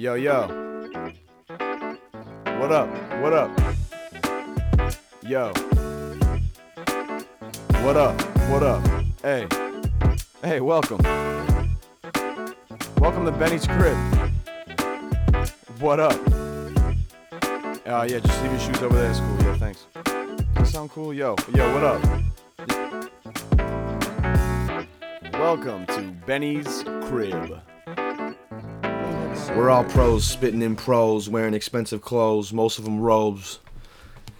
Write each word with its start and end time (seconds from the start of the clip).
Yo, 0.00 0.14
yo. 0.14 0.48
What 2.58 2.72
up? 2.72 2.88
What 3.20 3.34
up? 3.34 3.50
Yo. 5.22 5.52
What 7.84 7.98
up? 7.98 8.18
What 8.48 8.62
up? 8.62 8.82
Hey. 9.20 9.46
Hey, 10.42 10.60
welcome. 10.62 11.02
Welcome 12.96 13.26
to 13.26 13.32
Benny's 13.32 13.66
crib. 13.66 13.98
What 15.80 16.00
up? 16.00 16.18
Uh, 17.84 18.06
yeah, 18.08 18.20
just 18.20 18.42
leave 18.42 18.52
your 18.52 18.60
shoes 18.60 18.82
over 18.82 18.96
there. 18.96 19.10
It's 19.10 19.20
cool. 19.20 19.42
Yeah, 19.42 19.56
thanks. 19.58 19.86
That 20.54 20.66
sound 20.66 20.92
cool? 20.92 21.12
Yo, 21.12 21.36
yo, 21.54 21.74
what 21.74 21.84
up? 21.84 22.02
Welcome 25.34 25.84
to 25.88 26.00
Benny's 26.24 26.84
crib. 27.02 27.60
We're 29.56 29.68
all 29.68 29.84
pros, 29.84 30.26
spitting 30.26 30.62
in 30.62 30.76
pros, 30.76 31.28
wearing 31.28 31.54
expensive 31.54 32.00
clothes, 32.00 32.52
most 32.52 32.78
of 32.78 32.84
them 32.84 33.00
robes. 33.00 33.58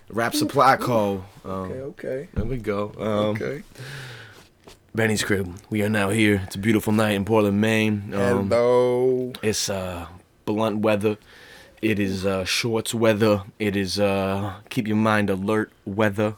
Rap 0.08 0.34
Supply 0.34 0.76
Co. 0.76 1.24
Um, 1.44 1.50
Okay, 1.52 1.80
okay, 1.80 2.28
There 2.34 2.44
we 2.44 2.56
go. 2.56 2.92
Um, 2.98 3.36
okay. 3.36 3.62
Benny's 4.94 5.22
crib. 5.22 5.54
We 5.68 5.82
are 5.82 5.88
now 5.88 6.10
here. 6.10 6.42
It's 6.46 6.56
a 6.56 6.58
beautiful 6.58 6.92
night 6.92 7.12
in 7.12 7.24
Portland, 7.24 7.60
Maine. 7.60 8.12
Um, 8.14 8.48
Hello. 8.48 9.32
It's 9.42 9.68
uh, 9.68 10.06
blunt 10.46 10.78
weather. 10.78 11.16
It 11.82 11.98
is 11.98 12.24
uh, 12.26 12.44
shorts 12.44 12.94
weather. 12.94 13.42
It 13.58 13.76
is 13.76 14.00
uh, 14.00 14.54
keep 14.68 14.88
your 14.88 14.96
mind 14.96 15.28
alert 15.30 15.70
weather. 15.84 16.36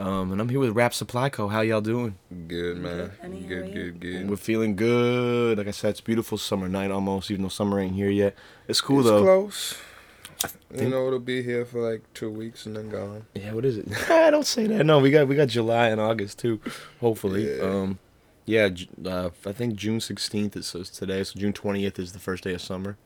Um, 0.00 0.32
and 0.32 0.40
I'm 0.40 0.48
here 0.48 0.58
with 0.60 0.70
Rap 0.70 0.94
Supply 0.94 1.28
Co. 1.28 1.48
How 1.48 1.60
y'all 1.60 1.82
doing? 1.82 2.16
Good 2.48 2.78
man. 2.78 3.12
Honey, 3.20 3.42
how 3.42 3.46
are 3.54 3.62
Good, 3.62 3.74
good, 3.74 4.00
good. 4.00 4.30
We're 4.30 4.36
feeling 4.36 4.74
good. 4.74 5.58
Like 5.58 5.68
I 5.68 5.72
said, 5.72 5.90
it's 5.90 6.00
a 6.00 6.02
beautiful 6.02 6.38
summer 6.38 6.70
night 6.70 6.90
almost, 6.90 7.30
even 7.30 7.42
though 7.42 7.50
summer 7.50 7.78
ain't 7.78 7.94
here 7.94 8.08
yet. 8.08 8.34
It's 8.66 8.80
cool 8.80 9.02
though. 9.02 9.18
it's 9.18 9.26
though. 9.26 10.50
close. 10.52 10.82
You 10.82 10.88
know 10.88 11.06
it'll 11.06 11.18
be 11.18 11.42
here 11.42 11.66
for 11.66 11.80
like 11.82 12.02
two 12.14 12.30
weeks 12.30 12.64
and 12.64 12.74
then 12.76 12.88
gone. 12.88 13.26
Yeah, 13.34 13.52
what 13.52 13.66
is 13.66 13.76
it? 13.76 13.88
I 14.10 14.30
don't 14.30 14.46
say 14.46 14.66
that. 14.68 14.86
No, 14.86 15.00
we 15.00 15.10
got 15.10 15.28
we 15.28 15.36
got 15.36 15.48
July 15.48 15.88
and 15.88 16.00
August 16.00 16.38
too. 16.38 16.60
Hopefully. 17.00 17.58
Yeah. 17.58 17.62
Um, 17.62 17.98
yeah. 18.46 18.70
Uh, 19.04 19.28
I 19.44 19.52
think 19.52 19.74
June 19.74 20.00
sixteenth 20.00 20.56
is 20.56 20.74
is 20.74 20.88
today, 20.88 21.22
so 21.24 21.38
June 21.38 21.52
twentieth 21.52 21.98
is 21.98 22.12
the 22.12 22.18
first 22.18 22.42
day 22.44 22.54
of 22.54 22.62
summer. 22.62 22.96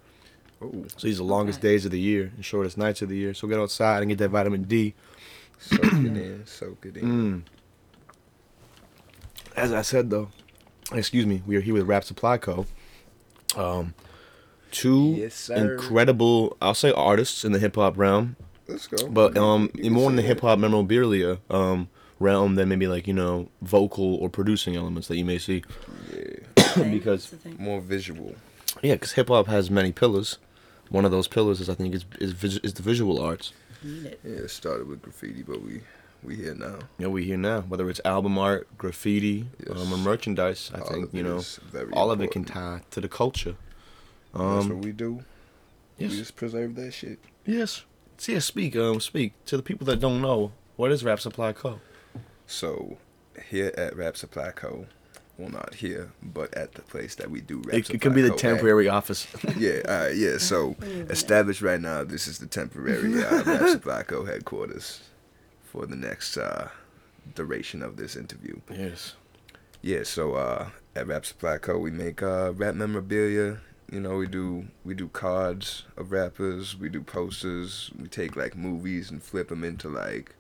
Oh, 0.62 0.84
So 0.96 1.08
these 1.08 1.16
are 1.16 1.24
the 1.24 1.28
longest 1.28 1.58
Okay. 1.58 1.68
days 1.70 1.84
of 1.84 1.90
the 1.90 1.98
year 1.98 2.30
and 2.36 2.44
shortest 2.44 2.78
nights 2.78 3.02
of 3.02 3.08
the 3.08 3.16
year. 3.16 3.34
So 3.34 3.48
get 3.48 3.58
outside 3.58 4.02
and 4.02 4.08
get 4.08 4.18
that 4.18 4.28
vitamin 4.28 4.62
D. 4.62 4.94
soak 5.58 5.84
it 5.84 5.92
in, 6.16 6.42
soak 6.46 6.86
it 6.86 6.96
in. 6.96 7.04
Mm. 7.04 7.42
As 9.56 9.72
I 9.72 9.82
said 9.82 10.10
though, 10.10 10.28
excuse 10.92 11.26
me, 11.26 11.42
we 11.46 11.56
are 11.56 11.60
here 11.60 11.74
with 11.74 11.86
Rap 11.86 12.04
Supply 12.04 12.38
Co. 12.38 12.66
Um, 13.56 13.94
two 14.70 15.14
Yes, 15.16 15.48
incredible, 15.48 16.56
I'll 16.60 16.74
say 16.74 16.92
artists 16.92 17.44
in 17.44 17.52
the 17.52 17.58
hip 17.60 17.76
hop 17.76 17.96
realm. 17.96 18.36
Let's 18.66 18.86
go. 18.86 19.06
But 19.08 19.36
um, 19.38 19.70
You 19.74 19.90
more 19.90 20.10
in 20.10 20.16
the 20.16 20.22
hip 20.22 20.40
hop 20.40 20.58
memorabilia 20.58 21.38
um 21.50 21.88
realm 22.20 22.54
than 22.54 22.68
maybe 22.68 22.86
like 22.86 23.06
you 23.06 23.12
know 23.14 23.48
vocal 23.62 24.14
or 24.16 24.28
producing 24.28 24.76
elements 24.76 25.08
that 25.08 25.16
you 25.16 25.24
may 25.24 25.38
see. 25.38 25.62
Yeah, 26.12 26.84
because- 26.90 27.30
That's 27.30 27.30
the 27.30 27.36
thing. 27.36 27.56
more 27.58 27.80
visual. 27.80 28.34
Yeah, 28.82 28.94
because 28.94 29.12
hip 29.12 29.28
hop 29.28 29.46
has 29.46 29.70
many 29.70 29.92
pillars. 29.92 30.38
One 30.90 31.04
of 31.04 31.10
those 31.12 31.28
pillars 31.28 31.60
is 31.60 31.68
I 31.70 31.74
think 31.74 31.94
is 31.94 32.04
is, 32.18 32.32
vis- 32.32 32.60
is 32.64 32.74
the 32.74 32.82
visual 32.82 33.20
arts. 33.20 33.52
Need 33.84 34.06
it. 34.06 34.20
Yeah, 34.24 34.30
it 34.44 34.48
started 34.50 34.88
with 34.88 35.02
graffiti, 35.02 35.42
but 35.42 35.62
we 35.62 35.80
we 36.22 36.36
here 36.36 36.54
now. 36.54 36.78
Yeah, 36.98 37.08
we 37.08 37.24
here 37.24 37.36
now, 37.36 37.60
whether 37.62 37.88
it's 37.90 38.00
album 38.04 38.38
art, 38.38 38.66
graffiti, 38.78 39.46
Yes. 39.66 39.76
um, 39.78 39.92
or 39.92 39.98
merchandise. 39.98 40.70
I 40.74 40.78
All 40.80 40.86
think 40.90 41.12
you 41.12 41.22
know 41.22 41.36
is 41.36 41.60
very 41.70 41.92
all 41.92 42.10
of 42.10 42.20
it 42.20 42.30
can 42.30 42.44
tie 42.44 42.80
to 42.92 43.00
the 43.00 43.08
culture. 43.08 43.56
That's 44.32 44.42
what 44.66 44.72
Um, 44.72 44.80
we 44.80 44.92
do. 44.92 45.24
yes, 45.98 46.10
We 46.12 46.16
just 46.18 46.34
preserve 46.36 46.74
that 46.76 46.92
shit. 46.92 47.18
yes. 47.44 47.84
So 48.16 48.32
yeah, 48.32 48.38
speak, 48.38 48.74
um, 48.76 49.00
speak 49.00 49.32
to 49.46 49.56
the 49.56 49.62
people 49.62 49.84
that 49.86 49.98
don't 50.00 50.20
know. 50.22 50.52
What 50.76 50.90
is 50.92 51.04
Rap 51.04 51.20
Supply 51.20 51.52
Co? 51.52 51.80
So 52.46 52.96
here 53.50 53.72
at 53.76 53.96
Rap 53.96 54.16
Supply 54.16 54.50
Co. 54.52 54.86
Well, 55.36 55.50
not 55.50 55.74
here, 55.74 56.12
but 56.22 56.54
at 56.54 56.74
the 56.74 56.82
place 56.82 57.16
that 57.16 57.28
we 57.30 57.40
do 57.40 57.58
Rap 57.58 57.74
It, 57.74 57.86
Supply 57.86 57.96
it 57.96 58.00
can 58.02 58.14
be 58.14 58.22
the 58.22 58.28
Co. 58.28 58.34
at. 58.34 58.40
temporary 58.40 58.88
office. 58.88 59.26
Yeah, 59.56 59.80
all 59.88 59.94
right, 60.06 60.16
yeah. 60.16 60.38
So 60.38 60.76
established 61.10 61.60
right 61.60 61.80
now, 61.80 62.04
this 62.04 62.28
is 62.28 62.38
the 62.38 62.46
temporary 62.46 63.22
uh, 63.24 63.42
Rap 63.46 63.68
Supply 63.70 64.02
Co. 64.04 64.24
headquarters 64.24 65.00
for 65.64 65.86
the 65.86 65.96
next 65.96 66.36
uh, 66.36 66.68
duration 67.34 67.82
of 67.82 67.96
this 67.96 68.14
interview. 68.16 68.60
yes. 68.70 69.14
Yeah, 69.82 70.02
so 70.04 70.34
uh, 70.34 70.70
at 70.96 71.06
Rap 71.08 71.26
Supply 71.26 71.58
Co. 71.58 71.78
we 71.78 71.90
make 71.90 72.22
uh, 72.22 72.52
rap 72.54 72.74
memorabilia. 72.74 73.58
You 73.92 74.00
know, 74.00 74.16
we 74.16 74.26
do 74.26 74.68
we 74.84 74.94
do 74.94 75.08
cards 75.08 75.84
of 75.96 76.10
rappers. 76.10 76.74
We 76.78 76.88
do 76.88 77.02
posters. 77.02 77.90
We 78.00 78.08
take 78.08 78.34
like 78.34 78.56
movies 78.56 79.10
and 79.10 79.22
flip 79.22 79.48
them 79.48 79.62
into 79.62 79.88
like 79.90 80.36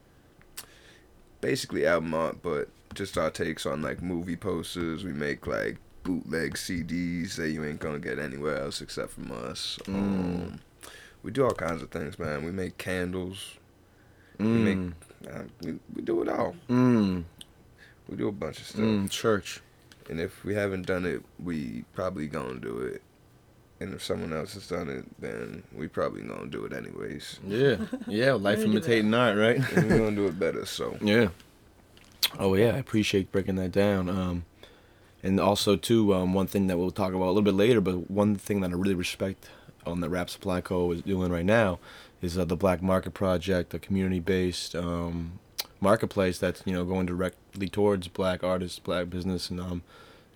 basically 1.40 1.86
album 1.86 2.14
art, 2.14 2.38
but 2.42 2.68
just 2.94 3.18
our 3.18 3.30
takes 3.30 3.66
on 3.66 3.82
like 3.82 4.02
movie 4.02 4.36
posters. 4.36 5.04
We 5.04 5.12
make 5.12 5.46
like 5.46 5.76
bootleg 6.02 6.54
CDs 6.54 7.36
that 7.36 7.50
you 7.50 7.64
ain't 7.64 7.80
gonna 7.80 7.98
get 7.98 8.18
anywhere 8.18 8.58
else 8.60 8.80
except 8.80 9.12
from 9.12 9.30
us. 9.32 9.78
Mm. 9.84 9.94
Um, 9.94 10.60
we 11.22 11.30
do 11.30 11.44
all 11.44 11.52
kinds 11.54 11.82
of 11.82 11.90
things, 11.90 12.18
man. 12.18 12.44
We 12.44 12.50
make 12.52 12.78
candles. 12.78 13.56
We 14.38 14.44
Mm. 14.46 14.64
make 14.64 15.32
uh, 15.32 15.42
we, 15.62 15.78
we 15.94 16.02
do 16.02 16.22
it 16.22 16.28
all. 16.28 16.54
Mm. 16.68 17.24
We 18.08 18.16
do 18.16 18.28
a 18.28 18.32
bunch 18.32 18.58
of 18.60 18.66
stuff. 18.66 18.80
Mm. 18.80 19.10
Church. 19.10 19.60
And 20.10 20.20
if 20.20 20.44
we 20.44 20.54
haven't 20.54 20.86
done 20.86 21.06
it, 21.06 21.22
we 21.42 21.84
probably 21.94 22.26
gonna 22.26 22.60
do 22.60 22.78
it. 22.80 23.00
And 23.80 23.94
if 23.94 24.02
someone 24.04 24.32
else 24.34 24.54
has 24.54 24.68
done 24.68 24.88
it, 24.90 25.04
then 25.20 25.62
we 25.74 25.88
probably 25.88 26.22
gonna 26.22 26.46
do 26.46 26.64
it 26.66 26.72
anyways. 26.74 27.40
Yeah. 27.46 27.76
Yeah. 28.06 28.32
Life 28.34 28.58
imitating 28.60 29.14
art, 29.14 29.38
right? 29.38 29.56
And 29.76 29.90
we're 29.90 29.98
gonna 29.98 30.16
do 30.16 30.26
it 30.26 30.38
better. 30.38 30.66
So 30.66 30.98
Yeah. 31.00 31.28
Oh 32.38 32.54
yeah, 32.54 32.74
I 32.74 32.78
appreciate 32.78 33.32
breaking 33.32 33.56
that 33.56 33.72
down. 33.72 34.08
Um, 34.08 34.44
and 35.22 35.40
also 35.40 35.76
too, 35.76 36.14
um, 36.14 36.34
one 36.34 36.46
thing 36.46 36.66
that 36.66 36.76
we'll 36.78 36.90
talk 36.90 37.14
about 37.14 37.26
a 37.26 37.32
little 37.32 37.42
bit 37.42 37.54
later, 37.54 37.80
but 37.80 38.10
one 38.10 38.36
thing 38.36 38.60
that 38.60 38.70
I 38.70 38.74
really 38.74 38.94
respect 38.94 39.48
on 39.86 40.00
the 40.00 40.08
Rap 40.08 40.28
Supply 40.30 40.60
Co. 40.60 40.92
is 40.92 41.02
doing 41.02 41.32
right 41.32 41.44
now 41.44 41.78
is 42.20 42.38
uh, 42.38 42.44
the 42.44 42.56
Black 42.56 42.82
Market 42.82 43.14
Project, 43.14 43.74
a 43.74 43.78
community-based 43.78 44.74
um, 44.74 45.38
marketplace 45.80 46.38
that's 46.38 46.62
you 46.64 46.72
know 46.72 46.84
going 46.84 47.06
directly 47.06 47.68
towards 47.68 48.08
Black 48.08 48.42
artists, 48.44 48.78
Black 48.78 49.10
business, 49.10 49.50
and 49.50 49.60
um, 49.60 49.82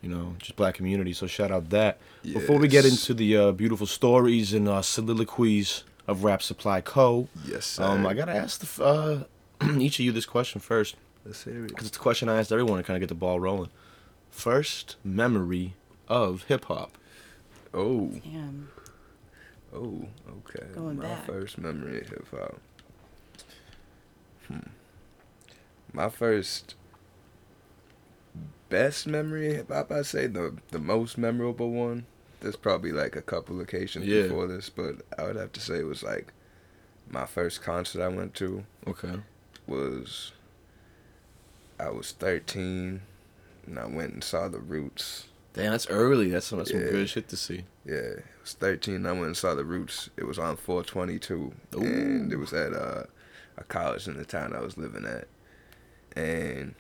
you 0.01 0.09
know 0.09 0.37
just 0.39 0.57
Black 0.57 0.75
community. 0.75 1.13
So 1.13 1.27
shout 1.27 1.51
out 1.51 1.71
that. 1.71 1.99
Before 2.23 2.59
we 2.59 2.69
get 2.69 2.85
into 2.85 3.15
the 3.15 3.37
uh, 3.37 3.53
beautiful 3.53 3.87
stories 3.87 4.53
and 4.53 4.69
uh, 4.69 4.83
soliloquies 4.83 5.85
of 6.07 6.25
Rap 6.25 6.43
Supply 6.43 6.81
Co. 6.81 7.29
yes, 7.47 7.67
sir. 7.67 7.85
Um, 7.85 8.07
I 8.07 8.15
gotta 8.15 8.33
ask 8.33 8.61
the, 8.61 8.85
uh, 8.85 9.25
each 9.79 9.99
of 9.99 10.05
you 10.05 10.13
this 10.13 10.27
question 10.27 10.61
first. 10.61 10.97
Let's 11.25 11.45
hear 11.45 11.65
it. 11.65 11.69
Because 11.69 11.87
it's 11.89 11.97
a 11.97 12.01
question 12.01 12.29
I 12.29 12.39
asked 12.39 12.53
everyone 12.53 12.79
to 12.79 12.83
kind 12.85 12.97
of 12.97 13.01
get 13.01 13.09
the 13.09 13.15
ball 13.15 13.39
rolling. 13.41 13.71
First 14.31 14.97
memory 15.05 15.75
of 16.09 16.45
hip 16.45 16.67
hop. 16.67 16.97
Oh, 17.75 18.09
Damn. 18.25 18.69
oh, 19.75 20.07
okay. 20.49 20.67
Going 20.75 20.97
My 20.99 21.05
back. 21.05 21.27
first 21.27 21.59
memory 21.59 22.01
of 22.01 22.09
hip 22.09 22.27
hop. 22.31 22.59
Hmm. 24.49 24.59
My 25.93 26.09
first 26.09 26.75
best 28.69 29.07
memory 29.07 29.51
of 29.51 29.57
hip 29.57 29.73
hop, 29.73 29.93
I'd 29.93 30.07
say 30.07 30.27
the 30.27 30.57
the 30.71 30.79
most 30.79 31.19
memorable 31.19 31.71
one. 31.71 32.07
There's 32.41 32.57
probably 32.57 32.93
like 32.93 33.17
a 33.17 33.23
couple 33.23 33.61
occasions 33.61 34.07
Yeah. 34.07 34.23
before 34.23 34.47
this, 34.47 34.69
but 34.71 34.97
I 35.19 35.25
would 35.25 35.37
have 35.37 35.53
to 35.55 35.61
say 35.61 35.81
it 35.81 35.87
was 35.87 36.03
like 36.03 36.33
my 37.11 37.27
first 37.27 37.63
concert 37.63 38.03
I 38.03 38.09
went 38.09 38.35
to. 38.37 38.65
Okay. 38.87 39.15
was 39.67 40.33
I 41.81 41.91
was 41.91 42.13
13 42.13 43.01
and 43.67 43.79
I 43.79 43.87
went 43.87 44.15
and 44.15 44.25
saw 44.25 44.49
the 44.49 44.59
Roots. 44.59 45.27
Damn, 45.55 45.73
that's 45.73 45.89
early. 45.89 46.29
That's 46.31 46.47
some, 46.47 46.59
that's 46.59 46.71
some 46.71 46.81
Yeah. 46.81 46.91
good 46.91 47.09
shit 47.09 47.29
to 47.29 47.37
see. 47.37 47.65
Yeah, 47.85 48.01
I 48.19 48.41
was 48.41 48.55
13 48.55 48.95
and 48.97 49.09
I 49.09 49.13
went 49.13 49.27
and 49.27 49.37
saw 49.37 49.55
the 49.55 49.65
Roots. 49.65 50.11
It 50.17 50.25
was 50.25 50.39
on 50.39 50.57
422 50.57 51.53
and 51.73 52.33
it 52.33 52.37
was 52.37 52.53
at 52.53 52.73
uh, 52.73 53.05
a 53.57 53.65
college 53.65 54.07
in 54.09 54.17
the 54.17 54.25
town 54.25 54.55
I 54.55 54.61
was 54.61 54.77
living 54.77 55.05
at. 55.05 55.27
And 56.17 56.75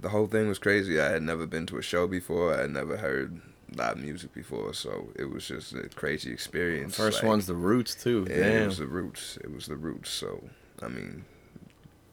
the 0.00 0.08
whole 0.10 0.26
thing 0.26 0.48
was 0.48 0.58
crazy. 0.58 1.00
I 1.00 1.10
had 1.10 1.22
never 1.22 1.46
been 1.46 1.66
to 1.66 1.78
a 1.78 1.82
show 1.82 2.06
before. 2.06 2.54
I 2.54 2.62
had 2.62 2.70
never 2.70 2.96
heard 2.96 3.40
live 3.76 3.96
music 3.98 4.32
before, 4.34 4.72
so 4.74 5.08
it 5.16 5.24
was 5.24 5.48
just 5.48 5.72
a 5.74 5.88
crazy 5.88 6.32
experience. 6.32 6.96
First 6.96 7.18
like- 7.22 7.28
one's 7.28 7.46
the 7.46 7.54
roots 7.54 7.94
too. 7.94 8.26
Yeah, 8.28 8.62
it 8.62 8.66
was 8.66 8.78
the 8.78 8.86
roots. 8.86 9.38
It 9.42 9.52
was 9.52 9.66
the 9.66 9.76
roots. 9.76 10.10
So, 10.10 10.42
I 10.82 10.88
mean, 10.88 11.24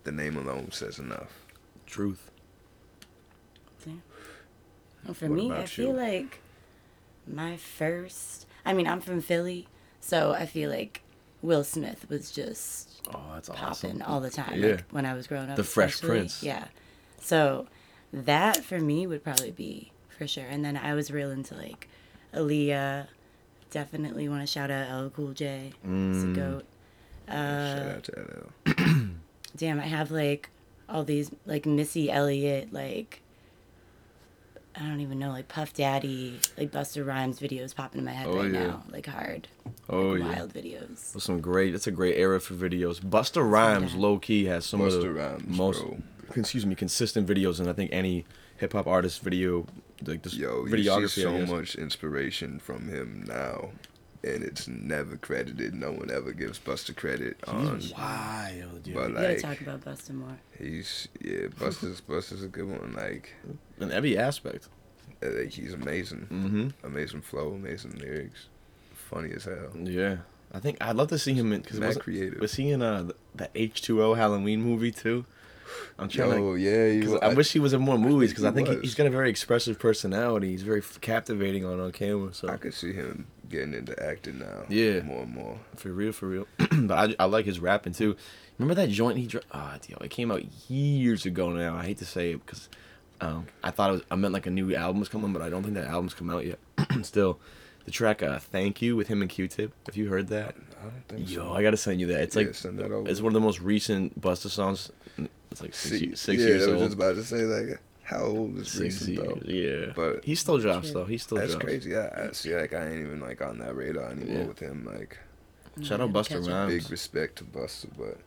the 0.03 0.11
name 0.11 0.37
alone 0.37 0.71
says 0.71 0.97
enough. 0.99 1.40
Truth. 1.91 2.31
Well, 5.05 5.13
for 5.15 5.27
What 5.27 5.35
me, 5.35 5.51
I 5.51 5.55
about 5.55 5.69
feel 5.69 5.93
like 5.93 6.39
my 7.27 7.57
first. 7.57 8.45
I 8.65 8.73
mean, 8.73 8.87
I'm 8.87 9.01
from 9.01 9.19
Philly, 9.21 9.67
so 9.99 10.31
I 10.31 10.45
feel 10.45 10.69
like 10.69 11.01
Will 11.41 11.63
Smith 11.63 12.05
was 12.09 12.31
just 12.31 13.01
Oh, 13.13 13.19
that's 13.33 13.49
popping 13.49 13.63
awesome. 13.65 14.01
all 14.03 14.19
the 14.21 14.29
time. 14.29 14.59
Yeah. 14.61 14.67
Like 14.71 14.85
when 14.91 15.05
I 15.07 15.13
was 15.15 15.25
growing 15.27 15.49
up. 15.49 15.55
The 15.55 15.63
Fresh 15.63 15.95
especially. 15.95 16.17
Prince. 16.19 16.43
Yeah. 16.43 16.65
So 17.19 17.67
that 18.13 18.57
for 18.63 18.79
me 18.79 19.07
would 19.07 19.23
probably 19.23 19.51
be 19.51 19.91
for 20.09 20.27
sure. 20.27 20.45
And 20.45 20.63
then 20.63 20.77
I 20.77 20.93
was 20.93 21.09
real 21.11 21.31
into 21.31 21.55
like 21.55 21.87
Aaliyah, 22.35 23.07
definitely 23.71 24.29
want 24.29 24.41
to 24.41 24.47
shout 24.47 24.69
out 24.69 24.87
L 24.89 25.09
Cool 25.09 25.33
J. 25.33 25.73
He's 25.81 25.89
Mm. 25.89 26.31
a 26.31 26.35
goat. 26.35 26.65
Shout 27.27 27.37
Uh, 27.37 27.93
out 27.95 28.03
to 28.03 28.51
LL. 28.67 29.07
damn, 29.57 29.79
I 29.79 29.85
have 29.87 30.11
like 30.11 30.49
all 30.91 31.03
these 31.03 31.31
like 31.45 31.65
Missy 31.65 32.11
Elliott, 32.11 32.71
like 32.73 33.21
I 34.75 34.79
don't 34.87 35.01
even 35.01 35.19
know, 35.19 35.29
like 35.31 35.47
Puff 35.49 35.73
Daddy, 35.73 36.39
like 36.57 36.71
Busta 36.71 37.05
Rhymes 37.05 37.39
videos 37.39 37.75
popping 37.75 37.99
in 37.99 38.05
my 38.05 38.11
head 38.13 38.27
Oh, 38.27 38.37
right 38.37 38.51
yeah. 38.51 38.67
now, 38.67 38.83
like 38.89 39.05
hard, 39.05 39.47
Oh 39.89 40.11
like, 40.11 40.19
yeah. 40.21 40.27
wild 40.27 40.53
videos. 40.53 41.11
That's 41.11 41.25
some 41.25 41.41
great. 41.41 41.71
That's 41.71 41.87
a 41.87 41.91
great 41.91 42.15
era 42.17 42.39
for 42.39 42.53
videos. 42.53 43.01
Busta 43.01 43.47
Rhymes, 43.49 43.91
bad. 43.91 43.99
low 44.01 44.17
key, 44.17 44.45
has 44.45 44.65
some 44.65 44.79
of 44.81 44.93
the 44.93 45.09
Rhymes, 45.11 45.45
most, 45.47 45.81
bro. 45.81 45.97
excuse 46.35 46.65
me, 46.65 46.75
consistent 46.75 47.27
videos, 47.27 47.59
and 47.59 47.69
I 47.69 47.73
think 47.73 47.91
any 47.91 48.25
hip 48.57 48.71
hop 48.73 48.87
artist 48.87 49.21
video, 49.21 49.65
like 50.05 50.21
this 50.23 50.35
Yo, 50.35 50.65
you 50.65 51.07
see 51.07 51.21
so 51.21 51.45
much 51.45 51.75
inspiration 51.75 52.57
from 52.59 52.87
him 52.87 53.25
now, 53.27 53.71
and 54.23 54.43
it's 54.43 54.67
never 54.67 55.17
credited. 55.17 55.73
No 55.73 55.91
one 55.91 56.11
ever 56.11 56.31
gives 56.31 56.59
Busta 56.59 56.95
credit 56.95 57.37
on. 57.47 57.79
He's 57.79 57.93
wild, 57.93 58.83
dude. 58.83 58.93
But 58.93 59.07
We 59.09 59.13
gotta 59.15 59.41
talk 59.41 59.61
about 59.61 59.81
Busta 59.81 60.11
more. 60.11 60.37
he's 60.57 61.07
yeah, 61.21 61.47
Busta's 61.59 62.01
Busta's 62.07 62.43
a 62.43 62.47
good 62.47 62.67
one. 62.67 62.93
Like, 62.93 63.33
in 63.79 63.91
every 63.91 64.17
aspect. 64.17 64.67
uh, 65.23 65.27
like, 65.31 65.49
he's 65.51 65.73
amazing, 65.73 66.27
Mm-hmm. 66.31 66.85
amazing 66.85 67.21
flow, 67.21 67.53
amazing 67.53 67.97
lyrics, 67.99 68.47
funny 68.93 69.31
as 69.33 69.45
hell. 69.45 69.71
Yeah, 69.75 70.17
I 70.53 70.59
think 70.59 70.77
I'd 70.81 70.95
love 70.95 71.09
to 71.09 71.19
see 71.19 71.33
him 71.33 71.51
in 71.53 71.61
because 71.61 71.79
Mad 71.79 71.87
was, 71.87 71.97
creative. 71.97 72.39
was 72.39 72.53
he 72.55 72.69
in 72.71 72.81
uh 72.81 73.09
the 73.35 73.49
H 73.55 73.81
two 73.81 74.03
O 74.03 74.13
Halloween 74.13 74.61
movie 74.61 74.91
too? 74.91 75.25
I'm 75.99 76.07
trying 76.09 76.31
to. 76.31 76.37
Yo, 76.37 76.53
yeah, 76.55 76.89
he 76.91 77.01
'cause 77.01 77.11
was, 77.11 77.19
I 77.21 77.33
wish 77.33 77.51
he 77.51 77.59
was 77.59 77.73
in 77.73 77.81
more 77.81 77.97
movies 77.97 78.29
because 78.31 78.43
I 78.45 78.51
think 78.51 78.67
he 78.67 78.75
he, 78.75 78.81
he's 78.81 78.95
got 78.95 79.07
a 79.07 79.09
very 79.09 79.29
expressive 79.29 79.77
personality. 79.79 80.51
He's 80.51 80.63
very 80.63 80.81
captivating 81.01 81.65
on 81.65 81.79
on 81.79 81.91
camera. 81.91 82.33
So 82.33 82.47
I 82.47 82.57
could 82.57 82.73
see 82.73 82.93
him 82.93 83.27
getting 83.49 83.73
into 83.73 84.01
acting 84.01 84.39
now. 84.39 84.63
Yeah. 84.69 85.01
more 85.01 85.23
and 85.23 85.33
more. 85.33 85.57
for 85.75 85.89
real, 85.91 86.13
for 86.13 86.27
real. 86.27 86.47
but 86.71 87.11
I, 87.19 87.23
I 87.23 87.25
like 87.25 87.45
his 87.45 87.59
rapping 87.59 87.93
too. 87.93 88.15
Remember 88.57 88.75
that 88.81 88.89
joint 88.89 89.17
he 89.17 89.25
dro- 89.27 89.41
ah, 89.51 89.77
yo, 89.87 89.97
it 90.01 90.09
came 90.11 90.31
out 90.31 90.43
years 90.69 91.25
ago 91.25 91.49
now. 91.51 91.75
I 91.75 91.83
hate 91.85 91.97
to 91.97 92.05
say 92.05 92.31
it 92.31 92.45
because 92.45 92.69
um, 93.19 93.47
I 93.63 93.71
thought 93.71 93.89
it 93.89 93.93
was 93.93 94.01
I 94.11 94.15
meant 94.15 94.33
like 94.33 94.45
a 94.45 94.51
new 94.51 94.73
album 94.75 94.99
was 94.99 95.09
coming, 95.09 95.33
but 95.33 95.41
I 95.41 95.49
don't 95.49 95.63
think 95.63 95.75
that 95.75 95.87
album's 95.87 96.13
come 96.13 96.29
out 96.29 96.45
yet. 96.45 96.59
Still, 97.03 97.39
the 97.91 97.97
track 97.97 98.23
uh, 98.23 98.39
"Thank 98.39 98.81
You" 98.81 98.95
with 98.95 99.07
him 99.07 99.21
and 99.21 99.29
Q-Tip. 99.29 99.73
Have 99.87 99.97
you 99.97 100.07
heard 100.09 100.27
that? 100.29 100.55
I 100.79 100.83
don't 100.83 101.07
think 101.07 101.29
Yo, 101.29 101.41
so. 101.47 101.53
I 101.53 101.61
gotta 101.61 101.77
send 101.77 101.99
you 101.99 102.07
that. 102.07 102.21
It's 102.21 102.35
Yeah, 102.35 102.43
like 102.43 102.55
send 102.55 102.79
that 102.79 102.91
over. 102.91 103.09
it's 103.09 103.21
one 103.21 103.29
of 103.31 103.33
the 103.33 103.45
most 103.45 103.59
recent 103.61 104.19
Busta 104.19 104.49
songs. 104.49 104.91
It's 105.51 105.61
like 105.61 105.73
six, 105.73 105.99
See, 105.99 106.05
ye- 106.07 106.15
six 106.15 106.41
yeah, 106.41 106.47
years 106.47 106.67
I 106.67 106.71
was 106.71 106.81
just 106.81 106.93
about 106.95 107.15
to 107.15 107.23
say 107.23 107.41
like, 107.43 107.79
how 108.03 108.23
old 108.23 108.57
is 108.57 108.69
Six 108.71 109.05
recent 109.07 109.17
though? 109.17 109.41
yeah. 109.45 109.91
But 109.95 110.23
he 110.25 110.35
still 110.35 110.57
drops 110.57 110.91
True. 110.91 111.01
though. 111.01 111.05
He 111.05 111.17
still 111.17 111.37
that's 111.37 111.51
drops. 111.51 111.65
crazy. 111.65 111.95
I, 111.95 112.27
I 112.27 112.31
see. 112.31 112.55
Like 112.55 112.73
I 112.73 112.87
ain't 112.87 113.05
even 113.05 113.19
like 113.19 113.41
on 113.41 113.59
that 113.59 113.75
radar 113.75 114.09
anymore 114.11 114.37
Yeah. 114.39 114.45
with 114.45 114.59
him. 114.59 114.85
Like 114.91 115.17
Shout 115.83 115.99
out 116.01 116.11
Busta 116.13 116.29
catch. 116.41 116.47
Rhymes. 116.47 116.73
big 116.83 116.91
respect 116.91 117.37
to 117.39 117.43
Busta, 117.43 117.87
but 117.97 118.17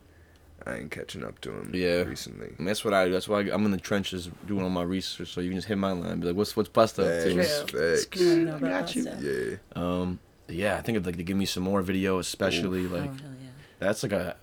I 0.67 0.77
ain't 0.77 0.91
catching 0.91 1.23
up 1.23 1.39
to 1.41 1.51
him. 1.51 1.71
Yeah. 1.73 2.01
recently. 2.01 2.53
And 2.57 2.67
that's 2.67 2.83
what 2.83 2.93
I 2.93 3.05
do. 3.05 3.11
That's 3.11 3.27
why 3.27 3.41
I, 3.41 3.53
I'm 3.53 3.65
in 3.65 3.71
the 3.71 3.77
trenches 3.77 4.29
doing 4.47 4.63
all 4.63 4.69
my 4.69 4.81
research. 4.83 5.29
So 5.33 5.41
you 5.41 5.49
can 5.49 5.57
just 5.57 5.67
hit 5.67 5.77
my 5.77 5.91
line, 5.91 6.19
be 6.21 6.27
like, 6.27 6.35
"What's 6.35 6.55
what's 6.57 6.69
Busta 6.69 6.99
up 7.03 7.23
to?" 7.23 7.35
Facts, 7.35 7.63
True. 7.67 7.95
facts. 7.97 8.19
You 8.19 8.29
wanna 8.29 8.43
know 8.45 8.55
I 8.67 8.81
got 8.81 8.95
you. 8.95 9.03
Yeah, 9.19 9.57
Um, 9.75 10.19
yeah, 10.47 10.75
I 10.77 10.81
think 10.81 10.95
it'd 10.95 11.05
like 11.05 11.17
to 11.17 11.23
give 11.23 11.37
me 11.37 11.45
some 11.45 11.63
more 11.63 11.81
video, 11.81 12.17
especially 12.19 12.85
Oh, 12.87 12.89
like 12.89 13.03
hell 13.21 13.29
yeah. 13.41 13.49
that's 13.79 14.03
like 14.03 14.11
a. 14.13 14.35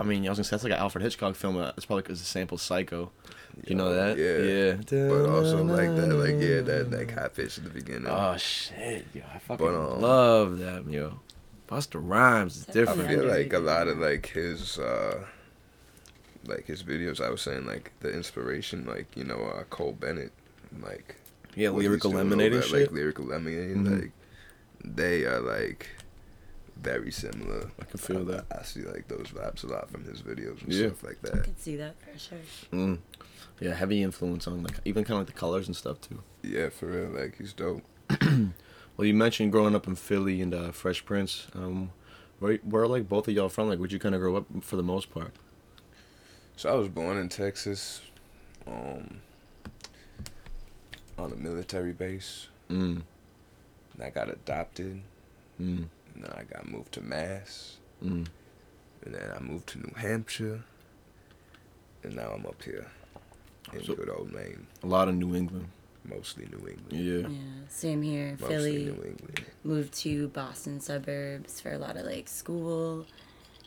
I 0.00 0.04
mean, 0.04 0.24
I 0.26 0.28
was 0.28 0.38
gonna 0.38 0.44
say 0.44 0.50
that's 0.50 0.62
like 0.62 0.72
an 0.74 0.78
Alfred 0.78 1.02
Hitchcock 1.02 1.34
film. 1.34 1.56
uh, 1.56 1.72
It's 1.76 1.86
probably 1.86 2.02
because 2.02 2.20
the 2.20 2.26
sample 2.26 2.56
Psycho. 2.58 3.10
You 3.66 3.74
know 3.74 3.92
that? 3.92 4.16
Yeah. 4.16 4.76
Yeah. 4.96 5.08
but 5.08 5.28
also 5.28 5.64
like 5.64 5.92
that, 5.96 6.06
like 6.14 6.36
yeah, 6.40 6.60
that 6.60 6.92
like 6.92 7.12
high 7.12 7.26
pitch 7.26 7.58
at 7.58 7.64
the 7.64 7.70
beginning. 7.70 8.06
Oh 8.06 8.36
shit, 8.36 9.06
yo, 9.12 9.22
I 9.34 9.38
fucking 9.40 9.66
But, 9.66 9.74
um, 9.74 10.00
love 10.00 10.58
that, 10.58 10.88
yo. 10.88 11.18
Busta 11.68 12.00
Rhymes 12.00 12.56
is 12.58 12.66
I 12.68 12.70
I 12.70 12.72
different. 12.74 13.08
feel 13.08 13.24
like 13.24 13.52
a 13.52 13.58
lot 13.58 13.88
of 13.88 13.98
like 13.98 14.26
his 14.26 14.78
uh 14.78 15.24
like 16.48 16.66
his 16.66 16.82
videos. 16.82 17.20
I 17.24 17.30
was 17.30 17.42
saying 17.42 17.66
like 17.66 17.92
the 18.00 18.10
inspiration, 18.12 18.84
like 18.86 19.06
you 19.16 19.24
know, 19.24 19.40
uh, 19.56 19.64
Cole 19.64 19.92
Bennett, 19.92 20.32
like 20.80 21.16
Yeah, 21.54 21.70
lyrical 21.70 22.10
lemonade 22.12 22.52
at, 22.54 22.64
shit. 22.64 22.80
like 22.82 22.92
lyrical 22.92 23.24
lemonade, 23.26 23.76
Mhm. 23.76 24.00
like 24.00 24.10
they 24.84 25.24
are 25.24 25.40
like 25.40 25.88
very 26.76 27.10
similar. 27.10 27.70
I 27.80 27.84
can 27.84 27.98
feel 27.98 28.24
that. 28.26 28.46
I, 28.56 28.62
see 28.62 28.82
like 28.82 29.08
those 29.08 29.26
vibes 29.28 29.64
a 29.64 29.66
lot 29.66 29.90
from 29.90 30.04
his 30.04 30.22
videos 30.22 30.62
and 30.62 30.72
Yeah. 30.72 30.88
stuff 30.88 31.02
like 31.02 31.20
that. 31.22 31.34
I 31.34 31.38
can 31.40 31.56
see 31.58 31.76
that 31.76 31.94
for 32.00 32.18
sure. 32.18 32.38
Mm. 32.72 32.98
Yeah, 33.60 33.74
heavy 33.74 34.02
influence 34.02 34.46
on 34.46 34.62
like 34.62 34.76
even 34.84 35.02
kind 35.04 35.14
of 35.20 35.26
like 35.26 35.34
the 35.34 35.38
colors 35.40 35.66
and 35.66 35.74
stuff 35.76 36.00
too. 36.00 36.22
Yeah, 36.42 36.68
for 36.68 36.86
real. 36.86 37.10
Like 37.10 37.36
he's 37.38 37.52
dope. 37.52 37.82
Well, 38.96 39.06
you 39.06 39.14
mentioned 39.14 39.52
growing 39.52 39.76
up 39.76 39.86
in 39.86 39.94
Philly 39.94 40.40
and 40.42 40.52
uh, 40.52 40.72
Fresh 40.72 41.04
Prince. 41.04 41.46
Um, 41.54 41.92
where 42.40 42.56
where 42.64 42.82
are 42.82 42.88
like 42.88 43.08
both 43.08 43.28
of 43.28 43.34
y'all 43.34 43.48
from? 43.48 43.68
Like, 43.68 43.78
where'd 43.78 43.92
you 43.92 44.00
kind 44.00 44.12
of 44.12 44.20
grow 44.20 44.34
up 44.34 44.46
for 44.62 44.74
the 44.74 44.82
most 44.82 45.10
part? 45.12 45.30
So 46.58 46.68
I 46.68 46.74
was 46.74 46.88
born 46.88 47.18
in 47.18 47.28
Texas, 47.28 48.00
um, 48.66 49.20
on 51.16 51.30
a 51.32 51.36
military 51.36 51.92
base. 51.92 52.48
Mm. 52.68 53.02
And 53.94 54.02
I 54.02 54.10
got 54.10 54.28
adopted, 54.28 55.00
Mm. 55.60 55.84
and 56.14 56.24
then 56.24 56.32
I 56.32 56.42
got 56.42 56.68
moved 56.68 56.90
to 56.94 57.00
Mass, 57.00 57.76
Mm. 58.02 58.26
and 59.04 59.14
then 59.14 59.30
I 59.32 59.38
moved 59.38 59.68
to 59.68 59.78
New 59.78 59.94
Hampshire, 59.98 60.64
and 62.02 62.16
now 62.16 62.32
I'm 62.32 62.44
up 62.44 62.60
here 62.64 62.90
in 63.72 63.84
So- 63.84 63.94
good 63.94 64.08
old 64.10 64.32
Maine, 64.32 64.66
A 64.82 64.86
lot 64.88 65.06
of 65.08 65.14
New 65.14 65.36
England. 65.36 65.68
mostly 66.04 66.46
New 66.46 66.66
England. 66.66 66.92
Yeah. 66.92 67.28
Yeah, 67.28 67.68
same 67.68 68.02
here. 68.02 68.32
Mostly 68.40 68.48
Philly. 68.48 68.84
New 68.86 69.02
England. 69.04 69.44
Moved 69.62 69.94
to 69.98 70.26
Boston 70.26 70.80
suburbs 70.80 71.60
for 71.60 71.70
a 71.70 71.78
lot 71.78 71.96
of 71.96 72.04
like 72.04 72.26
school, 72.28 73.06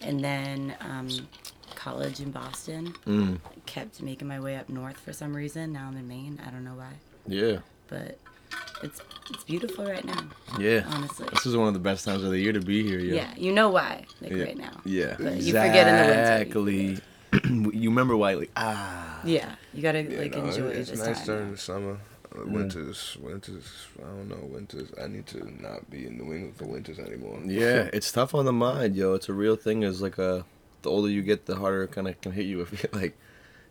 and 0.01 0.19
then 0.23 0.75
um, 0.81 1.07
college 1.75 2.19
in 2.19 2.31
Boston. 2.31 2.93
Mm. 3.07 3.39
Kept 3.65 4.01
making 4.01 4.27
my 4.27 4.39
way 4.39 4.55
up 4.55 4.69
north 4.69 4.97
for 4.97 5.13
some 5.13 5.35
reason. 5.35 5.73
Now 5.73 5.87
I'm 5.87 5.97
in 5.97 6.07
Maine. 6.07 6.39
I 6.45 6.49
don't 6.51 6.63
know 6.63 6.75
why, 6.75 6.93
Yeah. 7.27 7.57
but 7.87 8.17
it's 8.83 9.01
it's 9.29 9.43
beautiful 9.43 9.85
right 9.85 10.03
now. 10.03 10.23
Yeah. 10.59 10.83
Honestly. 10.87 11.27
This 11.31 11.45
is 11.45 11.55
one 11.55 11.67
of 11.67 11.73
the 11.73 11.79
best 11.79 12.03
times 12.05 12.23
of 12.23 12.31
the 12.31 12.39
year 12.39 12.51
to 12.53 12.59
be 12.59 12.83
here. 12.83 12.99
Yeah, 12.99 13.13
Yeah. 13.13 13.33
you 13.37 13.51
know 13.53 13.69
why, 13.69 14.05
like 14.21 14.31
Yeah. 14.31 14.43
right 14.43 14.57
now. 14.57 14.81
Yeah. 14.85 15.15
But 15.19 15.35
you 15.37 15.53
forget 15.53 15.87
in 15.87 15.95
the 15.95 16.15
winter. 16.15 16.33
Exactly. 16.33 16.99
you 17.79 17.89
remember 17.89 18.17
why? 18.17 18.33
Like 18.33 18.51
ah. 18.57 19.21
Yeah, 19.23 19.55
you 19.73 19.81
gotta 19.81 20.01
Yeah, 20.03 20.19
like 20.19 20.35
no, 20.35 20.45
enjoy 20.45 20.67
it's 20.67 20.89
this 20.89 20.99
nice 20.99 21.17
time. 21.19 21.25
during 21.27 21.51
the 21.51 21.57
summer. 21.57 21.97
Winters, 22.35 23.17
winters. 23.21 23.65
I 23.99 24.03
don't 24.03 24.29
know. 24.29 24.37
Winters. 24.49 24.89
I 25.01 25.07
need 25.07 25.27
to 25.27 25.51
not 25.61 25.89
be 25.89 26.05
in 26.07 26.17
New 26.17 26.33
England 26.33 26.55
for 26.55 26.65
winters 26.65 26.97
anymore. 26.99 27.39
Yeah, 27.45 27.89
it's 27.91 28.11
tough 28.11 28.33
on 28.33 28.45
the 28.45 28.53
mind, 28.53 28.95
yo. 28.95 29.13
It's 29.15 29.27
a 29.29 29.33
real 29.33 29.55
thing. 29.57 29.83
Is 29.83 30.01
like 30.01 30.17
uh 30.17 30.43
the 30.81 30.89
older 30.89 31.09
you 31.09 31.21
get, 31.23 31.45
the 31.45 31.55
harder 31.57 31.83
it 31.83 31.91
kind 31.91 32.07
of 32.07 32.19
can 32.21 32.31
hit 32.31 32.45
you. 32.45 32.61
If 32.61 32.71
you 32.83 32.89
like, 32.99 33.17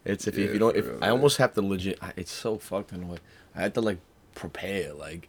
it's 0.04 0.26
if, 0.26 0.36
you- 0.36 0.44
if 0.44 0.52
you 0.52 0.58
don't. 0.58 0.76
If 0.76 0.86
real, 0.86 0.98
I 1.02 1.06
yeah. 1.06 1.12
almost 1.12 1.38
have 1.38 1.54
to 1.54 1.62
legit. 1.62 1.98
I, 2.02 2.12
it's 2.16 2.30
so 2.32 2.58
fucked 2.58 2.92
in 2.92 3.02
a 3.04 3.06
way. 3.06 3.18
I 3.56 3.62
had 3.62 3.74
to 3.74 3.80
like 3.80 3.98
prepare 4.34 4.92
like 4.92 5.28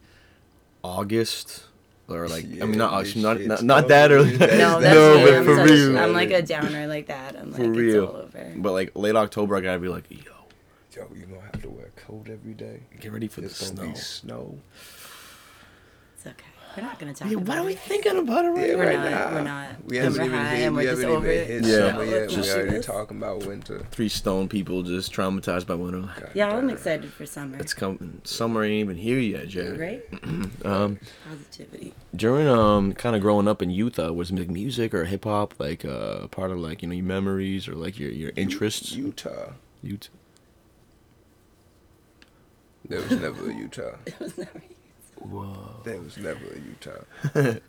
August 0.84 1.64
or 2.10 2.28
like 2.28 2.44
I 2.46 2.66
mean 2.66 2.78
not 2.78 3.04
this 3.04 3.16
August, 3.16 3.16
not 3.18 3.40
not, 3.42 3.64
not 3.64 3.88
that 3.88 4.12
early. 4.12 4.32
dude. 4.32 4.40
No, 4.42 4.48
That's- 4.48 4.82
that's 4.82 4.96
no, 4.96 5.18
me. 5.18 5.24
but 5.26 5.34
I'm, 5.36 5.46
for 5.46 5.56
such- 5.56 5.70
real. 5.70 5.98
I'm 6.00 6.14
like 6.14 6.32
a 6.32 6.42
downer 6.42 6.88
like 6.88 7.08
that. 7.08 7.36
I'm 7.38 7.52
like 7.52 7.62
For 7.62 7.70
real. 7.70 8.04
it's 8.04 8.14
all 8.14 8.22
over. 8.42 8.54
But 8.58 8.72
like 8.74 8.92
late 8.96 9.16
October, 9.16 9.56
I 9.56 9.62
gotta 9.62 9.80
be 9.80 9.88
like, 9.88 10.04
yo, 10.10 10.18
Yo, 10.96 11.08
you 11.16 11.26
gonna 11.26 11.42
have 11.42 11.62
to 11.62 11.70
wear 11.70 11.81
a 11.96 12.00
coat 12.00 12.28
every 12.30 12.54
day. 12.54 12.82
get 13.00 13.12
ready 13.12 13.28
for 13.28 13.42
It's 13.44 13.60
the 13.60 13.66
snow. 13.66 13.88
be 13.88 13.96
snow. 13.96 14.60
It's 16.16 16.28
okay. 16.28 16.46
We're 16.78 16.84
not 16.84 17.00
gonna 17.00 17.14
talk 17.14 17.30
Yeah, 17.30 17.36
about 17.36 17.48
why 17.50 17.58
are 17.58 17.66
we 17.66 17.74
it. 17.74 17.80
thinking 17.80 18.18
about 18.18 18.46
it 18.46 18.50
right 18.50 18.70
Yeah, 18.70 18.76
We're 18.76 18.86
right 18.86 18.96
not- 19.00 19.12
now. 19.12 19.34
we're 19.36 19.44
not. 19.44 19.70
We 19.86 19.98
And 19.98 20.04
haven't 20.06 20.20
we're 20.22 20.26
even 20.28 20.40
high 20.40 20.56
hit. 20.56 20.66
and 20.68 20.76
We 20.78 20.84
we're 20.86 20.90
just 20.92 21.02
haven't 21.02 21.18
even 21.18 21.18
over 21.18 21.28
it. 21.32 21.48
hit 21.48 21.64
Yeah. 21.66 21.92
summer 21.92 22.04
yet. 22.06 22.12
let's 22.22 22.32
We 22.38 22.42
just 22.44 22.56
already 22.56 22.72
this. 22.72 22.86
talking 22.86 23.18
about 23.18 23.46
winter. 23.46 23.86
Three 23.92 24.08
stone 24.08 24.48
people 24.48 24.84
just 24.84 25.12
traumatized 25.14 25.68
by 25.68 25.76
winter. 25.76 26.00
God 26.02 26.30
Yeah, 26.34 26.56
I'm 26.56 26.70
excited 26.70 27.12
for 27.12 27.26
summer. 27.26 27.58
It's 27.58 27.74
coming. 27.74 28.22
Summer 28.24 28.64
ain't 28.64 28.74
even 28.90 28.96
here 28.96 29.20
yet, 29.20 29.50
Jack. 29.50 29.78
Right? 29.78 30.04
Um, 30.64 31.00
Positivity. 31.28 31.94
during 32.16 32.48
um 32.48 32.94
kind 32.94 33.16
of 33.18 33.22
growing 33.22 33.50
up 33.50 33.62
in 33.62 33.70
youth, 33.70 34.00
uh, 34.00 34.14
was 34.14 34.32
like 34.32 34.50
music 34.50 34.94
or 34.94 35.04
hip 35.06 35.26
hop 35.26 35.56
like 35.60 35.84
uh 35.84 36.28
part 36.28 36.52
of 36.52 36.60
like 36.60 36.82
you 36.84 36.88
know 36.88 36.96
your 36.96 37.04
memories 37.06 37.68
or 37.68 37.74
like 37.76 38.00
your 38.00 38.12
your 38.12 38.32
interests? 38.38 38.94
Utah. 38.94 39.54
Youth. 39.84 40.08
There 42.92 43.02
was 43.02 43.12
never 43.12 43.50
a 43.50 43.54
Utah. 43.54 43.96
It 44.06 44.20
was 44.20 44.38
never. 44.38 44.62
Whoa. 45.16 45.82
There 45.86 46.02
was 46.02 46.18
never 46.18 46.46
a 46.46 46.60
Utah. 46.60 47.04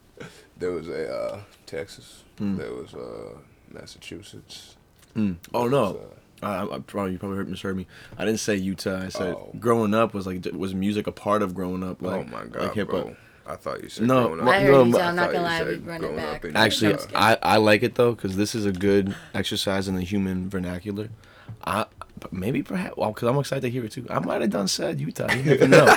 there 0.58 0.72
was 0.72 0.88
a 0.88 1.14
uh, 1.14 1.40
Texas. 1.64 2.24
Hmm. 2.38 2.56
There 2.56 2.72
was 2.72 2.92
uh, 2.92 3.38
Massachusetts. 3.70 4.76
Mm. 5.14 5.36
Oh 5.54 5.68
no. 5.68 5.92
was, 5.92 5.96
uh, 6.42 6.46
I, 6.46 6.76
I 6.76 6.78
probably 6.80 7.12
you 7.12 7.18
probably 7.18 7.36
heard 7.36 7.48
misheard 7.48 7.76
me. 7.76 7.86
I 8.18 8.24
didn't 8.24 8.40
say 8.40 8.56
Utah. 8.56 9.02
I 9.02 9.08
said 9.10 9.34
Oh. 9.34 9.54
growing 9.60 9.94
up 9.94 10.12
was 10.12 10.26
like 10.26 10.44
was 10.54 10.74
music 10.74 11.06
a 11.06 11.12
part 11.12 11.42
of 11.42 11.54
growing 11.54 11.84
up? 11.84 12.02
Like, 12.02 12.20
oh 12.20 12.24
my 12.24 12.44
god, 12.46 12.62
like 12.62 12.74
hip 12.74 12.90
hop. 12.90 13.04
bro! 13.04 13.16
I 13.46 13.56
thought 13.56 13.82
you 13.82 13.90
said 13.90 14.06
No, 14.08 14.26
growing 14.26 14.40
up. 14.40 14.48
I 14.48 14.60
heard 14.60 14.72
no, 14.72 14.84
you. 14.84 14.92
So 14.92 15.00
I'm 15.00 15.16
not 15.16 15.32
gonna 15.32 15.44
lie. 15.44 15.60
you 15.60 15.66
We 15.66 15.74
said 15.74 15.86
run 15.86 16.04
it 16.04 16.16
back. 16.16 16.44
Actually, 16.56 16.96
I, 17.14 17.38
I 17.40 17.56
like 17.58 17.84
it 17.84 17.94
though 17.94 18.14
because 18.14 18.36
this 18.36 18.56
is 18.56 18.66
a 18.66 18.72
good 18.72 19.14
exercise 19.34 19.86
in 19.86 19.94
the 19.94 20.02
human 20.02 20.50
vernacular. 20.50 21.10
I 21.64 21.86
but 21.91 21.91
maybe 22.30 22.62
perhaps 22.62 22.96
well 22.96 23.12
because 23.12 23.28
I'm 23.28 23.38
excited 23.38 23.62
to 23.62 23.70
hear 23.70 23.84
it 23.84 23.92
too. 23.92 24.06
I 24.10 24.18
might 24.20 24.40
have 24.42 24.50
done 24.50 24.68
said 24.68 25.00
Utah. 25.00 25.32
You 25.32 25.42
never 25.42 25.68
know. 25.68 25.96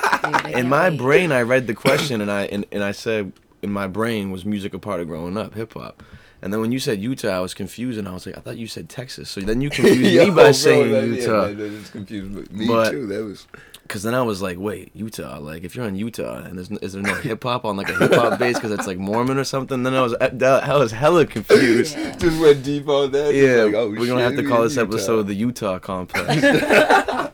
In 0.53 0.69
my 0.69 0.89
brain, 0.89 1.31
I 1.31 1.41
read 1.41 1.67
the 1.67 1.73
question 1.75 2.21
and 2.21 2.31
I 2.31 2.43
and, 2.45 2.65
and 2.71 2.83
I 2.83 2.91
said 2.91 3.33
in 3.61 3.71
my 3.71 3.87
brain 3.87 4.31
was 4.31 4.45
music 4.45 4.73
a 4.73 4.79
part 4.79 4.99
of 5.01 5.07
growing 5.07 5.37
up, 5.37 5.53
hip 5.55 5.73
hop. 5.73 6.01
And 6.41 6.53
then 6.53 6.61
when 6.61 6.71
you 6.71 6.77
said 6.79 6.99
Utah, 6.99 7.29
I 7.29 7.39
was 7.39 7.55
confused, 7.55 7.97
and 7.97 8.07
I 8.07 8.13
was 8.13 8.25
like, 8.27 8.37
I 8.37 8.41
thought 8.41 8.57
you 8.57 8.67
said 8.67 8.87
Texas. 8.87 9.29
So 9.31 9.41
then 9.41 9.61
you 9.61 9.71
confused 9.71 9.99
Yo, 10.13 10.25
me 10.25 10.29
by 10.29 10.35
bro, 10.35 10.51
saying 10.51 10.91
that- 10.91 11.07
Utah. 11.07 11.45
Yeah, 11.47 11.47
that, 11.47 11.55
that 11.57 11.69
just 11.79 11.91
confused 11.91 12.31
me, 12.51 12.59
me 12.59 12.67
But- 12.67 12.91
too. 12.91 13.07
That 13.07 13.23
was 13.23 13.47
Cause 13.87 14.01
then 14.01 14.15
I 14.15 14.23
was 14.23 14.41
like, 14.41 14.57
wait, 14.57 14.89
Utah. 14.95 15.37
Like, 15.39 15.63
if 15.63 15.75
you're 15.75 15.87
in 15.87 15.95
Utah 15.95 16.37
and 16.37 16.57
there's 16.57 16.71
is 16.71 16.93
there 16.93 17.03
no 17.03 17.13
hip 17.13 17.43
hop 17.43 17.65
on 17.65 17.77
like 17.77 17.89
a 17.89 17.95
hip 17.95 18.13
hop 18.13 18.39
base 18.39 18.55
because 18.55 18.71
it's 18.71 18.87
like 18.87 18.97
Mormon 18.97 19.37
or 19.37 19.43
something? 19.43 19.83
Then 19.83 19.93
I 19.93 20.01
was 20.01 20.15
I 20.15 20.75
was 20.75 20.91
hella 20.91 21.27
confused. 21.27 21.95
Yeah. 21.95 22.15
just 22.17 22.41
went 22.41 22.63
deep 22.63 22.87
on 22.87 23.11
that. 23.11 23.35
Yeah, 23.35 23.63
like, 23.63 23.75
oh, 23.75 23.89
we're 23.91 24.07
gonna 24.07 24.23
have 24.23 24.35
to 24.37 24.47
call 24.47 24.63
this 24.63 24.75
Utah. 24.75 24.87
episode 24.87 25.27
the 25.27 25.35
Utah 25.35 25.77
Complex. 25.77 27.31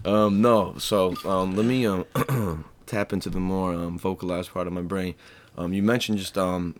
um, 0.06 0.40
no, 0.40 0.76
so 0.78 1.14
um, 1.26 1.56
let 1.56 1.66
me 1.66 1.86
um 1.86 2.64
tap 2.86 3.12
into 3.12 3.28
the 3.28 3.40
more 3.40 3.74
um, 3.74 3.98
vocalized 3.98 4.50
part 4.52 4.66
of 4.66 4.72
my 4.72 4.82
brain. 4.82 5.14
Um, 5.58 5.74
you 5.74 5.82
mentioned 5.82 6.16
just 6.16 6.38
um 6.38 6.76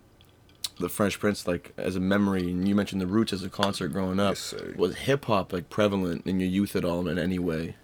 the 0.79 0.89
French 0.89 1.21
Prince 1.21 1.47
like 1.47 1.73
as 1.77 1.97
a 1.97 2.01
memory, 2.01 2.51
and 2.51 2.67
you 2.67 2.75
mentioned 2.75 3.03
the 3.03 3.07
Roots 3.07 3.35
as 3.35 3.45
a 3.45 3.51
concert 3.51 3.89
growing 3.89 4.19
up. 4.19 4.33
Yes, 4.33 4.41
sir. 4.41 4.75
Was 4.77 4.97
hip 4.97 5.27
hop 5.27 5.53
like 5.53 5.69
prevalent 5.69 6.27
in 6.27 6.41
your 6.41 6.49
youth 6.49 6.75
at 6.77 6.85
all 6.85 7.09
in 7.09 7.19
any 7.19 7.39
way? 7.39 7.77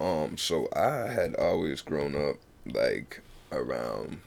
Um, 0.00 0.36
so 0.36 0.68
I 0.74 1.08
had 1.12 1.34
always 1.36 1.80
grown 1.80 2.14
up 2.16 2.36
like 2.66 3.20
around 3.52 4.20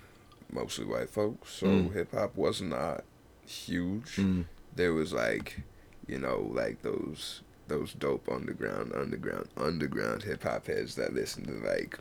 mostly 0.52 0.86
white 0.86 1.10
folks, 1.10 1.52
so 1.52 1.68
Mm. 1.68 1.94
hip 1.94 2.12
hop 2.14 2.36
was 2.36 2.62
not 2.62 3.04
huge. 3.46 4.16
Mm. 4.18 4.46
There 4.76 4.94
was 4.94 5.12
like, 5.14 5.62
you 6.08 6.20
know, 6.20 6.50
like 6.54 6.82
those 6.82 7.42
those 7.68 7.94
dope 7.94 8.30
underground, 8.32 8.94
underground, 8.94 9.48
underground 9.58 10.22
hip 10.24 10.44
hop 10.44 10.68
heads 10.68 10.96
that 10.96 11.14
listen 11.16 11.46
to 11.46 11.54
like 11.68 11.98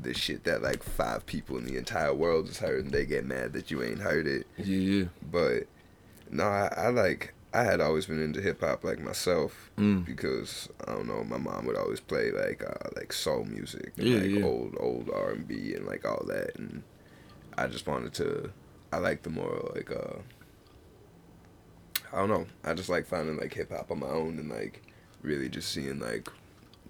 the 0.00 0.14
shit 0.14 0.44
that 0.44 0.62
like 0.62 0.82
five 0.82 1.26
people 1.26 1.58
in 1.58 1.64
the 1.64 1.76
entire 1.76 2.14
world 2.14 2.46
has 2.46 2.58
heard, 2.58 2.84
and 2.84 2.92
they 2.94 3.04
get 3.04 3.24
mad 3.26 3.52
that 3.54 3.70
you 3.70 3.82
ain't 3.82 3.98
heard 4.00 4.26
it. 4.26 4.46
Yeah, 4.56 4.64
yeah. 4.76 5.04
But 5.30 5.64
no, 6.30 6.44
I, 6.44 6.72
I 6.76 6.88
like 6.88 7.34
I 7.54 7.64
had 7.64 7.80
always 7.82 8.06
been 8.06 8.22
into 8.22 8.40
hip 8.40 8.60
hop 8.60 8.82
like 8.84 8.98
myself 9.00 9.70
Mm. 9.76 10.04
because 10.06 10.68
I 10.86 10.92
don't 10.92 11.06
know, 11.06 11.22
my 11.24 11.36
mom 11.38 11.66
would 11.66 11.76
always 11.76 12.00
play 12.00 12.30
like 12.30 12.62
uh, 12.64 12.88
like 12.96 13.12
soul 13.12 13.44
music 13.44 13.92
and 13.98 14.06
Yeah, 14.08 14.18
like 14.20 14.30
yeah. 14.30 14.44
old 14.44 14.76
old 14.80 15.10
R 15.14 15.30
and 15.32 15.46
B 15.46 15.74
and 15.74 15.86
like 15.86 16.04
all 16.06 16.24
that, 16.28 16.56
and 16.56 16.82
I 17.58 17.66
just 17.66 17.86
wanted 17.86 18.14
to. 18.14 18.50
I 18.92 18.98
like 18.98 19.22
the 19.22 19.30
more 19.30 19.70
like 19.74 19.90
uh. 19.90 20.18
I 22.12 22.18
don't 22.18 22.28
know. 22.28 22.46
I 22.64 22.74
just 22.74 22.88
like 22.90 23.06
finding 23.06 23.36
like 23.38 23.54
hip 23.54 23.70
hop 23.70 23.90
on 23.90 24.00
my 24.00 24.08
own 24.08 24.38
and 24.38 24.50
like 24.50 24.82
really 25.22 25.48
just 25.48 25.70
seeing 25.72 25.98
like 25.98 26.28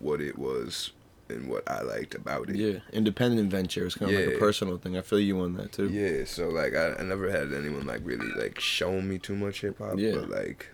what 0.00 0.21
it 0.21 0.37
was 0.38 0.92
and 1.33 1.49
what 1.49 1.69
I 1.71 1.83
liked 1.83 2.15
about 2.15 2.49
it. 2.51 2.57
Yeah, 2.57 2.79
independent 2.93 3.51
venture 3.51 3.87
is 3.87 3.95
kind 3.95 4.12
of 4.12 4.19
like 4.21 4.35
a 4.37 4.39
personal 4.39 4.79
thing. 4.79 4.97
I 4.97 5.03
feel 5.03 5.21
you 5.21 5.41
on 5.41 5.55
that 5.55 5.73
too. 5.73 5.89
Yeah, 5.89 6.25
so 6.25 6.49
like 6.49 6.75
I, 6.75 6.95
I 6.95 7.03
never 7.03 7.31
had 7.31 7.53
anyone 7.53 7.87
like 7.87 8.01
really 8.05 8.29
like 8.37 8.61
showing 8.61 9.09
me 9.09 9.19
too 9.19 9.35
much 9.37 9.61
hip 9.62 9.79
hop, 9.79 9.99
Yeah. 9.99 10.12
but 10.17 10.31
like 10.31 10.69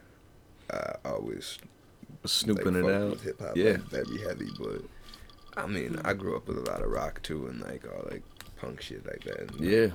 I 0.70 0.94
always 1.04 1.58
Snooping 2.24 2.82
like, 2.82 2.84
it 2.84 2.94
out. 2.94 3.20
hip 3.20 3.40
hop, 3.40 3.56
Yeah. 3.56 3.72
like, 3.72 3.82
very 3.84 4.18
heavy. 4.26 4.48
But 4.58 4.82
I 5.56 5.66
mean, 5.66 6.00
I 6.04 6.12
grew 6.12 6.36
up 6.36 6.46
with 6.48 6.58
a 6.58 6.70
lot 6.70 6.82
of 6.82 6.90
rock 6.90 7.22
too, 7.22 7.46
and 7.46 7.60
like 7.60 7.84
all 7.86 8.06
like 8.10 8.22
punk 8.56 8.80
shit 8.82 9.06
like 9.06 9.24
that. 9.24 9.40
and, 9.40 9.50
like, 9.60 9.68
Yeah. 9.70 9.86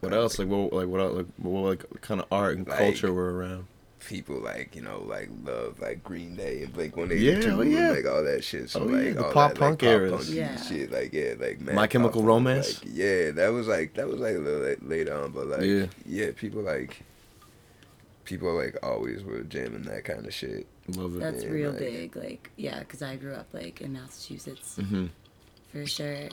What 0.00 0.12
else? 0.14 0.38
Like 0.38 0.48
what? 0.48 0.72
Like 0.72 0.86
what? 0.88 1.14
Like 1.14 1.26
what? 1.38 1.60
Like 1.62 2.00
kind 2.00 2.20
of 2.20 2.26
art 2.30 2.56
and 2.58 2.66
Like- 2.68 2.78
culture 2.78 3.12
were 3.12 3.34
around? 3.34 3.66
People 4.06 4.36
like 4.40 4.74
you 4.74 4.82
know 4.82 5.00
like 5.06 5.28
love 5.44 5.78
like 5.80 6.02
Green 6.02 6.34
Day 6.34 6.62
and 6.62 6.72
Blink 6.72 6.96
One 6.96 7.12
Eighty 7.12 7.24
Yeah, 7.24 7.40
Two 7.40 7.50
oh, 7.52 7.60
and 7.60 7.70
yeah. 7.72 7.90
like 7.90 8.06
all 8.06 8.24
that 8.24 8.42
shit. 8.42 8.70
So 8.70 8.80
Oh, 8.80 8.88
yeah, 8.88 8.96
like 9.06 9.14
the 9.14 9.26
all 9.26 9.32
pop 9.32 9.50
that, 9.52 9.58
punk 9.58 9.82
like, 9.82 9.90
eras. 9.90 10.12
punky 10.12 10.32
Yeah. 10.32 10.56
shit. 10.56 10.90
Like 10.90 11.12
yeah, 11.12 11.34
like 11.38 11.60
Mad 11.60 11.74
My 11.74 11.86
Chemical 11.86 12.22
Romance? 12.22 12.82
Like, 12.84 12.92
yeah, 12.94 13.30
that 13.32 13.48
was 13.48 13.68
like 13.68 13.94
that 13.94 14.08
was 14.08 14.18
like 14.20 14.36
a 14.36 14.38
little 14.38 14.68
like, 14.68 14.78
later 14.82 15.14
on, 15.14 15.32
but 15.32 15.46
like 15.48 15.62
Yeah. 15.62 15.86
yeah, 16.06 16.30
people 16.34 16.62
like 16.62 17.02
people 18.24 18.54
like 18.54 18.76
always 18.82 19.22
were 19.24 19.42
jamming 19.42 19.82
that 19.82 20.04
kind 20.04 20.24
of 20.26 20.32
shit. 20.32 20.66
Love 20.96 21.16
it. 21.16 21.20
That's 21.20 21.44
Yeah, 21.44 21.50
real 21.50 21.70
like- 21.70 21.78
big. 21.80 22.16
Like, 22.16 22.50
yeah, 22.56 22.78
because 22.80 23.02
I 23.02 23.16
grew 23.16 23.34
up 23.34 23.48
like 23.52 23.80
in 23.80 23.92
Massachusetts 23.92 24.76
hmm 24.76 25.06
for 25.72 25.86
sure. 25.86 26.28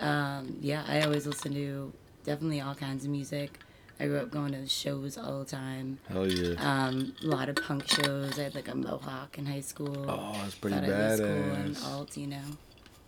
Um, 0.00 0.56
yeah, 0.60 0.84
I 0.88 1.02
always 1.02 1.26
listen 1.26 1.52
to 1.54 1.92
definitely 2.24 2.60
all 2.60 2.74
kinds 2.74 3.04
of 3.04 3.10
music. 3.10 3.58
I 4.00 4.06
grew 4.06 4.18
up 4.18 4.30
going 4.30 4.52
to 4.52 4.66
shows 4.68 5.18
all 5.18 5.40
the 5.40 5.44
time. 5.44 5.98
Hell 6.08 6.26
yeah. 6.30 6.54
Um, 6.58 7.14
a 7.22 7.26
lot 7.26 7.48
of 7.48 7.56
punk 7.56 7.88
shows. 7.88 8.38
I 8.38 8.44
had 8.44 8.54
like 8.54 8.68
a 8.68 8.76
mohawk 8.76 9.38
in 9.38 9.46
high 9.46 9.60
school. 9.60 10.08
Oh, 10.08 10.32
that's 10.34 10.54
pretty 10.54 10.76
Thought 10.76 10.90
I 10.90 11.10
was 11.10 11.20
cool 11.20 11.26
and 11.28 11.78
alt, 11.84 12.16
you 12.16 12.26
know, 12.28 12.42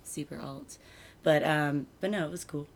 super 0.02 0.38
alt. 0.40 0.78
But 1.22 1.44
um, 1.44 1.86
but 2.00 2.10
no, 2.10 2.24
it 2.26 2.30
was 2.30 2.44
cool. 2.44 2.66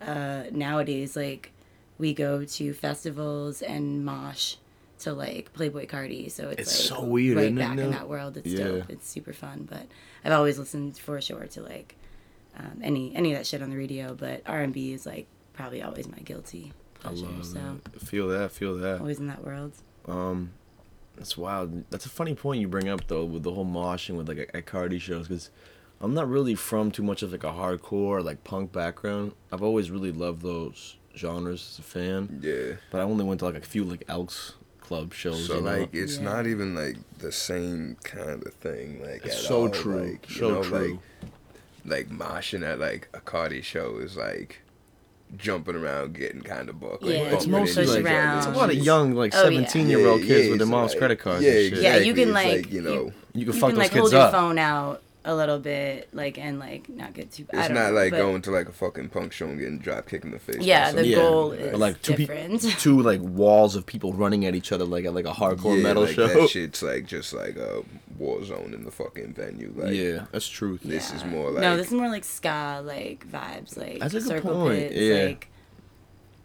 Uh, 0.00 0.44
nowadays, 0.52 1.16
like 1.16 1.52
we 1.98 2.14
go 2.14 2.44
to 2.44 2.72
festivals 2.74 3.62
and 3.62 4.04
mosh 4.04 4.56
to 5.00 5.12
like 5.12 5.52
Playboi 5.52 5.88
Carti, 5.88 6.30
so 6.30 6.48
it's, 6.50 6.62
It's 6.62 6.90
like 6.90 6.98
so 6.98 7.04
weird, 7.04 7.36
right 7.36 7.44
isn't 7.46 7.58
it, 7.58 7.60
back 7.60 7.78
in 7.78 7.90
that 7.90 8.08
world. 8.08 8.36
It's 8.36 8.46
Yeah. 8.46 8.64
dope. 8.64 8.90
It's 8.90 9.08
super 9.08 9.32
fun. 9.32 9.66
But 9.68 9.86
I've 10.24 10.32
always 10.32 10.58
listened 10.58 10.96
for 10.98 11.20
sure 11.20 11.46
to 11.46 11.62
like 11.62 11.96
um, 12.56 12.80
any 12.82 13.14
any 13.16 13.32
of 13.32 13.38
that 13.38 13.46
shit 13.46 13.62
on 13.62 13.70
the 13.70 13.76
radio. 13.76 14.14
But 14.14 14.42
R 14.46 14.60
and 14.60 14.72
B 14.72 14.92
is 14.92 15.06
like 15.06 15.26
probably 15.54 15.82
always 15.82 16.06
my 16.08 16.18
guilty 16.18 16.72
pleasure. 17.10 17.26
love 17.26 17.44
so 17.46 17.54
that. 17.54 18.00
Feel 18.00 18.28
that. 18.28 18.52
Feel 18.52 18.76
that. 18.78 19.00
always 19.00 19.18
in 19.18 19.26
that 19.28 19.44
world. 19.44 19.72
Um, 20.06 20.52
that's 21.16 21.36
wild. 21.36 21.84
That's 21.90 22.06
a 22.06 22.10
funny 22.10 22.34
point 22.34 22.60
you 22.60 22.68
bring 22.68 22.88
up 22.88 23.06
though 23.08 23.24
with 23.24 23.42
the 23.42 23.52
whole 23.52 23.66
moshing 23.66 24.16
with 24.16 24.28
like 24.28 24.38
at- 24.38 24.54
at 24.54 24.66
Carti 24.66 25.00
shows 25.00 25.28
because 25.28 25.50
I'm 26.00 26.12
not 26.14 26.28
really 26.28 26.54
from 26.54 26.90
too 26.90 27.02
much 27.02 27.22
of 27.22 27.32
like 27.32 27.44
a 27.44 27.52
hardcore 27.52 28.22
like 28.24 28.42
punk 28.44 28.72
background. 28.72 29.32
I've 29.52 29.62
always 29.62 29.90
really 29.90 30.12
loved 30.12 30.42
those 30.42 30.96
genres 31.16 31.68
as 31.72 31.78
a 31.78 31.82
fan, 31.82 32.40
Yeah. 32.42 32.76
but 32.90 33.00
I 33.00 33.04
only 33.04 33.24
went 33.24 33.38
to 33.40 33.46
like 33.46 33.54
a 33.54 33.60
few 33.60 33.84
like 33.84 34.04
Elks 34.08 34.54
Club 34.80 35.14
shows. 35.14 35.46
So 35.46 35.54
you 35.56 35.60
know? 35.62 35.70
like 35.78 35.94
it's 35.94 36.16
Yeah. 36.18 36.24
not 36.24 36.46
even 36.46 36.74
like 36.74 36.96
the 37.18 37.30
same 37.32 37.96
kind 38.02 38.44
of 38.46 38.52
thing. 38.54 39.00
Like 39.00 39.24
It's 39.24 39.36
at 39.36 39.42
so 39.42 39.62
all. 39.62 39.68
true. 39.70 40.10
Like, 40.10 40.28
you 40.28 40.36
so 40.36 40.48
know, 40.50 40.62
true. 40.64 41.00
Like, 41.86 42.08
like 42.08 42.08
moshing 42.08 42.66
at 42.66 42.78
like 42.80 43.08
a 43.14 43.20
Carti 43.20 43.62
show 43.62 43.98
is 43.98 44.16
like 44.16 44.60
jumping 45.36 45.74
around, 45.74 46.14
getting 46.14 46.40
kind 46.42 46.68
of 46.68 46.80
buck. 46.80 46.98
Yeah, 47.02 47.34
it's 47.34 47.46
mostly 47.46 47.82
into 47.84 47.94
like- 47.94 48.00
each 48.02 48.06
other. 48.06 48.36
it's 48.38 48.46
a 48.46 48.48
around. 48.50 48.56
lot 48.58 48.70
of 48.70 48.76
young 48.76 49.14
like 49.14 49.34
Oh, 49.34 49.38
yeah. 49.38 49.44
17 49.66 49.88
year 49.88 50.06
old 50.06 50.22
kids 50.22 50.48
with 50.48 50.58
their 50.58 50.66
mom's 50.66 50.90
like- 50.92 50.98
credit 50.98 51.18
cards 51.18 51.42
Yeah, 51.44 51.50
and 51.50 51.58
shit. 51.60 51.72
exactly. 51.74 52.00
Yeah, 52.00 52.06
you 52.06 52.14
can, 52.14 52.22
It's 52.28 52.32
like, 52.34 52.70
you 52.72 52.76
you- 52.76 52.82
know. 52.82 53.12
You 53.36 53.44
can 53.46 53.52
you 53.54 53.60
fuck 53.60 53.70
can 53.70 53.70
those 53.70 53.78
like 53.78 53.90
kids 53.90 54.00
hold 54.00 54.12
your 54.12 54.20
up. 54.22 54.32
phone 54.32 54.58
out 54.58 55.02
a 55.26 55.34
little 55.34 55.58
bit, 55.58 56.08
like 56.12 56.38
and 56.38 56.58
like 56.58 56.88
not 56.88 57.14
get 57.14 57.32
too. 57.32 57.46
I 57.52 57.58
It's 57.60 57.68
don't 57.68 57.76
know, 57.76 57.90
like 57.92 58.10
going 58.12 58.42
to 58.42 58.50
like 58.50 58.68
a 58.68 58.72
fucking 58.72 59.08
punk 59.08 59.32
show 59.32 59.46
and 59.46 59.58
getting 59.58 59.78
drop 59.78 60.06
kicked 60.08 60.24
in 60.24 60.32
the 60.32 60.38
face. 60.38 60.60
Yeah, 60.60 60.92
the 60.92 61.06
Yeah. 61.06 61.16
goal 61.16 61.52
is 61.52 61.72
Or, 61.72 61.78
like, 61.78 62.02
two 62.02 62.14
peop- 62.14 62.28
different. 62.28 62.60
Two 62.78 63.00
like 63.00 63.20
walls 63.22 63.74
of 63.74 63.86
people 63.86 64.12
running 64.12 64.44
at 64.44 64.54
each 64.54 64.70
other 64.72 64.84
like 64.84 65.04
at 65.06 65.14
like 65.14 65.24
a 65.24 65.32
hardcore 65.32 65.76
yeah, 65.78 65.82
metal 65.82 66.02
like, 66.04 66.14
show. 66.14 66.26
That 66.26 66.48
shit's 66.50 66.82
like 66.82 67.06
just 67.06 67.32
like 67.32 67.56
a 67.56 67.82
war 68.18 68.44
zone 68.44 68.74
in 68.74 68.84
the 68.84 68.90
fucking 68.90 69.32
venue. 69.34 69.72
Like 69.74 69.94
yeah, 69.94 70.26
that's 70.30 70.46
truth. 70.48 70.82
this 70.84 71.12
is 71.12 71.24
more 71.24 71.50
like 71.50 71.62
no, 71.62 71.76
this 71.76 71.86
is 71.86 71.92
more 71.94 72.08
like 72.08 72.24
ska 72.24 72.82
like 72.84 73.26
vibes, 73.30 73.76
like 73.78 74.00
That's 74.00 74.12
a 74.14 74.18
good 74.18 74.28
circle 74.28 74.54
point, 74.54 74.78
pits, 74.90 74.94
yeah. 75.00 75.24
like 75.24 75.48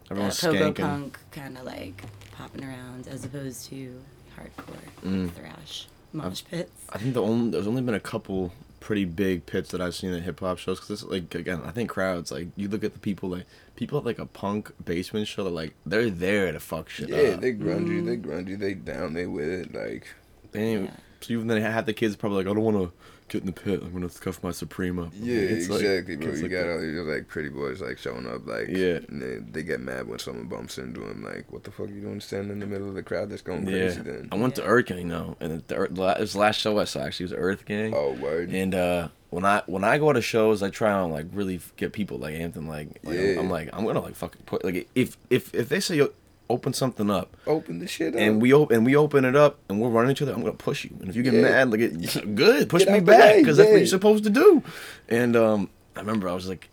uh, 0.09 0.13
Everyone's 0.13 0.39
pogo 0.39 0.73
punk, 0.75 1.19
kind 1.31 1.57
of 1.57 1.65
like 1.65 2.01
popping 2.31 2.63
around, 2.63 3.07
as 3.09 3.25
opposed 3.25 3.67
to 3.69 3.99
hardcore 4.37 5.05
Mm. 5.05 5.31
thrash 5.31 5.87
mosh 6.13 6.43
pits. 6.49 6.71
I 6.89 6.97
think 6.97 7.13
the 7.13 7.21
only 7.21 7.51
there's 7.51 7.67
only 7.67 7.81
been 7.83 7.93
a 7.93 7.99
couple 7.99 8.51
pretty 8.79 9.05
big 9.05 9.45
pits 9.45 9.71
that 9.71 9.81
I've 9.81 9.95
seen 9.95 10.13
at 10.13 10.23
hip 10.23 10.39
hop 10.39 10.57
shows. 10.57 10.79
Cause 10.79 10.89
it's 10.91 11.03
like 11.03 11.33
again, 11.35 11.61
I 11.65 11.71
think 11.71 11.89
crowds 11.89 12.31
like 12.31 12.47
you 12.55 12.67
look 12.67 12.83
at 12.83 12.93
the 12.93 12.99
people 12.99 13.29
like 13.29 13.45
people 13.75 13.99
at 13.99 14.05
like 14.05 14.19
a 14.19 14.25
punk 14.25 14.71
basement 14.83 15.27
show. 15.27 15.43
They're 15.43 15.51
like 15.51 15.73
they're 15.85 16.09
there 16.09 16.51
to 16.51 16.59
fuck 16.59 16.89
shit 16.89 17.11
up. 17.11 17.17
yeah, 17.17 17.29
up. 17.29 17.41
they 17.41 17.53
grungy, 17.53 18.05
they 18.05 18.17
mm. 18.17 18.21
grungy, 18.21 18.59
they 18.59 18.73
down, 18.73 19.13
they 19.13 19.25
with 19.25 19.49
it. 19.49 19.73
Like 19.73 20.07
They 20.51 20.77
Yeah. 20.77 20.91
So 21.21 21.33
even 21.33 21.47
then, 21.47 21.61
half 21.61 21.85
the 21.85 21.93
kids 21.93 22.15
probably 22.15 22.43
like 22.43 22.51
I 22.51 22.53
don't 22.53 22.63
want 22.63 22.77
to 22.77 22.93
get 23.29 23.41
in 23.41 23.45
the 23.47 23.51
pit. 23.53 23.81
I'm 23.81 23.91
gonna 23.93 24.09
cuff 24.09 24.43
my 24.43 24.51
Supreme 24.51 24.99
up. 24.99 25.11
yeah, 25.19 25.35
It's 25.35 25.69
like- 25.69 25.81
exactly, 25.81 26.15
bro. 26.17 26.33
You 26.33 26.41
like 26.41 26.51
got 26.51 26.67
all 26.69 26.79
these 26.81 26.99
like 26.99 27.27
pretty 27.27 27.49
boys 27.49 27.81
like 27.81 27.97
showing 27.97 28.27
up, 28.27 28.45
like 28.47 28.67
Yeah. 28.69 28.99
and 29.07 29.21
they, 29.21 29.37
they 29.37 29.63
get 29.63 29.79
mad 29.79 30.07
when 30.07 30.19
someone 30.19 30.47
bumps 30.47 30.77
into 30.77 30.99
them. 31.01 31.23
Like, 31.23 31.51
what 31.51 31.63
the 31.63 31.71
fuck 31.71 31.89
you 31.89 32.01
doing 32.01 32.19
standing 32.21 32.51
in 32.51 32.59
the 32.59 32.65
middle 32.67 32.89
of 32.89 32.95
the 32.95 33.03
crowd 33.03 33.29
that's 33.29 33.41
going 33.41 33.65
Yeah, 33.67 33.71
crazy? 33.87 34.01
Then 34.01 34.29
I 34.31 34.35
went 34.35 34.55
to 34.55 34.61
Yeah. 34.61 34.67
Earth 34.67 34.85
Gang 34.87 35.07
though, 35.07 35.37
and 35.39 35.61
the, 35.67 35.75
the, 35.75 36.01
la- 36.01 36.17
this 36.17 36.35
last 36.35 36.59
show 36.59 36.77
I 36.79 36.83
saw 36.85 37.01
actually 37.05 37.25
was 37.25 37.33
Earth 37.33 37.65
Gang. 37.65 37.93
oh 37.95 38.13
word, 38.13 38.49
And 38.49 38.73
uh, 38.75 39.07
when 39.29 39.45
I 39.45 39.61
when 39.67 39.83
I 39.83 39.97
go 39.99 40.11
to 40.11 40.21
shows, 40.21 40.63
I 40.63 40.69
try 40.69 41.01
and 41.03 41.11
like 41.11 41.27
really 41.31 41.59
get 41.77 41.93
people 41.93 42.17
like 42.17 42.33
Anthem. 42.35 42.67
Like, 42.67 42.87
like 43.03 43.17
I'm, 43.17 43.25
Yeah. 43.25 43.39
I'm 43.39 43.49
like 43.49 43.69
I'm 43.73 43.85
gonna 43.85 44.01
like 44.01 44.15
fucking 44.15 44.41
put 44.45 44.65
like 44.65 44.89
if 44.95 45.17
if 45.29 45.53
if 45.53 45.69
they 45.69 45.79
say 45.79 45.97
yo, 45.97 46.09
open 46.49 46.73
something 46.73 47.09
up 47.11 47.35
open 47.45 47.79
the 47.79 47.87
shit 47.87 48.15
up. 48.15 48.19
and 48.19 48.41
we 48.41 48.51
open 48.53 48.75
and 48.77 48.85
we 48.85 48.95
open 48.95 49.23
it 49.25 49.35
up 49.35 49.59
and 49.69 49.79
we're 49.79 49.89
running 49.89 50.11
each 50.11 50.21
other, 50.21 50.33
I'm 50.33 50.39
gonna 50.41 50.53
push 50.53 50.83
you. 50.83 50.91
And 50.99 51.09
if 51.09 51.15
you 51.15 51.23
get 51.23 51.33
Yeah. 51.33 51.41
mad, 51.41 51.71
like 51.71 51.79
it, 51.81 52.35
good, 52.35 52.69
push 52.69 52.85
Get 52.85 52.93
me 52.93 52.99
back 53.01 53.37
because 53.37 53.57
that's 53.57 53.69
what 53.69 53.77
you're 53.77 53.85
supposed 53.85 54.23
to 54.23 54.29
do. 54.29 54.63
And 55.07 55.35
um, 55.35 55.69
I 55.95 55.99
remember 55.99 56.27
I 56.27 56.33
was 56.33 56.47
like, 56.47 56.69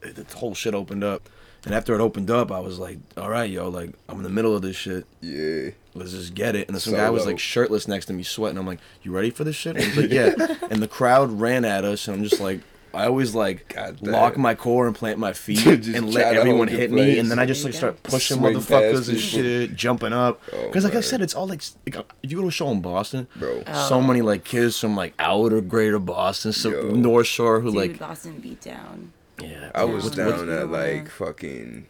the 0.00 0.24
whole 0.36 0.54
shit 0.54 0.74
opened 0.74 1.04
up. 1.04 1.28
And 1.64 1.74
after 1.74 1.94
it 1.94 2.00
opened 2.00 2.30
up, 2.30 2.50
I 2.50 2.58
was 2.58 2.78
like, 2.78 2.96
"All 3.18 3.28
right, 3.28 3.50
yo, 3.50 3.68
like 3.68 3.90
I'm 4.08 4.16
in 4.16 4.22
the 4.22 4.30
middle 4.30 4.56
of 4.56 4.62
this 4.62 4.76
shit. 4.76 5.04
yeah, 5.20 5.72
Let's 5.94 6.12
just 6.12 6.32
get 6.32 6.56
it." 6.56 6.66
And 6.68 6.74
this 6.74 6.84
some 6.84 6.94
guy 6.94 7.10
was 7.10 7.26
like 7.26 7.38
shirtless 7.38 7.86
next 7.86 8.06
to 8.06 8.14
me, 8.14 8.22
sweating. 8.22 8.56
I'm 8.56 8.66
like, 8.66 8.78
"You 9.02 9.12
ready 9.12 9.28
for 9.28 9.44
this 9.44 9.56
shit?" 9.56 9.76
And 9.76 9.84
he's 9.84 9.96
like, 9.98 10.10
"Yeah." 10.10 10.32
and 10.70 10.80
the 10.82 10.88
crowd 10.88 11.38
ran 11.38 11.66
at 11.66 11.84
us, 11.84 12.08
and 12.08 12.16
I'm 12.16 12.24
just 12.24 12.40
like, 12.40 12.60
I 12.92 13.06
always 13.06 13.34
like 13.34 13.72
God 13.74 14.00
lock 14.02 14.36
my 14.36 14.54
core 14.54 14.86
and 14.86 14.96
plant 14.96 15.18
my 15.18 15.32
feet 15.44 15.58
Just 15.58 15.88
and 15.96 16.12
let 16.12 16.34
everyone 16.34 16.68
hold 16.68 16.70
your 16.70 16.80
hit 16.80 16.90
me, 16.90 17.18
and 17.18 17.30
then 17.30 17.38
I 17.38 17.46
just 17.46 17.64
like 17.64 17.74
start 17.74 18.02
pushing 18.02 18.38
Swing 18.38 18.54
motherfuckers 18.56 19.08
and 19.08 19.18
shit, 19.18 19.76
jumping 19.76 20.12
up. 20.12 20.42
Oh, 20.52 20.66
Because 20.66 20.84
like 20.84 20.94
I 20.94 21.00
said, 21.00 21.20
it's 21.22 21.34
all 21.34 21.46
like, 21.46 21.62
like, 21.86 22.04
if 22.22 22.30
you 22.30 22.36
go 22.36 22.42
to 22.42 22.48
a 22.48 22.50
show 22.50 22.68
in 22.70 22.80
Boston, 22.80 23.28
bro. 23.36 23.62
so 23.64 23.96
Oh. 23.96 24.00
many 24.02 24.22
like 24.22 24.44
kids 24.44 24.78
from 24.78 24.96
like 24.96 25.14
outer 25.18 25.60
greater 25.60 25.98
Boston, 25.98 26.52
so 26.52 26.70
Yo. 26.70 26.82
North 26.90 27.26
Shore 27.26 27.60
who 27.60 27.70
Dude, 27.72 27.76
like 27.90 27.98
Boston 27.98 28.38
beat 28.40 28.60
down. 28.60 29.12
yeah. 29.40 29.70
I 29.74 29.84
was 29.84 30.04
What's- 30.04 30.16
down 30.16 30.46
what's- 30.46 30.50
at 30.50 30.68
like 30.70 31.08
fucking 31.10 31.86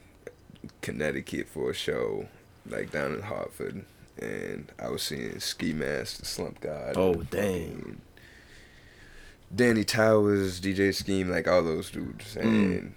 Connecticut 0.83 1.49
for 1.49 1.71
a 1.71 1.75
show, 1.75 2.27
like 2.69 2.91
down 2.91 3.15
in 3.15 3.23
Hartford, 3.23 3.85
and 4.21 4.71
I 4.79 4.89
was 4.91 5.03
seeing 5.03 5.41
Ski 5.41 5.73
Mask, 5.73 6.19
the 6.19 6.27
Slump 6.27 6.61
God. 6.61 6.95
Oh, 6.97 7.13
and 7.15 7.31
dang. 7.31 8.01
Danny 9.55 9.85
Towers, 9.85 10.61
DJ 10.61 10.95
Scheme, 10.95 11.29
like 11.29 11.49
all 11.49 11.63
those 11.63 11.91
dudes, 11.91 12.35
Mm. 12.37 12.43
and 12.43 12.95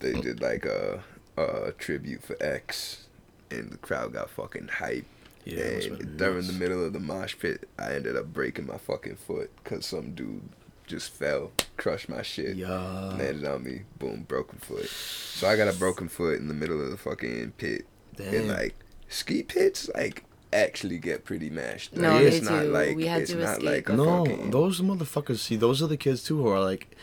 they 0.00 0.12
did 0.20 0.40
like 0.40 0.64
a, 0.66 1.02
a 1.36 1.72
tribute 1.72 2.22
for 2.22 2.36
X, 2.40 3.06
and 3.50 3.70
the 3.70 3.78
crowd 3.78 4.12
got 4.12 4.30
fucking 4.30 4.68
hype. 4.68 5.06
Yeah, 5.44 5.62
and 5.64 6.16
during 6.18 6.34
nuts. 6.36 6.46
the 6.48 6.52
middle 6.54 6.84
of 6.84 6.92
the 6.92 6.98
mosh 7.00 7.36
pit, 7.38 7.68
I 7.78 7.94
ended 7.94 8.16
up 8.16 8.32
breaking 8.32 8.66
my 8.66 8.78
fucking 8.78 9.16
foot 9.16 9.50
because 9.62 9.86
some 9.86 10.12
dude 10.12 10.42
just 10.88 11.10
fell, 11.12 11.52
crushed 11.76 12.08
my 12.08 12.22
shit 12.22 12.56
Yeah. 12.56 13.14
landed 13.16 13.44
on 13.44 13.62
me. 13.64 13.82
Boom, 13.98 14.24
broken 14.28 14.58
foot. 14.58 14.86
So 14.88 15.48
I 15.48 15.56
got 15.56 15.72
a 15.72 15.78
broken 15.78 16.08
foot 16.08 16.38
in 16.40 16.48
the 16.48 16.54
middle 16.54 16.80
of 16.82 16.90
the 16.90 16.96
fucking 16.96 17.52
pit. 17.58 17.86
And 18.18 18.32
Damn. 18.32 18.48
like 18.48 18.74
ski 19.08 19.42
pits, 19.44 19.88
like 19.94 20.24
actually 20.64 20.98
get 20.98 21.24
pretty 21.24 21.50
mashed. 21.50 21.94
No, 21.96 22.12
Like, 22.12 22.22
they 22.22 22.36
it's 22.38 22.48
do. 22.48 22.54
not 22.54 22.66
like 22.66 22.96
We 22.96 23.06
had 23.06 23.22
it's 23.22 23.30
to 23.32 23.38
not 23.38 23.58
escape. 23.58 23.64
like 23.64 23.88
a 23.88 23.92
no, 23.96 24.24
fucking 24.24 24.50
those 24.50 24.80
motherfuckers. 24.80 25.38
See, 25.38 25.56
those 25.56 25.82
are 25.82 25.86
the 25.86 25.96
kids 25.96 26.22
too 26.24 26.38
who 26.42 26.48
are 26.48 26.60
like, 26.60 26.96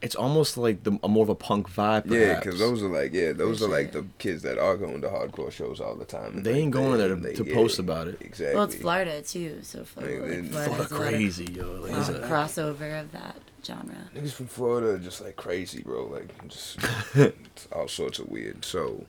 it's 0.00 0.14
almost 0.14 0.56
like 0.56 0.84
the 0.84 0.96
a 1.02 1.08
more 1.08 1.24
of 1.24 1.28
a 1.28 1.34
punk 1.34 1.68
vibe. 1.68 2.08
yeah, 2.10 2.38
because 2.38 2.58
those 2.60 2.82
are 2.84 2.88
like 2.88 3.12
yeah, 3.12 3.32
those 3.32 3.62
are 3.62 3.68
like 3.68 3.90
the 3.92 4.04
kids 4.18 4.42
that 4.42 4.56
are 4.56 4.76
going 4.76 5.00
to 5.00 5.08
hardcore 5.08 5.50
shows 5.50 5.80
all 5.80 5.96
the 5.96 6.04
time. 6.04 6.42
They 6.44 6.52
like, 6.52 6.60
ain't 6.62 6.72
going 6.72 6.98
there 6.98 7.08
to- 7.08 7.16
they- 7.16 7.34
to 7.34 7.44
yeah, 7.44 7.54
post 7.54 7.78
about 7.80 8.06
it. 8.06 8.18
Exactly. 8.20 8.54
Well, 8.54 8.64
it's 8.64 8.76
Florida 8.76 9.22
too, 9.22 9.58
so 9.62 9.84
Florida, 9.84 10.20
Like, 10.22 10.30
like, 10.42 10.50
Florida 10.50 10.50
Florida 10.50 10.82
has 10.84 10.92
a 10.92 10.94
lot 10.94 11.02
of, 11.02 11.08
crazy, 11.08 11.52
yo. 11.52 11.66
Like, 11.82 11.92
uh, 11.92 11.98
it's 12.00 12.08
a- 12.10 12.28
crossover 12.30 13.00
of 13.00 13.10
that 13.12 13.36
genre. 13.66 13.96
Niggas 14.14 14.32
from 14.32 14.46
Florida 14.46 14.88
are 14.90 14.98
just 14.98 15.20
like 15.20 15.34
crazy, 15.34 15.82
bro. 15.82 16.06
Like 16.06 16.30
just 16.46 16.78
it's 17.16 17.66
all 17.72 17.88
sorts 17.88 18.20
of 18.20 18.28
weird. 18.28 18.64
So 18.64 19.04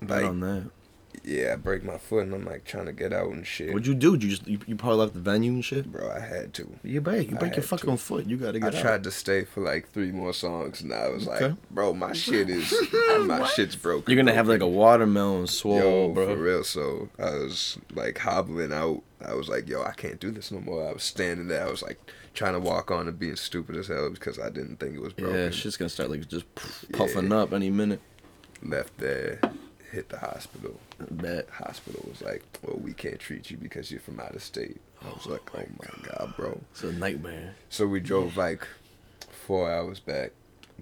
bet 0.00 0.22
like 0.22 0.30
on 0.30 0.40
that. 0.40 0.70
Yeah, 1.24 1.52
I 1.52 1.56
break 1.56 1.84
my 1.84 1.98
foot 1.98 2.24
and 2.24 2.34
I'm 2.34 2.44
like 2.44 2.64
trying 2.64 2.86
to 2.86 2.92
get 2.92 3.12
out 3.12 3.30
and 3.30 3.46
shit. 3.46 3.68
What'd 3.72 3.86
you 3.86 3.94
do? 3.94 4.12
Did 4.16 4.22
you 4.24 4.30
just 4.30 4.46
you, 4.48 4.58
you 4.66 4.76
probably 4.76 4.98
left 4.98 5.14
the 5.14 5.20
venue 5.20 5.52
and 5.52 5.64
shit. 5.64 5.90
Bro, 5.92 6.10
I 6.10 6.20
had 6.20 6.54
to. 6.54 6.76
You 6.82 7.00
break, 7.00 7.30
you 7.30 7.36
break 7.36 7.56
your 7.56 7.62
fucking 7.62 7.90
to. 7.90 7.96
foot. 7.96 8.26
You 8.26 8.36
gotta 8.36 8.56
I 8.58 8.60
get 8.60 8.74
out. 8.74 8.74
I 8.74 8.80
tried 8.82 9.04
to 9.04 9.10
stay 9.10 9.44
for 9.44 9.60
like 9.62 9.88
three 9.90 10.12
more 10.12 10.32
songs, 10.32 10.80
and 10.80 10.92
I 10.92 11.08
was 11.08 11.28
Okay. 11.28 11.48
like, 11.48 11.70
"Bro, 11.70 11.94
my 11.94 12.12
shit 12.12 12.48
is 12.48 12.72
my 13.26 13.44
shit's 13.54 13.76
broken." 13.76 14.10
You're 14.10 14.22
gonna 14.22 14.34
have 14.34 14.48
like 14.48 14.60
a 14.62 14.68
watermelon 14.68 15.46
swole, 15.46 15.78
yo 15.78 16.08
bro. 16.10 16.26
for 16.34 16.36
real. 16.40 16.64
So 16.64 17.08
I 17.18 17.30
was 17.36 17.78
like 17.94 18.18
hobbling 18.18 18.72
out. 18.72 19.02
I 19.24 19.34
was 19.34 19.48
like, 19.48 19.68
"Yo, 19.68 19.82
I 19.82 19.92
can't 19.92 20.18
do 20.20 20.30
this 20.30 20.50
no 20.50 20.60
more." 20.60 20.88
I 20.88 20.92
was 20.92 21.02
standing 21.02 21.48
there. 21.48 21.66
I 21.66 21.70
was 21.70 21.82
like 21.82 21.98
trying 22.32 22.54
to 22.54 22.60
walk 22.60 22.90
on 22.90 23.08
and 23.08 23.18
being 23.18 23.36
stupid 23.36 23.76
as 23.76 23.88
hell 23.88 24.08
because 24.08 24.38
I 24.38 24.48
didn't 24.50 24.76
think 24.80 24.94
it 24.94 25.00
was 25.00 25.12
broken. 25.12 25.36
Yeah, 25.38 25.50
shit's 25.50 25.76
gonna 25.76 25.88
start 25.90 26.08
like 26.10 26.26
just 26.28 26.46
puffing 26.92 27.30
up 27.32 27.52
any 27.52 27.68
minute. 27.70 28.00
Left 28.62 28.96
there, 28.98 29.40
hit 29.90 30.08
the 30.08 30.18
hospital. 30.18 30.78
Bet. 31.10 31.48
Hospital 31.50 32.04
was 32.08 32.22
like, 32.22 32.42
"Well, 32.62 32.78
we 32.78 32.92
can't 32.92 33.18
treat 33.18 33.50
you 33.50 33.56
because 33.56 33.90
you're 33.90 34.00
from 34.00 34.20
out 34.20 34.34
of 34.34 34.42
state." 34.42 34.80
I 35.04 35.08
was 35.08 35.26
like, 35.26 35.42
"Oh 35.54 35.62
my 35.78 36.08
god, 36.08 36.34
bro." 36.36 36.60
It's 36.72 36.82
a 36.84 36.92
nightmare. 36.92 37.54
So 37.68 37.86
we 37.86 38.00
drove 38.00 38.36
like 38.36 38.66
four 39.46 39.70
hours 39.70 40.00
back 40.00 40.32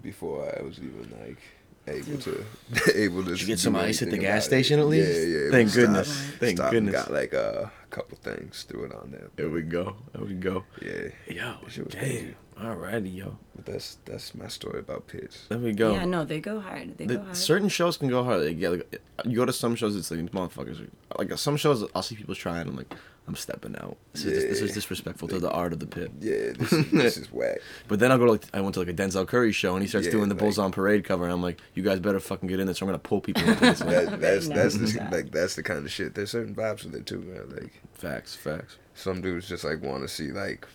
before 0.03 0.53
I 0.59 0.62
was 0.62 0.79
even 0.79 1.12
like 1.27 1.38
able 1.87 2.19
to 2.19 2.45
able 2.95 3.23
to. 3.25 3.31
Did 3.31 3.41
you 3.41 3.47
get 3.47 3.59
some 3.59 3.77
ice 3.77 4.03
at 4.03 4.11
the 4.11 4.19
gas 4.19 4.47
about 4.47 4.59
it. 4.59 4.65
station 4.65 4.81
at 4.81 4.87
least? 4.87 5.11
Yeah, 5.11 5.25
yeah. 5.45 5.50
Thank 5.50 5.73
goodness. 5.75 6.09
stopped- 6.09 6.38
Thank 6.41 6.57
stopped 6.59 6.73
goodness. 6.73 6.95
Got 6.95 7.12
like 7.12 7.35
uh, 7.35 7.38
a 7.38 7.77
couple 7.90 8.18
things, 8.18 8.64
threw 8.68 8.85
it 8.85 8.94
on 8.94 9.11
there. 9.11 9.29
There 9.37 9.48
we 9.51 9.62
go. 9.62 9.96
There 10.12 10.24
we 10.24 10.35
go. 10.35 10.64
Yeah, 10.83 11.09
Yo, 11.29 11.55
Shit 11.68 11.85
was 11.87 11.94
damn. 11.94 12.03
crazy. 12.03 12.35
Alrighty, 12.59 13.14
yo. 13.14 13.38
but 13.55 13.66
that's 13.66 13.98
that's 14.05 14.35
my 14.35 14.48
story 14.48 14.81
about 14.81 15.07
pits. 15.07 15.46
There 15.48 15.59
we 15.59 15.72
go. 15.72 15.92
Yeah, 15.92 16.05
no, 16.07 16.24
they 16.24 16.40
go 16.40 16.59
hard. 16.61 16.98
They 16.98 17.07
The- 17.07 17.16
go 17.18 17.22
hard. 17.22 17.37
certain 17.37 17.68
shows 17.68 17.96
can 17.96 18.09
go 18.09 18.24
hard. 18.24 18.42
Like, 18.42 18.59
yeah, 18.59 18.70
like, 18.70 19.01
you 19.24 19.37
go 19.37 19.44
to 19.44 19.53
some 19.53 19.77
shows, 19.77 19.94
it's 19.96 20.11
like 20.11 20.20
motherfuckers. 20.33 20.81
Are, 21.12 21.24
like 21.24 21.37
some 21.38 21.57
shows, 21.57 21.85
I'll 21.94 22.03
see 22.03 22.16
people 22.16 22.35
trying. 22.35 22.66
I'm 22.68 22.77
like, 22.77 22.92
I'm 23.29 23.37
stepping 23.37 23.77
out. 23.77 23.97
This, 24.14 24.25
is, 24.25 24.43
this 24.45 24.61
is 24.62 24.71
Yeah. 24.71 24.75
disrespectful 24.75 25.29
to 25.29 25.38
the 25.38 25.51
art 25.51 25.73
of 25.75 25.79
the 25.81 25.87
pit. 25.87 26.11
Yeah, 26.19 26.53
this 26.59 26.73
is, 26.73 26.91
this 26.91 27.17
is 27.19 27.27
whack. 27.33 27.59
But 27.87 28.01
then 28.01 28.11
I'll 28.11 28.17
go 28.19 28.25
to 28.25 28.33
like 28.33 28.45
I 28.55 28.61
went 28.62 28.73
to 28.75 28.81
like 28.81 28.88
a 28.88 28.95
Denzel 28.95 29.29
Curry 29.29 29.53
show 29.53 29.75
and 29.75 29.83
he 29.83 29.88
starts 29.88 30.07
Yeah, 30.07 30.12
doing 30.12 30.29
the 30.31 30.35
like- 30.35 30.41
Bulls 30.41 30.59
on 30.59 30.73
Parade 30.73 31.05
cover 31.05 31.25
and 31.25 31.33
I'm 31.33 31.43
like, 31.43 31.61
you 31.75 31.83
guys 31.83 32.01
better 32.01 32.19
fucking 32.21 32.49
get 32.49 32.59
in 32.59 32.67
this. 32.67 32.81
or 32.81 32.87
I'm 32.87 32.88
gonna 32.88 32.99
pull 32.99 33.21
people 33.21 33.43
into 33.45 33.61
this. 33.61 33.79
That, 33.85 34.21
that's 34.21 34.49
that's 34.49 34.75
the, 34.79 35.01
not. 35.01 35.12
like 35.12 35.31
that's 35.31 35.55
the 35.57 35.62
kind 35.62 35.85
of 35.85 35.91
shit. 35.93 36.14
There's 36.14 36.31
certain 36.31 36.55
vibes 36.55 36.85
with 36.85 36.95
it 36.95 37.05
too, 37.07 37.21
man. 37.21 37.51
Like 37.51 37.81
facts, 37.93 38.35
facts. 38.35 38.79
some 38.95 39.21
dudes 39.21 39.47
just 39.49 39.62
like 39.64 39.83
want 39.83 40.03
to 40.03 40.09
see 40.09 40.33
like 40.33 40.67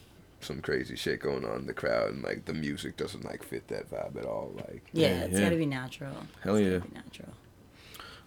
some 0.42 0.62
crazy 0.62 0.96
shit 0.96 1.22
going 1.22 1.46
on 1.46 1.62
in 1.62 1.66
the 1.66 1.74
crowd, 1.74 2.10
and 2.14 2.22
like 2.22 2.46
the 2.46 2.54
music 2.54 2.98
doesn't 2.98 3.24
like 3.26 3.42
fit 3.44 3.68
that 3.70 3.90
vibe 3.90 4.18
at 4.18 4.26
all. 4.26 4.52
Like 4.56 4.84
yeah, 4.94 5.08
Yeah, 5.08 5.24
it's 5.24 5.34
yeah. 5.34 5.40
gotta 5.46 5.56
be 5.56 5.66
natural. 5.66 6.12
Hell 6.44 6.56
It's 6.58 6.66
yeah. 6.66 6.78
gotta 6.80 6.90
be 6.92 6.96
natural. 6.96 7.30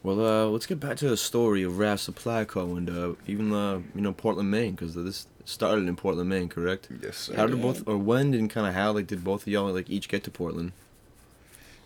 Well, 0.07 0.25
uh, 0.25 0.47
let's 0.51 0.67
get 0.67 0.79
back 0.79 0.99
to 0.99 1.09
the 1.09 1.17
story 1.17 1.65
of 1.65 1.79
Rap 1.79 1.99
Supply 1.99 2.45
Co. 2.45 2.77
and 2.77 2.89
uh, 2.89 3.15
even 3.27 3.53
uh, 3.53 3.81
you 3.93 4.01
know 4.01 4.13
Portland, 4.13 4.53
Maine, 4.53 4.77
because 4.77 4.95
this 4.95 5.27
started 5.45 5.89
in 5.89 5.97
Portland, 5.97 6.29
Maine, 6.29 6.49
correct? 6.49 6.87
yes, 7.03 7.17
sir. 7.17 7.35
How 7.35 7.49
did 7.49 7.57
did. 7.57 7.63
both, 7.63 7.89
or 7.89 7.99
when 7.99 8.33
and 8.33 8.49
kind 8.49 8.69
of 8.69 8.75
how, 8.75 8.93
like, 8.93 9.09
did 9.09 9.25
both 9.25 9.43
of 9.43 9.49
y'all 9.49 9.73
like 9.73 9.91
each 9.91 10.09
get 10.09 10.23
to 10.23 10.31
Portland, 10.31 10.71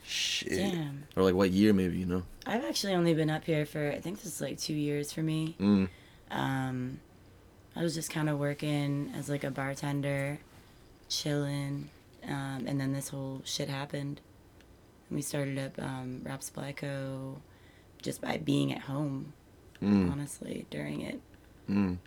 shit? 0.05 0.51
Damn. 0.51 1.05
or 1.17 1.23
like 1.23 1.35
what 1.35 1.51
year 1.51 1.73
maybe? 1.73 1.97
You 1.97 2.05
know? 2.05 2.23
I've 2.45 2.63
actually 2.63 2.93
only 2.93 3.15
been 3.15 3.31
up 3.31 3.45
here 3.45 3.65
for 3.65 3.91
I 3.91 4.01
think 4.01 4.19
this 4.19 4.35
is 4.35 4.41
like 4.43 4.59
two 4.59 4.75
years 4.75 5.15
for 5.15 5.23
me. 5.23 5.57
Mm. 5.59 5.89
Um, 6.31 7.01
I 7.75 7.83
was 7.83 7.95
just 7.95 8.11
kind 8.11 8.29
of 8.29 8.39
working 8.39 9.15
as 9.17 9.31
like 9.31 9.45
a 9.45 9.51
bartender, 9.51 10.41
chilling, 11.09 11.89
um, 12.29 12.67
and 12.67 12.79
then 12.79 12.93
this 12.93 13.09
whole 13.09 13.41
shit 13.47 13.71
happened. 13.71 14.21
And 15.09 15.17
we 15.17 15.23
started 15.23 15.59
up 15.59 15.83
um, 15.83 16.21
Rap 16.23 16.43
Supply 16.43 16.73
Co. 16.73 17.41
just 18.03 18.21
by 18.21 18.39
being 18.39 18.73
at 18.73 18.83
home, 18.83 19.33
Mm. 19.83 20.13
honestly, 20.13 20.67
during 20.71 21.01
it. 21.01 21.21
Mm. 21.69 21.99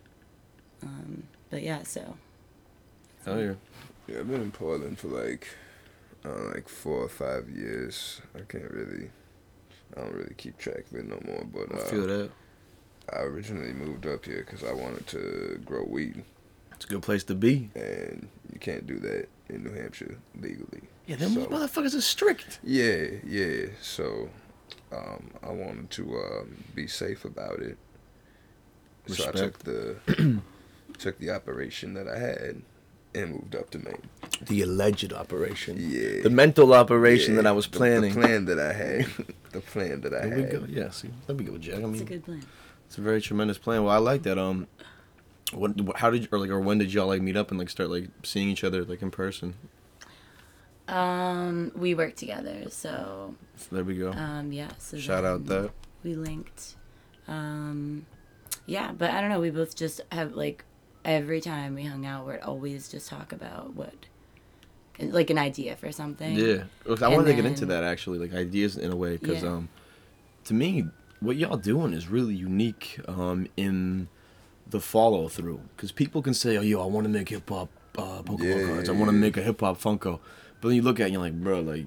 Um, 0.84 1.24
but 1.50 1.64
yeah, 1.64 1.84
so 1.84 2.18
Hell 3.26 3.40
yeah. 3.40 3.54
Yeah, 4.08 4.20
I've 4.20 4.28
been 4.30 4.42
in 4.42 4.52
Portland 4.52 5.00
for 5.00 5.08
like, 5.08 5.48
uh, 6.26 6.52
like 6.54 6.68
four 6.68 6.98
or 7.04 7.10
five 7.10 7.50
years. 7.50 8.22
I 8.36 8.40
can't 8.42 8.70
really, 8.70 9.10
I 9.96 10.02
don't 10.02 10.14
really 10.14 10.34
keep 10.38 10.58
track 10.58 10.86
of 10.92 10.98
it 10.98 11.08
no 11.08 11.20
more. 11.26 11.46
But 11.46 11.74
I 11.74 11.82
uh, 11.82 11.86
feel 11.86 12.08
that. 12.08 12.32
I 13.14 13.20
originally 13.22 13.72
moved 13.74 14.06
up 14.06 14.26
here 14.26 14.46
because 14.46 14.64
I 14.64 14.74
wanted 14.74 15.08
to 15.08 15.62
grow 15.66 15.84
weed, 15.86 16.24
It's 16.74 16.86
a 16.86 16.88
good 16.90 17.02
place 17.02 17.24
to 17.26 17.36
be. 17.36 17.70
and 17.76 18.28
you 18.52 18.60
can't 18.60 18.86
do 18.88 19.00
that 19.00 19.28
in 19.50 19.64
New 19.64 19.74
Hampshire 19.74 20.18
legally. 20.40 20.82
Yeah, 21.08 21.16
them 21.18 21.34
So- 21.34 21.48
motherfuckers 21.48 21.96
are 21.98 22.02
strict. 22.02 22.60
Yeah, 22.64 23.08
yeah. 23.26 23.68
So, 23.82 24.30
um, 24.94 25.32
I 25.42 25.52
wanted 25.52 25.90
to 25.92 26.18
um, 26.20 26.64
be 26.76 26.88
safe 26.88 27.26
about 27.26 27.60
it. 27.60 27.78
So 29.08 29.28
I 29.28 29.32
took 29.32 29.60
the 29.60 29.96
took 30.98 31.18
the 31.20 31.32
operation 31.32 31.94
that 31.96 32.08
I 32.08 32.18
had 32.18 32.62
and 33.16 33.32
moved 33.32 33.56
up 33.56 33.70
to 33.72 33.80
Maine. 33.80 34.02
The 34.48 34.62
alleged 34.62 35.14
operation. 35.14 35.78
Yeah. 35.80 36.22
The 36.24 36.30
mental 36.30 36.74
operation 36.74 37.36
Yeah, 37.36 37.42
that 37.42 37.48
I 37.48 37.52
was 37.52 37.68
planning. 37.68 38.14
The, 38.14 38.22
plan 38.22 38.46
that 38.46 38.60
I 38.60 38.74
had. 38.74 39.06
the 39.52 39.60
plan 39.62 40.02
that 40.02 40.14
I 40.14 40.28
There 40.28 40.36
we 40.36 40.42
had. 40.44 40.52
go. 40.52 40.66
Yeah, 40.68 40.90
see, 40.90 41.10
there 41.28 41.36
we 41.36 41.44
go, 41.44 41.58
Jack. 41.58 41.76
I 41.84 41.88
it's 41.90 42.02
a 42.02 42.06
good 42.06 42.24
plan. 42.26 42.44
it's 42.88 42.98
a 42.98 43.02
very 43.02 43.22
tremendous 43.22 43.58
plan. 43.58 43.84
Well, 43.84 43.94
I 43.94 43.98
like 43.98 44.24
that. 44.24 44.38
Um, 44.38 44.68
what, 45.54 45.98
how 45.98 46.10
did 46.10 46.24
you, 46.24 46.28
or 46.32 46.40
like, 46.40 46.50
or 46.50 46.60
when 46.60 46.80
did 46.80 46.92
y'all 46.94 47.08
like 47.08 47.22
meet 47.22 47.38
up 47.38 47.52
and 47.52 47.60
like 47.60 47.70
start 47.70 47.90
like 47.90 48.10
seeing 48.24 48.50
each 48.50 48.64
other 48.64 48.84
like 48.84 49.02
in 49.02 49.12
person? 49.12 49.56
Um, 50.94 51.72
we 51.76 51.96
work 51.96 52.16
together, 52.16 52.66
so 52.70 53.34
So 53.56 53.76
there 53.76 53.84
we 53.84 53.96
go. 53.98 54.12
um, 54.12 54.52
yeah. 54.52 54.70
So 54.78 54.98
Shout 54.98 55.26
out 55.26 55.46
that. 55.48 55.72
we 56.04 56.14
linked. 56.16 56.76
Um, 57.28 58.06
yeah, 58.66 58.92
but 58.92 59.10
I 59.12 59.20
don't 59.22 59.30
know. 59.30 59.40
We 59.40 59.50
both 59.50 59.76
just 59.76 60.02
have 60.12 60.34
like 60.36 60.64
every 61.04 61.42
time 61.42 61.76
we 61.76 61.84
hung 61.84 62.06
out, 62.06 62.28
we'd 62.28 62.40
always 62.42 62.90
just 62.90 63.10
talk 63.10 63.32
about 63.34 63.74
what, 63.74 63.94
like 65.00 65.30
an 65.30 65.38
idea 65.40 65.76
for 65.76 65.92
something. 65.92 66.36
Yeah, 66.36 66.64
I 66.88 66.92
And 66.92 67.02
wanted 67.16 67.26
to 67.28 67.34
get 67.34 67.46
into 67.46 67.66
that 67.68 67.84
actually, 67.84 68.20
like 68.20 68.34
ideas 68.34 68.78
in 68.78 68.92
a 68.92 68.96
way, 68.96 69.18
because 69.18 69.42
Yeah. 69.44 69.50
um, 69.50 69.70
to 70.46 70.54
me, 70.54 70.86
what 71.22 71.38
y'all 71.38 71.58
doing 71.58 71.94
is 71.94 72.08
really 72.08 72.36
unique 72.36 73.00
um 73.08 73.48
in 73.58 74.08
the 74.70 74.80
follow 74.80 75.28
through. 75.28 75.62
Because 75.76 75.92
people 75.92 76.22
can 76.22 76.34
say, 76.36 76.58
"Oh, 76.58 76.62
yo, 76.62 76.82
I 76.82 76.86
want 76.86 77.06
to 77.06 77.10
make 77.10 77.30
hip 77.30 77.50
hop 77.50 77.70
uh, 77.98 78.22
Pokemon 78.24 78.44
Yeah, 78.62 78.68
cards. 78.68 78.90
I 78.90 78.92
want 78.94 79.10
to 79.10 79.16
yeah. 79.16 79.22
make 79.22 79.38
a 79.38 79.42
hip 79.42 79.60
hop 79.62 79.80
Funko," 79.82 80.20
but 80.64 80.70
then 80.70 80.78
you 80.78 80.82
look 80.82 81.02
at 81.02 81.04
it 81.04 81.06
and 81.08 81.14
you're 81.14 81.22
like, 81.22 81.34
bro, 81.44 81.60
like, 81.60 81.86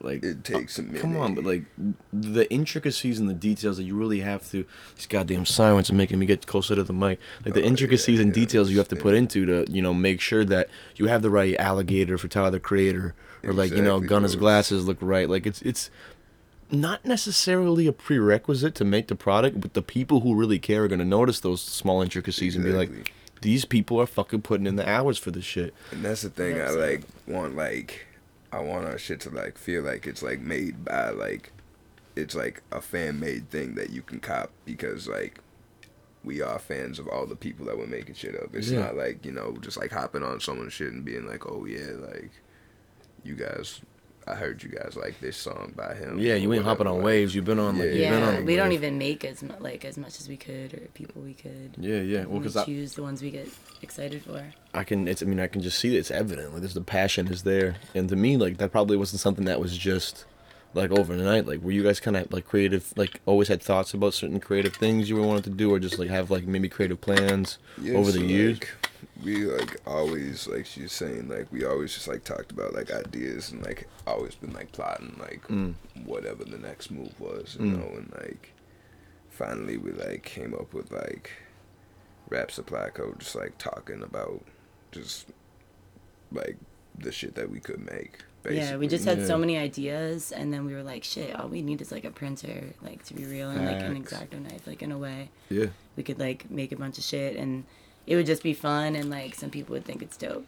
Like 0.00 0.22
It 0.22 0.36
uh, 0.38 0.58
takes 0.58 0.78
a 0.78 0.82
minute. 0.84 1.00
Come 1.00 1.16
on, 1.16 1.34
but 1.34 1.44
like 1.44 1.64
the 2.12 2.48
intricacies 2.52 3.18
and 3.18 3.28
the 3.28 3.34
details 3.34 3.78
that 3.78 3.82
you 3.84 3.96
really 3.96 4.20
have 4.20 4.48
to. 4.50 4.64
These 4.94 5.06
goddamn 5.06 5.44
sirens 5.44 5.90
are 5.90 5.94
making 5.94 6.18
me 6.20 6.26
get 6.26 6.46
closer 6.46 6.76
to 6.76 6.84
the 6.84 6.92
mic. 6.92 7.18
Like 7.44 7.54
the 7.54 7.62
Oh, 7.62 7.66
intricacies 7.66 8.18
yeah, 8.18 8.26
and 8.26 8.36
yeah, 8.36 8.42
details 8.42 8.70
you 8.70 8.78
have 8.78 8.88
to 8.88 8.96
put 8.96 9.14
into 9.14 9.44
to 9.46 9.72
you 9.72 9.82
know 9.82 9.92
make 9.92 10.20
sure 10.20 10.44
that 10.44 10.68
you 10.94 11.06
have 11.08 11.22
the 11.22 11.30
right 11.30 11.56
alligator 11.58 12.16
for 12.18 12.28
Tyler 12.28 12.50
the 12.50 12.60
Creator, 12.60 13.14
or 13.42 13.52
like 13.52 13.70
you 13.72 13.82
know 13.82 13.96
Exactly, 13.96 14.08
Gunna's 14.08 14.36
glasses 14.36 14.86
look 14.86 14.98
right. 15.00 15.28
Like 15.28 15.46
it's 15.46 15.60
it's 15.62 15.90
not 16.70 17.04
necessarily 17.04 17.86
a 17.86 17.92
prerequisite 17.92 18.74
to 18.76 18.84
make 18.84 19.08
the 19.08 19.16
product, 19.16 19.60
but 19.60 19.74
the 19.74 19.82
people 19.82 20.20
who 20.20 20.34
really 20.34 20.58
care 20.58 20.84
are 20.84 20.88
gonna 20.88 21.04
notice 21.04 21.40
those 21.40 21.60
small 21.62 22.02
intricacies 22.02 22.54
and 22.56 22.64
be 22.64 22.72
like, 22.72 22.90
Exactly. 22.90 23.14
These 23.44 23.64
people 23.66 24.00
are 24.00 24.06
fucking 24.06 24.40
putting 24.40 24.66
in 24.66 24.76
the 24.76 24.88
hours 24.88 25.18
for 25.18 25.30
this 25.30 25.44
shit. 25.44 25.74
And 25.92 26.02
that's 26.02 26.22
the 26.22 26.30
thing 26.30 26.54
I 26.54 26.58
That's 26.58 26.74
it. 26.74 26.78
like 26.78 27.02
want 27.28 27.54
like 27.56 28.06
I 28.50 28.60
want 28.60 28.86
our 28.86 28.96
shit 28.98 29.20
to 29.20 29.30
like 29.30 29.58
feel 29.58 29.82
like 29.82 30.06
it's 30.06 30.22
like 30.22 30.40
made 30.40 30.84
by 30.84 31.10
like 31.10 31.52
it's 32.16 32.34
like 32.34 32.62
a 32.72 32.80
fan 32.80 33.20
made 33.20 33.50
thing 33.50 33.74
that 33.74 33.90
you 33.90 34.00
can 34.00 34.18
cop 34.20 34.50
because 34.64 35.06
like 35.08 35.40
we 36.24 36.40
are 36.40 36.58
fans 36.58 36.98
of 36.98 37.06
all 37.06 37.26
the 37.26 37.36
people 37.36 37.66
that 37.66 37.76
we're 37.76 37.86
making 37.86 38.14
shit 38.14 38.34
of. 38.34 38.54
It's 38.54 38.70
Yeah. 38.70 38.80
not 38.80 38.96
like, 38.96 39.26
you 39.26 39.32
know, 39.32 39.56
just 39.60 39.76
like 39.76 39.92
hopping 39.92 40.22
on 40.22 40.40
someone's 40.40 40.72
shit 40.72 40.90
and 40.92 41.04
being 41.04 41.26
like, 41.26 41.44
Oh 41.46 41.66
yeah, 41.66 41.90
like 42.10 42.30
you 43.24 43.34
guys 43.34 43.80
I 44.26 44.34
heard 44.34 44.62
you 44.62 44.70
guys 44.70 44.96
like 44.96 45.20
this 45.20 45.36
song 45.36 45.74
by 45.76 45.94
him. 45.94 46.18
Yeah, 46.18 46.34
you 46.36 46.52
ain't 46.54 46.64
hopping 46.64 46.86
on 46.86 46.96
like- 46.96 47.04
waves. 47.04 47.34
You've 47.34 47.44
been 47.44 47.58
on 47.58 47.76
like 47.78 47.88
Yeah. 47.88 47.92
you've 47.92 48.10
been 48.10 48.20
Yeah, 48.20 48.36
on. 48.38 48.44
we 48.46 48.56
don't 48.56 48.72
even 48.72 48.96
make 48.96 49.22
as 49.24 49.42
mu- 49.42 49.50
like 49.60 49.84
as 49.84 49.98
much 49.98 50.18
as 50.18 50.28
we 50.28 50.36
could 50.38 50.72
or 50.72 50.80
people 50.94 51.20
we 51.20 51.34
could. 51.34 51.74
Yeah, 51.78 52.00
yeah. 52.00 52.20
Well, 52.24 52.34
we 52.34 52.38
because 52.38 52.56
I, 52.56 52.64
choose 52.64 52.94
the 52.94 53.02
ones 53.02 53.20
we 53.20 53.30
get 53.30 53.48
excited 53.82 54.22
for. 54.22 54.42
I 54.72 54.82
can. 54.84 55.06
It's. 55.08 55.22
I 55.22 55.26
mean, 55.26 55.40
I 55.40 55.46
can 55.46 55.60
just 55.60 55.78
see 55.78 55.94
it. 55.94 55.98
It's 55.98 56.10
evident. 56.10 56.52
Like, 56.52 56.60
there's 56.62 56.72
the 56.74 56.80
passion 56.80 57.28
is 57.28 57.42
there, 57.42 57.76
and 57.94 58.08
to 58.08 58.16
me, 58.16 58.36
like 58.38 58.56
that 58.58 58.72
probably 58.72 58.96
wasn't 58.96 59.20
something 59.20 59.44
that 59.44 59.60
was 59.60 59.76
just 59.76 60.24
like 60.72 60.90
overnight. 60.90 61.46
Like, 61.46 61.60
were 61.60 61.70
you 61.72 61.82
guys 61.82 62.00
kind 62.00 62.16
of 62.16 62.32
like 62.32 62.46
creative? 62.46 62.94
Like, 62.96 63.20
always 63.26 63.48
had 63.48 63.62
thoughts 63.62 63.92
about 63.92 64.14
certain 64.14 64.40
creative 64.40 64.74
things 64.74 65.10
you 65.10 65.16
wanted 65.20 65.44
to 65.44 65.50
do, 65.50 65.70
or 65.70 65.78
just 65.78 65.98
like 65.98 66.08
have 66.08 66.30
like 66.30 66.46
maybe 66.46 66.70
creative 66.70 67.00
plans 67.02 67.58
Yeah, 67.80 67.94
over 67.98 68.10
the 68.10 68.20
so, 68.20 68.24
years? 68.24 68.58
like, 68.60 68.68
we 69.22 69.44
like 69.46 69.76
always 69.86 70.46
like 70.46 70.66
she's 70.66 70.92
saying 70.92 71.28
like 71.28 71.50
we 71.52 71.64
always 71.64 71.94
just 71.94 72.08
like 72.08 72.24
talked 72.24 72.50
about 72.52 72.74
like 72.74 72.90
ideas 72.90 73.50
and 73.52 73.62
like 73.64 73.88
always 74.06 74.34
been 74.34 74.52
like 74.52 74.70
plotting 74.72 75.16
like 75.18 75.42
Mm. 75.48 75.74
whatever 76.04 76.44
the 76.44 76.58
next 76.58 76.90
move 76.90 77.18
was, 77.20 77.56
you 77.58 77.66
Mm. 77.66 77.78
know, 77.78 77.96
and 77.96 78.12
like 78.18 78.52
finally 79.30 79.76
we 79.76 79.92
like 79.92 80.22
came 80.22 80.54
up 80.54 80.72
with 80.74 80.90
like 80.92 81.30
rap 82.28 82.50
supply 82.50 82.88
code, 82.90 83.18
just 83.20 83.34
like 83.34 83.56
talking 83.58 84.02
about 84.02 84.42
just 84.92 85.26
like 86.32 86.56
the 86.98 87.12
shit 87.12 87.34
that 87.34 87.50
we 87.50 87.60
could 87.60 87.80
make. 87.84 88.24
Yeah, 88.50 88.76
we 88.76 88.88
just 88.88 89.06
had 89.06 89.20
Yeah. 89.20 89.26
so 89.26 89.38
many 89.38 89.56
ideas, 89.56 90.30
and 90.30 90.52
then 90.52 90.66
we 90.66 90.74
were 90.74 90.82
like, 90.82 91.02
shit, 91.02 91.34
all 91.34 91.48
we 91.48 91.62
need 91.62 91.80
is 91.80 91.90
like 91.90 92.04
a 92.04 92.10
printer, 92.10 92.74
like 92.82 93.02
to 93.04 93.14
be 93.14 93.24
real, 93.24 93.48
and 93.48 93.64
like 93.64 93.80
an 93.82 93.96
exacto 94.02 94.38
knife, 94.38 94.66
like 94.66 94.82
in 94.82 94.92
a 94.92 94.98
way. 94.98 95.30
Yeah. 95.48 95.66
we 95.96 96.02
could 96.02 96.18
like 96.18 96.50
make 96.50 96.70
a 96.72 96.76
bunch 96.76 96.98
of 96.98 97.04
shit 97.04 97.36
and 97.36 97.64
it 98.06 98.16
would 98.16 98.26
just 98.26 98.42
be 98.42 98.52
fun 98.54 98.94
and 98.96 99.10
like 99.10 99.34
some 99.34 99.50
people 99.50 99.72
would 99.74 99.84
think 99.84 100.02
it's 100.02 100.16
dope 100.16 100.46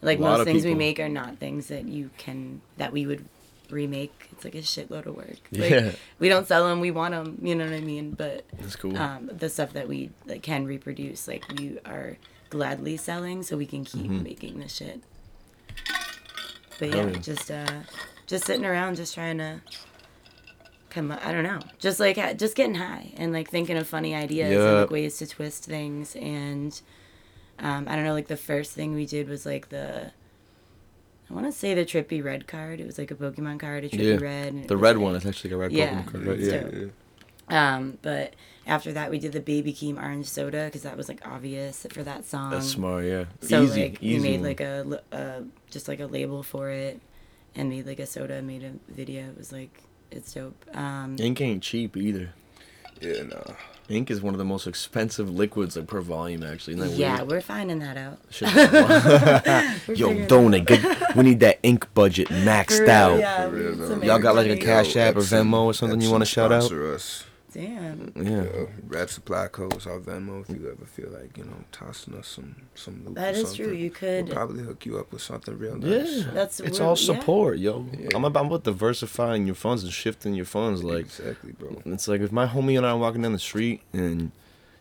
like 0.00 0.18
most 0.18 0.44
things 0.44 0.64
we 0.64 0.74
make 0.74 0.98
are 1.00 1.08
not 1.08 1.38
things 1.38 1.68
that 1.68 1.84
you 1.86 2.10
can 2.18 2.60
that 2.76 2.92
we 2.92 3.06
would 3.06 3.24
remake 3.70 4.28
it's 4.32 4.44
like 4.44 4.54
a 4.54 4.58
shitload 4.58 5.06
of 5.06 5.16
work 5.16 5.38
like, 5.52 5.70
Yeah. 5.70 5.92
we 6.18 6.28
don't 6.28 6.46
sell 6.46 6.68
them 6.68 6.80
we 6.80 6.90
want 6.90 7.12
them 7.14 7.38
you 7.42 7.54
know 7.54 7.64
what 7.64 7.72
i 7.74 7.80
mean 7.80 8.10
but 8.12 8.44
That's 8.60 8.76
cool. 8.76 8.96
um, 8.98 9.30
the 9.32 9.48
stuff 9.48 9.72
that 9.72 9.88
we 9.88 10.10
like, 10.26 10.42
can 10.42 10.66
reproduce 10.66 11.26
like 11.26 11.44
we 11.56 11.78
are 11.86 12.18
gladly 12.50 12.96
selling 12.98 13.42
so 13.42 13.56
we 13.56 13.64
can 13.66 13.84
keep 13.84 14.10
Mhm. 14.10 14.22
making 14.22 14.58
this 14.60 14.74
shit 14.74 15.00
but 16.78 16.88
yeah 16.90 17.06
yeah. 17.06 17.18
just 17.18 17.50
uh 17.50 17.80
just 18.26 18.44
sitting 18.44 18.64
around 18.66 18.96
just 18.96 19.14
trying 19.14 19.38
to 19.38 19.60
come 20.92 21.10
up, 21.10 21.24
i 21.26 21.32
don't 21.32 21.42
know 21.44 21.58
just 21.78 21.98
like 21.98 22.16
just 22.38 22.54
getting 22.54 22.74
high 22.76 23.12
and 23.16 23.32
like 23.32 23.48
thinking 23.48 23.76
of 23.76 23.86
funny 23.88 24.14
ideas 24.14 24.52
and 24.64 24.80
like 24.82 24.90
ways 24.90 25.16
to 25.18 25.26
twist 25.26 25.64
things 25.64 26.14
and 26.16 26.82
um 27.58 27.86
i 27.88 27.96
don't 27.96 28.04
know 28.04 28.12
like 28.12 28.28
the 28.28 28.36
first 28.36 28.72
thing 28.72 28.94
we 28.94 29.06
did 29.06 29.28
was 29.28 29.46
like 29.46 29.68
the 29.70 30.10
I 31.30 31.34
want 31.34 31.46
to 31.46 31.52
say 31.52 31.72
the 31.72 31.86
Trippie 31.86 32.22
Redd 32.22 32.46
card. 32.46 32.78
It 32.78 32.84
was 32.84 32.98
like 32.98 33.10
a 33.10 33.14
Pokemon 33.14 33.58
card, 33.58 33.84
a 33.84 33.88
Trippie 33.88 34.20
Yeah. 34.20 34.26
red. 34.26 34.68
the 34.68 34.76
red 34.76 34.96
like- 34.96 35.02
one 35.04 35.14
is 35.14 35.24
actually 35.24 35.52
a 35.52 35.56
red 35.56 35.72
Yeah. 35.72 36.02
Pokemon 36.02 36.06
card, 36.12 36.26
right? 36.26 36.38
yeah, 36.38 36.50
So- 36.50 36.90
yeah. 37.48 37.74
Um, 37.74 37.98
but 38.02 38.34
after 38.66 38.92
that, 38.92 39.10
we 39.10 39.18
did 39.18 39.32
the 39.32 39.40
Baby 39.40 39.72
Keem 39.72 39.96
orange 39.96 40.26
soda 40.26 40.66
because 40.66 40.82
that 40.82 40.94
was 40.94 41.08
like 41.08 41.26
obvious 41.26 41.86
for 41.90 42.02
that 42.02 42.26
song. 42.26 42.50
That's 42.50 42.66
smart. 42.66 43.06
Yeah. 43.06 43.24
So 43.40 43.62
easy. 43.62 43.82
like 43.82 44.02
easy 44.02 44.16
we 44.18 44.22
made 44.22 44.40
one. 44.40 44.48
like 44.48 44.60
a 44.60 45.02
uh, 45.12 45.40
just 45.70 45.88
like 45.88 46.00
a 46.00 46.06
label 46.06 46.42
for 46.42 46.68
it, 46.68 47.00
and 47.54 47.70
made 47.70 47.86
like 47.86 48.00
a 48.00 48.06
soda, 48.06 48.42
made 48.42 48.62
a 48.64 48.72
video. 48.92 49.22
It 49.30 49.38
was 49.38 49.52
like 49.52 49.84
it's 50.12 50.32
dope. 50.34 50.64
Um, 50.76 51.16
Ink 51.18 51.40
ain't 51.40 51.62
cheap 51.62 51.96
either. 51.96 52.30
Yeah, 53.00 53.22
no. 53.24 53.42
Ink 53.88 54.10
is 54.10 54.22
one 54.22 54.32
of 54.32 54.38
the 54.38 54.44
most 54.44 54.66
expensive 54.66 55.28
liquids 55.28 55.76
like 55.76 55.86
per 55.88 56.00
volume. 56.00 56.42
Actually, 56.44 56.74
Isn't 56.74 56.90
that 56.90 56.96
yeah, 56.96 57.16
weird? 57.18 57.28
we're 57.30 57.40
finding 57.40 57.80
that 57.80 57.96
out. 57.96 58.18
Shit's 58.30 58.54
We're 59.88 59.94
Yo, 59.94 60.08
figuring 60.08 60.18
it 60.18 60.28
donate. 60.28 60.64
Get, 60.66 61.16
we 61.16 61.24
need 61.24 61.40
that 61.40 61.58
ink 61.62 61.92
budget 61.92 62.28
maxed 62.28 62.76
For 62.78 62.82
real, 62.84 62.90
out. 62.90 63.18
yeah. 63.18 63.48
For 63.48 63.54
real, 63.54 63.68
it's 63.70 63.78
though. 63.80 64.02
Y'all 64.02 64.18
got, 64.20 64.36
like, 64.36 64.46
a 64.46 64.52
amazing. 64.52 64.64
cash 64.66 64.96
app 64.96 65.16
or 65.16 65.20
Venmo 65.20 65.64
or 65.64 65.74
something 65.74 66.00
you 66.00 66.10
wanna 66.10 66.24
shout 66.24 66.52
out? 66.52 66.62
sponsor 66.62 66.94
us. 66.94 67.24
Damn. 67.52 68.12
Yeah. 68.16 68.40
Uh, 68.42 68.66
rap 68.86 69.10
supply 69.10 69.46
codes 69.48 69.86
our 69.86 70.00
Venmo 70.00 70.42
if 70.42 70.48
you 70.56 70.70
ever 70.70 70.86
feel 70.86 71.10
like 71.10 71.36
you 71.36 71.44
know 71.44 71.64
tossing 71.70 72.14
us 72.14 72.28
some 72.28 72.56
some 72.74 73.04
loot. 73.04 73.14
That 73.16 73.34
or 73.34 73.38
is 73.38 73.54
true. 73.54 73.72
You 73.72 73.90
could. 73.90 74.26
We'll 74.26 74.34
probably 74.34 74.62
hook 74.64 74.86
you 74.86 74.98
up 74.98 75.12
with 75.12 75.22
something 75.22 75.58
real 75.58 75.76
nice. 75.76 75.90
Yeah, 75.90 76.24
nice. 76.24 76.34
That's 76.34 76.60
it's 76.60 76.78
we're- 76.78 76.88
all 76.88 76.96
yeah. 76.98 77.06
support, 77.14 77.58
yo. 77.58 77.86
Yeah. 77.98 78.08
I'm 78.14 78.24
about, 78.24 78.40
I'm 78.40 78.46
about 78.46 78.64
diversifying 78.64 79.46
your 79.46 79.54
funds 79.54 79.82
and 79.84 79.92
shifting 79.92 80.34
your 80.34 80.46
funds. 80.46 80.82
Like, 80.82 81.00
exactly, 81.06 81.52
bro. 81.52 81.82
it's 81.86 82.08
like 82.08 82.20
if 82.22 82.32
my 82.32 82.46
homie 82.46 82.76
and 82.76 82.86
I 82.86 82.90
are 82.90 82.98
walking 82.98 83.22
down 83.22 83.32
the 83.32 83.38
street 83.38 83.82
and 83.92 84.32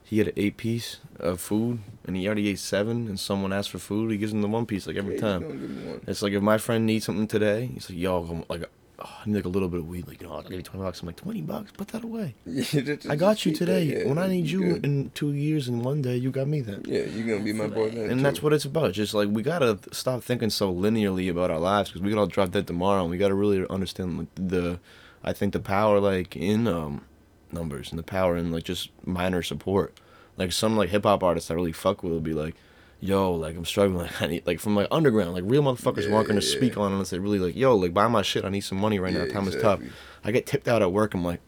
he 0.04 0.18
had 0.18 0.28
an 0.28 0.34
eight 0.38 0.58
piece 0.58 0.98
of 1.20 1.40
food 1.40 1.80
and 2.06 2.16
he 2.18 2.26
already 2.28 2.48
ate 2.50 2.60
seven, 2.60 3.08
and 3.08 3.20
someone 3.20 3.52
asked 3.54 3.70
for 3.72 3.80
food, 3.80 4.12
he 4.12 4.18
gives 4.18 4.34
him 4.34 4.42
the 4.42 4.48
one 4.48 4.66
piece 4.66 4.88
like 4.88 4.96
every 4.98 5.16
Yeah, 5.16 5.22
time. 5.22 5.42
you 5.42 5.48
gonna 5.50 5.60
give 5.60 5.70
me 5.70 5.92
one. 5.92 6.02
It's 6.08 6.22
like 6.22 6.34
if 6.34 6.42
my 6.42 6.58
friend 6.58 6.86
needs 6.86 7.06
something 7.06 7.28
today, 7.28 7.70
he's 7.74 7.90
like, 7.90 8.00
"Yo, 8.00 8.24
I'm 8.24 8.44
like, 8.50 8.70
oh, 9.04 9.18
I 9.22 9.28
need 9.28 9.36
like 9.36 9.46
a 9.46 9.50
little 9.50 9.70
bit 9.70 9.80
of 9.80 9.88
weed. 9.88 10.08
Like, 10.08 10.22
you 10.22 10.28
know, 10.28 10.34
I'll 10.34 10.42
give 10.42 10.52
you 10.54 10.62
twenty 10.62 10.84
bucks." 10.84 11.02
I'm 11.02 11.08
like, 11.08 11.16
20 11.16 11.42
bucks? 11.42 11.72
Put 11.72 11.90
that 11.90 12.04
away. 12.04 12.36
I 13.10 13.16
got 13.16 13.46
you 13.46 13.54
today. 13.54 14.06
when 14.06 14.18
I 14.18 14.28
need 14.28 14.48
you 14.48 14.76
in 14.84 15.12
two 15.14 15.34
years 15.34 15.68
and 15.68 15.84
one 15.84 16.02
day, 16.02 16.16
you 16.16 16.32
got 16.32 16.48
me 16.48 16.62
then. 16.62 16.84
Yeah, 16.86 17.02
you're 17.02 17.28
gonna 17.28 17.44
be 17.44 17.54
my 17.54 17.68
boy 17.68 17.90
then. 17.90 18.10
And 18.10 18.26
that's 18.26 18.42
what 18.42 18.54
it's 18.54 18.66
about. 18.66 18.94
Just 18.94 19.14
like 19.14 19.30
we 19.30 19.44
gotta 19.44 19.80
stop 19.92 20.24
thinking 20.24 20.50
so 20.50 20.74
linearly 20.74 21.30
about 21.30 21.52
our 21.52 21.60
lives 21.60 21.90
because 21.90 22.02
we 22.02 22.10
could 22.10 22.20
all 22.20 22.28
drop 22.28 22.52
dead 22.52 22.68
tomorrow, 22.68 23.02
and 23.02 23.10
we 23.10 23.18
gotta 23.18 23.36
really 23.36 23.66
understand 23.70 24.18
like, 24.20 24.28
the, 24.36 24.80
I 25.24 25.34
think 25.34 25.54
the 25.54 25.60
power 25.60 26.00
like 26.00 26.36
in 26.36 26.68
um, 26.68 27.06
numbers 27.52 27.90
and 27.92 28.00
the 28.00 28.04
power 28.04 28.36
in 28.36 28.52
like 28.52 28.64
just 28.64 28.90
minor 29.06 29.42
support. 29.42 30.00
Like 30.38 30.52
some 30.52 30.78
like 30.78 30.90
hip 30.90 31.04
hop 31.04 31.24
artists 31.24 31.52
I 31.52 31.56
really 31.56 31.72
fuck 31.72 32.04
with 32.04 32.12
will 32.12 32.20
be 32.20 32.34
like, 32.34 32.56
yo, 33.02 33.34
like 33.34 33.58
I'm 33.58 33.66
struggling, 33.66 33.98
like 34.06 34.22
I 34.22 34.28
need 34.28 34.48
like 34.48 34.60
from 34.62 34.76
like 34.76 34.88
underground, 34.92 35.34
like 35.34 35.44
real 35.46 35.64
motherfuckers 35.64 36.08
Yeah, 36.08 36.14
weren't 36.14 36.28
gonna 36.30 36.42
speak 36.42 36.76
yeah. 36.76 36.84
on 36.84 36.92
it 36.92 36.94
unless 36.94 37.10
they 37.10 37.20
really 37.20 37.40
like, 37.40 37.56
yo, 37.56 37.76
like 37.76 37.94
buy 37.94 38.08
my 38.08 38.22
shit. 38.22 38.46
I 38.46 38.50
need 38.50 38.62
some 38.62 38.78
money 38.80 39.00
right 39.00 39.14
now. 39.14 39.26
Time 39.26 39.48
is 39.48 39.62
tough. 39.62 39.82
I 40.24 40.32
get 40.32 40.46
tipped 40.46 40.68
out 40.70 40.82
at 40.82 40.94
work. 40.94 41.14
I'm 41.14 41.26
like, 41.26 41.42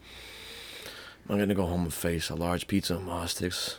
I'm 1.28 1.38
gonna 1.38 1.54
go 1.54 1.64
home 1.66 1.82
and 1.84 1.94
face 1.94 2.28
a 2.28 2.34
large 2.34 2.66
pizza 2.66 2.96
and 2.96 3.06
moss 3.06 3.32
sticks. 3.32 3.78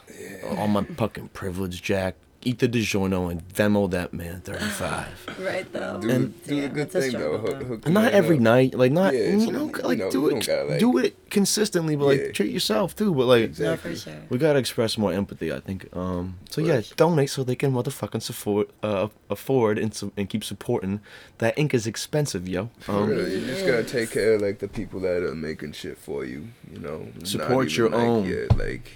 All 0.57 0.67
my 0.67 0.83
fucking 0.83 1.29
privilege, 1.29 1.83
Jack. 1.83 2.15
Eat 2.47 2.59
the 2.59 2.69
DiGiorno 2.69 3.31
and 3.31 3.47
Venmo 3.49 3.89
that 3.89 4.13
man 4.13 4.39
35. 4.41 5.07
Right 5.39 5.65
though. 5.73 5.99
Do, 5.99 6.09
And- 6.11 6.43
do 6.45 6.53
a 6.53 6.61
Yeah, 6.61 6.67
good 6.67 6.77
it's 6.87 6.95
a 6.95 7.01
thing 7.01 7.11
though. 7.13 7.37
Hook, 7.39 7.63
hook 7.63 7.87
not 7.89 8.13
every 8.13 8.35
up. 8.37 8.41
night, 8.43 8.75
like 8.75 8.91
not 8.91 9.13
Yeah, 9.15 9.31
you 9.31 9.39
so, 9.41 9.49
know, 9.51 9.65
you 9.65 9.81
like 9.83 9.97
know, 9.97 10.11
do 10.11 10.27
it, 10.27 10.31
don't 10.31 10.45
gotta, 10.47 10.63
like- 10.65 10.79
do 10.79 10.97
it 10.99 11.29
consistently, 11.31 11.95
but 11.95 12.05
like 12.05 12.21
Yeah. 12.21 12.31
treat 12.31 12.51
yourself 12.53 12.95
too. 12.95 13.13
But 13.13 13.25
like 13.25 13.39
No, 13.41 13.45
Exactly. 13.45 13.91
for 13.95 13.97
sure. 13.99 14.13
we 14.29 14.37
gotta 14.37 14.59
express 14.59 14.95
more 14.97 15.11
empathy, 15.11 15.51
I 15.51 15.59
think. 15.59 15.87
Um, 15.93 16.37
so 16.51 16.61
yeah, 16.61 16.81
donate 16.95 17.31
so 17.31 17.43
they 17.43 17.55
can 17.55 17.73
motherfucking 17.73 18.21
support, 18.21 18.69
uh, 18.83 19.07
afford 19.29 19.79
and 19.79 19.91
su- 19.93 20.11
and 20.15 20.29
keep 20.29 20.43
supporting. 20.43 20.99
That 21.39 21.57
ink 21.57 21.73
is 21.73 21.87
expensive, 21.87 22.47
yo. 22.47 22.69
For 22.79 22.91
Um, 22.91 23.09
real, 23.09 23.27
you 23.27 23.45
just 23.45 23.65
gotta 23.65 23.83
take 23.83 24.11
care 24.11 24.35
of 24.35 24.41
like 24.41 24.59
the 24.59 24.67
people 24.67 24.99
that 25.01 25.23
are 25.23 25.33
making 25.35 25.71
shit 25.73 25.97
for 25.97 26.23
you. 26.25 26.49
You 26.71 26.79
know, 26.79 27.07
Not 27.17 27.27
Support 27.27 27.65
even, 27.71 27.77
your 27.77 27.89
like, 27.89 27.99
own. 28.07 28.29
Yeah, 28.29 28.45
like 28.55 28.91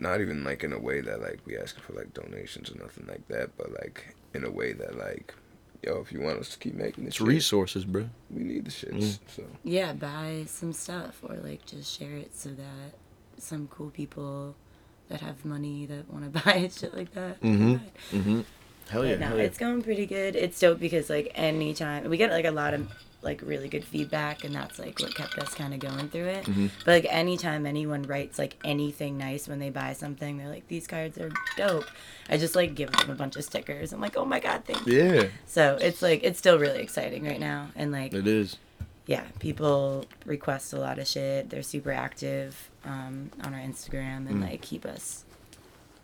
not 0.00 0.20
even 0.20 0.42
like 0.44 0.64
in 0.64 0.72
a 0.72 0.78
way 0.78 1.00
that 1.00 1.20
like 1.20 1.40
we 1.46 1.56
asking 1.58 1.82
for 1.82 1.92
like 1.92 2.12
donations 2.14 2.70
or 2.70 2.78
nothing 2.82 3.06
like 3.08 3.26
that, 3.28 3.50
but 3.56 3.70
like 3.72 4.14
in 4.34 4.44
a 4.44 4.50
way 4.50 4.72
that 4.72 4.96
like, 4.98 5.34
yo, 5.82 6.00
if 6.00 6.10
you 6.12 6.20
want 6.20 6.38
us 6.38 6.48
to 6.50 6.58
keep 6.58 6.74
making 6.74 7.04
this 7.04 7.12
it's 7.12 7.18
shit, 7.18 7.26
resources, 7.26 7.84
bro. 7.84 8.08
we 8.30 8.42
need 8.42 8.64
the 8.64 8.70
shits. 8.70 8.92
Mm. 8.94 9.18
So 9.28 9.42
Yeah, 9.64 9.92
buy 9.92 10.44
some 10.46 10.72
stuff 10.72 11.20
or 11.22 11.36
like 11.36 11.64
just 11.66 11.98
share 11.98 12.16
it 12.16 12.34
so 12.34 12.50
that 12.50 12.94
some 13.38 13.68
cool 13.68 13.90
people 13.90 14.54
that 15.08 15.20
have 15.20 15.44
money 15.44 15.86
that 15.86 16.10
want 16.12 16.32
to 16.32 16.40
buy 16.44 16.54
it, 16.54 16.72
shit 16.72 16.94
like 16.96 17.12
that. 17.14 17.40
can 17.40 17.58
Mhm. 17.78 17.80
Mm-hmm. 18.12 18.40
Hell 18.90 19.04
yeah, 19.04 19.12
But 19.12 19.20
no, 19.20 19.26
hell 19.28 19.36
yeah. 19.38 19.44
it's 19.44 19.58
going 19.58 19.82
pretty 19.82 20.06
good. 20.06 20.34
It's 20.34 20.58
dope 20.58 20.80
because 20.80 21.08
like 21.10 21.30
anytime 21.34 22.08
we 22.10 22.16
get 22.16 22.30
like 22.30 22.44
a 22.44 22.50
lot 22.50 22.74
of 22.74 22.88
like 23.22 23.42
really 23.42 23.68
good 23.68 23.84
feedback, 23.84 24.44
and 24.44 24.54
that's 24.54 24.78
like 24.78 24.98
what 25.00 25.14
kept 25.14 25.38
us 25.38 25.52
kind 25.54 25.74
of 25.74 25.80
going 25.80 26.08
through 26.08 26.24
it. 26.26 26.44
Mhm. 26.46 26.70
But 26.84 26.92
like 27.04 27.06
anytime 27.10 27.66
anyone 27.66 28.02
writes 28.04 28.38
like 28.38 28.56
anything 28.64 29.18
nice 29.18 29.46
when 29.46 29.58
they 29.58 29.68
buy 29.70 29.92
something, 29.92 30.38
they're 30.38 30.48
like, 30.48 30.66
"These 30.68 30.86
cards 30.86 31.18
are 31.18 31.30
dope." 31.56 31.84
I 32.30 32.36
just 32.38 32.54
like 32.56 32.74
give 32.74 32.90
them 32.92 33.10
a 33.10 33.14
bunch 33.14 33.36
of 33.36 33.44
stickers. 33.44 33.92
I'm 33.92 34.00
like, 34.00 34.16
"Oh 34.16 34.24
my 34.24 34.40
god, 34.40 34.64
thank 34.64 34.86
you." 34.86 35.02
Yeah, 35.02 35.24
So 35.46 35.76
it's 35.80 36.00
like 36.00 36.24
it's 36.24 36.38
still 36.38 36.58
really 36.58 36.80
exciting 36.80 37.24
right 37.24 37.40
now, 37.40 37.68
and 37.76 37.92
like 37.92 38.14
it 38.14 38.26
is. 38.26 38.56
yeah, 39.06 39.24
people 39.38 40.06
request 40.24 40.72
a 40.72 40.78
lot 40.78 40.98
of 40.98 41.06
shit. 41.06 41.50
They're 41.50 41.62
super 41.62 41.92
active 41.92 42.70
um, 42.86 43.30
on 43.44 43.52
our 43.52 43.60
Instagram 43.60 44.28
and 44.30 44.40
like 44.40 44.62
keep 44.62 44.86
us 44.86 45.24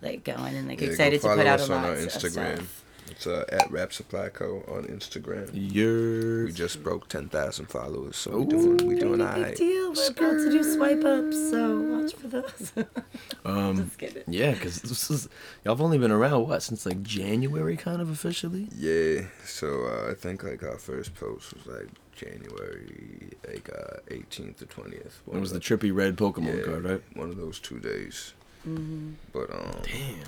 like 0.02 0.22
going 0.24 0.55
and 0.55 0.68
like 0.68 0.81
Yeah, 0.83 0.88
excited 0.88 1.22
to 1.22 1.29
put 1.35 1.46
out 1.46 1.61
a 1.61 1.66
lot 1.66 1.85
our 1.87 1.92
of 1.92 1.98
Instagram. 2.00 2.57
stuff. 2.57 2.83
It's 3.10 3.26
uh, 3.26 3.44
at 3.50 3.70
Rap 3.70 3.92
Supply 3.92 4.28
Co 4.28 4.64
on 4.68 4.84
Instagram. 4.84 5.50
You're 5.52 6.46
We 6.46 6.52
just 6.52 6.82
broke 6.82 7.08
ten 7.08 7.28
thousand 7.28 7.66
followers, 7.66 8.16
so 8.16 8.38
we 8.38 8.46
doing 8.46 8.76
we 8.86 8.98
doing 8.98 9.20
Pretty 9.20 9.44
big 9.44 9.56
deal. 9.56 9.92
We're 9.92 10.10
about 10.10 10.32
to 10.44 10.50
do 10.50 10.62
swipe 10.62 11.04
ups, 11.04 11.50
so 11.50 11.80
watch 11.80 12.14
for 12.14 12.28
those. 12.28 12.72
um 13.44 13.76
Just 13.76 13.98
kidding. 13.98 14.24
yeah, 14.26 14.52
because 14.52 14.82
this 14.82 15.10
is 15.10 15.28
y'all 15.64 15.74
have 15.74 15.80
only 15.80 15.98
been 15.98 16.10
around 16.10 16.48
what 16.48 16.62
since 16.62 16.84
like 16.86 17.02
January, 17.02 17.76
kind 17.76 18.00
of 18.00 18.10
officially. 18.10 18.68
Yeah, 18.76 19.26
so 19.44 19.86
uh, 19.86 20.10
I 20.10 20.14
think 20.14 20.42
like 20.42 20.62
our 20.62 20.78
first 20.78 21.14
post 21.14 21.54
was 21.54 21.66
like 21.66 21.88
January 22.14 23.30
like 23.46 23.68
uh, 23.70 23.98
18th 24.10 24.56
to 24.56 24.66
20th. 24.66 25.12
It 25.32 25.40
was 25.40 25.52
the 25.52 25.60
Trippie 25.60 25.94
Redd 25.94 26.16
Pokemon 26.16 26.58
yeah, 26.58 26.62
card, 26.64 26.84
right? 26.84 27.02
One 27.14 27.30
of 27.30 27.36
those 27.36 27.58
two 27.58 27.78
days. 27.78 28.32
hmm 28.64 29.12
But 29.32 29.50
um, 29.52 29.82
Damn. 29.82 30.24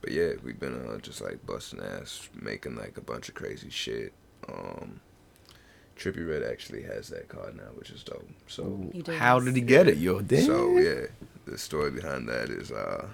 But 0.00 0.12
yeah, 0.12 0.32
we've 0.44 0.58
been 0.60 0.74
uh, 0.88 0.98
just 0.98 1.20
like 1.20 1.44
busting 1.46 1.80
ass, 1.80 2.28
making 2.40 2.76
like 2.76 2.96
a 2.96 3.00
bunch 3.00 3.28
of 3.28 3.34
crazy 3.34 3.70
shit. 3.70 4.12
Um, 4.48 5.00
Trippie 5.96 6.26
Redd 6.28 6.44
actually 6.48 6.82
has 6.82 7.08
that 7.08 7.28
card 7.28 7.56
now, 7.56 7.70
which 7.74 7.90
is 7.90 8.02
dope. 8.04 8.28
So 8.46 8.90
He. 8.92 9.02
How 9.16 9.40
did 9.40 9.56
he 9.56 9.60
get 9.62 9.88
it, 9.88 9.98
yo? 9.98 10.20
Damn. 10.20 10.44
so 10.46 10.78
yeah, 10.78 11.06
the 11.46 11.58
story 11.58 11.90
behind 11.90 12.28
that 12.28 12.48
is 12.50 12.70
uh, 12.70 13.08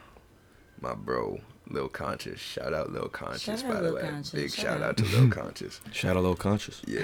my 0.82 0.94
bro 0.94 1.40
Lil 1.70 1.88
Conscious. 1.88 2.38
Shout 2.38 2.74
out 2.74 2.92
Lil 2.92 3.08
Conscious, 3.08 3.60
Shout 3.62 3.64
out 3.64 3.68
by 3.68 3.80
the 3.80 3.82
Lil 3.84 3.94
way. 3.94 4.02
Conscious, 4.02 4.30
Big 4.32 4.50
shout 4.50 4.64
shout 4.64 4.76
out. 4.82 4.88
out 4.90 4.96
to 4.98 5.04
Lil 5.18 5.30
Conscious. 5.30 5.80
Shout 5.92 6.10
out, 6.16 6.22
little 6.22 6.36
conscious. 6.36 6.82
Yeah. 6.86 7.00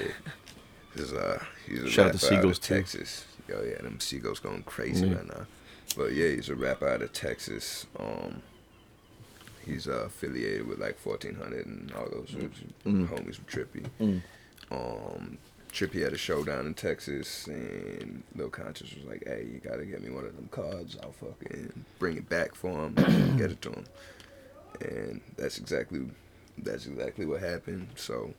He's 0.94 1.12
uh 1.14 1.42
he's 1.66 1.84
a 1.84 1.88
Shout 1.88 2.06
out 2.08 2.12
to 2.12 2.26
rapper 2.26 2.26
out 2.26 2.30
Seagulls, 2.42 2.58
of 2.58 2.64
too. 2.64 2.74
Texas. 2.74 3.24
Yo, 3.48 3.62
yeah, 3.62 3.80
them 3.82 3.98
seagulls 4.00 4.38
going 4.40 4.62
crazy 4.64 5.06
Yeah. 5.06 5.14
right 5.14 5.26
now. 5.28 5.46
But 5.96 6.12
yeah, 6.12 6.28
he's 6.28 6.50
a 6.50 6.54
rapper 6.54 6.88
out 6.88 7.00
of 7.00 7.12
Texas. 7.14 7.86
Um 7.98 8.42
he's 9.70 9.88
uh, 9.88 10.04
affiliated 10.06 10.66
with 10.66 10.78
like 10.78 10.98
fourteen 10.98 11.34
hundred 11.34 11.66
and 11.66 11.92
all 11.96 12.08
those 12.10 12.30
Mm. 12.84 13.08
homies 13.08 13.36
from 13.36 13.44
Trippie. 13.46 13.86
Mm. 14.00 14.22
Um 14.70 15.38
Trippie 15.72 16.02
had 16.02 16.12
a 16.12 16.18
show 16.18 16.42
down 16.42 16.66
in 16.66 16.74
Texas 16.74 17.46
and 17.46 18.24
Lil 18.34 18.48
Conscious 18.50 18.92
was 18.94 19.04
like, 19.04 19.22
Hey, 19.24 19.46
you 19.52 19.60
gotta 19.60 19.84
get 19.86 20.02
me 20.02 20.10
one 20.10 20.24
of 20.24 20.34
them 20.34 20.48
cards, 20.50 20.96
I'll 21.02 21.12
fucking 21.12 21.84
bring 22.00 22.16
it 22.16 22.28
back 22.28 22.54
for 22.54 22.70
him 22.86 22.94
get 23.38 23.52
it 23.52 23.62
to 23.62 23.70
him. 23.70 23.84
And 24.80 25.20
that's 25.36 25.58
exactly 25.58 26.00
that's 26.58 26.86
exactly 26.86 27.24
what 27.26 27.40
happened. 27.40 27.88
So 27.96 28.34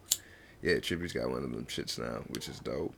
yeah, 0.62 0.76
Trippie's 0.76 1.14
got 1.14 1.30
one 1.30 1.44
of 1.44 1.52
them 1.52 1.66
shits 1.66 1.98
now, 1.98 2.22
which 2.30 2.48
is 2.50 2.60
dope. 2.60 2.94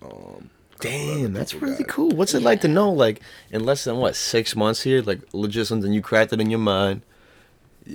Um, 0.00 0.48
Damn, 0.80 1.32
that's 1.32 1.54
really 1.54 1.84
cool. 1.84 2.08
What's 2.10 2.34
it 2.34 2.42
like 2.42 2.62
to 2.62 2.68
know, 2.68 2.90
like, 2.90 3.20
in 3.50 3.64
less 3.64 3.84
than 3.84 3.98
what 3.98 4.16
six 4.16 4.56
months 4.56 4.82
here, 4.82 5.00
like 5.02 5.20
legit 5.32 5.66
something 5.66 5.92
you 5.92 6.02
crafted 6.02 6.34
it 6.34 6.40
in 6.40 6.50
your 6.50 6.58
mind, 6.58 7.02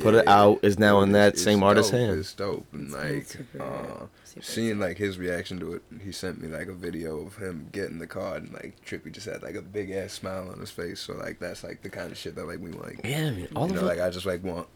put 0.02 0.14
it 0.16 0.28
out, 0.28 0.60
is 0.64 0.78
now 0.80 1.02
in 1.02 1.12
that 1.14 1.34
it's 1.34 1.44
same 1.44 1.64
artist's 1.64 1.92
dope, 1.92 2.00
hands. 2.02 2.20
It's 2.20 2.34
dope, 2.34 2.66
and 2.74 2.86
It's 2.88 2.94
like 2.94 3.26
super- 3.26 3.62
uh, 3.64 4.06
super 4.26 4.46
seeing 4.46 4.80
like 4.80 4.98
his 4.98 5.18
reaction 5.18 5.60
to 5.60 5.74
it. 5.74 5.82
He 6.04 6.12
sent 6.12 6.42
me 6.42 6.48
like 6.48 6.68
a 6.68 6.74
video 6.74 7.20
of 7.26 7.38
him 7.38 7.70
getting 7.72 8.00
the 8.00 8.08
card, 8.08 8.44
and 8.44 8.54
like 8.54 8.76
Trippie 8.86 9.12
just 9.12 9.26
had 9.28 9.42
like 9.44 9.56
a 9.56 9.62
big 9.62 9.92
ass 9.92 10.14
smile 10.14 10.50
on 10.50 10.60
his 10.60 10.72
face. 10.72 11.00
So 11.00 11.14
like 11.14 11.40
that's 11.40 11.64
like 11.64 11.82
the 11.82 11.90
kind 11.90 12.12
of 12.12 12.18
shit 12.18 12.36
that 12.36 12.46
like 12.48 12.60
we 12.60 12.72
like. 12.72 13.02
Yeah, 13.04 13.32
man, 13.32 13.48
all 13.56 13.68
you 13.68 13.74
of 13.76 13.82
know, 13.82 13.88
it. 13.88 13.98
like 13.98 14.00
I 14.02 14.10
just 14.10 14.26
like 14.26 14.44
want. 14.44 14.68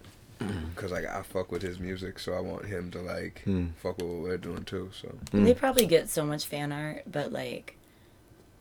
Cause 0.76 0.92
like 0.92 1.06
I 1.06 1.22
fuck 1.22 1.52
with 1.52 1.62
his 1.62 1.80
music, 1.80 2.18
so 2.18 2.34
I 2.34 2.40
want 2.40 2.66
him 2.66 2.90
to 2.92 3.00
like 3.00 3.42
Hmm. 3.44 3.68
fuck 3.78 3.98
with 3.98 4.08
what 4.08 4.22
we're 4.22 4.38
doing 4.38 4.64
too. 4.64 4.90
So 5.00 5.10
Mm. 5.32 5.46
They 5.46 5.54
probably 5.54 5.86
get 5.86 6.10
so 6.10 6.26
much 6.26 6.46
fan 6.48 6.72
art, 6.72 7.04
but 7.06 7.32
like, 7.32 7.76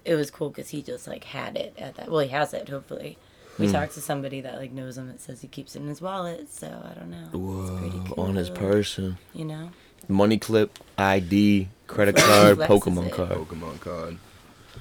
it 0.05 0.15
was 0.15 0.31
cool 0.31 0.51
because 0.51 0.69
he 0.69 0.83
just 0.83 1.09
like 1.09 1.25
had 1.25 1.57
it 1.57 1.73
at 1.79 1.95
that. 1.97 2.11
Well, 2.11 2.21
he 2.21 2.29
has 2.29 2.53
it. 2.53 2.69
Hopefully, 2.69 3.17
we 3.59 3.67
Hmm. 3.67 3.73
talked 3.73 3.95
to 3.95 4.01
somebody 4.01 4.41
that 4.41 4.57
like 4.59 4.73
knows 4.73 4.97
him 4.99 5.09
that 5.09 5.21
says 5.21 5.41
he 5.43 5.49
keeps 5.49 5.77
it 5.77 5.81
in 5.83 5.89
his 5.89 6.01
wallet. 6.01 6.51
So 6.53 6.67
I 6.69 6.99
don't 6.99 7.11
know. 7.11 7.29
It's 7.63 7.81
pretty 7.81 7.97
Whoa, 8.15 8.23
on 8.25 8.35
his 8.37 8.51
person, 8.51 9.19
You 9.35 9.45
know. 9.45 9.71
money 10.09 10.39
clip, 10.39 10.79
ID, 10.99 11.69
credit 11.87 12.17
card, 12.29 12.59
Pokemon 12.59 13.07
it. 13.07 13.13
card. 13.13 13.31
Pokemon 13.31 13.81
card. 13.81 14.19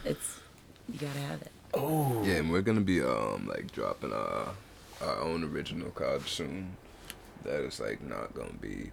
It's 0.05 0.37
you 0.91 0.99
gotta 0.99 1.19
have 1.19 1.41
it. 1.41 1.51
Oh, 1.73 2.23
Yeah, 2.25 2.35
and 2.35 2.51
we're 2.51 2.61
gonna 2.61 2.81
be 2.81 3.01
um 3.01 3.47
like 3.47 3.71
dropping 3.71 4.11
our 4.13 4.53
our 5.01 5.19
own 5.21 5.43
original 5.43 5.89
card 5.91 6.27
soon. 6.27 6.75
That 7.43 7.61
is 7.61 7.79
like 7.79 8.01
not 8.01 8.33
gonna 8.33 8.53
be 8.59 8.91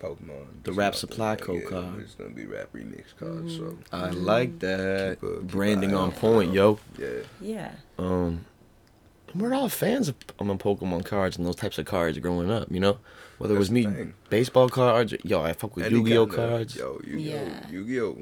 Pokemon. 0.00 0.62
The 0.64 0.70
It's 0.70 0.76
Rap 0.76 0.94
Supply 0.94 1.30
like 1.30 1.40
Co 1.42 1.54
it. 1.54 1.66
card. 1.68 2.00
It's 2.00 2.14
gonna 2.14 2.30
be 2.30 2.46
rap 2.46 2.68
remix 2.74 3.14
cards. 3.18 3.56
So 3.56 3.78
I 3.92 4.10
like 4.10 4.58
that 4.60 5.20
Keep 5.20 5.30
a- 5.30 5.36
keep 5.40 5.50
branding 5.50 5.94
on 5.94 6.12
point, 6.12 6.52
yo. 6.52 6.78
yeah, 6.98 7.08
Yeah. 7.40 7.72
Um, 7.98 8.44
we're 9.34 9.54
all 9.54 9.68
fans 9.68 10.08
of 10.08 10.14
um, 10.38 10.56
Pokemon 10.58 11.04
cards 11.04 11.36
and 11.36 11.46
those 11.46 11.56
types 11.56 11.78
of 11.78 11.86
cards 11.86 12.18
growing 12.18 12.50
up, 12.50 12.70
you 12.70 12.80
know. 12.80 12.98
Whether 13.38 13.56
it 13.56 13.58
was 13.58 13.70
me, 13.70 13.82
thing. 13.84 14.14
baseball 14.30 14.68
cards, 14.68 15.12
yo, 15.24 15.42
I 15.42 15.52
fuck 15.54 15.74
with 15.76 15.90
Yu-Gi-Oh 15.90 16.26
cards. 16.28 16.76
Yo, 16.76 17.00
Yu-Gi-Oh, 17.04 17.18
Yeah. 17.34 17.70
Yu-Gi-Oh. 17.70 18.18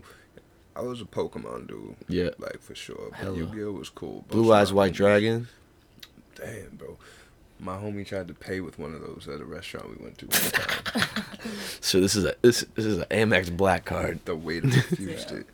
I 0.74 0.80
was 0.80 1.02
a 1.02 1.04
Pokemon 1.04 1.68
dude. 1.68 1.96
Yeah. 2.08 2.30
like 2.38 2.60
for 2.62 2.74
sure. 2.74 3.08
But 3.10 3.18
Hella. 3.18 3.36
Yu-Gi-Oh 3.36 3.72
was 3.72 3.90
cool. 3.90 4.24
Blue 4.28 4.52
Eyes 4.52 4.72
White 4.72 4.92
homies- 4.92 4.96
Dragon. 4.96 5.48
Damn, 6.34 6.76
bro. 6.76 6.96
My 7.60 7.76
homie 7.76 8.06
tried 8.06 8.26
to 8.28 8.34
pay 8.34 8.60
with 8.60 8.78
one 8.78 8.94
of 8.94 9.02
those 9.02 9.28
at 9.32 9.40
a 9.40 9.44
restaurant 9.44 9.90
we 9.98 10.02
went 10.04 10.18
to 10.18 10.26
one 10.26 10.50
time. 10.50 11.08
So 11.80 12.00
this 12.00 12.14
is 12.14 12.24
a 12.24 12.34
this, 12.42 12.64
this 12.76 12.84
is 12.84 12.98
an 12.98 13.04
Amex 13.10 13.54
Black 13.56 13.84
card. 13.84 14.20
the 14.24 14.34
waiter 14.36 14.68
refused 14.68 15.30
Yeah. 15.32 15.38
it. 15.38 15.46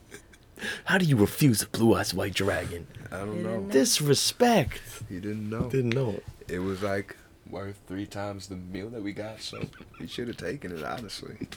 How 0.84 0.98
do 0.98 1.04
you 1.04 1.16
refuse 1.16 1.62
a 1.62 1.66
Blue 1.68 1.94
Eyes 1.94 2.12
White 2.14 2.34
Dragon? 2.34 2.86
I 3.10 3.18
don't 3.18 3.42
know. 3.42 3.60
Disrespect. 3.70 4.80
He 5.08 5.20
didn't 5.20 5.48
know. 5.48 5.68
Didn't 5.70 5.94
know 5.94 6.20
it. 6.48 6.58
Was 6.58 6.82
like 6.82 7.16
worth 7.48 7.78
three 7.86 8.06
times 8.06 8.48
the 8.48 8.56
meal 8.56 8.88
that 8.90 9.02
we 9.02 9.12
got, 9.12 9.40
so 9.40 9.60
he 9.98 10.06
should 10.06 10.28
have 10.28 10.36
taken 10.36 10.76
it, 10.76 10.84
honestly. 10.84 11.48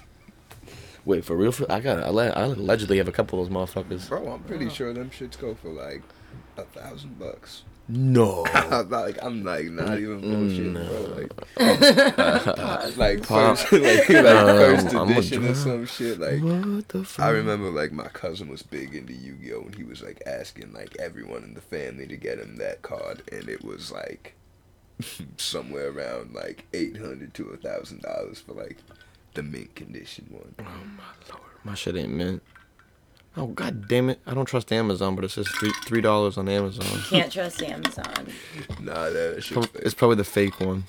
Wait 1.05 1.25
for 1.25 1.35
real? 1.35 1.51
For, 1.51 1.69
I 1.71 1.79
got. 1.79 2.03
I, 2.03 2.09
le- 2.09 2.29
I 2.29 2.43
allegedly 2.43 2.97
have 2.97 3.07
a 3.07 3.11
couple 3.11 3.41
of 3.41 3.49
those 3.49 3.55
motherfuckers. 3.55 4.07
Bro, 4.07 4.31
I'm 4.31 4.43
pretty 4.43 4.69
sure 4.69 4.93
them 4.93 5.09
shits 5.09 5.39
go 5.39 5.55
for 5.55 5.69
like 5.69 6.03
a 6.57 6.63
thousand 6.63 7.17
bucks. 7.17 7.63
No. 7.87 8.45
I'm 8.53 8.89
like, 8.89 9.17
I'm 9.21 9.43
like, 9.43 9.65
not 9.65 9.99
even 9.99 10.21
bullshit, 10.21 10.71
no. 10.71 10.85
bro. 10.85 11.27
Like, 11.57 12.97
like 12.97 13.27
Pop. 13.27 13.57
first, 13.57 13.71
like, 13.73 14.07
like 14.09 14.25
Um, 14.25 14.57
first 14.57 14.95
I'm 14.95 15.09
edition 15.11 15.45
or 15.45 15.55
some 15.55 15.85
shit. 15.85 16.19
Like, 16.19 16.41
what 16.41 16.87
the 16.89 17.03
fuck? 17.03 17.25
I 17.25 17.29
remember 17.31 17.69
like 17.69 17.91
my 17.91 18.07
cousin 18.07 18.47
was 18.49 18.61
big 18.63 18.95
into 18.95 19.13
Yu-Gi-Oh, 19.13 19.61
and 19.63 19.75
he 19.75 19.83
was 19.83 20.01
like 20.01 20.21
asking 20.25 20.71
like 20.73 20.95
everyone 20.99 21.43
in 21.43 21.53
the 21.53 21.61
family 21.61 22.07
to 22.07 22.15
get 22.15 22.39
him 22.39 22.55
that 22.57 22.81
card, 22.81 23.23
and 23.31 23.49
it 23.49 23.63
was 23.65 23.91
like 23.91 24.35
somewhere 25.37 25.89
around 25.89 26.33
like 26.33 26.65
eight 26.73 26.95
hundred 26.97 27.33
to 27.33 27.49
a 27.49 27.57
thousand 27.57 28.01
dollars 28.03 28.39
for 28.39 28.53
like 28.53 28.77
the 29.33 29.43
mint 29.43 29.75
condition 29.75 30.27
one. 30.29 30.53
Oh 30.59 30.63
my 30.63 31.03
lord, 31.33 31.43
my 31.63 31.73
shit 31.75 31.97
ain't 31.97 32.13
mint. 32.13 32.41
Oh 33.37 33.47
god 33.47 33.87
damn 33.87 34.09
it! 34.09 34.19
I 34.27 34.33
don't 34.33 34.45
trust 34.45 34.73
Amazon, 34.73 35.15
but 35.15 35.23
it 35.23 35.31
says 35.31 35.47
three 35.47 35.71
three 35.85 36.01
dollars 36.01 36.37
on 36.37 36.49
Amazon. 36.49 36.85
Can't 37.09 37.31
trust 37.31 37.63
Amazon. 37.63 38.27
Nah, 38.81 39.09
that 39.09 39.41
shit's 39.41 39.67
fake. 39.67 39.81
It's 39.83 39.93
probably 39.93 40.17
the 40.17 40.25
fake 40.25 40.59
one. 40.59 40.83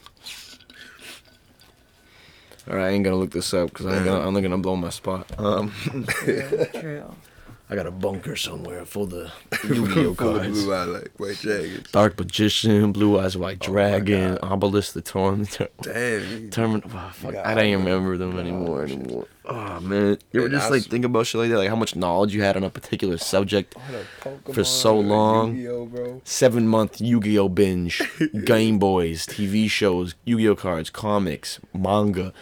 All 2.68 2.76
right, 2.76 2.86
I 2.86 2.90
ain't 2.90 3.04
gonna 3.04 3.16
look 3.16 3.30
this 3.30 3.52
up 3.54 3.68
because 3.68 3.86
I'm 3.86 4.04
gonna 4.04 4.26
I'm 4.26 4.34
not 4.34 4.40
gonna 4.40 4.58
blow 4.58 4.76
my 4.76 4.90
spot. 4.90 5.30
Um, 5.38 5.70
True. 5.70 6.66
True. 6.74 7.14
I 7.72 7.74
got 7.74 7.86
a 7.86 7.90
bunker 7.90 8.36
somewhere 8.36 8.84
full 8.84 9.04
of 9.14 9.32
Yu-Gi-Oh 9.64 10.14
cards. 10.14 10.62
blue 10.64 10.74
eye 10.74 10.84
like 10.84 11.10
white 11.16 11.38
dragons. 11.40 11.90
Dark 11.90 12.18
Magician, 12.18 12.92
Blue 12.92 13.18
Eyes 13.18 13.34
White 13.34 13.58
Oh 13.62 13.72
Dragon. 13.72 14.36
Obelisk 14.42 14.92
the 14.92 15.00
Torn. 15.00 15.44
Damn. 15.80 16.50
Termin- 16.50 16.82
oh, 16.94 17.10
fuck, 17.14 17.34
I 17.34 17.54
don't 17.54 17.64
even 17.64 17.84
remember 17.86 18.18
them 18.18 18.38
anymore 18.38 18.86
shit. 18.86 18.98
anymore. 18.98 19.26
Oh 19.46 19.80
man, 19.80 20.18
you 20.32 20.40
ever 20.40 20.46
And 20.46 20.52
just 20.54 20.70
like 20.70 20.82
think 20.82 21.06
about 21.06 21.26
shit 21.26 21.40
like 21.40 21.50
that, 21.50 21.56
like 21.56 21.70
how 21.70 21.74
much 21.76 21.96
knowledge 21.96 22.34
you 22.34 22.42
had 22.42 22.56
on 22.58 22.62
a 22.62 22.68
particular 22.70 23.16
subject? 23.16 23.74
Pokemon 24.20 24.54
For 24.54 24.64
so 24.64 24.98
long. 25.00 26.20
Seven 26.24 26.68
month 26.68 27.00
Yu-Gi-Oh 27.00 27.48
binge, 27.48 28.02
Game 28.44 28.78
Boys, 28.78 29.26
TV 29.26 29.68
shows, 29.70 30.14
Yu-Gi-Oh 30.26 30.56
cards, 30.56 30.90
comics, 30.90 31.58
manga. 31.72 32.34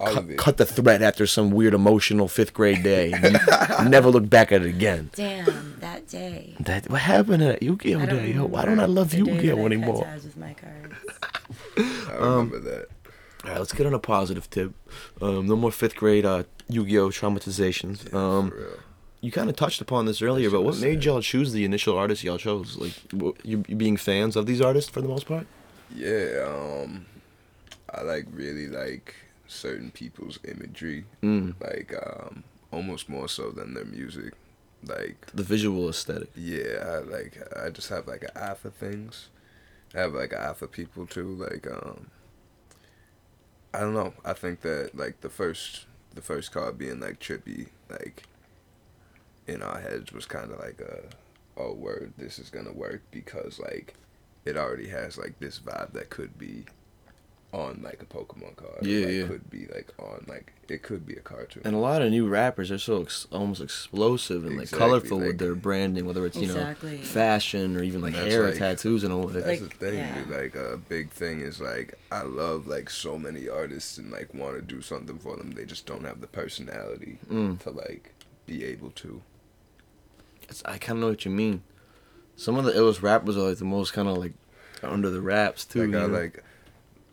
All 0.00 0.12
Cut, 0.12 0.36
cut 0.36 0.56
the 0.56 0.66
thread 0.66 1.02
after 1.02 1.26
some 1.26 1.50
weird 1.52 1.72
emotional 1.74 2.26
fifth 2.28 2.52
grade 2.52 2.82
day. 2.82 3.08
You 3.10 3.84
never 3.88 4.10
look 4.10 4.28
back 4.28 4.50
at 4.52 4.62
it 4.62 4.68
again. 4.68 5.10
Damn, 5.14 5.76
that 5.80 6.08
day. 6.08 6.56
That 6.60 6.90
what 6.90 7.00
happened 7.02 7.40
to 7.40 7.44
that 7.46 7.62
Yu-Gi-Oh 7.62 8.00
I 8.00 8.06
day? 8.06 8.32
Yo, 8.32 8.44
why 8.46 8.64
don't 8.64 8.80
I 8.80 8.86
love 8.86 9.10
the 9.10 9.18
day 9.18 9.22
that 9.22 9.30
Yu-Gi-Oh 9.44 9.54
I 9.54 9.56
cut 9.62 9.66
anymore? 9.72 10.04
ties 10.04 10.24
with 10.24 10.36
my 10.36 10.54
cards. 10.54 10.94
I 12.10 12.16
Um, 12.16 12.50
remember 12.50 12.58
that. 12.60 12.86
All 13.44 13.50
right, 13.50 13.58
let's 13.58 13.72
get 13.72 13.86
on 13.86 13.94
a 13.94 13.98
positive 13.98 14.48
tip. 14.50 14.72
Um, 15.22 15.46
no 15.46 15.54
more 15.54 15.70
fifth 15.70 15.94
grade 15.96 16.24
uh, 16.26 16.44
Yu-Gi-Oh 16.68 17.10
traumatizations. 17.10 18.12
Um, 18.12 18.50
For 18.50 18.56
real. 18.56 18.66
you 19.20 19.30
kind 19.30 19.48
of 19.48 19.56
touched 19.56 19.80
upon 19.80 20.06
this 20.06 20.22
earlier, 20.22 20.50
but 20.50 20.62
what 20.62 20.78
made 20.78 21.04
y'all 21.04 21.20
choose 21.22 21.52
the 21.52 21.64
initial 21.64 21.96
artists 21.96 22.24
y'all 22.24 22.38
chose? 22.38 22.76
Like, 22.78 22.94
you, 23.44 23.62
you 23.68 23.76
being 23.76 23.96
fans 23.96 24.34
of 24.34 24.46
these 24.46 24.60
artists 24.60 24.90
for 24.90 25.00
the 25.02 25.08
most 25.08 25.26
part? 25.26 25.46
Yeah, 25.94 26.46
um, 26.48 27.06
I 27.94 28.00
like 28.02 28.24
really 28.32 28.66
like 28.66 29.14
certain 29.54 29.90
people's 29.90 30.38
imagery, 30.44 31.04
Mm. 31.22 31.54
like 31.60 31.94
um, 32.06 32.44
almost 32.70 33.08
more 33.08 33.28
so 33.28 33.50
than 33.50 33.74
their 33.74 33.84
music. 33.84 34.32
like 34.86 35.26
The 35.32 35.42
visual 35.42 35.88
aesthetic. 35.88 36.30
yeah, 36.36 36.84
I 36.86 36.98
like 36.98 37.38
I 37.56 37.70
just 37.70 37.88
have 37.88 38.06
like 38.06 38.22
an 38.24 38.30
eye 38.36 38.54
for 38.54 38.70
things. 38.70 39.28
I 39.94 40.00
have 40.00 40.12
like 40.12 40.32
an 40.32 40.40
eye 40.40 40.52
for 40.54 40.66
people 40.66 41.06
too. 41.06 41.34
Like 41.36 41.66
um, 41.70 42.08
I 43.72 43.80
don't 43.80 43.94
know. 43.94 44.12
I 44.24 44.32
think 44.34 44.60
that 44.60 44.90
like 44.94 45.20
the 45.20 45.30
first 45.30 45.86
the 46.14 46.20
first 46.22 46.52
card 46.52 46.78
being 46.78 47.00
like 47.00 47.18
Trippie, 47.18 47.68
like 47.90 48.24
in 49.46 49.62
our 49.62 49.80
heads 49.80 50.12
was 50.12 50.26
kind 50.26 50.50
of 50.50 50.58
like 50.58 50.80
a 50.80 51.04
oh 51.56 51.72
word 51.72 52.12
this 52.16 52.38
is 52.38 52.50
gonna 52.50 52.72
work 52.72 53.02
because 53.10 53.58
like 53.60 53.94
it 54.44 54.56
already 54.56 54.88
has 54.88 55.16
like 55.18 55.38
this 55.38 55.58
vibe 55.60 55.92
that 55.92 56.10
could 56.10 56.36
be 56.38 56.64
on 57.54 57.80
like 57.84 58.02
a 58.02 58.04
Pokemon 58.06 58.56
card. 58.56 58.78
Yeah, 58.84 59.06
like, 59.06 59.14
yeah. 59.14 59.26
Could 59.28 59.48
be 59.50 59.66
like 59.72 59.92
on 59.98 60.24
like 60.28 60.52
it 60.68 60.82
could 60.82 61.06
be 61.06 61.14
a 61.14 61.20
cartoon. 61.20 61.62
And 61.64 61.74
a 61.74 61.78
lot 61.78 62.02
of 62.02 62.10
new 62.10 62.26
rappers 62.26 62.70
are 62.72 62.78
so 62.78 63.02
ex- 63.02 63.28
almost 63.30 63.60
explosive 63.60 64.44
and 64.44 64.54
like 64.56 64.62
Exactly, 64.64 64.78
colorful 64.78 65.18
like- 65.18 65.26
with 65.28 65.38
their 65.38 65.54
branding, 65.54 66.04
whether 66.06 66.26
it's 66.26 66.36
you 66.36 66.44
Exactly. 66.44 66.96
know 66.98 67.02
fashion 67.04 67.76
or 67.76 67.82
even 67.84 68.00
like 68.00 68.14
hair 68.14 68.46
like- 68.48 68.58
tattoos 68.58 69.04
and 69.04 69.12
all 69.12 69.26
way. 69.28 69.34
That's 69.34 69.60
Like, 69.60 69.78
the 69.78 69.86
thing. 69.90 69.98
yeah. 69.98 70.24
Like 70.28 70.54
a 70.56 70.76
big 70.88 71.10
thing 71.10 71.40
is 71.40 71.60
like 71.60 71.94
I 72.10 72.22
love 72.22 72.66
like 72.66 72.90
so 72.90 73.18
many 73.18 73.48
artists 73.48 73.98
and 73.98 74.10
like 74.10 74.34
want 74.34 74.56
to 74.56 74.62
do 74.62 74.80
something 74.82 75.18
for 75.18 75.36
them. 75.36 75.52
They 75.52 75.64
just 75.64 75.86
don't 75.86 76.04
have 76.04 76.20
the 76.20 76.26
personality 76.26 77.18
Mm. 77.30 77.60
to 77.60 77.70
like 77.70 78.14
be 78.46 78.64
able 78.64 78.90
to. 78.90 79.22
It's, 80.48 80.62
I 80.64 80.78
kind 80.78 80.98
of 80.98 81.02
know 81.02 81.08
what 81.10 81.24
you 81.24 81.30
mean. 81.30 81.62
Some 82.36 82.56
of 82.56 82.64
the 82.64 82.72
illest 82.72 83.00
rappers 83.02 83.36
are 83.36 83.48
like 83.48 83.58
the 83.58 83.64
most 83.64 83.92
kind 83.92 84.08
of 84.08 84.18
like 84.18 84.32
under 84.82 85.08
the 85.08 85.20
wraps 85.20 85.64
too. 85.64 85.86
like 85.86 85.96
I 85.96 86.02
you 86.02 86.08
know? 86.08 86.18
like 86.18 86.44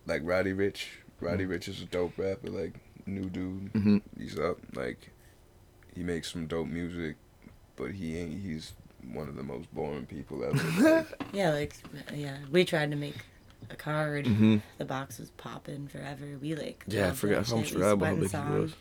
like 0.06 0.22
Roddy 0.24 0.54
Ricch. 0.54 0.86
Roddy 1.20 1.46
Ricch 1.46 1.68
is 1.68 1.82
a 1.82 1.86
dope 1.86 2.18
rapper. 2.18 2.50
Like 2.50 2.76
new 3.06 3.30
dude. 3.30 3.74
Mhm. 3.74 4.02
He's 4.20 4.38
up. 4.40 4.58
Like 4.76 5.12
he 5.96 6.04
makes 6.04 6.32
some 6.32 6.48
dope 6.48 6.68
music, 6.68 7.16
but 7.76 7.92
he 7.92 8.18
ain't. 8.18 8.42
He's 8.42 8.74
one 9.14 9.28
of 9.28 9.36
the 9.36 9.44
most 9.44 9.74
boring 9.74 10.06
people 10.06 10.44
ever. 10.44 11.06
Yeah, 11.34 11.52
like 11.52 11.76
yeah, 12.14 12.38
we 12.52 12.66
tried 12.66 12.92
to 12.92 12.98
make 12.98 13.16
a 13.70 13.76
card. 13.76 14.26
Mhm. 14.26 14.62
The 14.78 14.86
box 14.86 15.20
was 15.20 15.30
popping 15.32 15.88
forever. 15.88 16.26
We 16.42 16.56
like 16.56 16.84
Yeah, 16.88 17.10
I 17.10 17.12
forgot. 17.12 17.46
that 17.46 17.52
I 17.52 17.54
almost. 17.54 17.72
We 17.72 17.76
forgot 17.78 17.92
about 17.94 18.06
how 18.06 18.12
went 18.16 18.32
big 18.32 18.32
he 18.46 18.60
was. 18.60 18.74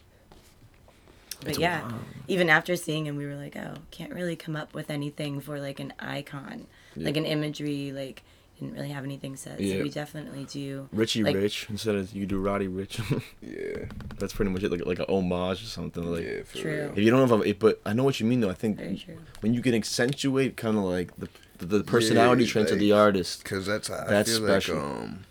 But 1.41 1.49
It's 1.51 1.59
yeah, 1.59 1.83
wild. 1.83 1.95
even 2.29 2.51
after 2.51 2.77
seeing 2.77 3.07
him, 3.07 3.17
we 3.17 3.25
were 3.25 3.35
like, 3.37 3.57
oh, 3.57 3.75
can't 3.91 4.13
really 4.13 4.37
come 4.37 4.57
up 4.57 4.75
with 4.75 4.91
anything 4.91 5.41
for 5.41 5.59
like 5.59 5.81
an 5.81 5.95
icon, 5.99 6.67
like 6.97 7.17
an 7.17 7.25
imagery. 7.25 7.93
Like 7.93 8.23
didn't 8.61 8.75
really 8.75 8.91
have 8.91 9.05
anything 9.05 9.37
set. 9.37 9.59
Yeah. 9.61 9.77
So 9.79 9.83
we 9.83 9.89
definitely 9.91 10.45
do. 10.45 10.89
Richie 10.93 11.25
like- 11.25 11.35
Rich 11.35 11.67
instead 11.71 11.95
of 11.97 12.13
you 12.15 12.27
do 12.27 12.39
Roddy 12.39 12.69
Ricch. 12.69 13.01
yeah. 13.43 13.87
That's 14.19 14.33
pretty 14.33 14.51
much 14.51 14.63
it, 14.63 14.71
like 14.71 14.85
like 14.87 14.99
an 14.99 15.07
homage 15.09 15.63
or 15.63 15.67
something. 15.67 16.05
Like 16.05 16.25
yeah. 16.25 16.43
For 16.45 16.59
True. 16.59 16.71
real. 16.71 16.93
if 16.93 16.99
you 16.99 17.11
don't 17.11 17.19
know 17.21 17.25
if 17.37 17.43
I'm, 17.43 17.47
it, 17.49 17.59
but 17.59 17.81
I 17.85 17.93
know 17.93 18.05
what 18.05 18.21
you 18.21 18.27
mean 18.27 18.41
though. 18.41 18.51
I 18.51 18.55
think 18.55 18.77
Very 18.79 18.97
true. 18.97 19.19
when 19.41 19.55
you 19.55 19.63
can 19.63 19.75
accentuate 19.75 20.57
kind 20.57 20.77
of 20.77 20.85
like 20.85 21.17
the 21.17 21.29
the, 21.59 21.67
the 21.79 21.85
personality 21.85 22.45
Yeah, 22.45 22.51
traits 22.51 22.71
of 22.73 22.79
the 22.79 22.93
artist. 22.93 23.45
Cause 23.45 23.67
that's 23.67 23.91
I 23.91 24.07
That's 24.07 24.31
feel 24.37 24.47
special. 24.47 24.77
like 24.77 24.85
um 24.85 25.25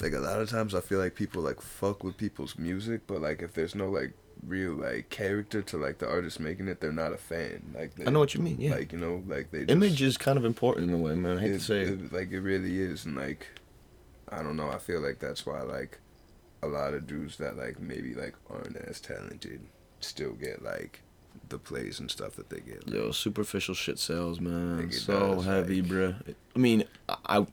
like 0.00 0.12
a 0.14 0.18
lot 0.18 0.40
of 0.40 0.48
times 0.48 0.74
I 0.74 0.80
feel 0.80 0.98
like 0.98 1.14
people 1.14 1.42
like 1.42 1.60
fuck 1.60 2.02
with 2.02 2.16
people's 2.16 2.58
music, 2.58 3.02
but 3.06 3.20
like 3.20 3.42
if 3.42 3.52
there's 3.52 3.74
no 3.74 3.90
like 3.90 4.12
real 4.46 4.72
like 4.72 5.10
character 5.10 5.62
to 5.62 5.76
like 5.76 5.98
the 5.98 6.08
artist 6.08 6.40
making 6.40 6.68
it, 6.68 6.80
they're 6.80 6.92
not 6.92 7.12
a 7.12 7.16
fan. 7.18 7.72
Like 7.74 7.94
they, 7.94 8.06
I 8.06 8.10
know 8.10 8.20
what 8.20 8.34
you 8.34 8.40
mean. 8.40 8.60
Yeah, 8.60 8.72
Like 8.74 8.92
you 8.92 8.98
know, 8.98 9.22
like 9.26 9.50
they 9.50 9.60
just, 9.60 9.70
image 9.70 10.00
is 10.02 10.16
kind 10.16 10.38
of 10.38 10.44
important 10.44 10.88
in 10.88 10.94
a 10.94 10.98
way, 10.98 11.14
man. 11.14 11.38
I 11.38 11.40
hate 11.40 11.50
it, 11.52 11.58
to 11.58 11.64
say 11.64 11.80
it. 11.82 11.88
it- 11.88 12.12
like 12.12 12.30
it 12.32 12.40
really 12.40 12.80
is, 12.80 13.04
and 13.04 13.16
like 13.16 13.46
I 14.28 14.42
don't 14.42 14.56
know. 14.56 14.68
I 14.70 14.78
feel 14.78 15.00
like 15.00 15.18
that's 15.18 15.44
why 15.44 15.60
like 15.62 15.98
a 16.62 16.66
lot 16.68 16.94
of 16.94 17.06
dudes 17.06 17.36
that 17.38 17.56
like 17.56 17.80
maybe 17.80 18.14
like 18.14 18.34
aren't 18.50 18.76
as 18.76 19.00
talented 19.00 19.60
still 20.00 20.32
get 20.32 20.62
like 20.62 21.02
the 21.48 21.58
plays 21.58 22.00
and 22.00 22.10
stuff 22.10 22.36
that 22.36 22.48
they 22.50 22.60
get. 22.60 22.86
Like, 22.86 22.94
Yo, 22.96 23.10
superficial 23.12 23.74
shit 23.74 23.98
sells, 23.98 24.40
man. 24.40 24.90
So 24.92 25.36
does, 25.36 25.44
heavy, 25.44 25.82
like- 25.82 25.90
bruh. 25.90 26.34
I 26.54 26.58
mean, 26.58 26.84
I, 27.08 27.16
I, 27.26 27.46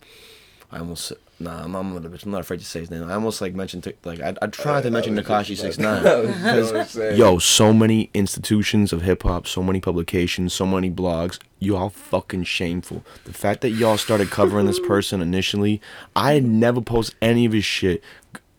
I 0.71 0.79
almost 0.79 1.13
nah. 1.39 1.63
I'm, 1.63 1.75
I'm, 1.75 1.93
not, 1.93 2.23
I'm 2.23 2.31
not 2.31 2.41
afraid 2.41 2.59
to 2.59 2.65
say 2.65 2.81
his 2.81 2.91
name. 2.91 3.03
I 3.03 3.13
almost 3.13 3.39
like 3.39 3.53
mentioned 3.53 3.91
like 4.03 4.19
I, 4.19 4.35
I 4.41 4.47
tried 4.47 4.81
to 4.83 4.91
mention 4.91 5.15
Tekashi 5.15 5.55
Six 5.57 5.77
Nine. 5.77 6.05
I 6.05 6.57
was 6.57 6.71
gonna 6.71 6.85
say. 6.87 7.15
Yo, 7.15 7.37
so 7.37 7.73
many 7.73 8.09
institutions 8.13 8.91
of 8.91 9.01
hip 9.01 9.23
hop, 9.23 9.47
so 9.47 9.63
many 9.63 9.79
publications, 9.79 10.53
so 10.53 10.65
many 10.65 10.91
blogs. 10.91 11.39
Y'all 11.59 11.89
fucking 11.89 12.43
shameful. 12.43 13.03
The 13.23 13.33
fact 13.33 13.61
that 13.61 13.71
y'all 13.71 13.97
started 13.97 14.29
covering 14.29 14.65
this 14.65 14.79
person 14.87 15.21
initially, 15.21 15.81
I 16.15 16.33
had 16.33 16.43
never 16.43 16.81
posted 16.81 17.15
any 17.21 17.45
of 17.45 17.53
his 17.53 17.65
shit. 17.65 18.03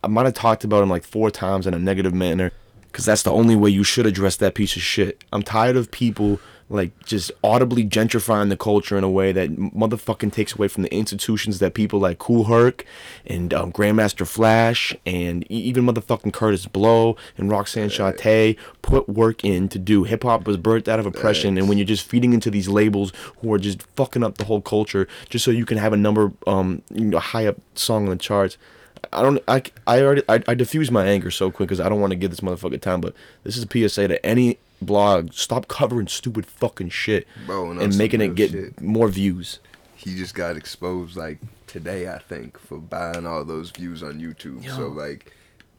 I 0.03 0.07
might 0.07 0.25
have 0.25 0.35
talked 0.35 0.64
about 0.64 0.83
him 0.83 0.88
like 0.88 1.05
four 1.05 1.31
times 1.31 1.66
in 1.66 1.75
a 1.75 1.79
negative 1.79 2.14
manner, 2.14 2.53
because 2.85 3.05
that's 3.05 3.23
the 3.23 3.33
only 3.33 3.55
way 3.57 3.68
you 3.68 3.85
should 3.85 4.07
address 4.07 4.37
that 4.37 4.55
piece 4.55 4.77
of 4.77 4.83
shit. 4.83 5.23
I'm 5.31 5.42
tired 5.42 5.77
of 5.77 5.90
people 5.90 6.40
like 6.70 7.04
just 7.04 7.33
audibly 7.42 7.85
gentrifying 7.85 8.48
the 8.48 8.57
culture 8.57 8.98
in 8.98 9.04
a 9.04 9.11
way 9.11 9.33
that 9.33 9.57
motherfucking 9.57 10.33
takes 10.33 10.54
away 10.54 10.68
from 10.68 10.83
the 10.83 10.94
institutions 10.94 11.59
that 11.61 11.74
people 11.74 11.98
like 11.98 12.18
Kool 12.18 12.44
Herc 12.44 12.85
and 13.26 13.54
um, 13.54 13.72
Grandmaster 13.72 14.26
Flash 14.26 14.94
and 15.07 15.50
even 15.50 15.87
motherfucking 15.87 16.33
Kurtis 16.33 16.70
Blow 16.70 17.16
and 17.37 17.50
Roxanne 17.50 17.88
Shante 17.88 18.57
put 18.83 19.09
work 19.09 19.44
in 19.44 19.68
to 19.70 19.78
do. 19.78 20.04
Hip 20.04 20.22
hop 20.24 20.46
was 20.46 20.59
birthed 20.59 20.88
out 20.88 21.00
of 21.00 21.07
oppression, 21.07 21.57
and 21.57 21.68
when 21.68 21.78
you're 21.78 21.87
just 21.87 22.07
feeding 22.07 22.33
into 22.33 22.50
these 22.50 22.68
labels 22.68 23.12
who 23.40 23.52
are 23.52 23.59
just 23.59 23.83
fucking 23.96 24.22
up 24.22 24.37
the 24.37 24.44
whole 24.44 24.61
culture 24.61 25.09
just 25.31 25.44
so 25.44 25.50
you 25.50 25.64
can 25.64 25.78
have 25.78 25.92
a 25.92 25.96
number 25.96 26.33
um 26.46 26.83
you 26.92 27.04
know 27.04 27.18
high 27.18 27.46
up 27.46 27.57
song 27.74 28.04
on 28.04 28.11
the 28.11 28.16
charts. 28.16 28.59
I 29.12 29.22
don't. 29.22 29.42
I, 29.48 29.62
I 29.87 30.02
already. 30.02 30.22
I, 30.28 30.42
I 30.48 30.54
diffuse 30.54 30.90
my 30.90 31.07
anger 31.07 31.31
so 31.31 31.50
quick 31.50 31.68
because 31.68 31.81
I 31.81 31.88
don't 31.88 32.00
want 32.00 32.11
to 32.11 32.16
give 32.16 32.31
this 32.31 32.40
motherfucker 32.40 32.81
time. 32.81 33.00
But 33.00 33.14
this 33.44 33.57
is 33.57 33.64
a 33.64 33.88
PSA 33.88 34.09
to 34.09 34.26
any 34.26 34.59
blog: 34.82 35.32
stop 35.32 35.68
covering 35.68 36.06
stupid 36.08 36.46
fucking 36.46 36.90
shit 36.90 37.26
Bro, 37.46 37.72
and 37.72 37.80
and 37.82 37.98
making 37.98 38.20
it 38.20 38.34
get 38.34 38.50
shit. 38.52 38.80
more 38.80 39.08
views. 39.08 39.58
he 39.96 40.14
just 40.16 40.34
got 40.34 40.56
exposed 40.56 41.16
like 41.16 41.38
today 41.66 42.08
I 42.08 42.18
think 42.18 42.58
for 42.58 42.78
buying 42.78 43.26
all 43.26 43.44
those 43.44 43.70
views 43.70 44.02
on 44.02 44.20
YouTube. 44.20 44.64
Yo. 44.64 44.74
So 44.76 44.88
like 44.88 45.32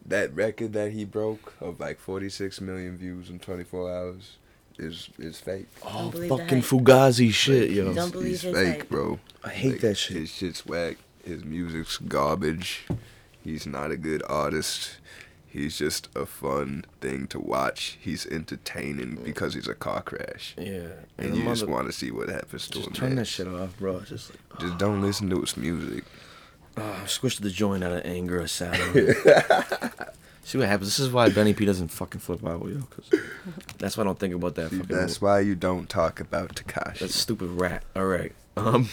that 0.05 0.33
record 0.35 0.73
that 0.73 0.91
he 0.91 1.05
broke 1.05 1.53
of 1.61 1.79
like 1.79 1.99
46 1.99 2.61
million 2.61 2.97
views 2.97 3.29
in 3.29 3.39
24 3.39 3.91
hours 3.93 4.37
is 4.77 5.09
is 5.19 5.39
fake. 5.39 5.67
Oh, 5.83 6.09
fucking. 6.11 6.61
Fugazi 6.61 7.31
shit, 7.31 7.69
yo. 7.71 7.93
Don't 7.93 8.11
believe 8.11 8.27
He's 8.29 8.41
his 8.43 8.55
fake, 8.55 8.77
hype. 8.79 8.89
bro. 8.89 9.19
I 9.43 9.49
hate 9.49 9.71
Like, 9.73 9.81
that 9.81 9.95
shit. 9.97 10.17
His 10.17 10.29
shit's 10.31 10.65
whack. 10.65 10.97
His 11.25 11.43
music's 11.43 11.97
garbage. 11.97 12.85
He's 13.43 13.65
not 13.67 13.91
a 13.91 13.97
good 13.97 14.23
artist. 14.27 14.97
He's 15.51 15.77
just 15.79 16.09
a 16.15 16.25
fun 16.27 16.85
thing 17.01 17.25
to 17.27 17.39
watch. 17.39 17.97
He's 17.99 18.25
entertaining 18.27 19.15
because 19.23 19.55
he's 19.55 19.67
a 19.67 19.73
car 19.73 20.01
crash. 20.03 20.53
Yeah, 20.57 20.89
And 21.17 21.33
the 21.33 21.37
you 21.37 21.43
just 21.45 21.67
want 21.67 21.87
to 21.87 21.91
see 21.91 22.11
what 22.11 22.29
happens 22.29 22.67
to 22.67 22.73
just 22.73 22.87
him. 22.89 22.93
turn 22.93 23.15
that 23.15 23.25
shit 23.25 23.47
off, 23.47 23.77
bro. 23.79 23.99
Just 24.01 24.29
like 24.51 24.59
Just 24.59 24.77
don't 24.77 25.01
listen 25.01 25.29
to 25.31 25.41
his 25.41 25.57
music. 25.57 26.03
oh, 26.77 27.03
squish 27.07 27.39
the 27.39 27.49
joint 27.49 27.83
out 27.83 27.91
of 27.93 28.05
anger 28.05 28.41
or 28.41 28.47
sadness. 28.47 29.17
See 30.43 30.57
what 30.57 30.67
happens. 30.67 30.89
This 30.89 30.99
is 30.99 31.11
why 31.11 31.29
Benny 31.29 31.53
P 31.53 31.65
doesn't 31.65 31.89
fucking 31.89 32.21
flip 32.21 32.45
out, 32.45 32.65
yo. 32.67 32.81
Cause 32.89 33.09
that's 33.77 33.97
why 33.97 34.03
I 34.03 34.05
don't 34.05 34.17
think 34.19 34.33
about 34.33 34.55
that 34.55 34.69
See, 34.71 34.77
fucking. 34.77 34.95
that's 34.95 35.21
why 35.21 35.39
you 35.41 35.55
don't 35.55 35.89
talk 35.89 36.19
about 36.19 36.55
Tekashi. 36.55 36.99
That 36.99 37.11
stupid 37.11 37.49
rat. 37.49 37.83
All 37.95 38.05
right. 38.05 38.33
Um, 38.57 38.87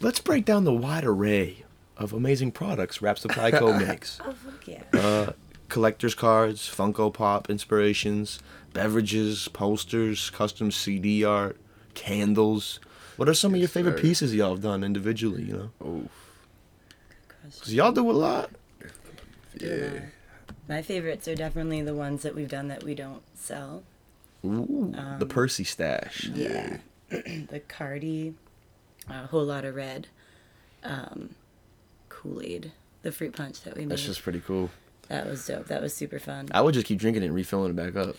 let's 0.00 0.20
break 0.20 0.44
down 0.44 0.64
the 0.64 0.72
wide 0.72 1.04
array 1.04 1.64
of 1.96 2.12
amazing 2.12 2.50
products 2.52 3.00
Rap 3.02 3.18
Supply 3.18 3.50
Co. 3.52 3.76
makes. 3.78 4.20
Oh 4.24 4.32
fuck 4.32 4.66
yeah. 4.66 4.82
Uh, 4.92 5.32
collector's 5.68 6.14
cards, 6.14 6.68
Funko 6.68 7.12
Pop 7.12 7.48
inspirations, 7.50 8.38
beverages, 8.72 9.48
posters, 9.48 10.30
custom 10.30 10.70
CD 10.70 11.24
art, 11.24 11.56
candles. 11.94 12.80
What 13.16 13.28
are 13.28 13.34
some 13.34 13.54
of 13.54 13.60
your 13.60 13.68
favorite 13.68 13.96
sir. 13.96 14.02
pieces 14.02 14.34
y'all 14.34 14.50
have 14.54 14.62
done 14.62 14.82
individually? 14.84 15.42
You 15.44 15.52
know, 15.52 15.70
Oh, 15.80 16.02
cause 17.28 17.72
y'all 17.72 17.92
do 17.92 18.10
a 18.10 18.12
lot. 18.12 18.50
yeah. 19.60 20.00
My 20.68 20.80
favorites 20.82 21.28
are 21.28 21.34
definitely 21.34 21.82
the 21.82 21.94
ones 21.94 22.22
that 22.22 22.34
we've 22.34 22.48
done 22.48 22.68
that 22.68 22.82
we 22.82 22.94
don't 22.94 23.22
sell. 23.34 23.82
Ooh, 24.44 24.90
the 24.92 24.98
Um, 25.24 25.28
Percy 25.28 25.64
stash. 25.64 26.24
Yeah. 26.34 26.78
the 27.10 27.60
Carti, 27.68 28.34
a 29.08 29.26
whole 29.26 29.44
lot 29.44 29.64
of 29.64 29.74
red, 29.74 30.08
um, 30.82 31.34
Kool 32.08 32.40
Aid, 32.42 32.72
the 33.02 33.12
fruit 33.12 33.34
punch 33.36 33.60
that 33.62 33.74
we 33.76 33.82
made. 33.82 33.90
That's 33.90 34.04
just 34.04 34.22
pretty 34.22 34.40
cool. 34.40 34.70
That 35.08 35.26
was 35.26 35.46
dope. 35.46 35.66
That 35.66 35.82
was 35.82 35.94
super 35.94 36.18
fun. 36.18 36.48
I 36.52 36.60
would 36.60 36.74
just 36.74 36.86
keep 36.86 36.98
drinking 36.98 37.22
it 37.22 37.26
and 37.26 37.34
refilling 37.34 37.70
it 37.70 37.76
back 37.76 37.94
up. 37.96 38.16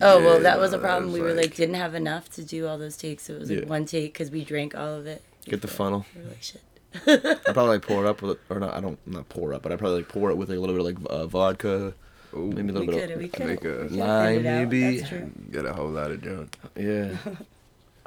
oh 0.00 0.22
well, 0.22 0.40
that 0.40 0.58
was 0.58 0.72
a 0.72 0.78
problem. 0.78 1.10
that 1.12 1.18
We 1.18 1.20
was 1.22 1.30
were 1.32 1.36
like 1.36 1.46
like- 1.50 1.56
didn't 1.56 1.76
have 1.76 1.94
enough 1.94 2.28
to 2.32 2.44
do 2.44 2.66
all 2.66 2.78
those 2.78 2.96
takes. 2.96 3.24
So 3.24 3.34
it 3.34 3.40
was 3.40 3.50
like 3.50 3.60
Yeah. 3.60 3.66
one 3.66 3.86
take 3.86 4.12
because 4.12 4.30
we 4.30 4.44
drank 4.44 4.74
all 4.74 4.94
of 4.94 5.06
it. 5.06 5.22
Get 5.46 5.62
the 5.62 5.68
funnel. 5.68 6.04
We 6.14 6.22
were 6.22 6.28
like 6.28 6.42
shit. 6.42 6.62
I 7.06 7.52
probably 7.52 7.76
like 7.76 7.82
pour 7.86 8.04
it 8.04 8.08
up 8.08 8.22
with, 8.22 8.38
or 8.48 8.58
not. 8.58 8.74
I 8.74 8.80
don't 8.80 8.98
not 9.06 9.28
pour 9.28 9.52
up, 9.54 9.62
but 9.62 9.70
I 9.72 9.76
probably 9.76 9.98
like 9.98 10.08
pour 10.08 10.30
it 10.30 10.36
with 10.36 10.48
like, 10.48 10.56
a 10.58 10.60
little 10.60 10.74
bit 10.76 10.80
of 10.96 11.02
like 11.02 11.10
uh, 11.10 11.26
vodka, 11.26 11.94
Oh, 12.34 12.38
maybe 12.46 12.70
a 12.70 12.72
little 12.72 12.80
We 12.80 12.86
bit 12.86 13.00
could 13.00 13.10
of 13.12 13.18
we 13.20 13.28
could 13.28 13.46
make 13.46 13.64
a- 13.64 13.88
Lime, 13.90 14.42
maybe. 14.42 15.02
Get 15.50 15.64
a 15.64 15.72
whole 15.72 15.88
lot 15.88 16.10
of 16.10 16.22
junk. 16.22 16.56
yeah. 16.76 17.16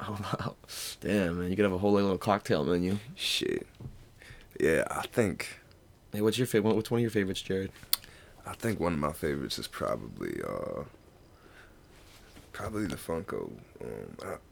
oh 0.00 0.18
wow, 0.22 0.54
damn 1.00 1.38
man, 1.40 1.50
you 1.50 1.56
could 1.56 1.64
have 1.64 1.72
a 1.74 1.78
whole 1.78 1.92
like, 1.92 2.02
little 2.02 2.18
cocktail 2.18 2.64
menu. 2.64 2.98
Shit. 3.16 3.66
Yeah, 4.58 4.84
I 4.90 5.02
think 5.06 5.58
Hey, 6.12 6.20
what's 6.22 6.38
your 6.38 6.46
favorite? 6.46 6.74
What's 6.74 6.90
one 6.90 6.98
of 6.98 7.02
your 7.02 7.10
favorites, 7.10 7.40
Jared? 7.42 7.70
I 8.50 8.54
think 8.54 8.80
one 8.80 8.94
of 8.94 8.98
my 8.98 9.12
favorites 9.12 9.58
is 9.58 9.66
probably 9.68 10.40
uh 10.42 10.82
Probably 12.52 12.86
the 12.86 12.96
Funko. 12.96 13.52
Um, 13.82 13.88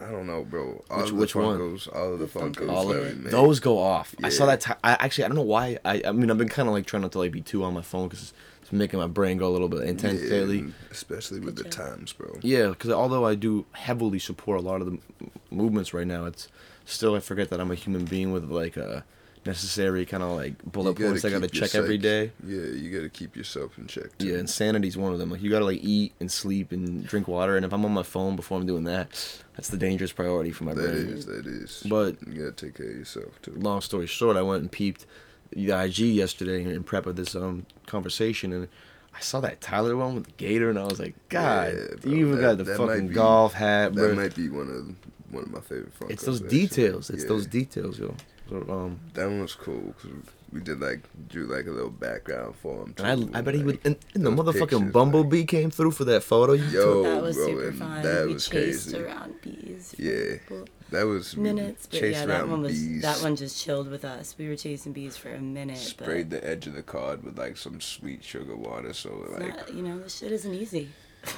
I, 0.01 0.05
I 0.07 0.11
don't 0.13 0.29
know, 0.29 0.45
bro. 0.45 0.83
All 0.89 0.99
Which- 0.99 1.07
of 1.11 1.15
the 1.17 1.21
which 1.21 1.35
one? 1.35 1.59
Funkos, 1.59 1.95
all 1.95 2.13
of 2.15 2.19
the, 2.21 2.27
The 2.27 2.39
Funkos. 2.39 2.55
Funkos, 2.55 2.71
All 2.73 2.91
of 2.93 3.25
we 3.25 3.31
those 3.31 3.59
go 3.61 3.77
off. 3.79 4.15
I 4.23 4.29
saw 4.29 4.47
that. 4.47 4.61
T- 4.61 4.73
I 4.85 4.93
actually 4.93 5.25
I 5.25 5.29
don't 5.29 5.37
know 5.37 5.43
why. 5.43 5.79
I 5.85 6.03
I 6.07 6.13
mean 6.13 6.31
I've 6.31 6.39
been 6.39 6.49
kind 6.49 6.69
of 6.69 6.75
like 6.75 6.87
trying 6.87 7.03
not 7.03 7.13
to 7.13 7.19
like 7.19 7.33
be 7.33 7.41
too 7.43 7.65
on 7.65 7.75
my 7.75 7.83
phone 7.83 8.09
because 8.09 8.33
it's 8.63 8.73
making 8.73 9.01
my 9.01 9.09
brain 9.09 9.37
go 9.37 9.49
a 9.49 9.51
little 9.53 9.69
bit 9.69 9.83
intense 9.83 10.23
Yeah, 10.23 10.31
lately. 10.31 10.73
especially 10.93 11.41
with 11.41 11.57
the 11.57 11.65
times, 11.65 12.13
bro. 12.13 12.39
Yeah, 12.41 12.69
because 12.69 12.93
although 12.93 13.27
I 13.27 13.35
do 13.35 13.67
heavily 13.73 14.21
support 14.21 14.59
a 14.61 14.63
lot 14.63 14.81
of 14.81 14.87
the 14.87 14.93
m- 14.93 15.31
movements 15.51 15.93
right 15.93 16.07
now, 16.07 16.25
it's 16.25 16.49
still 16.85 17.17
I 17.17 17.21
forget 17.21 17.51
that 17.51 17.61
I'm 17.61 17.71
a 17.73 17.75
human 17.75 18.05
being 18.05 18.31
with 18.33 18.45
like 18.45 18.77
a 18.77 19.05
necessary 19.49 20.05
kind 20.05 20.23
of 20.23 20.31
like 20.37 20.63
bullet 20.63 20.95
points 20.95 21.25
I 21.25 21.31
gotta 21.31 21.49
check 21.49 21.75
every 21.75 21.99
day. 21.99 22.31
Yeah, 22.47 22.61
you 22.63 22.95
gotta 22.95 23.09
keep 23.09 23.35
yourself 23.37 23.79
in 23.79 23.87
check. 23.87 24.17
Too. 24.19 24.29
Yeah, 24.29 24.39
insanity's 24.39 24.97
one 24.97 25.13
of 25.13 25.19
them. 25.19 25.31
Like 25.31 25.43
you 25.43 25.51
gotta 25.51 25.65
like 25.65 25.81
eat 25.83 26.13
and 26.21 26.31
sleep 26.31 26.71
and 26.71 27.05
drink 27.07 27.27
water, 27.27 27.57
and 27.57 27.65
if 27.65 27.73
I'm 27.73 27.85
on 27.85 27.93
my 27.93 28.03
phone 28.03 28.37
before 28.37 28.59
I'm 28.59 28.67
doing 28.67 28.85
that, 28.85 29.09
that's 29.57 29.69
the 29.71 29.79
dangerous 29.79 30.13
priority 30.13 30.51
for 30.53 30.65
my 30.65 30.75
that 30.75 30.83
brain. 30.83 31.09
is, 31.09 31.27
that 31.27 31.47
is. 31.47 31.83
But- 31.89 32.17
you 32.27 32.35
gotta 32.45 32.53
take 32.53 32.75
care 32.77 32.91
of 32.91 32.97
yourself 32.97 33.41
too. 33.43 33.53
long 33.57 33.81
story 33.81 34.07
short, 34.07 34.37
I 34.37 34.43
went 34.43 34.61
and 34.63 34.71
peeped 34.71 35.07
the 35.51 35.73
IG 35.73 35.99
yesterday 35.99 36.63
in 36.63 36.83
prep 36.85 37.07
of 37.07 37.17
this 37.17 37.35
um 37.35 37.65
conversation, 37.87 38.53
and 38.53 38.69
I 39.15 39.21
saw 39.21 39.41
that 39.41 39.61
Tyler 39.63 39.97
one 39.97 40.15
with 40.15 40.25
the 40.27 40.33
gator, 40.37 40.69
and 40.71 40.79
I 40.79 40.85
was 40.85 41.01
like, 41.01 41.15
God, 41.31 41.75
Yeah, 41.75 42.11
you 42.11 42.17
even 42.19 42.37
that- 42.37 42.59
got 42.59 42.65
the 42.65 42.75
fucking 42.77 43.09
be- 43.09 43.15
golf 43.15 43.55
hat, 43.55 43.95
That 43.95 44.15
might 44.15 44.35
be 44.37 44.49
one 44.51 44.69
of 44.69 45.33
one 45.33 45.45
of 45.45 45.51
my 45.51 45.61
favorite 45.61 45.93
it's 46.09 46.25
those 46.25 46.41
actually. 46.43 46.59
details. 46.61 47.11
It's 47.11 47.23
Yeah. 47.25 47.29
those 47.29 47.47
details, 47.47 47.99
yo. 47.99 48.15
So, 48.49 48.57
um, 48.69 49.01
That 49.15 49.27
one 49.27 49.43
was 49.43 49.55
cool 49.55 49.95
because 49.97 50.11
we 50.53 50.61
did 50.61 50.81
like 50.81 51.01
drew 51.29 51.47
like 51.47 51.67
a 51.67 51.71
little 51.71 51.91
background 51.91 52.55
for 52.57 52.83
him. 52.83 52.95
Too, 52.95 53.05
and 53.05 53.37
I, 53.37 53.41
I 53.41 53.43
bet 53.43 53.55
he 53.55 53.63
would. 53.63 53.79
And, 53.85 53.97
and 54.15 54.25
the 54.25 54.31
motherfucking 54.31 54.59
pictures, 54.71 54.93
Bumblebee 54.93 55.45
came 55.45 55.71
through 55.71 55.91
for 55.91 56.05
that 56.05 56.23
photo. 56.23 56.55
You 56.55 56.65
Yo, 56.65 56.95
took. 56.95 57.05
that 57.05 57.23
was 57.23 57.37
bro, 57.37 57.47
super 57.47 57.73
fun. 57.73 58.03
that 58.03 58.27
we 58.27 58.33
was 58.35 58.49
chased 58.49 58.91
crazy. 58.91 59.05
around 59.05 59.41
bees. 59.43 59.95
Yeah. 59.99 60.37
a 60.51 60.65
That 60.91 61.03
was 61.03 61.37
minutes, 61.37 61.87
but 61.87 62.01
chased 62.01 62.21
yeah, 62.21 62.27
that 62.27 62.49
one 62.49 62.63
was 62.63 62.73
bees, 62.73 63.03
that 63.03 63.19
one 63.23 63.37
just 63.37 63.63
chilled 63.63 63.91
with 63.91 64.07
us. 64.07 64.35
We 64.39 64.49
were 64.49 64.57
chasing 64.57 64.93
bees 64.95 65.19
for 65.19 65.35
a 65.35 65.39
minute, 65.41 65.77
sprayed 65.77 66.31
but 66.31 66.41
the 66.43 66.49
edge 66.49 66.67
of 66.67 66.73
the 66.75 66.83
card 66.83 67.23
with 67.25 67.39
like 67.39 67.59
some 67.59 67.81
sweet 67.83 68.25
sugar 68.25 68.57
water. 68.57 68.95
So 68.95 69.27
like, 69.39 69.57
not, 69.57 69.75
you 69.75 69.83
know, 69.83 69.99
this 69.99 70.17
shit 70.19 70.33
isn't 70.33 70.55
easy. 70.55 70.89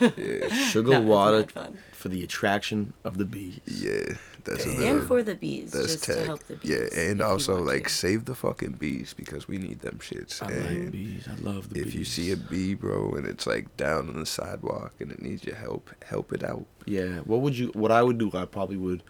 Yeah, 0.01 0.49
Sugar 0.71 0.91
No, 0.93 1.01
water 1.03 1.47
for 1.93 2.09
the 2.09 2.23
attraction 2.25 2.93
of 3.05 3.19
the 3.19 3.25
bees. 3.25 3.61
yeah, 3.67 4.15
that's 4.45 4.65
a 4.65 4.69
Damn. 4.69 4.79
little. 4.79 4.97
and 4.99 5.07
for 5.09 5.23
the 5.23 5.35
bees, 5.35 5.73
That's 5.73 5.87
just 5.93 6.05
to 6.05 6.15
tech. 6.15 6.27
help 6.27 6.43
the 6.45 6.57
bees. 6.57 6.71
Yeah, 6.71 7.01
and 7.01 7.21
also 7.21 7.59
like 7.63 7.85
to. 7.85 7.91
save 7.93 8.25
the 8.25 8.35
fucking 8.35 8.73
bees 8.73 9.13
because 9.15 9.47
we 9.49 9.59
need 9.59 9.81
them 9.81 9.99
shits. 9.99 10.43
I 10.43 10.47
like 10.83 10.91
bees. 10.93 11.29
I 11.31 11.35
love 11.43 11.71
the 11.71 11.81
if 11.81 11.85
bees. 11.87 11.95
If 11.95 11.99
you 11.99 12.05
see 12.07 12.31
a 12.33 12.37
bee, 12.37 12.75
bro, 12.75 13.13
and 13.13 13.27
it's 13.27 13.47
like 13.47 13.77
down 13.77 14.09
on 14.09 14.19
the 14.21 14.27
sidewalk 14.27 14.95
and 15.01 15.13
it 15.13 15.21
needs 15.21 15.45
your 15.45 15.57
help, 15.57 15.91
help 16.07 16.33
it 16.33 16.43
out. 16.43 16.65
Yeah. 16.87 17.19
What 17.21 17.41
would 17.43 17.59
you? 17.59 17.69
What 17.75 17.91
I 17.93 18.03
would 18.03 18.17
do? 18.19 18.31
I 18.35 18.47
probably 18.47 18.77
would 18.79 19.03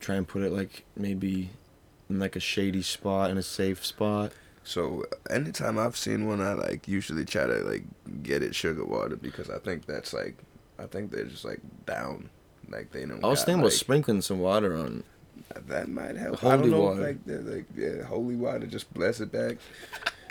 try 0.00 0.16
and 0.16 0.28
put 0.28 0.42
it 0.42 0.52
like 0.52 0.84
maybe 0.96 1.50
in 2.10 2.18
like 2.18 2.36
a 2.36 2.40
shady 2.40 2.82
spot 2.82 3.30
in 3.30 3.38
a 3.38 3.42
safe 3.42 3.84
spot. 3.86 4.32
So 4.64 5.04
anytime 5.30 5.78
I've 5.78 5.96
seen 5.96 6.26
one, 6.26 6.40
I 6.40 6.54
like 6.54 6.88
usually 6.88 7.24
try 7.24 7.46
to 7.46 7.56
like 7.58 7.84
get 8.22 8.42
it 8.42 8.54
sugar 8.54 8.84
water 8.84 9.14
because 9.16 9.50
I 9.50 9.58
think 9.58 9.86
that's 9.86 10.12
like, 10.14 10.36
I 10.78 10.86
think 10.86 11.10
they're 11.12 11.24
just 11.26 11.44
like 11.44 11.60
down, 11.86 12.30
like 12.70 12.90
they 12.90 13.04
don't. 13.04 13.22
I 13.22 13.28
was 13.28 13.40
got, 13.40 13.46
thinking 13.46 13.60
about 13.60 13.64
like, 13.72 13.72
sprinkling 13.74 14.22
some 14.22 14.40
water 14.40 14.74
on. 14.76 15.04
That 15.66 15.88
might 15.88 16.16
help. 16.16 16.42
I 16.42 16.56
Holy 16.56 16.62
don't 16.62 16.70
know 16.70 16.80
water. 16.80 17.02
like 17.02 17.24
they're 17.26 17.40
like 17.42 17.66
yeah, 17.76 18.02
holy 18.04 18.36
water, 18.36 18.66
just 18.66 18.92
bless 18.94 19.20
it 19.20 19.30
back. 19.30 19.58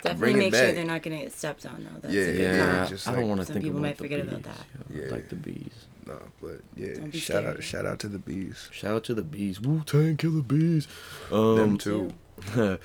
Definitely 0.02 0.18
bring 0.18 0.36
it 0.36 0.38
make 0.38 0.54
sure 0.54 0.72
they're 0.72 0.84
not 0.84 1.02
gonna 1.02 1.18
get 1.18 1.32
stepped 1.32 1.64
on 1.64 1.84
though. 1.84 2.00
That's 2.00 2.14
Yeah, 2.14 2.22
a 2.22 2.32
good 2.32 2.40
yeah, 2.40 2.76
call. 2.78 2.86
just 2.88 3.08
I 3.08 3.14
don't 3.14 3.28
want 3.28 3.40
to 3.40 3.46
Some 3.46 3.54
think 3.54 3.64
people 3.64 3.78
about 3.78 3.82
might 3.82 3.96
the 3.96 4.02
forget 4.04 4.20
about 4.20 4.42
that. 4.42 4.66
Yeah, 4.92 5.06
like 5.10 5.28
the 5.28 5.36
bees. 5.36 5.86
No, 6.06 6.18
but 6.42 6.60
yeah, 6.76 6.94
Don't 6.94 7.14
shout 7.14 7.44
out, 7.46 7.62
shout 7.62 7.86
out 7.86 7.98
to 8.00 8.08
the 8.08 8.18
bees. 8.18 8.68
Shout 8.72 8.94
out 8.96 9.04
to 9.04 9.14
the 9.14 9.22
bees. 9.22 9.60
Wu 9.60 9.82
Tang 9.86 10.16
killer 10.16 10.42
bees. 10.42 10.86
Um, 11.30 11.56
Them 11.56 11.78
too. 11.78 12.12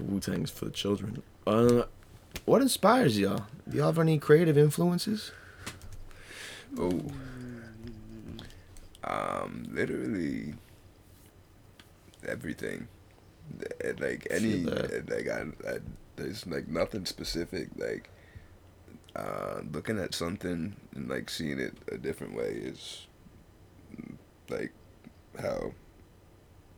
the 0.00 0.12
Wu 0.12 0.20
Tang's 0.20 0.50
for 0.50 0.66
the 0.66 0.70
children. 0.70 1.22
Uh, 1.46 1.82
what 2.44 2.62
inspires 2.62 3.18
y'all? 3.18 3.46
Do 3.68 3.76
y'all 3.76 3.86
have 3.86 3.98
any 3.98 4.18
creative 4.18 4.56
influences? 4.56 5.32
Oh, 6.78 7.00
um, 9.04 9.66
literally 9.70 10.54
everything. 12.26 12.88
Like 13.98 14.26
any, 14.30 14.58
like 14.64 15.28
I, 15.28 15.42
I, 15.68 15.78
there's 16.16 16.46
like 16.46 16.68
nothing 16.68 17.04
specific. 17.04 17.68
Like 17.76 18.10
uh, 19.16 19.60
looking 19.72 19.98
at 19.98 20.14
something 20.14 20.76
and 20.94 21.08
like 21.08 21.28
seeing 21.28 21.58
it 21.58 21.74
a 21.90 21.98
different 21.98 22.36
way 22.36 22.50
is 22.62 23.06
like 24.48 24.72
how 25.40 25.72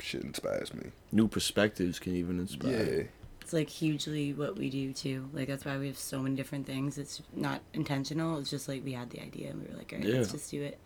shit 0.03 0.23
inspires 0.23 0.75
me. 0.75 0.91
New 1.11 1.29
perspectives 1.29 1.99
can 1.99 2.15
even 2.15 2.39
inspire. 2.39 2.71
Yeah, 2.71 2.79
inspire. 2.79 3.11
It's 3.41 3.53
like 3.53 3.69
hugely 3.69 4.33
what 4.33 4.57
we 4.57 4.71
do 4.71 4.93
too. 4.93 5.29
Like 5.33 5.49
that's 5.49 5.65
why 5.65 5.77
we 5.79 5.87
have 5.89 5.99
so 5.99 6.21
many 6.21 6.37
different 6.37 6.67
things. 6.67 6.99
It's 6.99 7.23
not 7.35 7.61
intentional. 7.75 8.39
It's 8.39 8.51
just 8.51 8.69
like 8.69 8.85
we 8.85 8.93
had 8.93 9.11
the 9.11 9.21
idea 9.21 9.51
and 9.51 9.61
we 9.63 9.69
were 9.69 9.79
like, 9.79 9.93
all 9.93 9.99
right, 9.99 10.09
let's 10.09 10.33
just 10.33 10.51
do 10.51 10.63
it. 10.63 10.79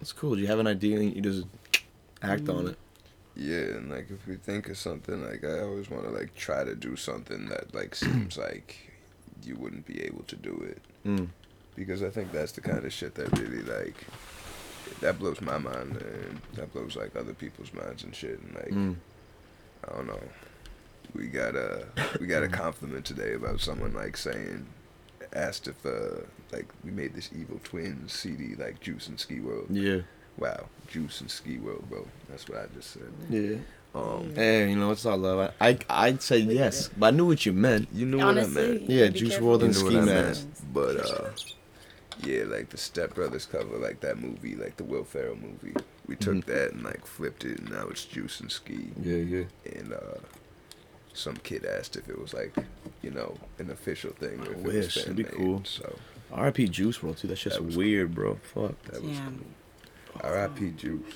It's 0.00 0.12
cool. 0.12 0.34
Do 0.34 0.40
you 0.40 0.46
have 0.48 0.58
an 0.58 0.66
idea 0.66 0.98
and 0.98 1.14
you 1.14 1.22
just 1.22 1.46
act 2.22 2.48
on 2.48 2.68
it. 2.68 2.78
yeah, 3.36 3.76
and 3.76 3.90
like 3.90 4.10
if 4.10 4.26
we 4.26 4.36
think 4.36 4.68
of 4.68 4.76
something, 4.76 5.24
like 5.24 5.44
I 5.44 5.60
always 5.60 5.90
want 5.90 6.04
to 6.04 6.10
like 6.10 6.34
try 6.34 6.64
to 6.64 6.74
do 6.74 6.96
something 6.96 7.46
that 7.46 7.74
like 7.74 7.94
seems 7.94 8.36
like 8.36 8.92
you 9.42 9.56
wouldn't 9.56 9.86
be 9.86 10.02
able 10.02 10.22
to 10.24 10.36
do 10.36 10.54
it. 10.68 10.82
Mm. 11.06 11.28
because 11.74 12.02
I 12.02 12.10
think 12.10 12.30
that's 12.30 12.52
the 12.52 12.60
kind 12.60 12.84
of 12.84 12.92
shit 12.92 13.14
that 13.16 13.36
really 13.38 13.62
like 13.62 14.06
that 15.00 15.18
blows 15.18 15.40
my 15.40 15.58
mind 15.58 15.96
and 15.96 16.40
that 16.54 16.72
blows 16.72 16.96
like 16.96 17.14
other 17.16 17.34
people's 17.34 17.72
minds 17.72 18.04
and 18.04 18.14
shit 18.14 18.40
and 18.40 18.54
like 18.54 18.70
Mm. 18.70 18.96
I 19.88 19.94
don't 19.96 20.06
know. 20.06 20.20
We 21.14 21.26
got 21.26 21.54
a 21.56 21.86
we 22.20 22.26
got 22.26 22.42
a 22.42 22.48
compliment 22.62 23.04
today 23.04 23.34
about 23.34 23.60
someone 23.60 23.92
like 23.94 24.16
saying 24.16 24.66
asked 25.34 25.66
if 25.68 25.84
uh 25.84 26.20
like 26.52 26.66
we 26.84 26.90
made 26.90 27.14
this 27.14 27.30
evil 27.36 27.60
twins 27.64 28.12
CD 28.12 28.54
like 28.56 28.80
Juice 28.80 29.08
and 29.08 29.18
Ski 29.18 29.40
World. 29.40 29.66
Yeah. 29.70 30.00
Wow, 30.38 30.66
Juice 30.88 31.20
and 31.20 31.30
Ski 31.30 31.58
World, 31.58 31.84
bro. 31.90 32.06
That's 32.30 32.48
what 32.48 32.58
I 32.58 32.66
just 32.74 32.90
said. 32.92 33.12
Yeah. 33.28 33.56
Um, 33.94 34.32
Hey, 34.34 34.70
you 34.70 34.76
know, 34.76 34.90
it's 34.92 35.04
all 35.04 35.18
love. 35.18 35.52
I, 35.60 35.68
I 35.68 35.78
I'd 35.90 36.22
say 36.22 36.38
yes, 36.38 36.88
but 36.96 37.08
I 37.08 37.10
knew 37.10 37.26
what 37.26 37.44
you 37.44 37.52
meant. 37.52 37.88
you 37.92 38.06
knew 38.06 38.20
Honestly, 38.20 38.54
what 38.62 38.70
I 38.70 38.78
meant. 38.78 38.90
Yeah, 38.90 39.08
Juice 39.08 39.30
careful 39.32 39.58
WRLD 39.58 39.64
and 39.64 39.74
You 39.76 39.82
know 39.82 39.82
those 39.82 39.84
what 39.84 39.92
I 39.92 40.00
Ski 40.00 40.06
meant. 40.06 40.36
things. 40.36 40.62
But 40.72 40.96
uh, 40.96 41.30
yeah, 42.22 42.44
like 42.44 42.70
the 42.70 42.76
Step 42.78 43.14
Brothers 43.14 43.46
cover, 43.46 43.76
like 43.78 44.00
that 44.00 44.18
movie, 44.18 44.54
like 44.56 44.76
the 44.76 44.84
Will 44.84 45.04
Ferrell 45.04 45.36
movie. 45.36 45.74
We 46.06 46.16
took 46.16 46.34
Mhm. 46.36 46.44
that 46.46 46.72
and 46.72 46.82
like 46.82 47.06
flipped 47.06 47.44
it, 47.44 47.58
and 47.60 47.70
now 47.70 47.88
it's 47.88 48.04
Juice 48.04 48.40
and 48.40 48.50
Ski. 48.50 48.90
Yeah, 49.00 49.16
yeah. 49.16 49.44
And 49.76 49.92
uh, 49.92 50.18
some 51.14 51.36
kid 51.36 51.64
asked 51.64 51.96
if 51.96 52.08
it 52.08 52.18
was 52.20 52.32
like, 52.34 52.54
you 53.02 53.10
know, 53.10 53.36
an 53.58 53.70
official 53.70 54.12
thing 54.12 54.40
or 54.40 54.44
if 54.44 54.48
I 54.48 54.52
it 54.52 54.58
wish, 54.62 54.84
was 54.86 54.94
that'd 54.96 55.16
be 55.16 55.22
fan-made. 55.24 55.38
cool. 55.46 55.62
So 55.64 55.98
R.I.P. 56.32 56.68
Juice 56.68 56.98
WRLD 56.98 57.18
too. 57.18 57.28
That 57.28 57.36
shit's 57.36 57.56
That 57.56 57.64
was 57.64 57.76
weird, 57.76 58.14
bro. 58.14 58.36
Fuck. 58.36 58.80
that 58.84 59.02
was 59.02 59.16
Damn. 59.18 59.38
cool. 59.38 60.20
R.I.P. 60.30 60.70
Juice. 60.70 61.14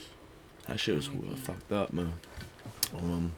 That 0.69 0.79
shit 0.81 0.95
was 0.97 1.09
fucked 1.41 1.73
up, 1.73 1.93
man. 1.93 2.13
Um, 2.95 3.33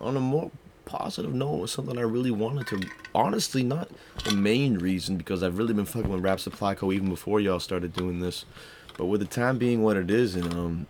on 0.00 0.16
a 0.16 0.20
more 0.20 0.50
positive 0.88 1.34
note, 1.34 1.54
it 1.54 1.60
was 1.60 1.72
something 1.72 1.98
I 1.98 2.02
really 2.02 2.30
wanted 2.30 2.66
to. 2.68 2.88
Honestly, 3.14 3.62
not 3.62 3.90
the 4.24 4.34
main 4.34 4.78
reason 4.78 5.16
because 5.16 5.42
I've 5.42 5.58
really 5.58 5.74
been 5.74 5.84
fucking 5.84 6.10
with 6.10 6.22
Rap 6.22 6.40
Supply 6.40 6.74
Co. 6.74 6.90
even 6.90 7.08
before 7.08 7.40
y'all 7.40 7.60
started 7.60 7.92
doing 7.92 8.20
this. 8.20 8.44
But 8.96 9.06
with 9.06 9.20
the 9.20 9.26
time 9.26 9.58
being 9.58 9.82
what 9.82 9.96
it 9.96 10.10
is, 10.10 10.34
and 10.34 10.52
um, 10.52 10.86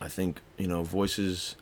I 0.00 0.08
think 0.08 0.40
you 0.58 0.66
know 0.66 0.82
voices 0.82 1.56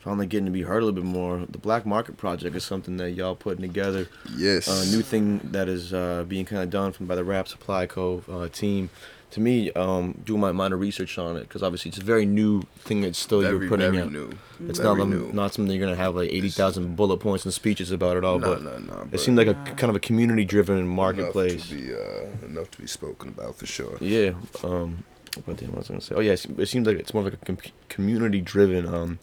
finally 0.00 0.26
getting 0.26 0.46
to 0.46 0.50
be 0.50 0.62
heard 0.62 0.82
a 0.82 0.86
little 0.86 1.00
bit 1.00 1.04
more. 1.04 1.44
The 1.48 1.58
Black 1.58 1.84
Market 1.84 2.16
Project 2.16 2.56
is 2.56 2.64
something 2.64 2.96
that 2.96 3.10
y'all 3.12 3.36
putting 3.36 3.62
together. 3.62 4.08
Yes. 4.34 4.66
A 4.66 4.96
new 4.96 5.02
thing 5.02 5.40
that 5.44 5.68
is 5.68 5.92
uh, 5.92 6.24
being 6.26 6.46
kind 6.46 6.62
of 6.62 6.70
done 6.70 6.92
from 6.92 7.06
by 7.06 7.14
the 7.14 7.24
Rap 7.24 7.46
Supply 7.46 7.86
Co. 7.86 8.24
Uh, 8.30 8.48
team. 8.48 8.90
To 9.32 9.40
me, 9.40 9.70
um, 9.74 10.20
doing 10.24 10.40
my 10.40 10.50
minor 10.50 10.76
research 10.76 11.16
on 11.16 11.36
it 11.36 11.42
because 11.42 11.62
obviously 11.62 11.90
it's 11.90 11.98
a 11.98 12.04
very 12.04 12.26
new 12.26 12.62
thing 12.78 13.02
that 13.02 13.14
still 13.14 13.40
very, 13.42 13.58
you're 13.58 13.68
putting 13.68 13.92
very 13.92 14.02
out. 14.02 14.10
new. 14.10 14.32
It's 14.66 14.80
very 14.80 14.98
not 14.98 15.08
new. 15.08 15.30
not 15.32 15.54
something 15.54 15.72
you're 15.72 15.86
gonna 15.86 15.96
have 15.96 16.16
like 16.16 16.30
eighty 16.30 16.48
thousand 16.50 16.96
bullet 16.96 17.18
points 17.18 17.44
and 17.44 17.54
speeches 17.54 17.92
about 17.92 18.16
it 18.16 18.24
all, 18.24 18.40
no, 18.40 18.54
but 18.54 18.62
no, 18.62 18.78
no. 18.78 19.02
it 19.02 19.10
but 19.12 19.20
seemed 19.20 19.38
like 19.38 19.46
a 19.46 19.54
kind 19.54 19.88
of 19.88 19.94
a 19.94 20.00
community-driven 20.00 20.88
marketplace. 20.88 21.70
Enough 21.70 21.80
to 21.80 21.86
be, 21.86 21.94
uh, 21.94 22.46
enough 22.46 22.70
to 22.72 22.80
be 22.80 22.88
spoken 22.88 23.28
about 23.28 23.54
for 23.54 23.66
sure. 23.66 23.96
Yeah. 24.00 24.32
Um. 24.64 25.04
What 25.44 25.58
damn, 25.58 25.68
what 25.68 25.78
was 25.78 25.90
I 25.90 25.92
gonna 25.92 26.00
say? 26.00 26.14
Oh 26.16 26.20
yeah, 26.20 26.32
it 26.32 26.44
it 26.58 26.66
seems 26.66 26.88
like 26.88 26.98
it's 26.98 27.14
more 27.14 27.22
like 27.22 27.34
a 27.34 27.36
com- 27.36 27.58
community-driven 27.88 28.92
um 28.92 29.20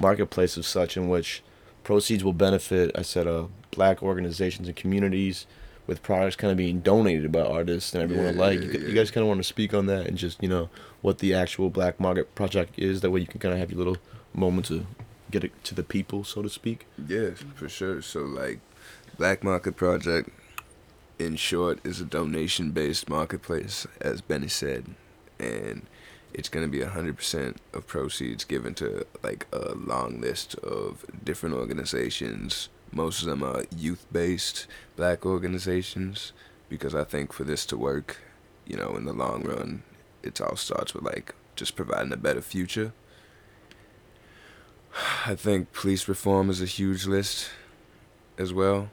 marketplace 0.00 0.56
of 0.56 0.64
such 0.64 0.96
in 0.96 1.08
which 1.10 1.42
proceeds 1.84 2.24
will 2.24 2.32
benefit. 2.32 2.92
I 2.94 3.02
said 3.02 3.26
uh 3.26 3.48
black 3.70 4.02
organizations 4.02 4.68
and 4.68 4.76
communities 4.76 5.46
with 5.90 6.02
products 6.04 6.36
kind 6.36 6.52
of 6.52 6.56
being 6.56 6.78
donated 6.80 7.32
by 7.32 7.40
artists 7.40 7.92
and 7.94 8.02
everyone 8.04 8.26
Yeah, 8.26 8.30
alike. 8.40 8.60
yeah, 8.60 8.66
you, 8.66 8.72
g- 8.78 8.86
you 8.86 8.94
guys 8.94 9.10
kind 9.10 9.22
of 9.22 9.28
want 9.28 9.40
to 9.40 9.44
speak 9.44 9.74
on 9.74 9.86
that 9.86 10.06
and 10.06 10.16
just 10.16 10.40
you 10.40 10.48
know 10.48 10.70
what 11.02 11.18
the 11.18 11.34
actual 11.34 11.68
black 11.68 11.98
market 11.98 12.32
project 12.36 12.78
is. 12.78 13.00
That 13.00 13.10
way 13.10 13.18
you 13.20 13.26
can 13.26 13.40
kind 13.40 13.52
of 13.52 13.58
have 13.58 13.70
your 13.72 13.78
little 13.78 13.96
moment 14.32 14.66
to 14.66 14.86
get 15.32 15.42
it 15.42 15.52
to 15.64 15.74
the 15.74 15.82
people, 15.82 16.22
so 16.22 16.42
to 16.42 16.48
speak. 16.48 16.86
Yeah, 17.08 17.30
for 17.56 17.68
sure. 17.68 18.02
So 18.02 18.20
like, 18.20 18.60
Black 19.18 19.42
Market 19.42 19.74
Project, 19.76 20.30
in 21.18 21.34
short, 21.34 21.80
is 21.84 22.00
a 22.00 22.04
donation-based 22.04 23.08
marketplace, 23.08 23.86
as 24.00 24.20
Benny 24.20 24.48
said, 24.48 24.94
and 25.40 25.82
it's 26.32 26.48
gonna 26.48 26.68
be 26.68 26.82
hundred 26.82 27.16
percent 27.16 27.56
of 27.74 27.88
proceeds 27.88 28.44
given 28.44 28.74
to 28.74 29.04
like 29.24 29.48
a 29.52 29.74
long 29.74 30.20
list 30.20 30.54
of 30.56 31.04
different 31.24 31.56
organizations. 31.56 32.68
Most 32.92 33.22
of 33.22 33.28
them 33.28 33.42
are 33.42 33.64
youth-based 33.76 34.66
black 34.96 35.24
organizations, 35.24 36.32
because 36.68 36.94
I 36.94 37.04
think 37.04 37.32
for 37.32 37.44
this 37.44 37.64
to 37.66 37.76
work, 37.76 38.18
you 38.66 38.76
know, 38.76 38.96
in 38.96 39.04
the 39.04 39.12
long 39.12 39.44
run, 39.44 39.82
it 40.22 40.40
all 40.40 40.56
starts 40.56 40.94
with 40.94 41.04
like 41.04 41.34
just 41.56 41.76
providing 41.76 42.12
a 42.12 42.16
better 42.16 42.40
future. 42.40 42.92
I 45.24 45.34
think 45.34 45.72
police 45.72 46.08
reform 46.08 46.50
is 46.50 46.60
a 46.60 46.66
huge 46.66 47.06
list 47.06 47.50
as 48.38 48.52
well. 48.52 48.90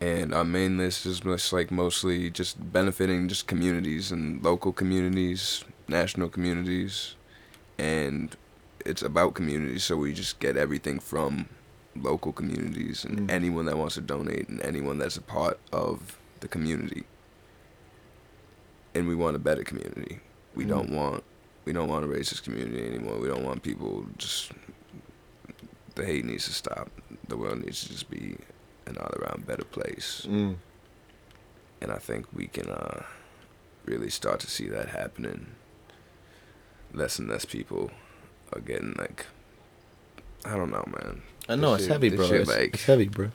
And 0.00 0.32
our 0.32 0.44
main 0.44 0.78
list 0.78 1.04
is 1.04 1.20
just 1.20 1.52
like 1.52 1.70
mostly 1.70 2.30
just 2.30 2.72
benefiting 2.72 3.28
just 3.28 3.46
communities 3.46 4.10
and 4.10 4.42
local 4.42 4.72
communities, 4.72 5.62
national 5.88 6.30
communities, 6.30 7.16
and 7.78 8.34
it's 8.86 9.02
about 9.02 9.34
communities. 9.34 9.84
So 9.84 9.98
we 9.98 10.14
just 10.14 10.38
get 10.38 10.56
everything 10.56 11.00
from 11.00 11.50
local 11.96 12.32
communities 12.32 13.04
and 13.04 13.20
Mm. 13.20 13.30
anyone 13.30 13.64
that 13.66 13.76
wants 13.76 13.94
to 13.96 14.00
donate 14.00 14.48
and 14.48 14.60
anyone 14.62 14.98
that's 14.98 15.16
a 15.16 15.22
part 15.22 15.58
of 15.72 16.18
the 16.40 16.48
community. 16.48 17.04
And 18.94 19.06
we 19.08 19.14
want 19.14 19.36
a 19.36 19.38
better 19.40 19.62
community. 19.64 20.20
We 20.54 20.64
Mm. 20.64 20.68
don't 20.68 20.90
want 20.90 21.24
we 21.66 21.74
don't 21.74 21.88
want 21.90 22.04
a 22.04 22.08
racist 22.08 22.42
community 22.42 22.84
anymore. 22.86 23.18
We 23.18 23.28
don't 23.28 23.44
want 23.44 23.62
people 23.62 24.06
just 24.16 24.50
the 25.94 26.04
hate 26.06 26.24
needs 26.24 26.46
to 26.46 26.52
stop. 26.54 26.90
The 27.28 27.36
world 27.36 27.62
needs 27.64 27.82
to 27.82 27.88
just 27.90 28.08
be 28.10 28.36
an 28.86 28.96
all 28.96 29.12
around 29.20 29.46
better 29.46 29.64
place. 29.64 30.26
Mm. 30.28 30.56
And 31.82 31.92
I 31.92 31.98
think 31.98 32.26
we 32.32 32.46
can 32.46 32.70
uh, 32.70 33.04
really 33.84 34.08
start 34.10 34.40
to 34.40 34.50
see 34.50 34.68
that 34.68 34.88
happening. 34.88 35.48
Less 36.92 37.18
and 37.18 37.28
less 37.28 37.44
people 37.44 37.90
are 38.52 38.60
getting 38.60 38.94
like 38.98 39.26
I 40.44 40.56
don't 40.56 40.70
know, 40.70 40.84
man. 40.86 41.22
I 41.50 41.56
know 41.56 41.74
it's 41.74 41.84
shit- 41.84 41.92
heavy, 41.92 42.10
bro. 42.10 42.26
shit, 42.28 42.40
It's, 42.42 42.50
like- 42.50 42.74
it's 42.74 42.84
heavy, 42.84 43.08
bro. 43.08 43.30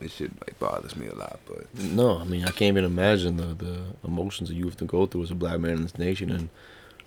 This 0.00 0.12
shit 0.12 0.30
like 0.46 0.58
bothers 0.60 0.94
me 0.96 1.08
a 1.08 1.14
lot, 1.14 1.40
but 1.46 1.66
No, 1.74 2.18
I 2.18 2.24
mean 2.24 2.42
I 2.44 2.50
can't 2.50 2.62
even 2.76 2.84
imagine 2.84 3.36
the 3.36 3.46
the 3.54 3.80
emotions 4.04 4.48
that 4.48 4.54
you 4.54 4.64
have 4.66 4.76
to 4.76 4.84
go 4.84 5.06
through 5.06 5.24
as 5.24 5.30
a 5.32 5.34
black 5.34 5.58
man 5.58 5.72
in 5.72 5.82
this 5.82 5.98
nation, 5.98 6.30
and 6.30 6.48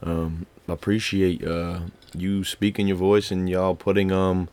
um, 0.03 0.45
I 0.67 0.73
appreciate 0.73 1.41
uh, 1.45 1.79
you 2.13 2.43
speaking 2.43 2.87
your 2.87 2.97
voice 2.97 3.31
and 3.31 3.49
y'all 3.49 3.75
putting 3.75 4.11
um 4.11 4.49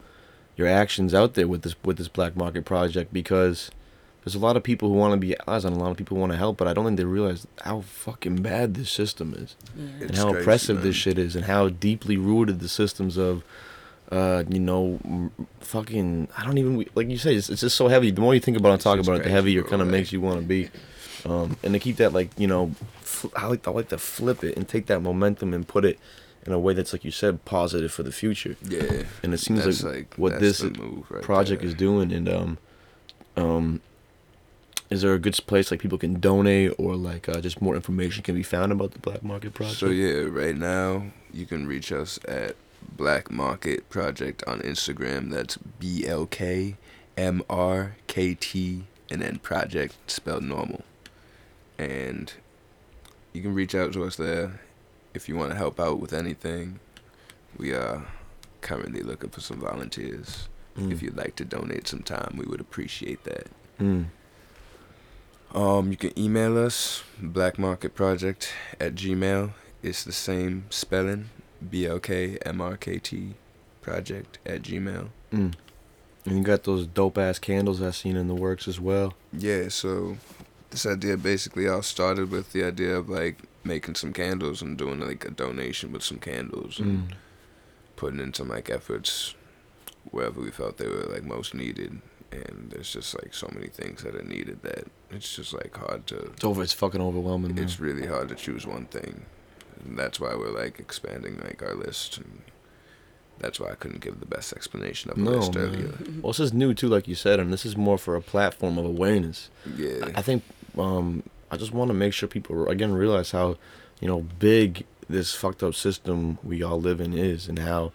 your 0.57 0.69
actions 0.69 1.15
out 1.15 1.35
there 1.35 1.49
with 1.49 1.63
this 1.63 1.75
with 1.85 1.97
this 1.99 2.07
black 2.09 2.37
market 2.37 2.65
project 2.65 3.13
because 3.13 3.73
there's 4.25 4.37
a 4.37 4.39
lot 4.39 4.57
of 4.57 4.63
people 4.63 4.89
who 4.89 4.95
want 4.95 5.15
to 5.15 5.17
be 5.19 5.35
allies 5.49 5.65
and 5.65 5.75
a 5.75 5.79
lot 5.81 5.91
of 5.91 5.97
people 5.97 6.17
want 6.17 6.31
to 6.31 6.39
help, 6.39 6.57
but 6.59 6.69
I 6.69 6.73
don't 6.75 6.85
think 6.85 6.97
they 6.97 7.05
realize 7.05 7.45
how 7.63 7.81
fucking 7.81 8.37
bad 8.43 8.75
this 8.75 8.91
system 8.91 9.35
is 9.35 9.57
Yeah. 9.77 9.85
and 10.01 10.11
It's 10.11 10.19
how 10.19 10.31
crazy, 10.31 10.41
oppressive 10.43 10.77
man. 10.77 10.85
this 10.87 10.95
shit 10.97 11.19
is 11.19 11.35
and 11.35 11.47
how 11.47 11.71
deeply 11.71 12.17
rooted 12.17 12.61
the 12.61 12.69
systems 12.69 13.17
of 13.17 13.43
uh 14.11 14.43
you 14.49 14.59
know 14.59 15.31
fucking 15.61 16.29
i 16.37 16.45
don't 16.45 16.57
even 16.59 16.85
like 16.95 17.09
you 17.09 17.19
say 17.19 17.35
it's, 17.35 17.51
it's 17.51 17.61
just 17.61 17.77
so 17.77 17.89
heavy. 17.89 18.11
The 18.11 18.21
more 18.21 18.35
you 18.35 18.41
think 18.41 18.57
about 18.57 18.71
it 18.71 18.73
and 18.75 18.81
talk 18.81 18.99
about 18.99 19.17
it 19.17 19.25
the 19.25 19.31
heavier 19.31 19.61
it 19.61 19.69
kind 19.69 19.83
of 19.83 19.89
makes 19.89 20.13
you 20.13 20.21
want 20.21 20.41
to 20.41 20.47
be 20.47 20.71
um 21.27 21.57
and 21.63 21.75
to 21.75 21.79
keep 21.79 21.97
that 21.97 22.13
like 22.13 22.31
you 22.39 22.47
know 22.47 22.73
fl- 23.01 23.29
i 23.37 23.47
like 23.47 23.63
to, 23.63 23.71
I 23.71 23.73
like 23.75 23.89
to 23.89 23.99
flip 23.99 24.43
it 24.45 24.57
and 24.57 24.67
take 24.69 24.87
that 24.87 25.01
momentum 25.01 25.53
and 25.53 25.67
put 25.67 25.85
it 25.85 25.99
in 26.47 26.53
a 26.53 26.59
way 26.59 26.73
that's 26.73 26.93
like 26.95 27.05
you 27.05 27.11
said 27.11 27.45
positive 27.45 27.93
for 27.93 28.03
the 28.03 28.13
future. 28.13 28.57
Yeah. 28.63 29.03
and 29.23 29.35
it 29.35 29.39
seems 29.39 29.65
that's 29.65 29.83
like, 29.83 30.15
what 30.15 30.41
this 30.41 30.63
move 30.63 31.11
right 31.11 31.23
project 31.23 31.61
there. 31.61 31.69
is 31.69 31.75
doing 31.75 32.11
and 32.13 32.29
um 32.29 32.59
um 33.37 33.81
is 34.91 35.03
there 35.03 35.13
a 35.13 35.19
good 35.19 35.39
place 35.47 35.71
like 35.71 35.81
people 35.81 35.99
can 35.99 36.19
donate 36.19 36.73
or 36.79 36.97
like 36.97 37.29
uh, 37.29 37.41
just 37.43 37.61
more 37.61 37.75
information 37.75 38.23
can 38.23 38.35
be 38.35 38.43
found 38.43 38.73
about 38.73 38.93
the 38.93 38.99
black 38.99 39.23
market 39.23 39.53
project? 39.53 39.79
So 39.79 39.89
yeah, 39.89 40.23
right 40.23 40.57
now 40.57 41.03
you 41.31 41.45
can 41.45 41.67
reach 41.67 41.93
us 41.93 42.19
at 42.27 42.57
Black 42.97 43.31
Market 43.31 43.89
Project 43.89 44.43
on 44.47 44.61
Instagram. 44.61 45.31
That's 45.31 45.57
B 45.57 46.07
L 46.07 46.27
K 46.27 46.77
M 47.17 47.43
R 47.49 47.97
K 48.07 48.35
T 48.35 48.85
and 49.11 49.23
then 49.23 49.39
project 49.39 49.95
spelled 50.11 50.45
normal. 50.45 50.83
And 51.79 52.33
you 53.33 53.43
can 53.43 53.55
reach 53.55 53.75
out 53.75 53.93
to 53.93 54.05
us 54.05 54.17
there 54.17 54.61
if 55.15 55.29
you 55.29 55.37
want 55.37 55.51
to 55.51 55.57
help 55.57 55.81
out 55.81 56.01
with 56.01 56.13
anything. 56.13 56.81
We 57.57 57.73
are 57.73 58.07
currently 58.61 59.03
looking 59.03 59.31
for 59.31 59.41
some 59.41 59.61
volunteers. 59.61 60.49
Mm. 60.77 60.93
If 60.93 61.03
you'd 61.03 61.17
like 61.17 61.37
to 61.37 61.45
donate 61.45 61.89
some 61.89 62.03
time, 62.03 62.35
we 62.37 62.45
would 62.45 62.61
appreciate 62.61 63.25
that. 63.25 63.47
Mm. 63.81 64.07
Um, 65.55 65.91
you 65.91 65.97
can 65.97 66.17
email 66.19 66.59
us 66.59 67.03
blackmarketproject 67.23 68.49
at 68.79 68.95
gmail. 68.95 69.53
It's 69.83 70.05
the 70.05 70.13
same 70.13 70.65
spelling, 70.71 71.31
B 71.71 71.87
L 71.87 71.99
K 71.99 72.39
M 72.45 72.61
R 72.61 72.77
K 72.77 72.99
T 72.99 73.35
project 73.83 74.39
at 74.47 74.63
gmail. 74.63 75.09
Mm. 75.33 75.55
And 76.25 76.37
you 76.39 76.43
got 76.45 76.65
those 76.65 76.87
dope 76.87 77.17
ass 77.19 77.39
candles 77.39 77.81
I've 77.81 77.97
seen 77.97 78.17
in 78.17 78.29
the 78.29 78.35
works 78.35 78.69
as 78.69 78.79
well. 78.81 79.15
Yeah, 79.33 79.69
so 79.69 80.19
this 80.71 80.85
idea 80.85 81.17
basically 81.17 81.67
all 81.69 81.83
started 81.83 82.31
with 82.31 82.53
the 82.53 82.65
idea 82.65 82.97
of 82.97 83.09
like 83.09 83.39
making 83.65 83.95
some 83.95 84.13
candles 84.13 84.61
and 84.63 84.77
doing 84.77 85.01
like 85.01 85.25
a 85.25 85.31
donation 85.31 85.93
with 85.93 86.03
some 86.03 86.19
candles 86.19 86.79
and 86.79 87.09
Mm. 87.11 87.15
putting 87.97 88.21
in 88.21 88.35
some 88.35 88.49
like 88.49 88.69
efforts 88.71 89.35
wherever 90.11 90.41
we 90.41 90.51
felt 90.51 90.77
they 90.77 90.87
were 90.87 91.07
like 91.11 91.25
most 91.25 91.55
needed. 91.55 92.01
And 92.31 92.69
there's 92.71 92.93
just 92.93 93.15
like 93.15 93.33
so 93.33 93.49
many 93.55 93.69
things 93.69 94.03
that 94.03 94.15
are 94.15 94.23
needed 94.23 94.63
that 94.63 94.85
it's 95.11 95.35
just 95.35 95.55
like 95.55 95.75
hard 95.77 96.07
to 96.09 96.17
It's 96.33 96.45
over. 96.45 96.63
It's 96.63 96.75
fucking 96.75 97.01
overwhelming. 97.01 97.55
Man. 97.55 97.65
it's 97.65 97.81
really 97.81 98.07
hard 98.07 98.29
to 98.29 98.35
choose 98.35 98.67
one 98.67 98.85
thing 98.87 99.25
and 99.85 99.99
that's 99.99 100.19
why 100.21 100.35
we're 100.35 100.51
like 100.51 100.79
expanding 100.79 101.39
like 101.39 101.63
our 101.63 101.75
list 101.75 102.19
and 102.19 102.43
that's 103.39 103.61
why 103.61 103.71
i 103.71 103.75
couldn't 103.75 104.01
give 104.01 104.19
the 104.21 104.27
best 104.27 104.53
explanation 104.53 105.11
of 105.11 105.17
the 105.17 105.23
No, 105.23 105.31
list 105.39 105.55
man. 105.55 105.65
earlier 105.65 105.95
well, 106.23 106.33
this 106.33 106.41
is 106.41 106.53
new 106.53 106.75
too, 106.75 106.89
like 106.89 107.07
you 107.09 107.15
said, 107.15 107.39
and 107.41 107.53
this 107.53 107.65
is 107.65 107.77
more 107.77 107.99
for 107.99 108.17
a 108.17 108.21
platform 108.21 108.79
of 108.79 108.85
awareness. 108.85 109.51
yeah 109.77 110.11
I 110.15 110.23
think 110.23 110.43
um, 110.77 111.23
I 111.51 111.57
just 111.57 111.73
want 111.73 111.89
to 111.89 111.95
make 111.95 112.13
sure 112.13 112.29
people 112.29 112.69
again 112.69 112.93
realize 112.93 113.31
how 113.31 113.57
you 114.01 114.09
know 114.09 114.21
big 114.39 114.85
this 115.09 115.35
fucked 115.35 115.63
up 115.63 115.75
system 115.75 116.39
we 116.43 116.63
all 116.63 116.81
live 116.81 117.01
in 117.01 117.15
is, 117.15 117.49
and 117.49 117.59
how 117.61 117.93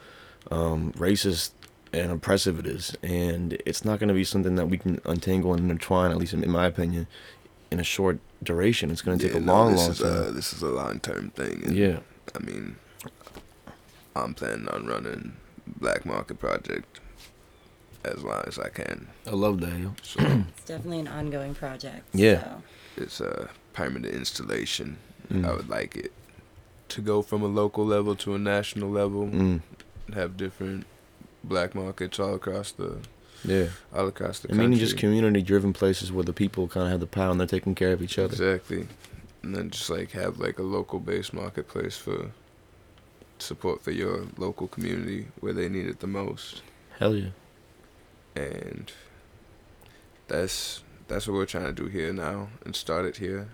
um, 0.52 0.92
racist 0.94 1.52
and 1.94 2.12
oppressive 2.12 2.58
it 2.60 2.66
is, 2.66 2.96
and 3.04 3.54
it's 3.68 3.86
not 3.86 4.00
going 4.00 4.08
to 4.08 4.16
be 4.16 4.24
something 4.24 4.56
that 4.56 4.66
we 4.68 4.78
can 4.80 5.00
untangle 5.06 5.54
and 5.54 5.70
intertwine. 5.70 6.10
At 6.12 6.18
least 6.18 6.34
in, 6.34 6.44
in 6.44 6.50
my 6.50 6.66
opinion, 6.66 7.06
in 7.70 7.80
a 7.80 7.84
short 7.84 8.18
duration. 8.44 8.92
It's 8.92 9.02
going 9.02 9.18
to 9.18 9.24
take 9.26 9.34
Yeah, 9.34 9.40
a 9.42 9.44
no, 9.44 9.54
long, 9.54 9.72
this 9.72 9.82
long 9.82 9.92
is 9.92 10.00
time. 10.00 10.28
A, 10.28 10.32
this 10.32 10.54
is 10.54 10.62
a 10.62 10.68
long 10.70 11.00
term 11.00 11.30
thing 11.32 11.64
and 11.66 11.76
yeah. 11.76 12.00
i 12.36 12.40
mean 12.40 12.76
i'm 14.16 14.34
planning 14.34 14.68
on 14.70 14.86
running 14.86 15.34
black 15.66 16.06
market 16.06 16.40
project 16.40 17.00
as 18.06 18.24
long 18.24 18.44
as 18.48 18.60
i 18.60 18.70
can 18.70 19.08
I 19.28 19.32
love 19.32 19.60
that. 19.62 19.78
Yo. 19.80 19.94
so 20.02 20.20
It's 20.58 20.66
definitely 20.66 21.00
an 21.00 21.08
ongoing 21.08 21.56
project. 21.56 22.04
Yeah. 22.14 22.44
So. 22.44 23.04
it's 23.04 23.22
a 23.22 23.50
permanent 23.74 24.14
installation 24.14 24.98
Mm. 25.32 25.46
i 25.48 25.54
would 25.56 25.70
like 25.70 25.96
it 25.96 26.12
to 26.90 27.00
go 27.02 27.22
from 27.22 27.42
a 27.44 27.48
local 27.48 27.86
level 27.86 28.14
to 28.18 28.36
a 28.36 28.38
national 28.38 28.90
level 28.90 29.28
Mm. 29.28 29.62
have 30.14 30.36
different 30.36 30.86
black 31.46 31.74
markets 31.74 32.20
all 32.20 32.36
across 32.36 32.74
the 32.74 32.98
Yeah. 33.46 33.68
all 33.94 34.08
across 34.08 34.40
the 34.40 34.48
I 34.48 34.52
country 34.52 34.68
mean, 34.68 34.80
just 34.80 34.98
community-driven 34.98 35.74
places 35.74 36.12
where 36.12 36.24
the 36.24 36.34
people 36.34 36.68
kind 36.68 36.86
of 36.86 36.92
have 36.92 37.00
the 37.02 37.08
power 37.08 37.32
and 37.32 37.40
they're 37.40 37.48
taking 37.48 37.76
care 37.76 37.92
of 37.94 38.02
each 38.02 38.18
other. 38.18 38.32
Exactly. 38.32 38.88
And 39.42 39.56
then 39.56 39.70
just 39.70 39.90
like 39.90 40.12
have 40.12 40.40
like 40.40 40.60
a 40.60 40.64
local 40.64 41.00
based 41.00 41.34
marketplace 41.34 41.98
for 41.98 42.32
support 43.40 43.82
for 43.84 43.92
your 43.92 44.28
local 44.38 44.68
community 44.68 45.28
where 45.42 45.52
they 45.54 45.68
need 45.68 45.88
it 45.88 46.00
the 46.00 46.08
most. 46.08 46.62
Hell 47.00 47.16
yeah. 47.16 47.30
And 48.36 48.92
that's 50.28 50.84
that's 51.08 51.28
what 51.28 51.34
we're 51.36 51.46
trying 51.46 51.66
to 51.66 51.74
do 51.74 51.88
here 51.88 52.14
now 52.14 52.48
and 52.66 52.76
start 52.76 53.06
it 53.06 53.18
here 53.18 53.50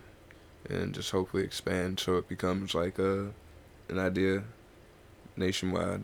and 0.70 0.94
just 0.94 1.10
hopefully 1.12 1.44
expand 1.44 2.00
so 2.00 2.18
it 2.18 2.28
becomes 2.30 2.76
like 2.76 3.00
a 3.00 3.32
an 3.90 3.98
idea 3.98 4.44
nationwide, 5.36 6.04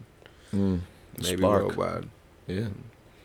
Mm. 0.53 0.79
maybe 1.21 1.37
Spark. 1.37 1.63
worldwide. 1.63 2.09
Yeah. 2.47 2.69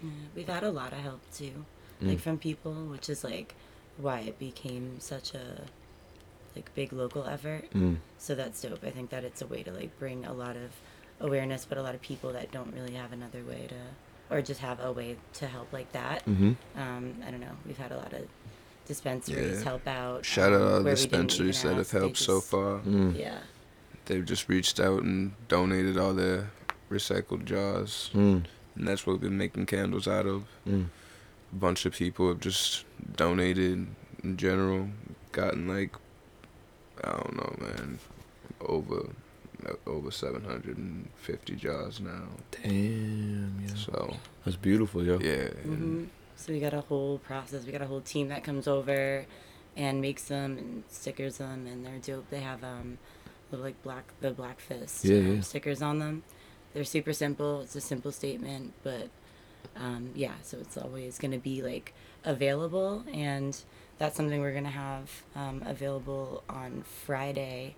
Yeah, 0.03 0.09
we've 0.35 0.49
had 0.49 0.63
a 0.63 0.71
lot 0.71 0.93
of 0.93 0.99
help 1.01 1.21
too, 1.33 1.65
Mm. 2.03 2.09
like 2.09 2.21
from 2.21 2.39
people, 2.39 2.73
which 2.87 3.09
is 3.09 3.23
like 3.25 3.55
why 3.99 4.21
it 4.21 4.39
became 4.39 5.01
such 5.01 5.35
a 5.35 5.63
like 6.57 6.75
big 6.75 6.93
local 6.93 7.25
effort. 7.27 7.71
Mm. 7.75 7.99
So 8.19 8.35
that's 8.35 8.61
dope. 8.63 8.83
I 8.85 8.91
think 8.91 9.11
that 9.11 9.25
it's 9.25 9.43
a 9.43 9.47
way 9.47 9.63
to 9.63 9.71
like 9.73 9.97
bring 9.99 10.25
a 10.25 10.33
lot 10.33 10.57
of 10.57 10.71
awareness, 11.21 11.65
but 11.65 11.79
a 11.79 11.83
lot 11.83 11.95
of 11.95 12.01
people 12.03 12.33
that 12.33 12.51
don't 12.51 12.73
really 12.75 12.95
have 12.95 13.13
another 13.13 13.43
way 13.45 13.69
to, 13.69 14.35
or 14.35 14.41
just 14.43 14.61
have 14.61 14.81
a 14.83 14.91
way 14.91 15.17
to 15.35 15.47
help 15.47 15.73
like 15.73 15.93
that. 15.93 16.25
Mm-hmm. 16.27 16.53
Um, 16.81 17.15
I 17.27 17.31
don't 17.31 17.41
know. 17.41 17.57
We've 17.67 17.77
had 17.79 17.93
a 17.93 17.97
lot 17.99 18.13
of 18.13 18.23
dispensaries 18.87 19.59
Yeah. 19.59 19.65
help 19.65 19.87
out. 19.87 20.25
Shout 20.25 20.53
out 20.53 20.63
um, 20.63 20.63
all 20.63 20.79
the 20.79 20.85
where 20.85 20.95
we 20.95 21.01
didn't 21.01 21.13
even 21.15 21.27
dispensaries 21.27 21.63
that 21.63 21.77
have 21.77 21.91
helped 21.91 22.17
so 22.17 22.41
far. 22.41 22.79
Mm. 22.81 23.19
Yeah. 23.19 23.39
They've 24.07 24.25
just 24.25 24.49
reached 24.49 24.81
out 24.81 25.03
and 25.03 25.33
donated 25.49 25.97
all 25.99 26.15
their 26.15 26.51
recycled 26.91 27.45
jars. 27.45 28.11
Mm. 28.15 28.45
And 28.77 28.87
that's 28.89 29.07
what 29.07 29.15
we've 29.15 29.23
been 29.23 29.39
making 29.39 29.67
candles 29.67 30.07
out 30.09 30.27
of. 30.27 30.45
Mm. 30.69 30.87
A 31.53 31.57
bunch 31.57 31.85
of 31.87 31.93
people 31.95 32.29
have 32.29 32.41
just 32.41 32.85
donated 33.17 33.87
in 34.23 34.37
general, 34.37 34.89
gotten 35.33 35.67
like, 35.69 35.95
I 37.03 37.11
don't 37.13 37.37
know, 37.37 37.57
man, 37.59 37.99
over 38.61 39.09
uh, 39.67 39.73
over 39.87 40.11
750 40.11 41.55
jars 41.57 42.01
now. 42.01 42.23
Damn, 42.63 43.61
yeah. 43.67 43.75
So 43.75 44.17
That's 44.45 44.57
beautiful, 44.57 45.05
yo. 45.05 45.19
yeah, 45.21 45.49
hmm 45.49 46.05
So 46.37 46.53
we 46.53 46.61
got 46.61 46.73
a 46.75 46.81
whole 46.83 47.19
process. 47.19 47.65
We 47.67 47.73
got 47.73 47.83
a 47.83 47.87
whole 47.87 48.01
team 48.01 48.29
that 48.29 48.45
comes 48.45 48.67
over 48.69 49.27
and 49.77 50.01
makes 50.01 50.25
them 50.25 50.57
and 50.59 50.85
stickers 50.89 51.39
them, 51.39 51.67
and 51.67 51.85
they're 51.85 51.99
dope. 51.99 52.31
They 52.31 52.41
have 52.41 52.63
um, 52.65 52.99
little 53.51 53.65
like 53.67 53.83
black 53.83 54.05
the 54.21 54.31
black 54.31 54.61
fist 54.61 55.05
Yeah, 55.05 55.19
um, 55.19 55.35
yeah. 55.37 55.41
stickers 55.43 55.83
on 55.83 55.99
them. 55.99 56.23
They're 56.75 56.85
super 56.85 57.13
simple. 57.13 57.61
It's 57.63 57.75
a 57.77 57.81
simple 57.81 58.13
statement, 58.13 58.73
but 58.83 59.09
um, 59.77 60.11
yeah. 60.15 60.35
So 60.43 60.59
it's 60.59 60.77
always 60.77 61.19
gonna 61.19 61.39
be 61.39 61.63
like 61.63 61.93
available, 62.25 63.05
and 63.13 63.57
that's 63.99 64.17
something 64.17 64.41
we're 64.41 64.55
gonna 64.55 64.71
have 64.71 65.11
um, 65.35 65.63
available 65.67 66.43
on 66.49 66.83
Friday. 67.05 67.75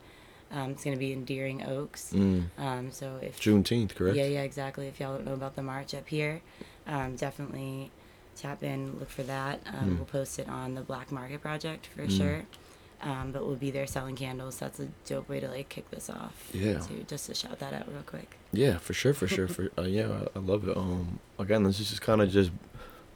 Um, 0.50 0.72
it's 0.72 0.84
gonna 0.84 0.98
be 0.98 1.12
in 1.12 1.24
Deering 1.24 1.64
Oaks. 1.66 2.12
Mm. 2.12 2.44
Um, 2.58 2.92
so 2.92 3.18
if 3.22 3.40
Juneteenth, 3.40 3.94
correct? 3.94 4.16
yeah, 4.16 4.26
yeah, 4.26 4.42
exactly. 4.42 4.86
If 4.88 5.00
y'all 5.00 5.14
don't 5.16 5.24
know 5.26 5.32
about 5.32 5.56
the 5.56 5.62
march 5.62 5.94
up 5.94 6.08
here, 6.08 6.42
um, 6.86 7.16
definitely 7.16 7.90
tap 8.36 8.62
in, 8.62 8.98
look 8.98 9.08
for 9.10 9.22
that. 9.22 9.60
Um, 9.66 9.90
Mm. 9.92 9.96
We'll 9.96 10.04
post 10.06 10.38
it 10.38 10.48
on 10.48 10.74
the 10.74 10.80
Black 10.82 11.10
Market 11.10 11.40
Project 11.40 11.86
for 11.86 12.02
Mm. 12.06 12.16
sure. 12.16 12.42
Um, 13.02 13.32
but 13.32 13.44
we'll 13.46 13.56
be 13.56 13.70
there 13.72 13.86
selling 13.86 14.14
candles. 14.14 14.58
That's 14.58 14.78
a 14.78 14.88
dope 15.06 15.28
way 15.28 15.40
to 15.40 15.48
like 15.48 15.68
kick 15.68 15.90
this 15.90 16.08
off. 16.08 16.48
Yeah. 16.52 16.78
To, 16.78 17.02
just 17.08 17.26
to 17.26 17.34
shout 17.34 17.58
that 17.58 17.72
out 17.72 17.88
real 17.92 18.02
quick. 18.06 18.36
Yeah, 18.52 18.78
for 18.78 18.92
sure, 18.94 19.12
for 19.12 19.26
sure, 19.26 19.48
for 19.48 19.70
uh, 19.76 19.82
yeah, 19.82 20.06
I, 20.34 20.38
I 20.38 20.40
love 20.40 20.68
it. 20.68 20.76
Um, 20.76 21.18
again, 21.38 21.64
this 21.64 21.80
is 21.80 21.88
just 21.90 22.00
kind 22.02 22.22
of 22.22 22.30
just 22.30 22.50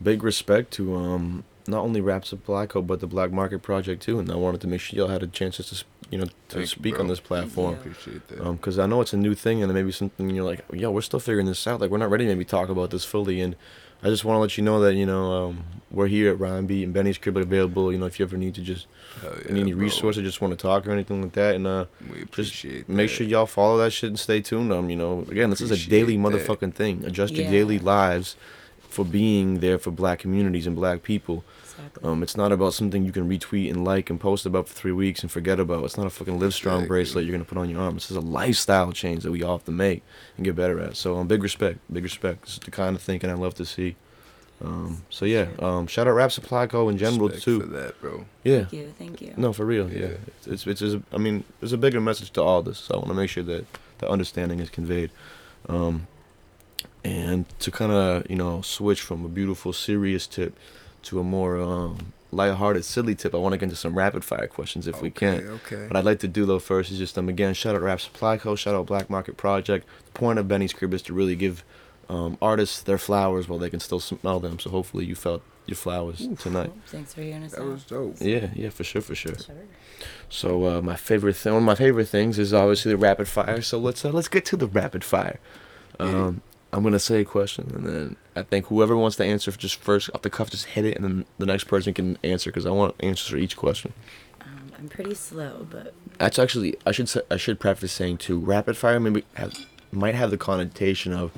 big 0.02 0.22
respect 0.22 0.72
to 0.72 0.94
um 0.94 1.42
not 1.68 1.82
only 1.82 2.00
Rap 2.00 2.24
Supply 2.26 2.66
Co 2.66 2.82
but 2.82 3.00
the 3.00 3.06
Black 3.06 3.30
Market 3.32 3.62
Project 3.62 4.02
too, 4.02 4.18
and 4.18 4.30
I 4.30 4.34
wanted 4.36 4.60
to 4.62 4.66
make 4.66 4.80
sure 4.80 4.98
y'all 4.98 5.08
had 5.08 5.22
a 5.22 5.26
chance 5.28 5.56
just 5.58 5.68
to 5.70 5.74
s- 5.76 5.84
you 6.10 6.18
know 6.18 6.24
to 6.26 6.32
Thank 6.48 6.60
you, 6.62 6.66
speak 6.66 6.94
bro. 6.94 7.02
on 7.02 7.08
this 7.08 7.20
platform. 7.20 7.72
Yeah. 7.74 7.78
appreciate 7.80 8.28
that. 8.28 8.40
Um, 8.40 8.58
cause 8.58 8.78
I 8.80 8.86
know 8.86 9.00
it's 9.00 9.12
a 9.12 9.16
new 9.16 9.34
thing 9.34 9.62
and 9.62 9.72
maybe 9.72 9.92
something 9.92 10.30
you're 10.30 10.44
like, 10.44 10.64
yo, 10.72 10.90
we're 10.90 11.00
still 11.00 11.20
figuring 11.20 11.46
this 11.46 11.64
out. 11.66 11.80
Like 11.80 11.90
we're 11.90 11.98
not 11.98 12.10
ready 12.10 12.24
to 12.24 12.30
maybe 12.30 12.44
talk 12.44 12.68
about 12.68 12.90
this 12.90 13.04
fully. 13.04 13.40
And 13.40 13.54
I 14.02 14.08
just 14.08 14.24
want 14.24 14.36
to 14.36 14.40
let 14.40 14.56
you 14.56 14.64
know 14.64 14.80
that 14.80 14.94
you 14.94 15.06
know 15.06 15.46
um, 15.48 15.64
we're 15.90 16.06
here 16.06 16.30
at 16.30 16.38
Ryan 16.38 16.66
B 16.66 16.84
and 16.84 16.92
Benny's 16.92 17.18
crib 17.18 17.36
available. 17.36 17.92
You 17.92 17.98
know, 17.98 18.06
if 18.06 18.18
you 18.18 18.24
ever 18.26 18.36
need 18.36 18.54
to 18.56 18.60
just 18.60 18.86
yeah, 19.22 19.30
need 19.52 19.60
any 19.62 19.72
bro. 19.72 19.82
resources, 19.82 20.22
just 20.22 20.40
want 20.40 20.52
to 20.52 20.56
talk 20.62 20.86
or 20.86 20.92
anything 20.92 21.22
like 21.22 21.32
that, 21.32 21.54
and 21.54 21.66
uh, 21.66 21.86
We 22.10 22.24
just 22.32 22.64
make 22.64 22.86
that. 22.88 23.08
sure 23.08 23.26
y'all 23.26 23.46
follow 23.46 23.78
that 23.78 23.92
shit 23.92 24.10
and 24.10 24.18
stay 24.18 24.40
tuned. 24.40 24.72
Um, 24.72 24.90
you 24.90 24.96
know, 24.96 25.24
again, 25.30 25.50
this 25.50 25.60
is 25.60 25.70
a 25.70 25.74
Appreciate 25.74 25.90
daily 25.90 26.16
that. 26.16 26.22
motherfucking 26.22 26.74
thing. 26.74 27.04
Adjust 27.04 27.34
your 27.34 27.50
daily 27.50 27.78
lives 27.78 28.36
for 28.88 29.04
being 29.04 29.60
there 29.60 29.78
for 29.78 29.90
black 29.90 30.18
communities 30.20 30.66
and 30.66 30.76
black 30.76 31.02
people. 31.02 31.44
Exactly. 31.78 32.08
Um, 32.08 32.22
it's 32.22 32.36
not 32.36 32.52
about 32.52 32.74
something 32.74 33.04
you 33.04 33.12
can 33.12 33.28
retweet 33.28 33.70
and 33.70 33.84
like 33.84 34.10
and 34.10 34.18
post 34.20 34.46
about 34.46 34.68
for 34.68 34.74
three 34.74 34.92
weeks 34.92 35.22
and 35.22 35.30
forget 35.30 35.60
about. 35.60 35.84
It's 35.84 35.96
not 35.96 36.06
a 36.06 36.10
fucking 36.10 36.38
Live 36.38 36.54
Strong 36.54 36.80
Exactly. 36.80 36.88
bracelet 36.88 37.24
you're 37.24 37.32
gonna 37.32 37.44
put 37.44 37.58
on 37.58 37.68
your 37.70 37.80
arm. 37.80 37.94
This 37.94 38.10
is 38.10 38.16
a 38.16 38.20
lifestyle 38.20 38.92
change 38.92 39.22
that 39.24 39.32
we 39.32 39.42
all 39.42 39.58
have 39.58 39.64
to 39.66 39.72
make 39.72 40.02
and 40.36 40.44
get 40.44 40.56
better 40.56 40.80
at. 40.80 40.96
So, 40.96 41.16
um, 41.16 41.26
big 41.28 41.42
respect, 41.42 41.78
big 41.92 42.04
respect. 42.04 42.42
This 42.44 42.54
is 42.54 42.58
the 42.60 42.70
kind 42.70 42.96
of 42.96 43.02
thinking 43.02 43.30
I 43.30 43.34
love 43.34 43.54
to 43.54 43.64
see. 43.66 43.96
Um, 44.64 45.02
so 45.10 45.26
yeah, 45.26 45.48
um, 45.58 45.86
shout 45.86 46.08
out 46.08 46.12
Rap 46.14 46.32
Supply 46.32 46.66
Co. 46.66 46.88
in 46.88 46.96
general 46.96 47.26
Respect 47.28 47.44
too. 47.44 47.60
for 47.60 47.66
that, 47.66 48.00
bro. 48.00 48.24
Yeah, 48.42 48.60
Thank 48.60 48.72
you. 48.72 48.94
Thank 48.98 49.20
you. 49.20 49.34
no, 49.36 49.52
for 49.52 49.66
real. 49.66 49.92
Yeah, 49.92 49.98
Yeah. 49.98 50.16
it's 50.46 50.66
it's, 50.66 50.82
it's 50.82 50.94
a, 50.94 51.02
I 51.12 51.18
mean, 51.18 51.44
there's 51.60 51.74
a 51.74 51.78
bigger 51.78 52.00
message 52.00 52.30
to 52.32 52.42
all 52.42 52.62
this. 52.62 52.78
So 52.78 52.94
I 52.94 52.96
want 52.96 53.08
to 53.08 53.14
make 53.14 53.28
sure 53.28 53.42
that 53.44 53.66
the 53.98 54.08
understanding 54.08 54.60
is 54.60 54.70
conveyed. 54.70 55.10
Um, 55.68 56.06
and 57.04 57.46
to 57.60 57.70
kind 57.70 57.92
of 57.92 58.28
you 58.30 58.36
know 58.36 58.62
switch 58.62 59.00
from 59.00 59.24
a 59.24 59.28
beautiful 59.28 59.72
serious 59.72 60.26
tip 60.26 60.56
to 61.06 61.20
a 61.20 61.24
more 61.24 61.60
um, 61.60 62.12
lighthearted 62.32 62.84
silly 62.84 63.14
tip, 63.14 63.34
I 63.34 63.38
want 63.38 63.52
to 63.52 63.58
get 63.58 63.64
into 63.64 63.76
some 63.76 63.96
rapid 63.96 64.24
fire 64.24 64.46
questions 64.46 64.86
if 64.86 65.00
we 65.02 65.10
can. 65.10 65.46
Okay. 65.64 65.86
What 65.86 65.96
I'd 65.96 66.04
like 66.04 66.20
to 66.20 66.28
do 66.28 66.46
though 66.46 66.58
first 66.58 66.90
is 66.90 66.98
just 66.98 67.16
um 67.18 67.28
again 67.28 67.54
shout 67.54 67.74
out 67.74 67.82
Rap 67.82 68.00
Supply 68.00 68.36
Co. 68.36 68.54
Shout 68.56 68.74
out 68.74 68.86
Black 68.86 69.08
Market 69.10 69.36
Project. 69.36 69.86
The 70.06 70.12
point 70.12 70.38
of 70.38 70.48
Benny's 70.48 70.72
crib 70.72 70.94
is 70.94 71.02
to 71.02 71.12
really 71.12 71.36
give 71.36 71.64
um, 72.08 72.38
artists 72.40 72.82
their 72.82 72.98
flowers 72.98 73.48
while 73.48 73.58
they 73.58 73.70
can 73.70 73.80
still 73.80 74.00
smell 74.00 74.40
them. 74.40 74.58
So 74.58 74.70
hopefully 74.70 75.04
you 75.04 75.14
felt 75.14 75.42
your 75.66 75.76
flowers 75.76 76.28
tonight. 76.38 76.66
Cool. 76.66 76.82
Thanks 76.86 77.14
for 77.14 77.22
hearing 77.22 77.42
us 77.42 77.52
that 77.52 77.62
out. 77.62 77.66
was 77.68 77.84
dope. 77.84 78.16
Yeah, 78.20 78.50
yeah, 78.54 78.70
for 78.70 78.84
sure, 78.84 79.02
for 79.02 79.14
sure. 79.16 79.36
Sure. 79.36 79.56
So 80.28 80.64
uh, 80.66 80.82
my 80.82 80.94
favorite 80.96 81.34
thing, 81.36 81.54
one 81.54 81.62
of 81.62 81.66
my 81.66 81.74
favorite 81.74 82.06
things 82.06 82.38
is 82.38 82.54
obviously 82.54 82.92
the 82.92 82.98
rapid 82.98 83.26
fire. 83.26 83.62
So 83.62 83.78
let's 83.78 84.04
uh, 84.04 84.10
let's 84.10 84.28
get 84.28 84.44
to 84.46 84.56
the 84.56 84.66
rapid 84.68 85.02
fire. 85.02 85.40
Um, 85.98 86.42
I'm 86.72 86.82
gonna 86.82 86.98
say 86.98 87.20
a 87.20 87.24
question, 87.24 87.72
and 87.74 87.86
then 87.86 88.16
I 88.36 88.42
think 88.42 88.66
whoever 88.66 88.96
wants 88.96 89.16
to 89.16 89.24
answer 89.24 89.50
just 89.52 89.76
first 89.76 90.10
off 90.14 90.22
the 90.22 90.30
cuff, 90.30 90.50
just 90.50 90.66
hit 90.66 90.84
it, 90.84 90.94
and 90.96 91.04
then 91.04 91.24
the 91.38 91.46
next 91.46 91.64
person 91.64 91.94
can 91.94 92.18
answer 92.22 92.50
because 92.50 92.66
I 92.66 92.70
want 92.70 92.94
answers 93.00 93.28
for 93.28 93.36
each 93.38 93.56
question. 93.56 93.92
Um, 94.42 94.70
I'm 94.78 94.88
pretty 94.88 95.14
slow, 95.14 95.66
but 95.70 95.94
That's 96.18 96.38
actually 96.38 96.76
I 96.86 96.92
should 96.92 97.08
say, 97.08 97.22
I 97.30 97.36
should 97.38 97.58
preface 97.58 97.92
saying 97.92 98.18
too. 98.18 98.38
Rapid 98.38 98.76
fire 98.76 99.00
maybe 99.00 99.24
have, 99.34 99.54
might 99.90 100.14
have 100.14 100.30
the 100.30 100.36
connotation 100.38 101.12
of 101.12 101.32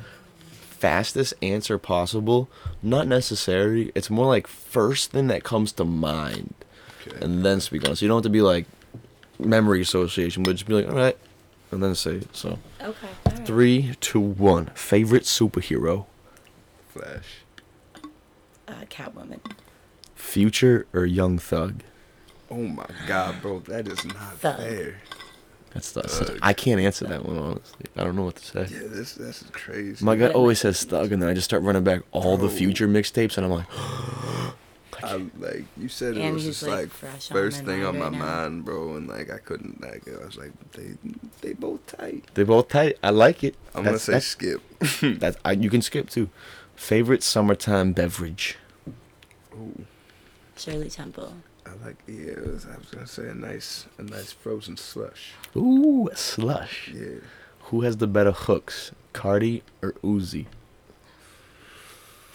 fastest 0.50 1.34
answer 1.42 1.78
possible. 1.78 2.48
Not 2.82 3.06
necessary. 3.06 3.92
It's 3.94 4.10
more 4.10 4.26
like 4.26 4.46
first 4.46 5.10
thing 5.12 5.28
that 5.28 5.44
comes 5.44 5.72
to 5.72 5.84
mind, 5.84 6.54
Okay. 7.06 7.24
and 7.24 7.44
then 7.44 7.60
speak 7.60 7.84
on 7.84 7.92
it. 7.92 7.96
So 7.96 8.04
you 8.04 8.08
don't 8.08 8.18
have 8.18 8.22
to 8.24 8.28
be 8.30 8.42
like 8.42 8.66
memory 9.38 9.80
association, 9.80 10.42
but 10.42 10.52
just 10.52 10.66
be 10.66 10.74
like, 10.74 10.88
all 10.88 10.94
right, 10.96 11.16
and 11.70 11.82
then 11.82 11.94
say 11.94 12.16
it. 12.16 12.34
So 12.36 12.58
okay. 12.80 13.08
All 13.26 13.32
right. 13.32 13.46
three, 13.46 13.94
two, 14.00 14.20
one. 14.20 14.66
Favorite 14.74 15.22
superhero: 15.24 16.06
Flash. 16.98 18.10
Uh, 18.66 18.84
Catwoman. 18.90 19.40
Future 20.14 20.86
or 20.92 21.06
Young 21.06 21.38
Thug? 21.38 21.82
Oh 22.50 22.56
my 22.62 22.86
God, 23.06 23.40
bro, 23.42 23.60
that 23.60 23.86
is 23.88 24.04
not 24.04 24.34
Thug. 24.38 24.56
fair. 24.58 24.96
That's, 25.74 25.92
that's 25.92 26.22
I 26.42 26.54
can't 26.54 26.80
answer 26.80 27.06
that 27.06 27.24
one 27.26 27.38
honestly. 27.38 27.86
I 27.96 28.02
don't 28.04 28.16
know 28.16 28.24
what 28.24 28.36
to 28.36 28.44
say. 28.44 28.74
Yeah, 28.74 28.88
this 28.88 29.14
this 29.14 29.42
is 29.42 29.50
crazy. 29.52 30.02
My 30.04 30.16
gut 30.16 30.34
always 30.34 30.58
says 30.60 30.82
Thug, 30.82 31.12
and 31.12 31.22
then 31.22 31.28
I 31.28 31.34
just 31.34 31.44
start 31.44 31.62
running 31.62 31.84
back 31.84 32.02
all 32.10 32.36
the 32.38 32.48
Bro. 32.48 32.56
future 32.56 32.88
mixtapes, 32.88 33.36
and 33.36 33.44
I'm 33.46 33.52
like, 33.52 33.66
I 35.02 35.16
like 35.38 35.64
you 35.76 35.88
said 35.88 36.16
it 36.16 36.22
And 36.22 36.34
was 36.34 36.44
he's, 36.44 36.58
just 36.60 36.68
like, 36.68 36.80
like 36.80 36.90
fresh 36.90 37.30
on 37.30 37.36
first 37.36 37.62
my 37.64 37.72
thing 37.72 37.84
on 37.84 37.98
my 37.98 38.04
right 38.06 38.12
now. 38.12 38.18
mind, 38.18 38.64
bro, 38.64 38.96
and 38.96 39.06
like 39.08 39.30
I 39.30 39.38
couldn't 39.38 39.80
like 39.80 40.02
I 40.08 40.24
was 40.24 40.36
like 40.36 40.52
they 40.72 40.94
they 41.42 41.52
both 41.52 41.86
tight. 41.86 42.24
they 42.34 42.42
both 42.44 42.68
tight. 42.68 42.96
I 43.02 43.10
like 43.10 43.44
it. 43.44 43.54
I'm 43.74 43.84
gonna 43.84 43.98
That's- 43.98 44.02
say 44.04 44.12
that's, 44.14 44.26
skip. 44.26 44.60
that's 45.20 45.36
I, 45.44 45.52
you 45.52 45.70
can 45.70 45.82
skip 45.82 46.08
too. 46.10 46.30
Favorite 46.78 47.22
summertime 47.24 47.92
beverage? 47.92 48.56
Ooh, 49.52 49.84
Shirley 50.56 50.88
Temple. 50.88 51.34
I 51.66 51.70
like 51.84 51.96
yeah. 52.06 52.30
it 52.30 52.46
was- 52.46 52.66
I 52.66 52.76
was 52.78 52.86
gonna 52.90 53.06
say 53.06 53.28
a 53.28 53.34
nice 53.34 53.86
a 53.98 54.02
nice 54.04 54.30
frozen 54.32 54.76
slush. 54.76 55.32
Ooh, 55.56 56.08
a 56.10 56.16
slush. 56.16 56.90
Yeah. 56.94 57.18
Who 57.64 57.82
has 57.82 57.96
the 57.98 58.06
better 58.06 58.30
hooks, 58.32 58.92
Carti 59.12 59.62
or 59.82 59.92
Uzi? 60.04 60.46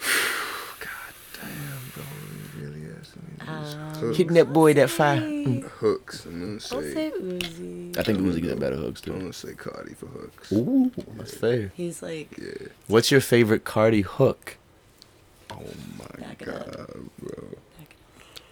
God 0.78 1.14
damn, 1.40 1.90
bro, 1.94 2.04
you 2.30 2.62
really 2.62 2.82
asking 3.00 3.22
me 3.22 3.28
these 3.32 3.33
Um, 3.46 3.64
hooks. 3.94 4.16
Hitting 4.16 4.34
that 4.34 4.52
boy 4.52 4.74
that 4.74 4.90
fire. 4.90 5.20
Say- 5.20 5.64
hooks. 5.78 6.24
I'm 6.24 6.40
gonna 6.40 6.52
I'll 6.52 6.60
say. 6.60 6.92
say 6.94 7.10
Uzi. 7.20 7.98
I 7.98 8.02
think 8.02 8.18
Uzi 8.20 8.42
get 8.42 8.58
better 8.58 8.76
hooks 8.76 9.00
too. 9.00 9.12
I'm 9.12 9.20
gonna 9.20 9.32
say 9.32 9.52
Carti 9.52 9.96
for 9.96 10.06
hooks. 10.06 10.52
Ooh, 10.52 10.90
that's 11.16 11.34
fair. 11.36 11.72
He's 11.76 12.02
like, 12.02 12.36
Yeah. 12.38 12.68
What's 12.86 13.10
your 13.10 13.20
favorite 13.20 13.64
Carti 13.64 14.02
hook? 14.04 14.56
Oh 15.50 15.62
my 15.98 16.20
Back 16.26 16.48
up. 16.48 16.76
god, 16.76 16.94
bro. 17.20 17.48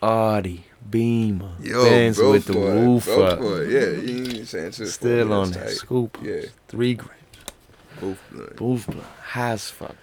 Audi, 0.02 0.64
Beamer, 0.90 1.52
Yo, 1.60 1.84
Benz 1.84 2.16
bro, 2.16 2.32
with 2.32 2.46
the 2.46 2.52
roof 2.54 3.08
up. 3.08 3.38
Yeah, 3.40 4.00
you 4.00 4.38
ain't 4.38 4.48
saying 4.48 4.72
to 4.72 4.86
Still 4.86 5.32
on 5.32 5.52
that 5.52 5.70
scoop. 5.70 6.18
Yeah, 6.22 6.42
Three 6.68 6.94
grand. 6.94 7.18
both. 8.00 8.18
Like, 8.32 8.56
Both 8.56 8.86
blood. 8.88 9.04
High 9.22 9.50
as 9.52 9.70
fuck. 9.70 9.94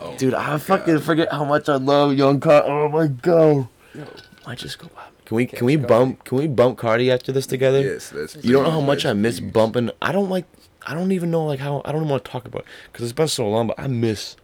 oh 0.00 0.16
Dude, 0.16 0.32
my 0.32 0.54
I 0.54 0.58
fucking 0.58 0.94
God. 0.94 1.04
forget 1.04 1.30
how 1.30 1.44
much 1.44 1.68
I 1.68 1.76
love 1.76 2.14
Young 2.14 2.40
Carti. 2.40 2.64
Oh 2.68 2.88
my 2.88 3.06
god. 3.06 3.68
Yo, 3.96 4.04
Might 4.46 4.58
just 4.58 4.78
go 4.78 4.86
up. 4.96 5.12
Can 5.24 5.36
we 5.36 5.46
can 5.46 5.64
we 5.66 5.76
Catch 5.76 5.88
bump 5.88 6.24
can 6.24 6.38
we 6.38 6.46
bump 6.46 6.78
Carti 6.78 7.10
after 7.12 7.32
this 7.32 7.46
together? 7.46 7.80
yes, 7.80 8.12
let's. 8.12 8.36
You 8.36 8.52
don't 8.52 8.64
know 8.64 8.70
how 8.70 8.80
much 8.80 9.04
I 9.06 9.12
miss 9.12 9.40
please. 9.40 9.50
bumping. 9.52 9.90
I 10.02 10.12
don't 10.12 10.28
like. 10.30 10.44
I 10.86 10.94
don't 10.94 11.12
even 11.12 11.30
know 11.30 11.44
like 11.46 11.58
how. 11.60 11.82
I 11.84 11.92
don't 11.92 12.02
even 12.02 12.10
want 12.10 12.24
to 12.24 12.30
talk 12.30 12.44
about 12.46 12.64
because 12.92 13.04
it's 13.04 13.12
been 13.12 13.28
so 13.28 13.48
long. 13.48 13.68
But 13.68 13.78
I 13.80 13.86
miss 13.86 14.36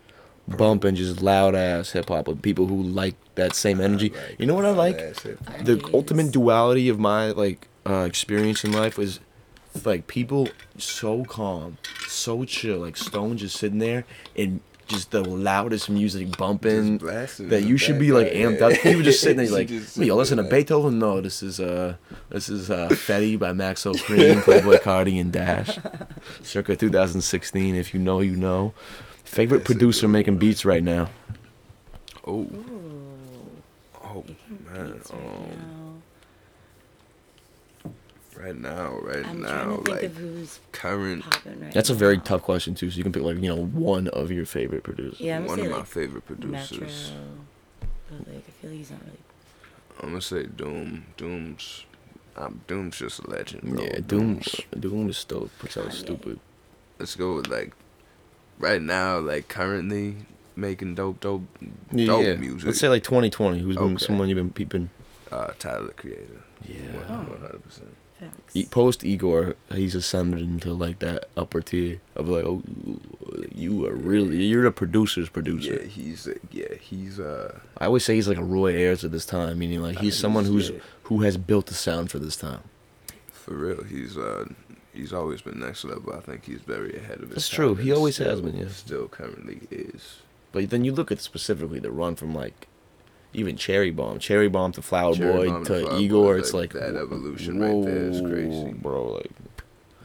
bumping 0.49 0.97
just 0.97 1.23
loud 1.23 1.55
ass 1.55 1.93
hip 1.93 2.09
hop 2.09 2.27
with 2.27 2.43
people 2.43 2.67
who 2.67 2.83
like 2.83 3.15
that 3.37 3.55
same 3.55 3.81
energy. 3.81 4.11
like 4.11 4.37
you 4.41 4.47
know 4.47 4.55
what 4.55 4.65
I 4.65 4.71
like? 4.71 4.99
ass 4.99 5.21
hip 5.23 5.39
hop. 5.47 5.65
The 5.65 5.77
Yes. 5.77 5.91
ultimate 5.95 6.33
duality 6.33 6.89
of 6.89 6.99
my 6.99 7.31
like 7.31 7.69
uh, 7.87 8.05
experience 8.07 8.65
in 8.65 8.73
life 8.73 8.97
was 8.99 9.21
like 9.85 10.07
people 10.09 10.49
so 10.79 11.25
calm, 11.25 11.79
so 12.09 12.45
chill, 12.45 12.79
like 12.79 12.97
Stone 12.97 13.37
just 13.39 13.57
sitting 13.57 13.79
there 13.79 14.05
and 14.37 14.61
just 14.93 15.11
the 15.11 15.25
loudest 15.25 15.91
music 15.91 16.37
bumping. 16.37 16.99
That 16.99 17.65
you 17.65 17.77
should 17.77 17.99
be 17.99 18.13
like 18.13 18.29
amped 18.29 18.61
up. 18.61 18.85
You 18.85 18.99
were 18.99 19.03
just 19.03 19.21
sitting 19.21 19.39
there 19.39 19.51
like, 19.51 19.71
"Me, 19.97 20.07
yo, 20.07 20.17
listen 20.17 20.37
to 20.37 20.45
Beethoven. 20.45 20.99
No, 20.99 21.21
this 21.21 21.43
is 21.43 21.61
uh, 21.61 21.97
this 22.29 22.49
is 22.49 22.71
uh, 22.71 22.89
Fetti 22.91 23.39
by 23.39 23.53
Maxo 23.53 23.95
Kream, 23.95 24.41
Playboi 24.45 24.81
Carti 24.81 25.21
and 25.21 25.33
Dash, 25.33 25.79
circa 26.43 26.77
2016. 26.77 27.75
If 27.75 27.95
you 27.95 28.01
know, 28.01 28.21
you 28.21 28.37
know. 28.37 28.75
Favorite 29.25 29.61
That's 29.61 29.69
producer 29.69 30.09
making 30.09 30.37
beats 30.37 30.67
right 30.67 30.83
now? 30.83 31.09
Oh, 32.27 32.47
oh 34.05 34.25
man. 34.71 34.93
Beats 34.93 35.11
right 38.43 38.57
now. 38.57 38.99
Right 38.99 39.03
now, 39.03 39.09
right 39.23 39.27
I'm 39.27 39.41
now, 39.43 39.49
trying 39.49 39.69
to 39.69 39.77
think 39.85 39.89
like 39.89 40.03
of 40.05 40.17
who's 40.17 40.61
current 40.73 41.23
popping 41.25 41.61
right 41.61 41.73
That's 41.73 41.91
a 41.91 41.95
very 41.95 42.19
tough 42.19 42.43
question 42.43 42.75
too. 42.75 42.91
So 42.91 42.97
you 42.97 43.03
can 43.03 43.13
pick 43.13 43.23
like 43.23 43.37
you 43.37 43.49
know 43.49 43.65
one 43.65 44.09
of 44.09 44.31
your 44.31 44.47
favorite 44.47 44.83
producers. 44.83 45.21
Yeah, 45.21 45.37
I'm 45.37 45.47
one 45.47 45.59
gonna 45.59 45.63
of 45.63 45.67
say 45.67 45.71
my 45.73 45.79
like 45.79 45.87
favorite 45.87 46.31
Metro, 46.31 46.79
producers. 46.79 47.13
but 48.11 48.19
like 48.29 48.45
I 48.49 48.51
feel 48.51 48.71
like 48.71 48.79
he's 48.79 48.91
not 48.91 49.01
really. 49.05 49.19
I'm 50.01 50.09
gonna 50.11 50.21
say 50.21 50.45
Doom. 50.45 51.05
Doom's, 51.17 51.85
um, 52.37 52.61
Doom's 52.67 52.99
just 52.99 53.21
a 53.21 53.31
legend, 53.31 53.63
bro. 53.63 53.83
Yeah, 53.85 54.01
Doom. 54.07 54.35
Doom's- 54.41 54.61
Doom 54.79 55.11
is 55.11 55.17
still 55.19 55.51
so 55.69 55.83
Kanye. 55.83 55.93
stupid. 55.93 56.41
Let's 56.99 57.15
go 57.15 57.37
with 57.37 57.49
like, 57.49 57.75
right 58.59 58.81
now, 58.81 59.19
like 59.19 59.49
currently 59.49 60.17
making 60.57 60.95
dope, 60.95 61.21
dope, 61.21 61.43
dope 61.95 62.25
yeah. 62.25 62.35
music. 62.35 62.67
Let's 62.67 62.79
say 62.79 62.89
like 62.89 63.03
2020. 63.05 63.61
Who's 63.61 63.77
been 63.77 63.99
someone 63.99 64.29
you've 64.29 64.37
been 64.37 64.51
peeping? 64.51 64.91
Uh, 65.33 65.53
Tyler 65.59 65.87
the 65.89 65.93
Creator. 65.95 66.43
Yeah. 66.69 66.77
Oh. 67.09 67.15
One 67.19 67.41
hundred 67.41 67.63
percent. 67.65 67.97
Facts. 68.21 68.55
E- 68.57 68.67
Post 68.67 69.05
Igor, 69.05 69.57
he's 69.73 69.95
ascended 69.97 70.41
into 70.43 70.73
like 70.73 71.01
that 71.01 71.25
upper 71.37 71.61
tier 71.61 72.01
of 72.15 72.29
like, 72.29 72.45
oh, 72.45 72.63
you 73.53 73.85
are 73.87 73.95
really 73.95 74.45
you're 74.45 74.63
the 74.63 74.71
producer's 74.71 75.29
producer. 75.29 75.75
Yeah, 75.75 75.83
he's 75.89 76.29
uh, 76.29 76.35
yeah 76.53 76.75
he's 76.81 77.19
uh 77.19 77.59
I 77.79 77.87
always 77.87 78.05
say 78.05 78.15
he's 78.15 78.29
like 78.29 78.39
a 78.39 78.45
Roy 78.45 78.75
Ayers 78.77 79.05
at 79.05 79.11
this 79.11 79.27
time, 79.27 79.59
meaning 79.59 79.83
like 79.83 79.99
he's 79.99 80.17
someone 80.17 80.45
who's 80.45 80.71
yeah. 80.71 80.79
who 81.05 81.23
has 81.23 81.37
built 81.37 81.67
the 81.67 81.75
sound 81.75 82.11
for 82.13 82.19
this 82.21 82.37
time. 82.37 82.61
for 83.33 83.55
real. 83.55 83.83
He's 83.83 84.17
uh 84.17 84.45
he's 84.95 85.13
always 85.13 85.43
been 85.43 85.59
next 85.59 85.85
level. 85.85 86.13
I 86.13 86.21
think 86.21 86.45
he's 86.45 86.61
very 86.61 86.97
ahead 86.97 87.21
of 87.23 87.29
his 87.31 87.35
That's 87.35 87.49
time 87.49 87.57
true. 87.57 87.75
He 87.75 87.89
and 87.91 87.97
always 87.99 88.19
has 88.19 88.39
still- 88.39 88.51
been, 88.53 88.61
yeah. 88.61 88.69
Still 88.69 89.09
currently 89.09 89.63
is. 89.71 90.19
But 90.53 90.71
then 90.71 90.85
you 90.85 90.93
look 90.93 91.11
at 91.11 91.21
specifically 91.21 91.81
the 91.81 91.91
run 91.91 92.15
from 92.15 92.35
like 92.35 92.69
even 93.35 93.57
Cherry 93.57 93.91
Bomb, 93.91 94.19
Cherry 94.19 94.49
Bomb 94.49 94.73
to 94.73 94.83
Flower 94.83 95.15
Cherry 95.15 95.49
Boy 95.51 95.65
to 95.65 95.81
Flower 95.87 95.99
Igor. 96.01 96.35
Boy, 96.35 96.39
it's 96.41 96.53
like 96.55 96.75
like, 96.75 96.83
that 96.85 96.95
whoa, 96.95 97.03
evolution 97.03 97.61
right 97.61 97.85
there 97.85 98.05
is 98.11 98.21
crazy. 98.21 98.73
bro. 98.75 99.13
Like 99.15 99.31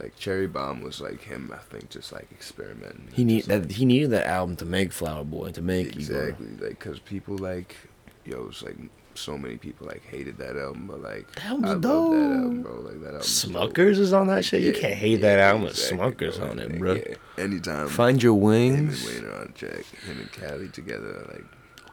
Like 0.00 0.16
Cherry 0.18 0.46
Bomb 0.46 0.82
was 0.82 1.00
like 1.00 1.22
him. 1.22 1.52
I 1.54 1.58
think 1.58 1.90
just 1.90 2.12
like 2.12 2.28
experimenting. 2.32 3.08
he 3.12 3.24
need 3.24 3.44
that 3.44 3.62
like, 3.62 3.70
he 3.72 3.84
needed 3.84 4.10
that 4.10 4.26
album 4.26 4.56
to 4.56 4.64
make 4.64 4.92
Flower 4.92 5.24
Boy 5.24 5.50
to 5.52 5.62
make 5.62 5.88
Igor. 5.96 5.98
exactly 6.28 6.46
like 6.60 6.70
because 6.78 6.98
people 7.00 7.36
like 7.38 7.76
yo 8.24 8.46
it's 8.48 8.62
like 8.62 8.76
so 9.14 9.36
many 9.36 9.56
people 9.56 9.84
like 9.84 10.04
hated 10.04 10.38
that 10.38 10.56
album, 10.56 10.86
but 10.86 11.02
like 11.02 11.28
That 11.34 11.46
album's 11.46 11.70
I 11.70 11.74
dope. 11.74 12.12
that 12.12 12.18
album, 12.36 12.62
bro. 12.62 12.80
Like 12.82 13.00
that 13.00 13.06
album. 13.14 13.20
Smuckers 13.22 13.98
is 13.98 14.12
on 14.12 14.28
that 14.28 14.44
shit. 14.44 14.62
You 14.62 14.72
can't 14.72 14.94
hate 14.94 15.18
yeah, 15.18 15.34
that 15.34 15.38
album. 15.40 15.62
with 15.64 15.72
exactly, 15.72 15.98
Smuckers 16.28 16.38
bro. 16.38 16.50
on 16.50 16.58
it, 16.60 16.78
bro. 16.78 16.94
Yeah. 16.94 17.14
Anytime. 17.36 17.88
Find 17.88 18.22
your 18.22 18.34
him 18.34 18.38
and 18.38 18.86
wings. 18.88 19.04
Wayne 19.04 19.24
are 19.24 19.40
on 19.40 19.52
track. 19.54 19.84
Him 20.06 20.20
and 20.20 20.30
Kali 20.30 20.68
together, 20.68 21.26
like 21.32 21.44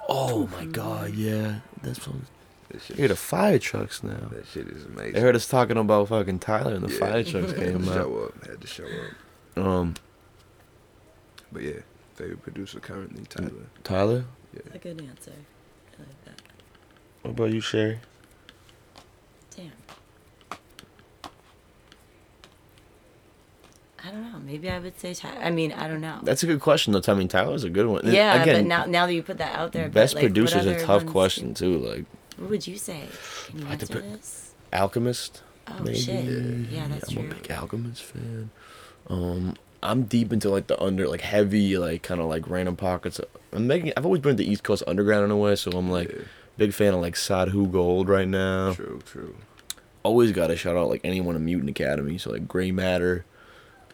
Oh 0.08 0.47
my 0.47 0.66
god, 0.66 1.14
yeah. 1.16 1.60
That's 1.82 2.06
what. 2.08 2.18
that 2.70 2.82
shit. 2.82 2.97
Hear 2.97 3.08
the 3.08 3.16
fire 3.16 3.58
trucks 3.60 4.03
now. 4.03 4.30
That 4.32 4.45
shit 4.47 4.68
is 4.68 4.86
amazing. 4.86 5.14
They 5.14 5.22
heard 5.22 5.36
us 5.36 5.47
talking 5.47 5.78
about 5.78 6.10
fucking 6.10 6.39
Tyler 6.39 6.76
and 6.76 6.84
the 6.88 6.93
Yeah. 6.93 6.99
fire 6.99 7.24
trucks 7.32 7.53
came 7.53 7.84
to 7.84 7.89
out. 7.91 7.95
show 7.95 8.18
up. 8.26 8.45
Had 8.45 8.62
to 8.62 8.68
show 8.68 8.86
up. 8.86 9.66
Um, 9.66 9.93
But 11.51 11.64
yeah, 11.64 11.80
favorite 12.16 12.41
producer 12.43 12.80
currently 12.80 13.24
Tyler. 13.30 13.51
Tyler, 13.84 14.26
That's 14.53 14.76
a 14.76 14.80
good 14.80 15.01
answer. 15.01 15.32
I 15.97 16.01
like 16.01 16.26
that. 16.26 16.41
what 17.22 17.32
about 17.32 17.51
you, 17.51 17.62
Sherry? 17.62 17.99
Damn. 19.56 19.72
I 24.06 24.12
don't 24.12 24.32
know. 24.32 24.39
Maybe 24.45 24.70
I 24.70 24.78
would 24.80 24.99
say 24.99 25.14
Ty- 25.14 25.38
I 25.41 25.49
mean, 25.51 25.72
I 25.72 25.88
don't 25.88 26.01
know. 26.01 26.20
That's 26.24 26.43
a 26.43 26.45
good 26.45 26.60
question, 26.60 26.93
though. 26.93 27.01
I 27.08 27.14
mean, 27.16 27.28
Tyler's 27.28 27.64
a 27.64 27.70
good 27.70 27.88
one. 27.88 28.01
And 28.06 28.14
yeah, 28.14 28.41
again, 28.41 28.64
but 28.64 28.68
now 28.68 28.86
now 28.86 29.06
that 29.08 29.14
you 29.14 29.24
put 29.24 29.38
that 29.39 29.56
out 29.58 29.72
there, 29.72 29.89
best 29.89 30.14
but, 30.14 30.24
like, 30.24 30.30
what 30.30 30.34
producer 30.36 30.60
is 30.60 30.66
a 30.68 30.80
tough 30.80 31.03
ones- 31.03 31.12
question 31.12 31.53
too. 31.53 31.78
Like 31.80 32.06
What 32.38 32.49
would 32.51 32.68
you 32.68 32.78
say? 32.78 33.01
Can 33.47 33.60
you 33.60 33.66
I 33.66 33.70
had 33.70 33.80
to 33.80 33.84
answer 33.86 34.01
pick- 34.01 34.12
this? 34.12 34.53
Alchemist. 34.74 35.41
Oh 35.68 35.82
maybe. 35.84 35.97
shit! 35.97 36.26
Yeah, 36.72 36.88
that's 36.88 37.10
I'm 37.10 37.16
true. 37.16 37.32
a 37.32 37.34
big 37.34 37.49
Alchemist 37.51 38.03
fan. 38.03 38.51
Um, 39.08 39.56
I'm 39.82 40.03
deep 40.03 40.32
into 40.34 40.49
like 40.49 40.68
the 40.68 40.80
under, 40.82 41.08
like 41.08 41.22
heavy, 41.22 41.78
like 41.78 42.03
kind 42.03 42.22
of 42.22 42.28
like 42.28 42.47
random 42.49 42.76
pockets. 42.76 43.20
I'm 43.51 43.66
making. 43.68 43.93
I've 43.97 44.06
always 44.06 44.22
been 44.22 44.36
the 44.36 44.49
East 44.49 44.64
Coast 44.64 44.84
Underground 44.86 45.26
in 45.26 45.32
a 45.32 45.38
way, 45.38 45.56
so 45.56 45.72
I'm 45.72 45.89
like 45.89 46.10
Yeah. 46.12 46.22
big 46.58 46.74
fan 46.74 46.93
of 46.93 47.01
like 47.01 47.16
Sadhu 47.16 47.68
Gold 47.68 48.10
right 48.10 48.28
now. 48.28 48.74
True, 48.74 48.99
true. 49.06 49.36
Always 50.03 50.32
got 50.34 50.47
to 50.47 50.56
shout 50.56 50.76
out 50.78 50.89
like 50.89 51.01
anyone 51.03 51.36
in 51.36 51.43
Mutant 51.45 51.70
Academy. 51.72 52.18
So 52.20 52.32
like 52.32 52.47
Gray 52.47 52.72
Matter, 52.72 53.26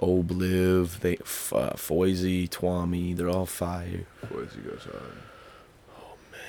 Obliv, 0.01 0.99
they 1.01 1.15
uh, 1.17 1.73
Foisey, 1.75 2.49
Twami, 2.49 3.15
they're 3.15 3.29
all 3.29 3.45
fire. 3.45 4.05
Boys, 4.31 4.49
goes 4.53 4.83
hard. 4.83 5.17
Oh 5.97 6.15
man, 6.31 6.39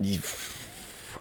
You- 0.00 0.20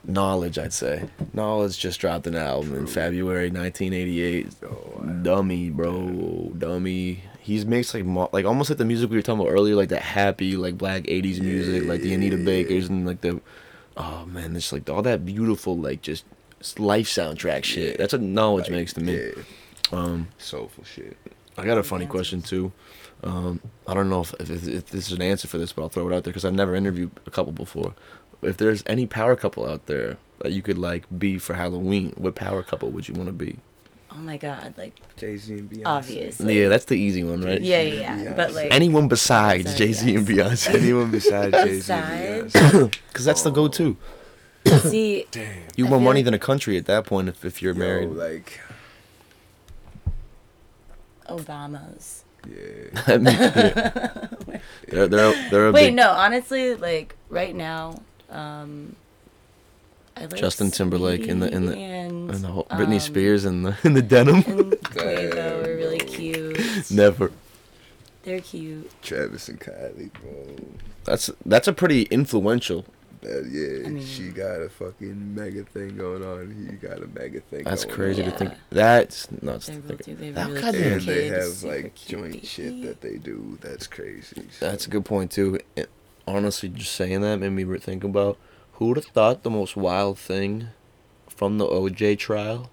Knxwledge, 0.07 0.61
I'd 0.61 0.73
say. 0.73 1.09
Knxwledge 1.35 1.79
just 1.79 1.99
dropped 1.99 2.27
an 2.27 2.35
album 2.35 2.75
in 2.75 2.87
February 2.87 3.49
1988. 3.49 4.47
Oh, 4.63 5.03
Dummy, 5.23 5.69
bro, 5.69 6.51
dummy. 6.57 7.23
He's 7.39 7.65
makes 7.65 7.93
like 7.93 8.03
mo- 8.05 8.29
like 8.33 8.45
almost 8.45 8.69
like 8.69 8.77
the 8.77 8.85
music 8.85 9.09
we 9.09 9.15
were 9.15 9.21
talking 9.21 9.41
about 9.41 9.51
earlier, 9.51 9.75
like 9.75 9.89
that 9.89 10.01
happy 10.01 10.55
like 10.57 10.77
black 10.77 11.03
'80s 11.03 11.39
music, 11.41 11.87
like 11.87 12.01
the 12.01 12.13
Anita 12.13 12.37
Yeah. 12.37 12.43
Bakers 12.45 12.89
and 12.89 13.05
like 13.07 13.21
the, 13.21 13.41
oh 13.95 14.25
man, 14.25 14.55
it's 14.55 14.71
like 14.73 14.89
all 14.89 15.01
that 15.03 15.25
beautiful 15.25 15.77
like 15.77 16.01
just 16.01 16.25
life 16.77 17.07
soundtrack 17.07 17.63
shit. 17.63 17.91
Yeah. 17.91 17.97
That's 17.97 18.13
what 18.13 18.21
Knxwledge 18.21 18.59
like, 18.63 18.71
makes 18.71 18.93
to 18.93 19.01
me. 19.01 19.13
Yeah, 19.15 19.31
Um, 19.93 20.27
soulful 20.37 20.83
shit. 20.83 21.15
I 21.57 21.65
got 21.65 21.77
a 21.77 21.83
funny 21.83 22.05
question 22.05 22.41
too. 22.41 22.71
Um, 23.23 23.61
I 23.87 23.93
don't 23.95 24.09
know 24.09 24.21
if, 24.21 24.33
if, 24.39 24.67
if 24.67 24.85
this 24.87 25.07
is 25.07 25.13
an 25.13 25.21
answer 25.23 25.47
for 25.47 25.57
this, 25.57 25.73
but 25.73 25.81
I'll 25.81 25.89
throw 25.89 26.07
it 26.07 26.13
out 26.15 26.23
there 26.23 26.31
because 26.31 26.45
I've 26.45 26.53
never 26.53 26.75
interviewed 26.75 27.11
a 27.25 27.31
couple 27.31 27.51
before. 27.51 27.95
If 28.43 28.57
there's 28.57 28.83
any 28.85 29.07
power 29.07 29.35
couple 29.35 29.67
out 29.67 29.87
there 29.87 30.17
that 30.43 30.51
you 30.51 30.61
could 30.61 30.77
like 30.77 31.05
be 31.17 31.39
for 31.39 31.55
Halloween, 31.55 32.13
what 32.15 32.35
power 32.35 32.61
couple 32.61 32.89
would 32.91 33.07
you 33.07 33.15
want 33.15 33.27
to 33.27 33.33
be? 33.33 33.57
Oh 34.11 34.17
my 34.19 34.37
god! 34.37 34.73
Like 34.77 34.95
Jay 35.17 35.35
Z 35.37 35.53
and 35.53 35.69
Beyonce. 35.69 35.81
Obviously. 35.85 36.59
yeah, 36.61 36.69
that's 36.69 36.85
the 36.85 36.95
easy 36.95 37.23
one, 37.23 37.41
right? 37.41 37.59
yeah, 37.61 37.81
yeah, 37.81 38.21
yeah. 38.21 38.33
But 38.35 38.53
like 38.53 38.71
Anyone 38.71 39.07
besides 39.07 39.63
Besides, 39.63 39.77
Jay 39.79 39.93
Z 39.93 40.15
and. 40.15 40.27
Beyonce, 40.27 40.75
Anyone 40.75 41.11
besides 41.11 41.51
Jay 41.55 41.79
Z 41.79 41.93
and 41.93 42.51
Beyonce. 42.51 42.91
because 43.09 43.25
that's 43.25 43.41
the 43.41 43.49
go-to. 43.51 43.97
see, 44.81 45.25
Damn. 45.31 45.63
You 45.75 45.85
I 45.87 45.89
more 45.89 45.99
money 45.99 46.19
like- 46.19 46.25
than 46.25 46.33
a 46.35 46.39
country 46.39 46.77
at 46.77 46.85
that 46.85 47.05
point 47.05 47.29
if, 47.29 47.43
if 47.45 47.61
you're 47.61 47.73
Yo, 47.73 47.79
married. 47.79 48.09
like, 48.09 48.59
Obamas. 51.29 52.21
yeah. 52.47 53.17
Yeah. 54.47 54.57
They're 54.89 55.07
they're 55.07 55.49
they're 55.49 55.71
Wait, 55.71 55.87
big 55.87 55.95
no. 55.95 56.09
Honestly, 56.11 56.75
like 56.75 57.15
right 57.29 57.53
now, 57.53 58.01
um, 58.29 58.95
I 60.15 60.21
like 60.21 60.35
Justin 60.35 60.71
Timberlake 60.71 61.27
in 61.27 61.39
the- 61.41 61.51
in 61.53 61.65
the- 61.65 61.75
and, 61.77 62.31
and 62.31 62.39
the 62.43 62.47
whole 62.47 62.65
Britney 62.71 62.93
um, 62.93 62.99
Spears 62.99 63.43
and 63.45 63.65
the 63.65 63.77
in 63.83 63.93
the 63.93 64.01
denim. 64.01 64.35
and 64.47 64.71
Quavo 64.71 65.65
are 65.67 65.75
really 65.75 65.99
cute. 65.99 66.89
Never. 66.89 67.31
They're 68.23 68.39
cute. 68.41 68.89
Travis 69.01 69.49
and 69.49 69.59
Kylie, 69.59 70.11
bro. 70.13 70.55
That's 71.03 71.29
that's 71.45 71.67
a 71.67 71.73
pretty 71.73 72.03
influential. 72.03 72.85
That, 73.21 73.47
yeah, 73.51 73.87
I 73.87 73.89
mean- 73.89 74.05
she 74.05 74.29
got 74.29 74.61
a 74.61 74.69
fucking 74.69 75.33
mega 75.35 75.63
thing 75.63 75.97
going 75.97 76.23
on. 76.23 76.67
He 76.69 76.75
got 76.75 77.01
a 77.01 77.07
mega 77.07 77.41
thing. 77.41 77.63
That's 77.63 77.83
going 77.85 77.95
crazy 77.95 78.23
on. 78.23 78.31
to 78.31 78.37
think. 78.37 78.51
Yeah. 78.51 78.57
That's 78.69 79.31
nuts. 79.41 79.67
They're 79.67 79.75
To 79.75 79.81
real 79.81 79.87
think. 79.97 80.03
cute. 80.03 80.19
They 80.19 80.25
have 80.27 80.35
That 80.35 80.47
really 80.49 80.61
goddamn- 80.61 80.81
cute 80.81 80.93
And 80.93 81.07
they 81.07 81.27
have 81.27 81.63
like 81.63 81.95
cute 81.95 82.19
joint 82.21 82.45
shit 82.45 82.81
that 82.83 83.01
they 83.01 83.17
do. 83.17 83.57
That's 83.61 83.87
crazy. 83.87 84.43
That's 84.59 84.85
a 84.85 84.89
good 84.89 85.05
point 85.05 85.31
too. 85.31 85.59
It- 85.75 85.89
honestly, 86.27 86.69
just 86.69 86.93
saying 86.93 87.21
that 87.21 87.37
made 87.39 87.49
me 87.49 87.77
think 87.79 88.03
about 88.03 88.37
who 88.73 88.87
would 88.87 88.97
have 88.97 89.05
thought 89.05 89.43
the 89.43 89.49
most 89.49 89.75
wild 89.75 90.19
thing 90.19 90.67
from 91.27 91.57
the 91.57 91.65
OJ 91.65 92.15
trial 92.17 92.69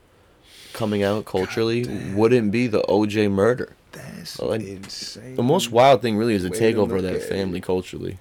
coming 0.73 1.03
out 1.03 1.25
culturally 1.25 1.87
wouldn't 2.15 2.51
be 2.51 2.67
the 2.67 2.83
OJ 2.89 3.29
murder. 3.31 3.73
That's 3.93 4.41
Like, 4.41 4.61
insane. 4.63 5.37
The 5.37 5.43
most 5.43 5.71
wild 5.71 6.03
thing 6.03 6.17
really 6.17 6.35
is 6.35 6.43
the 6.43 6.51
Way 6.51 6.59
takeover 6.59 6.97
of 6.97 7.03
that 7.05 7.23
family 7.23 7.61
culturally. 7.61 8.19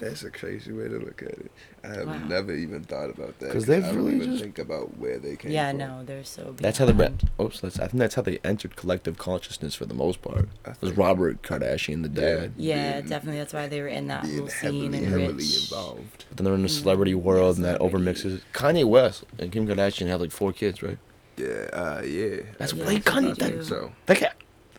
That's 0.00 0.22
a 0.24 0.30
crazy 0.30 0.72
way 0.72 0.88
to 0.88 0.98
look 0.98 1.20
at 1.22 1.28
it. 1.32 1.50
I 1.84 1.88
have 1.88 2.06
Wow. 2.06 2.18
never 2.26 2.54
even 2.54 2.82
thought 2.84 3.10
about 3.10 3.38
that. 3.40 3.48
Because 3.48 3.66
they've 3.66 3.84
I 3.84 3.88
don't 3.88 3.96
really 3.96 4.16
even 4.16 4.30
just- 4.32 4.42
think 4.42 4.58
about 4.58 4.96
where 4.98 5.18
they 5.18 5.36
came 5.36 5.52
Yeah, 5.52 5.70
from. 5.70 5.78
no, 5.78 6.02
they're 6.04 6.24
so. 6.24 6.54
That's 6.56 6.78
how 6.78 6.86
the 6.86 6.94
beyond. 6.94 7.28
oops. 7.40 7.60
That's, 7.60 7.78
I 7.78 7.86
think 7.88 7.98
that's 7.98 8.14
how 8.14 8.22
they 8.22 8.38
entered 8.42 8.76
collective 8.76 9.18
consciousness 9.18 9.74
for 9.74 9.84
the 9.84 9.94
most 9.94 10.22
part. 10.22 10.48
I 10.64 10.72
Was 10.80 10.92
Robert 10.96 11.42
Kardashian 11.42 12.02
the 12.02 12.08
dad? 12.08 12.52
Yeah, 12.56 12.94
being- 13.00 13.08
definitely. 13.10 13.38
That's 13.40 13.52
why 13.52 13.68
they 13.68 13.82
were 13.82 13.88
in 13.88 14.08
that 14.08 14.22
being 14.22 14.38
whole 14.38 14.46
heavily, 14.48 14.80
scene 14.80 14.94
and 14.94 15.06
heavily 15.06 15.32
rich. 15.34 15.62
involved. 15.70 16.24
But 16.30 16.36
then 16.38 16.44
they're 16.46 16.54
in 16.54 16.62
the 16.62 16.68
Mm, 16.68 16.80
celebrity 16.80 17.14
world 17.14 17.56
and 17.56 17.64
that 17.66 17.78
overmixes. 17.80 18.40
Kanye 18.54 18.84
West 18.86 19.24
and 19.38 19.52
Kim 19.52 19.66
Kardashian 19.66 20.06
have 20.08 20.20
like 20.22 20.32
four 20.32 20.52
kids, 20.54 20.82
right? 20.82 20.98
Yeah, 21.36 21.46
uh, 21.72 22.02
yeah. 22.04 22.36
That's 22.58 22.72
I 22.72 22.76
way 22.76 22.84
think- 22.86 23.04
Kanye- 23.04 23.30
I 23.32 23.34
think 23.34 23.56
that- 23.58 23.64
so. 23.64 23.92
That 24.06 24.16
ca 24.18 24.28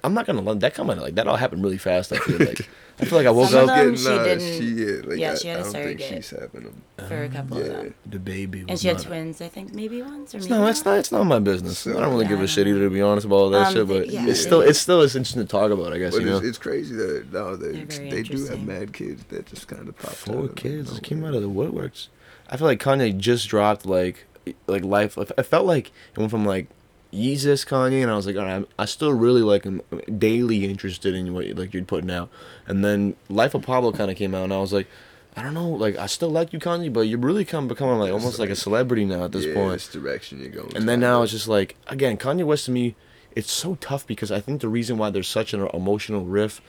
I'm 0.04 0.14
not 0.14 0.26
gonna 0.26 0.42
lie. 0.42 0.54
That 0.56 0.74
comment 0.74 1.02
like 1.02 1.16
that 1.16 1.28
all 1.28 1.36
happened 1.38 1.64
really 1.64 1.78
fast. 1.78 2.12
I 2.12 2.18
feel 2.18 2.40
like. 2.40 2.68
I 3.00 3.06
feel 3.06 3.18
like 3.18 3.26
I 3.26 3.32
woke 3.32 3.50
Some 3.50 3.64
of 3.64 3.70
up. 3.70 3.76
them 3.78 3.96
Getting, 3.96 3.98
she 3.98 4.08
uh, 4.10 4.24
didn't- 4.24 4.62
She, 4.62 4.66
yeah, 4.76 5.02
like, 5.10 5.18
yeah, 5.18 5.32
I, 5.32 5.36
she 5.36 5.48
had 5.48 5.58
a 5.58 5.60
I 5.62 5.64
don't 5.64 5.72
think 5.74 6.00
surrogate. 6.02 6.24
she's 6.24 6.30
having 6.40 6.64
them. 6.66 6.82
for 7.08 7.24
a 7.24 7.30
couple 7.30 7.58
of 7.58 7.66
them. 7.66 7.96
The 8.06 8.20
baby. 8.20 8.66
And 8.70 8.80
she 8.80 8.90
had 8.90 8.98
not- 8.98 9.06
twins, 9.08 9.42
I 9.42 9.48
think, 9.48 9.74
maybe 9.74 10.04
once 10.04 10.36
or 10.36 10.38
maybe 10.38 10.46
It's 10.46 10.50
no, 10.52 10.68
it's 10.68 10.86
not. 10.86 10.98
It's 11.00 11.12
not 11.12 11.24
my 11.24 11.40
business. 11.40 11.88
I 11.88 11.94
don't 11.94 12.12
really 12.12 12.28
give 12.28 12.42
a 12.42 12.48
shit 12.48 12.68
either, 12.68 12.82
to 12.82 12.90
be 12.92 13.02
honest 13.02 13.26
about 13.26 13.36
all 13.38 13.50
that 13.52 13.68
Um, 13.70 13.74
shit. 13.74 13.88
But 13.88 14.10
yeah, 14.10 14.20
it's 14.28 14.28
they- 14.28 14.34
still, 14.50 14.62
it's 14.62 14.78
still, 14.80 15.02
it's 15.02 15.16
interesting 15.16 15.42
to 15.42 15.48
talk 15.48 15.72
about. 15.72 15.94
I 15.94 15.98
guess 15.98 16.14
But 16.14 16.20
you 16.22 16.30
know. 16.30 16.38
it's, 16.38 16.46
it's 16.46 16.58
crazy 16.60 16.94
that 16.96 17.34
no, 17.34 17.56
they 17.56 17.72
They're 17.72 17.86
very 17.88 18.10
they 18.12 18.22
do 18.24 18.46
have 18.46 18.62
mad 18.64 18.94
kids 18.94 19.24
that 19.30 19.48
just 19.48 19.68
kind 19.68 19.88
of 19.88 19.98
popped 19.98 20.18
Four 20.18 20.44
out 20.44 20.56
kids 20.56 20.90
of 20.90 20.98
just 20.98 21.04
came 21.04 21.24
out 21.26 21.34
of 21.34 21.42
the 21.42 21.50
woodworks. 21.50 22.10
I 22.52 22.58
feel 22.58 22.68
like 22.68 22.80
Kanye 22.80 23.18
just 23.18 23.48
dropped 23.50 23.88
like 23.88 24.26
like 24.68 24.84
life. 24.84 25.18
It 25.18 25.44
felt 25.44 25.66
like 25.66 25.88
it 25.88 26.20
went 26.20 26.30
from 26.30 26.46
like 26.46 26.68
Yeezus 27.14 27.66
Kanye, 27.66 28.02
and 28.02 28.10
I 28.10 28.16
was 28.16 28.26
like, 28.26 28.38
all 28.38 28.44
right, 28.44 28.66
I'm, 28.80 28.88
still 28.88 29.12
really 29.12 29.42
like 29.42 29.64
him, 29.64 29.82
daily 30.18 30.66
interested 30.66 31.14
in 31.14 31.34
what 31.34 31.46
like 31.58 31.74
you're 31.74 31.84
putting 31.84 32.12
out. 32.12 32.30
And 32.68 32.86
then 32.86 33.16
Life 33.30 33.54
of 33.54 33.64
Pablo 33.64 33.92
kind 33.92 34.10
of 34.10 34.18
came 34.18 34.34
out, 34.34 34.46
and 34.46 34.54
I 34.54 34.60
was 34.60 34.72
like, 34.72 34.88
I 35.36 35.44
don't 35.44 35.54
know, 35.54 35.70
like 35.70 35.98
I 35.98 36.08
still 36.08 36.30
like 36.30 36.52
you 36.54 36.60
Kanye, 36.60 36.92
but 36.92 37.02
you're 37.02 37.20
really 37.20 37.46
kind 37.46 37.64
of 37.64 37.70
becoming 37.70 37.98
like 37.98 38.12
almost 38.12 38.40
like 38.40 38.50
a 38.50 38.56
celebrity 38.56 39.06
now 39.06 39.26
at 39.26 39.32
this 39.32 39.46
yeah, 39.46 39.54
point. 39.54 39.74
This 39.74 39.88
direction 39.88 40.40
you're 40.40 40.50
going. 40.50 40.76
And 40.76 40.88
then 40.88 41.00
now 41.00 41.22
it's 41.22 41.32
just 41.32 41.48
like 41.48 41.76
again, 41.88 42.18
Kanye 42.18 42.46
West 42.46 42.66
to 42.66 42.72
me, 42.72 42.96
it's 43.36 43.52
so 43.52 43.76
tough 43.76 44.06
because 44.06 44.32
I 44.32 44.42
think 44.42 44.62
the 44.62 44.68
reason 44.68 44.98
why 44.98 45.10
there's 45.10 45.28
such 45.30 45.54
an 45.54 45.68
emotional 45.74 46.26
riff, 46.26 46.62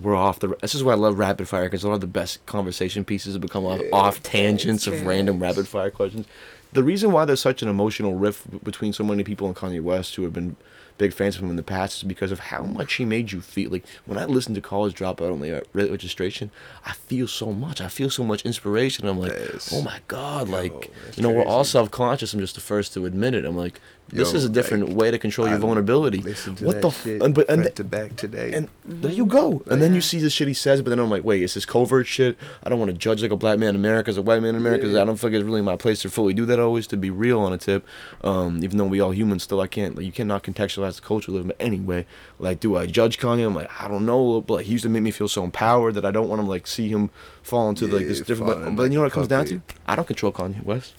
we're 0.00 0.14
off 0.14 0.38
the. 0.38 0.56
This 0.60 0.74
is 0.74 0.84
why 0.84 0.92
I 0.92 0.96
love 0.96 1.18
rapid 1.18 1.48
fire 1.48 1.64
because 1.64 1.82
a 1.82 1.88
lot 1.88 1.94
of 1.94 2.00
the 2.00 2.06
best 2.06 2.44
conversation 2.46 3.04
pieces 3.04 3.34
have 3.34 3.42
become 3.42 3.64
off, 3.64 3.80
Yeah, 3.80 3.90
off 3.92 4.22
tangents 4.22 4.86
of 4.86 5.04
random 5.06 5.40
rapid 5.40 5.66
fire 5.66 5.90
questions. 5.90 6.26
The 6.74 6.82
reason 6.82 7.12
why 7.12 7.24
there's 7.24 7.40
such 7.40 7.62
an 7.62 7.68
emotional 7.68 8.14
rift 8.16 8.62
between 8.62 8.92
so 8.92 9.02
many 9.04 9.24
people 9.24 9.46
and 9.46 9.56
Kanye 9.56 9.80
West 9.82 10.14
who 10.16 10.22
have 10.24 10.32
been 10.32 10.56
big 10.96 11.12
fans 11.12 11.36
of 11.36 11.42
him 11.42 11.50
in 11.50 11.56
the 11.56 11.62
past 11.62 11.96
is 11.98 12.02
because 12.04 12.30
of 12.30 12.38
how 12.38 12.62
much 12.62 12.94
he 12.94 13.04
made 13.04 13.32
you 13.32 13.40
feel. 13.40 13.70
Like 13.70 13.84
when 14.06 14.18
I 14.18 14.24
listen 14.26 14.54
to 14.54 14.60
College 14.60 14.94
Dropout 14.94 15.32
on 15.32 15.40
the 15.40 15.58
uh, 15.58 15.60
registration, 15.72 16.50
I 16.84 16.92
feel 16.92 17.26
so 17.26 17.52
much. 17.52 17.80
I 17.80 17.88
feel 17.88 18.10
so 18.10 18.22
much 18.24 18.44
inspiration. 18.44 19.06
I'm 19.08 19.18
like, 19.18 19.32
Yes. 19.32 19.72
oh 19.72 19.82
my 19.82 20.00
god, 20.08 20.48
like 20.48 20.92
you 21.16 21.22
know, 21.22 21.30
we're 21.30 21.44
all 21.44 21.64
self 21.64 21.90
conscious. 21.90 22.34
I'm 22.34 22.40
just 22.40 22.54
the 22.54 22.60
first 22.60 22.92
to 22.94 23.06
admit 23.06 23.34
it. 23.34 23.44
I'm 23.44 23.56
like, 23.56 23.80
this 24.08 24.32
Yo, 24.32 24.36
is 24.36 24.44
a 24.44 24.48
different 24.48 24.88
like, 24.88 24.96
way 24.96 25.10
to 25.10 25.18
control 25.18 25.48
your 25.48 25.56
I 25.56 25.60
vulnerability. 25.60 26.18
What 26.18 26.82
the 26.82 26.88
f- 26.88 27.02
shit 27.02 27.22
and, 27.22 27.34
but 27.34 27.48
and, 27.48 27.74
to 27.74 27.84
back 27.84 28.16
today. 28.16 28.52
and 28.52 28.68
there 28.84 29.10
you 29.10 29.26
go. 29.26 29.62
And 29.70 29.80
then 29.80 29.94
you 29.94 30.00
see 30.00 30.18
the 30.18 30.30
shit 30.30 30.46
he 30.46 30.54
says, 30.54 30.82
but 30.82 30.90
then 30.90 30.98
I'm 30.98 31.10
like, 31.10 31.24
wait, 31.24 31.42
is 31.42 31.54
this 31.54 31.64
covert 31.64 32.06
shit? 32.06 32.36
I 32.62 32.68
don't 32.68 32.78
want 32.78 32.90
to 32.90 32.96
judge 32.96 33.22
like 33.22 33.30
a 33.30 33.36
black 33.36 33.58
man 33.58 33.70
in 33.70 33.76
America 33.76 34.10
as 34.10 34.16
a 34.16 34.22
white 34.22 34.42
man 34.42 34.50
in 34.50 34.56
America. 34.56 34.86
Yeah. 34.86 35.02
I 35.02 35.04
don't 35.04 35.16
feel 35.16 35.30
like 35.30 35.38
it's 35.38 35.44
really 35.44 35.62
my 35.62 35.76
place 35.76 36.02
to 36.02 36.10
fully 36.10 36.34
do 36.34 36.44
that 36.46 36.60
always. 36.60 36.86
To 36.88 36.96
be 36.96 37.10
real 37.10 37.40
on 37.40 37.52
a 37.52 37.58
tip, 37.58 37.86
um, 38.22 38.62
even 38.62 38.78
though 38.78 38.84
we 38.84 39.00
all 39.00 39.12
humans, 39.12 39.42
still 39.42 39.60
I 39.60 39.66
can't. 39.66 39.96
Like, 39.96 40.04
you 40.04 40.12
cannot 40.12 40.42
contextualize 40.42 40.96
the 40.96 41.02
culture 41.02 41.32
live 41.32 41.50
anyway. 41.58 42.06
Like, 42.38 42.60
do 42.60 42.76
I 42.76 42.86
judge 42.86 43.18
Kanye? 43.18 43.46
I'm 43.46 43.54
like, 43.54 43.70
I 43.82 43.88
don't 43.88 44.04
know, 44.04 44.42
but 44.42 44.54
like, 44.54 44.66
he 44.66 44.72
used 44.72 44.84
to 44.84 44.90
make 44.90 45.02
me 45.02 45.10
feel 45.10 45.28
so 45.28 45.44
empowered 45.44 45.94
that 45.94 46.04
I 46.04 46.10
don't 46.10 46.28
want 46.28 46.42
to 46.42 46.46
like 46.46 46.66
see 46.66 46.88
him 46.88 47.10
fall 47.42 47.68
into 47.70 47.86
like 47.86 48.06
this 48.06 48.20
different. 48.20 48.64
But, 48.64 48.76
but 48.76 48.82
you 48.84 48.90
know 48.90 49.00
what 49.00 49.12
it 49.12 49.14
comes 49.14 49.28
down 49.28 49.46
to? 49.46 49.62
I 49.86 49.96
don't 49.96 50.06
control 50.06 50.32
Kanye 50.32 50.62
West, 50.62 50.94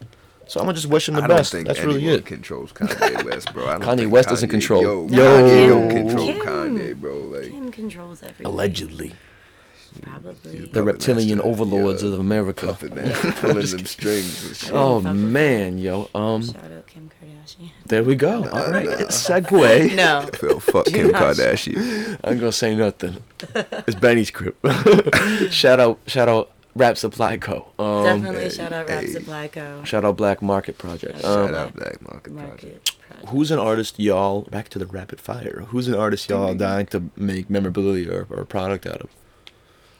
so 0.48 0.60
I'm 0.60 0.66
gonna 0.66 0.76
just 0.76 0.88
wish 0.88 1.08
him 1.10 1.16
the 1.16 1.24
I 1.24 1.28
don't 1.28 1.38
best. 1.38 1.52
think 1.52 1.68
That's 1.68 1.80
really 1.82 2.08
it. 2.08 2.26
controls 2.26 2.72
Kanye 2.74 3.24
West, 3.26 3.54
bro. 3.54 3.66
I 3.68 3.74
don't 3.78 3.82
Kanye 3.82 3.98
think 4.00 4.12
West 4.14 4.30
doesn't 4.30 4.50
control- 4.50 4.82
Yo, 4.82 5.08
Yo. 5.08 5.24
Kanye 5.24 5.68
don't 5.68 5.90
Kim- 5.90 6.08
control 6.08 6.28
Kim- 6.28 6.42
Kanye, 6.46 6.96
bro. 6.96 7.18
Like, 7.18 7.52
Kim 7.52 7.72
controls 7.72 8.22
everything. 8.24 8.46
Allegedly, 8.46 9.14
Probably. 10.02 10.60
the 10.74 10.84
reptilian 10.84 11.38
master, 11.38 11.50
overlords 11.50 12.04
yeah. 12.04 12.10
of 12.10 12.20
America. 12.20 12.68
puppet 12.68 12.94
pulling 13.40 13.66
them 13.66 13.86
strings. 13.86 14.46
and 14.46 14.56
shit. 14.56 14.72
Oh 14.74 15.00
man, 15.02 15.78
yo. 15.78 16.10
Um, 16.14 16.44
Shout 16.44 16.56
out 16.58 16.86
Kim 16.88 17.10
Kardashian. 17.10 17.70
there 17.86 18.04
we 18.04 18.16
go. 18.16 18.42
Nah, 18.42 18.50
All 18.66 18.72
right, 18.72 18.86
nah. 18.86 18.96
segue. 19.08 19.96
No. 19.96 20.30
Phil, 20.34 20.60
fuck 20.60 20.86
Kim 20.88 21.10
Kardashian. 21.12 22.20
I'm 22.26 22.38
gonna 22.40 22.52
say 22.52 22.76
nothing. 22.76 23.18
It's 23.88 23.96
Benny's 23.96 24.32
crib. 24.32 24.56
shout 25.50 25.80
out, 25.80 26.00
shout 26.08 26.28
out, 26.28 26.52
Rap 26.76 26.98
Supply 26.98 27.38
Co. 27.38 27.68
Um, 27.80 28.04
Definitely 28.04 28.42
hey, 28.44 28.50
shout 28.50 28.74
out 28.74 28.90
Rap 28.90 29.02
hey. 29.04 29.08
Supply 29.08 29.48
Co. 29.48 29.84
shout 29.86 30.04
out 30.04 30.18
Black 30.18 30.42
Market 30.42 30.78
Project. 30.78 31.22
Shout 31.22 31.26
Um, 31.26 31.48
Shout 31.48 31.56
out 31.56 31.74
Black 31.76 32.02
Market 32.02 32.36
Project. 32.36 32.64
Market 32.64 32.92
Project. 33.08 33.30
who's 33.30 33.52
an 33.52 33.60
artist 33.60 33.98
y'all? 34.00 34.42
Back 34.44 34.68
to 34.70 34.80
the 34.80 34.86
rapid 34.86 35.22
fire. 35.22 35.64
Who's 35.70 35.88
an 35.88 35.96
artist 35.96 36.30
y'all 36.30 36.54
dying 36.54 36.88
to 36.88 37.04
make 37.16 37.50
memorabilia 37.50 38.12
or, 38.12 38.28
or 38.30 38.44
product 38.46 38.86
out 38.86 39.02
of? 39.02 39.10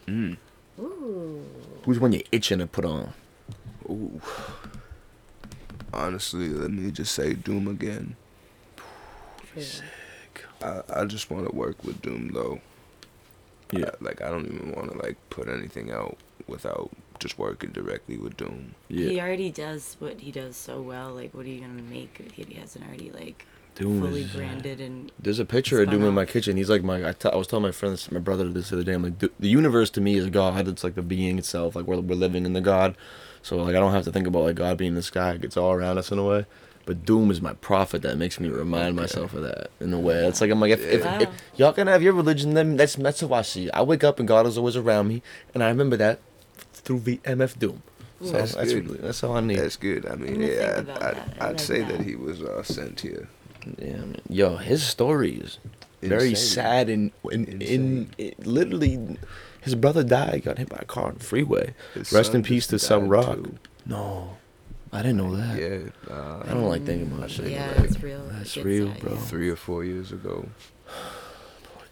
Mm. 0.08 0.38
Ooh. 0.80 1.46
Who's 1.86 2.00
one 2.00 2.12
you're 2.12 2.24
itching 2.34 2.60
to 2.60 2.68
put 2.68 2.84
on? 2.84 3.14
Ooh. 3.90 4.20
Honestly, 5.94 6.50
let 6.50 6.72
me 6.72 6.92
just 6.92 7.14
say 7.16 7.34
Doom 7.34 7.68
again. 7.70 8.18
True. 9.54 9.64
I, 10.62 10.82
I 10.94 11.06
just 11.06 11.32
want 11.32 11.50
to 11.50 11.56
work 11.56 11.84
with 11.86 12.02
Doom 12.02 12.32
though. 12.34 12.60
Yeah. 13.72 13.92
I- 14.02 14.04
like 14.04 14.22
I 14.22 14.30
don't 14.30 14.46
even 14.46 14.74
want 14.74 14.92
to 14.92 14.98
like 14.98 15.16
put 15.30 15.48
anything 15.48 15.90
out 15.92 16.18
without 16.48 16.92
just 17.20 17.38
working 17.40 17.72
directly 17.72 18.18
with 18.18 18.38
Doom. 18.38 18.76
He 18.90 19.20
already 19.20 19.52
does 19.52 19.96
what 20.00 20.20
he 20.20 20.32
does 20.32 20.56
so 20.56 20.82
well. 20.82 21.12
Like, 21.14 21.34
what 21.34 21.46
are 21.46 21.50
you 21.50 21.62
gonna 21.62 21.82
make 21.82 22.20
if 22.38 22.48
he 22.48 22.56
hasn't 22.56 22.86
already 22.86 23.12
like 23.12 23.46
Doom 23.76 24.02
fully 24.02 24.22
is, 24.24 24.32
branded 24.34 24.80
and 24.80 25.12
There's 25.20 25.40
a 25.40 25.46
picture 25.46 25.82
of 25.82 25.88
Spun 25.90 26.00
Doom 26.00 26.08
in 26.10 26.14
my 26.14 26.26
kitchen. 26.26 26.56
He's 26.58 26.70
like 26.70 26.84
my. 26.84 27.10
I, 27.10 27.12
t- 27.14 27.30
I 27.32 27.36
was 27.36 27.48
telling 27.48 27.64
my 27.64 27.72
friends, 27.72 28.10
my 28.12 28.20
brother 28.20 28.48
this 28.50 28.70
the 28.70 28.78
other 28.78 28.84
day. 28.86 28.94
I'm 28.94 29.04
like, 29.04 29.20
the 29.20 29.50
universe 29.50 29.90
to 29.92 30.02
me 30.02 30.16
is 30.16 30.30
God. 30.30 30.68
It's 30.68 30.84
like 30.84 30.96
the 30.96 31.02
being 31.02 31.38
itself. 31.38 31.76
Like 31.76 31.86
we're 31.86 32.00
we're 32.00 32.16
living 32.16 32.46
in 32.46 32.54
the 32.54 32.62
God. 32.62 32.96
So 33.42 33.58
like 33.58 33.76
I 33.76 33.80
don't 33.80 33.92
have 33.92 34.06
to 34.06 34.12
think 34.12 34.28
about 34.28 34.44
like 34.44 34.56
God 34.56 34.78
being 34.78 34.90
in 34.90 34.96
the 34.96 35.02
sky. 35.04 35.38
It's 35.42 35.58
all 35.58 35.72
around 35.74 35.98
us 35.98 36.12
in 36.12 36.20
a 36.20 36.24
way. 36.24 36.46
But 36.86 37.04
Doom 37.04 37.32
is 37.32 37.42
my 37.42 37.54
prophet 37.54 38.04
that 38.04 38.16
makes 38.18 38.40
me 38.40 38.48
remind 38.48 38.96
myself 38.96 39.34
of 39.34 39.42
that 39.42 39.72
in 39.80 39.92
a 39.92 40.00
way. 40.00 40.26
It's 40.28 40.40
like 40.40 40.52
I'm 40.52 40.60
like 40.60 40.72
if, 40.72 40.82
if, 40.86 41.04
Wow. 41.04 41.18
if 41.20 41.30
y'all 41.58 41.74
can 41.74 41.88
have 41.88 42.04
your 42.04 42.14
religion, 42.14 42.54
then 42.54 42.78
that's 42.78 42.96
that's 42.96 43.22
how 43.22 43.34
I 43.34 43.42
see. 43.42 43.70
I 43.72 43.82
wake 43.82 44.04
up 44.04 44.20
and 44.20 44.28
God 44.28 44.46
is 44.46 44.56
always 44.58 44.76
around 44.76 45.08
me, 45.08 45.22
and 45.54 45.64
I 45.64 45.68
remember 45.68 45.98
that 45.98 46.20
through 46.86 47.02
the 47.02 47.18
MF 47.18 47.60
Doom. 47.60 47.84
So 48.22 48.32
That's 48.32 48.56
that's, 48.56 48.72
good. 48.74 48.88
really, 48.88 49.00
that's 49.00 49.24
all 49.26 49.36
I 49.36 49.42
need. 49.42 49.58
That's 49.60 49.76
good. 49.76 50.06
I 50.06 50.16
mean, 50.16 50.40
yeah, 50.42 50.80
about 50.80 51.04
I, 51.04 51.12
that. 51.12 51.18
I'd, 51.18 51.42
I 51.42 51.46
I'd 51.48 51.52
like 51.52 51.60
say 51.60 51.82
that. 51.82 51.98
that 51.98 52.02
he 52.02 52.16
was 52.16 52.42
uh, 52.42 52.64
sent 52.64 53.02
here. 53.02 53.28
Yeah, 53.78 53.98
man. 53.98 54.22
yo, 54.30 54.56
his 54.58 54.84
story 54.84 55.34
is 55.36 55.60
very 56.02 56.34
sad 56.36 56.88
and 56.90 57.12
in, 57.32 57.46
in, 57.46 57.62
Insane. 57.62 58.10
it 58.18 58.46
literally, 58.48 59.18
his 59.62 59.76
brother 59.76 60.04
died, 60.04 60.44
got 60.46 60.60
hit 60.60 60.70
by 60.70 60.78
a 60.82 60.86
car 60.86 61.08
on 61.08 61.16
the 61.16 61.24
freeway. 61.24 61.74
His 61.94 62.14
Rest 62.14 62.34
in 62.36 62.44
peace 62.44 62.68
to 62.68 62.78
just 62.78 62.90
Subroc. 62.90 63.44
too. 63.44 63.58
No, 63.86 64.38
I 64.94 65.02
didn't 65.02 65.18
know 65.18 65.36
that. 65.36 65.60
Yeah, 65.60 65.90
uh, 66.10 66.44
I 66.46 66.54
don't 66.54 66.70
like 66.70 66.86
thinking 66.86 67.12
about 67.12 67.24
I 67.26 67.28
shit. 67.28 67.46
think 67.46 67.58
yeah, 67.58 67.72
like 67.76 67.86
it's 67.90 68.02
real. 68.02 68.24
That's 68.32 68.54
gets 68.54 68.66
real, 68.66 68.88
sad, 68.94 69.00
bro. 69.02 69.14
yeah. 69.14 69.20
three 69.20 69.50
or 69.50 69.56
four 69.58 69.84
years 69.84 70.12
ago. 70.14 70.48
Poor 70.86 71.84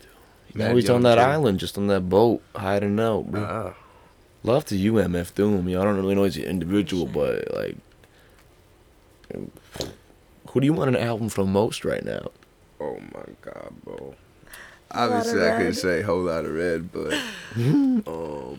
Now 0.55 0.67
Mad 0.67 0.75
he's 0.75 0.89
on 0.89 1.01
that 1.03 1.17
kid. 1.17 1.23
island, 1.27 1.59
just 1.59 1.77
on 1.77 1.87
that 1.87 2.07
boat, 2.07 2.41
hiding 2.55 2.99
out, 2.99 3.29
bro. 3.31 3.43
Uh, 3.43 3.73
Love 4.43 4.65
to 4.65 4.75
you, 4.75 4.93
MF 4.93 5.33
Doom. 5.35 5.69
Yo, 5.69 5.81
I 5.81 5.85
don't 5.85 5.95
really 5.95 6.15
know 6.15 6.23
he's 6.25 6.37
an 6.37 6.43
individual, 6.43 7.05
Sure. 7.11 7.13
but 7.45 7.53
like, 7.55 7.77
who 10.49 10.59
do 10.59 10.65
you 10.65 10.73
want 10.73 10.89
an 10.95 11.01
album 11.01 11.29
from 11.29 11.51
most 11.51 11.85
right 11.85 12.03
now? 12.03 12.27
oh 12.81 12.99
my 13.13 13.23
god, 13.41 13.73
bro. 13.83 14.15
Obviously, 14.91 15.41
I 15.47 15.51
could 15.57 15.65
Red. 15.65 15.77
say 15.77 16.01
whole 16.01 16.21
lot 16.23 16.43
of 16.45 16.53
red, 16.53 16.91
but 16.91 17.13
um, 17.55 18.03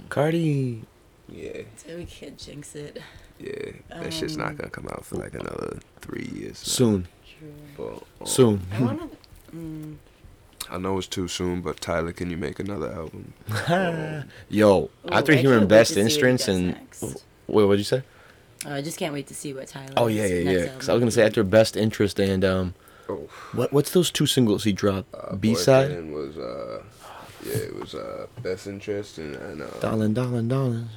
Carti. 0.09 0.80
yeah, 1.28 1.62
So 1.76 1.97
we 1.97 2.07
can't 2.07 2.37
jinx 2.39 2.74
it. 2.74 3.01
yeah, 3.39 3.72
that 3.91 4.12
shit's 4.12 4.37
not 4.37 4.49
Um, 4.51 4.57
gonna 4.57 4.70
come 4.70 4.89
out 4.89 5.05
for 5.05 5.16
like 5.16 5.35
another 5.35 5.78
three 6.01 6.28
years. 6.35 6.59
Soon, 6.59 7.07
But, 7.76 8.03
um, 8.20 8.26
soon. 8.26 8.62
I 8.72 8.80
wanna. 8.82 9.09
Mm, 9.55 9.97
I 10.71 10.79
know 10.79 10.99
it's 10.99 11.07
too 11.07 11.29
soon, 11.29 11.61
but 11.61 11.81
Tyler, 11.81 12.12
can 12.12 12.31
you 12.31 12.37
make 12.37 12.59
another 12.59 12.91
album? 12.93 13.33
Yo, 14.49 14.79
ooh, 14.81 14.91
after 15.11 15.33
I 15.33 15.37
hearing 15.37 15.61
can't 15.61 15.69
Best 15.69 15.95
to 15.95 15.95
see 15.95 16.01
what 16.01 16.07
he 16.07 16.31
Instruments 16.31 16.49
and 16.49 16.67
next. 16.69 17.03
wait, 17.47 17.65
what'd 17.65 17.79
you 17.79 17.85
say? 17.85 18.03
Oh, 18.67 18.73
I 18.75 18.81
just 18.83 18.99
can't 18.99 19.12
wait 19.12 19.27
to 19.29 19.35
see 19.35 19.53
what 19.53 19.67
Tyler. 19.69 19.93
Oh 19.97 20.07
yeah, 20.07 20.25
yeah, 20.27 20.51
yeah. 20.51 20.65
Because 20.73 20.89
I 20.89 20.95
was 20.95 21.01
gonna 21.01 21.11
say 21.11 21.25
after 21.25 21.45
Best 21.45 21.77
Interest 21.77 22.19
and 22.19 22.45
um, 22.45 22.75
Oh, 23.09 23.29
what 23.53 23.73
what's 23.73 23.91
those 23.91 24.11
two 24.11 24.27
singles 24.27 24.65
he 24.65 24.73
dropped? 24.73 25.15
uh, 25.15 25.37
B 25.37 25.55
side. 25.55 25.89
Boyfriend 25.89 26.15
was 26.15 26.39
uh, 26.39 26.83
yeah, 27.45 27.57
it 27.57 27.79
was 27.79 27.95
uh, 27.95 28.27
best 28.43 28.67
interest 28.67 29.19
and, 29.19 29.35
and 29.37 29.61
uh, 29.61 29.67
Darling, 29.81 30.15
darling, 30.15 30.49
darling. 30.49 30.89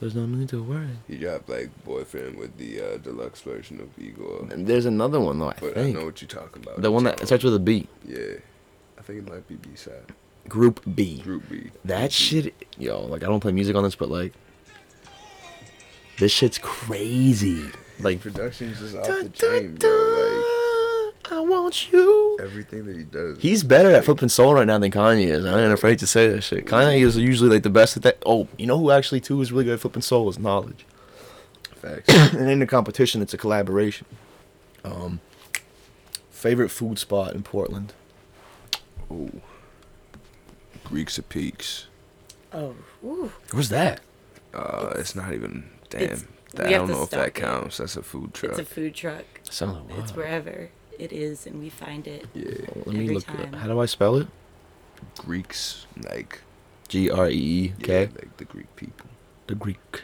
There's 0.00 0.14
no 0.14 0.26
need 0.26 0.50
to 0.50 0.62
worry. 0.62 0.88
he 1.08 1.16
dropped 1.16 1.48
like 1.48 1.70
boyfriend 1.84 2.36
with 2.36 2.58
the 2.58 2.80
uh, 2.82 2.96
deluxe 2.98 3.40
version 3.40 3.80
of 3.80 3.88
Igor. 3.98 4.48
And 4.50 4.66
there's 4.66 4.84
another 4.84 5.18
one 5.20 5.38
though. 5.38 5.48
I 5.48 5.54
But 5.58 5.78
I 5.78 5.92
know 5.92 6.04
what 6.04 6.20
you're 6.20 6.28
talking 6.28 6.62
about. 6.62 6.82
the 6.82 6.90
one 6.90 7.04
that 7.04 7.24
starts 7.24 7.44
with 7.44 7.54
a 7.54 7.58
B. 7.58 7.88
Yeah, 8.06 8.18
I 8.18 8.53
think 9.06 9.20
it 9.20 9.30
might 9.30 9.46
be 9.48 9.54
B 9.56 9.74
side. 9.76 10.12
Group 10.48 10.80
B. 10.94 11.20
Group 11.20 11.48
B. 11.48 11.70
That 11.84 12.12
shit, 12.12 12.54
yo, 12.78 13.02
like 13.02 13.22
I 13.22 13.26
don't 13.26 13.40
play 13.40 13.52
music 13.52 13.76
on 13.76 13.84
this, 13.84 13.94
but 13.94 14.10
like, 14.10 14.32
this 16.18 16.32
shit's 16.32 16.58
crazy. 16.58 17.64
Like, 18.00 18.20
Production's 18.20 18.78
just 18.78 18.96
off 18.96 19.06
the 19.06 19.28
chain, 19.30 19.76
bro. 19.76 19.90
I 21.30 21.40
want 21.40 21.90
you. 21.90 22.38
Everything 22.42 22.84
that 22.86 22.96
he 22.96 23.04
does. 23.04 23.38
He's 23.40 23.62
better 23.62 23.90
at 23.90 24.04
flipping 24.04 24.28
soul 24.28 24.54
right 24.54 24.66
now 24.66 24.78
than 24.78 24.90
Kanye 24.90 25.26
is. 25.28 25.46
I 25.46 25.62
ain't 25.62 25.72
afraid 25.72 25.98
to 26.00 26.06
say 26.06 26.28
that 26.28 26.42
shit. 26.42 26.66
Kanye 26.66 27.00
is 27.00 27.16
usually 27.16 27.48
like 27.48 27.62
the 27.62 27.70
best 27.70 27.96
at 27.96 28.02
that. 28.02 28.22
Oh, 28.26 28.46
you 28.58 28.66
know 28.66 28.78
who 28.78 28.90
actually 28.90 29.20
too 29.20 29.40
is 29.40 29.50
really 29.50 29.64
good 29.64 29.74
at 29.74 29.80
flipping 29.80 30.02
soul 30.02 30.28
is 30.28 30.36
Knxwledge. 30.36 30.82
facts. 31.76 32.12
and 32.34 32.50
in 32.50 32.58
the 32.58 32.66
competition, 32.66 33.22
it's 33.22 33.32
a 33.32 33.38
collaboration. 33.38 34.06
Um, 34.84 35.20
favorite 36.30 36.68
food 36.68 36.98
spot 36.98 37.34
in 37.34 37.42
Portland. 37.42 37.94
Ooh. 39.10 39.40
Greeks 40.84 41.18
of 41.18 41.28
Peaks. 41.28 41.86
Oh, 42.52 42.74
ooh. 43.04 43.32
Where's 43.50 43.68
that? 43.70 44.00
Uh, 44.52 44.92
it's, 44.96 45.14
not 45.14 45.32
even. 45.32 45.70
Damn. 45.90 46.28
That, 46.52 46.66
I 46.66 46.70
don't 46.70 46.88
know 46.88 47.02
if 47.02 47.10
that 47.10 47.16
stalk 47.16 47.26
it. 47.28 47.34
counts. 47.34 47.78
That's 47.78 47.96
a 47.96 48.02
food 48.02 48.32
truck. 48.34 48.52
It's 48.52 48.60
a 48.60 48.64
food 48.64 48.94
truck. 48.94 49.24
Sounds 49.42 49.90
like 49.90 49.98
It's 49.98 50.14
wherever 50.14 50.70
it 50.98 51.12
is, 51.12 51.46
and 51.46 51.58
we 51.60 51.68
find 51.68 52.06
it. 52.06 52.26
yeah. 52.34 52.66
Let 52.86 52.94
me 52.94 53.08
look. 53.08 53.24
time. 53.24 53.52
How 53.54 53.66
do 53.66 53.80
I 53.80 53.86
spell 53.86 54.16
it? 54.16 54.28
Greeks, 55.18 55.86
like 56.08 56.40
G 56.88 57.10
R 57.10 57.28
E 57.28 57.34
E 57.34 57.72
yeah, 57.80 57.98
like 58.00 58.36
the 58.36 58.44
Greek 58.44 58.74
people 58.76 59.06
The 59.48 59.54
Greek. 59.56 60.02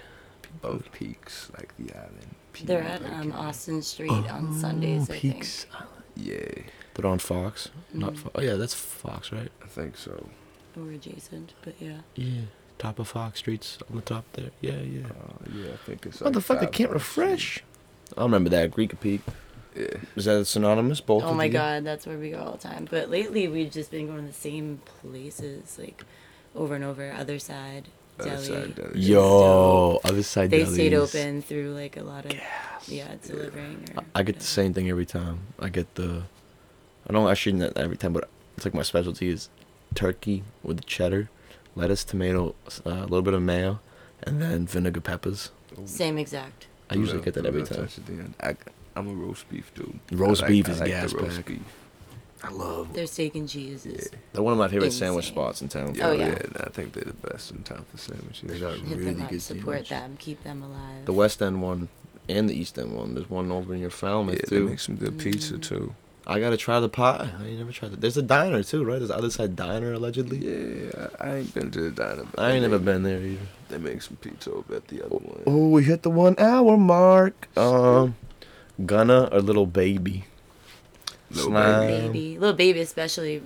of 0.64 0.90
Peaks, 0.92 1.51
like 1.57 1.72
the 1.78 1.94
island. 1.94 2.34
They're 2.64 2.82
at 2.82 3.03
like, 3.03 3.12
um, 3.12 3.32
Austin 3.32 3.80
Street 3.82 4.11
on 4.11 4.53
Sundays, 4.59 5.09
I 5.09 5.18
think. 5.18 5.34
Peaks 5.36 5.66
Island. 5.72 5.88
Yeah, 6.16 6.62
They're 6.95 7.07
on 7.11 7.18
Fox. 7.18 7.70
Not 7.95 8.14
Mhm. 8.14 8.18
Fo- 8.18 8.30
Oh 8.34 8.41
yeah, 8.43 8.55
that's 8.55 8.74
Fox, 8.74 9.32
right? 9.32 9.51
I 9.62 9.66
think 9.66 9.97
so. 9.97 10.28
Or 10.76 10.91
adjacent, 10.91 11.55
but 11.62 11.74
yeah. 11.80 12.01
Yeah. 12.14 12.43
Top 12.78 12.99
of 12.99 13.09
Fox 13.09 13.38
Streets 13.41 13.78
on 13.91 13.97
the 13.97 14.03
top 14.03 14.24
there. 14.32 14.51
Yeah, 14.61 14.80
yeah. 14.80 15.07
Uh, 15.07 15.45
yeah, 15.55 15.72
I 15.72 15.76
think 15.86 16.07
it's. 16.07 16.20
What 16.20 16.32
the 16.32 16.41
fuck? 16.41 16.59
I 16.62 16.66
can't 16.66 16.91
bucks. 16.91 17.03
refresh. 17.16 17.62
I 18.16 18.22
remember 18.22 18.51
that 18.51 18.70
Greek 18.70 18.99
Peak. 19.01 19.20
Yeah. 19.76 19.86
Is 20.16 20.24
that 20.24 20.47
synonymous? 20.47 21.01
Both. 21.01 21.22
Oh 21.24 21.28
of 21.28 21.36
my 21.36 21.45
you? 21.45 21.53
god, 21.53 21.84
that's 21.84 22.07
where 22.07 22.18
we 22.18 22.30
go 22.30 22.38
all 22.38 22.53
the 22.53 22.59
time. 22.59 22.88
But 22.91 23.11
lately, 23.11 23.47
we've 23.49 23.70
just 23.70 23.91
been 23.91 24.07
going 24.07 24.22
to 24.22 24.26
the 24.28 24.32
same 24.32 24.80
places, 25.03 25.78
like 25.78 26.03
over 26.57 26.74
and 26.74 26.82
over. 26.84 27.12
Other 27.12 27.38
side, 27.38 27.88
Other 28.18 28.30
deli. 28.30 28.47
side 28.47 28.74
deli. 28.74 28.99
Yo, 29.01 30.01
other 30.03 30.22
side. 30.22 30.51
They 30.51 30.64
stayed 30.64 30.95
open 30.95 31.43
through 31.43 31.72
like 31.74 31.97
a 31.97 32.03
lot 32.03 32.24
of 32.26 32.32
yeah 32.88 33.14
delivering. 33.24 33.84
Or, 33.97 34.03
I 34.14 34.22
get 34.22 34.38
the 34.38 34.45
same 34.45 34.72
thing 34.74 34.88
every 34.88 35.07
time. 35.07 35.41
I 35.61 35.68
get 35.68 35.95
the. 35.97 36.22
I 37.11 37.12
don't 37.12 37.28
actually 37.28 37.54
not 37.54 37.74
that 37.74 37.82
every 37.82 37.96
time, 37.96 38.12
but 38.12 38.28
it's 38.56 38.64
like 38.64 38.72
my 38.72 38.82
specialty 38.82 39.28
is 39.30 39.48
turkey 39.96 40.44
with 40.62 40.86
cheddar, 40.86 41.28
lettuce, 41.74 42.04
tomato, 42.04 42.54
uh, 42.86 42.90
a 42.90 43.02
little 43.02 43.22
bit 43.22 43.34
of 43.34 43.42
mayo, 43.42 43.80
and 44.22 44.40
then 44.40 44.64
vinegar 44.64 45.00
peppers. 45.00 45.50
Same 45.86 46.18
exact. 46.18 46.68
I 46.88 46.94
usually 46.94 47.20
get 47.20 47.34
that 47.34 47.46
every 47.46 47.64
time. 47.64 47.88
I, 48.40 48.54
I'm 48.94 49.08
a 49.08 49.12
roast 49.12 49.48
beef 49.48 49.72
dude. 49.74 49.98
Roast 50.12 50.44
I 50.44 50.48
beef 50.48 50.68
is 50.68 50.78
the 50.78 50.86
gas 50.86 51.12
roast 51.12 51.38
pack. 51.38 51.46
beef. 51.46 51.61
I 52.44 52.50
love. 52.50 52.92
Their 52.94 53.08
steak 53.08 53.34
and 53.34 53.48
cheese 53.48 53.84
is 53.86 54.08
They're 54.32 54.42
one 54.44 54.52
of 54.52 54.58
my 54.61 54.68
favorite 54.68 54.92
sandwich 54.92 55.26
spots 55.26 55.62
in 55.62 55.68
town. 55.68 55.96
Yeah, 55.96 56.06
Oh, 56.08 56.12
yeah. 56.12 56.28
yeah. 56.28 56.62
I 56.64 56.70
think 56.70 56.92
they're 56.92 57.02
the 57.04 57.28
best 57.28 57.50
in 57.50 57.64
town 57.64 57.84
for 57.90 57.98
sandwiches. 57.98 58.48
They 58.48 58.61
got 58.61 58.78
hit 58.78 58.98
really 58.98 59.14
them 59.14 59.22
up, 59.24 59.30
good 59.30 59.42
support 59.42 59.64
sandwich. 59.64 59.88
them, 59.88 60.16
keep 60.20 60.44
them 60.44 60.62
alive. 60.62 61.06
The 61.06 61.12
West 61.12 61.42
End 61.42 61.61
one 61.61 61.88
and 62.28 62.48
the 62.48 62.54
East 62.54 62.78
End 62.78 62.96
one. 62.96 63.14
There's 63.16 63.28
one 63.28 63.50
over 63.50 63.74
in 63.74 63.80
your 63.80 63.90
Falmouth 63.90 64.36
yeah, 64.36 64.42
they 64.48 64.61
make 64.61 64.78
some 64.78 64.94
good 64.94 65.18
pizza 65.18 65.54
Mm. 65.54 65.62
too. 65.62 65.94
I 66.26 66.38
gotta 66.38 66.56
try 66.56 66.78
the 66.80 66.88
pie. 66.88 67.30
I 67.40 67.46
ain't 67.46 67.58
never 67.58 67.72
tried 67.72 67.92
it. 67.94 68.00
There's 68.00 68.16
a 68.16 68.22
diner 68.22 68.62
too, 68.62 68.84
right? 68.84 68.98
There's 68.98 69.08
the 69.08 69.16
other 69.16 69.30
side 69.30 69.56
diner 69.56 69.92
allegedly. 69.94 70.38
Yeah, 70.38 71.08
I 71.18 71.28
I 71.28 71.36
ain't 71.38 71.54
been 71.54 71.70
to 71.72 71.80
the 71.80 71.90
diner. 71.90 72.24
But 72.34 72.40
I 72.42 72.52
ain't 72.52 72.62
never 72.62 72.78
make- 72.78 72.84
been 72.84 73.02
there 73.02 73.20
either. 73.22 73.46
They 73.68 73.78
make 73.78 74.02
some 74.02 74.16
pizza 74.16 74.50
over 74.52 74.76
at 74.76 74.88
the 74.88 75.04
other 75.04 75.16
one. 75.16 75.42
Oh, 75.46 75.68
we 75.70 75.84
hit 75.84 76.02
the 76.02 76.10
one 76.10 76.34
hour 76.38 76.76
mark. 76.76 77.48
Um, 77.56 78.16
Gunna 78.84 79.28
or 79.32 79.40
little 79.40 79.66
baby. 79.66 80.24
Little 81.30 81.50
Slime. 81.52 81.86
baby. 81.86 82.06
baby, 82.08 82.38
little 82.38 82.56
baby, 82.56 82.80
especially 82.80 83.42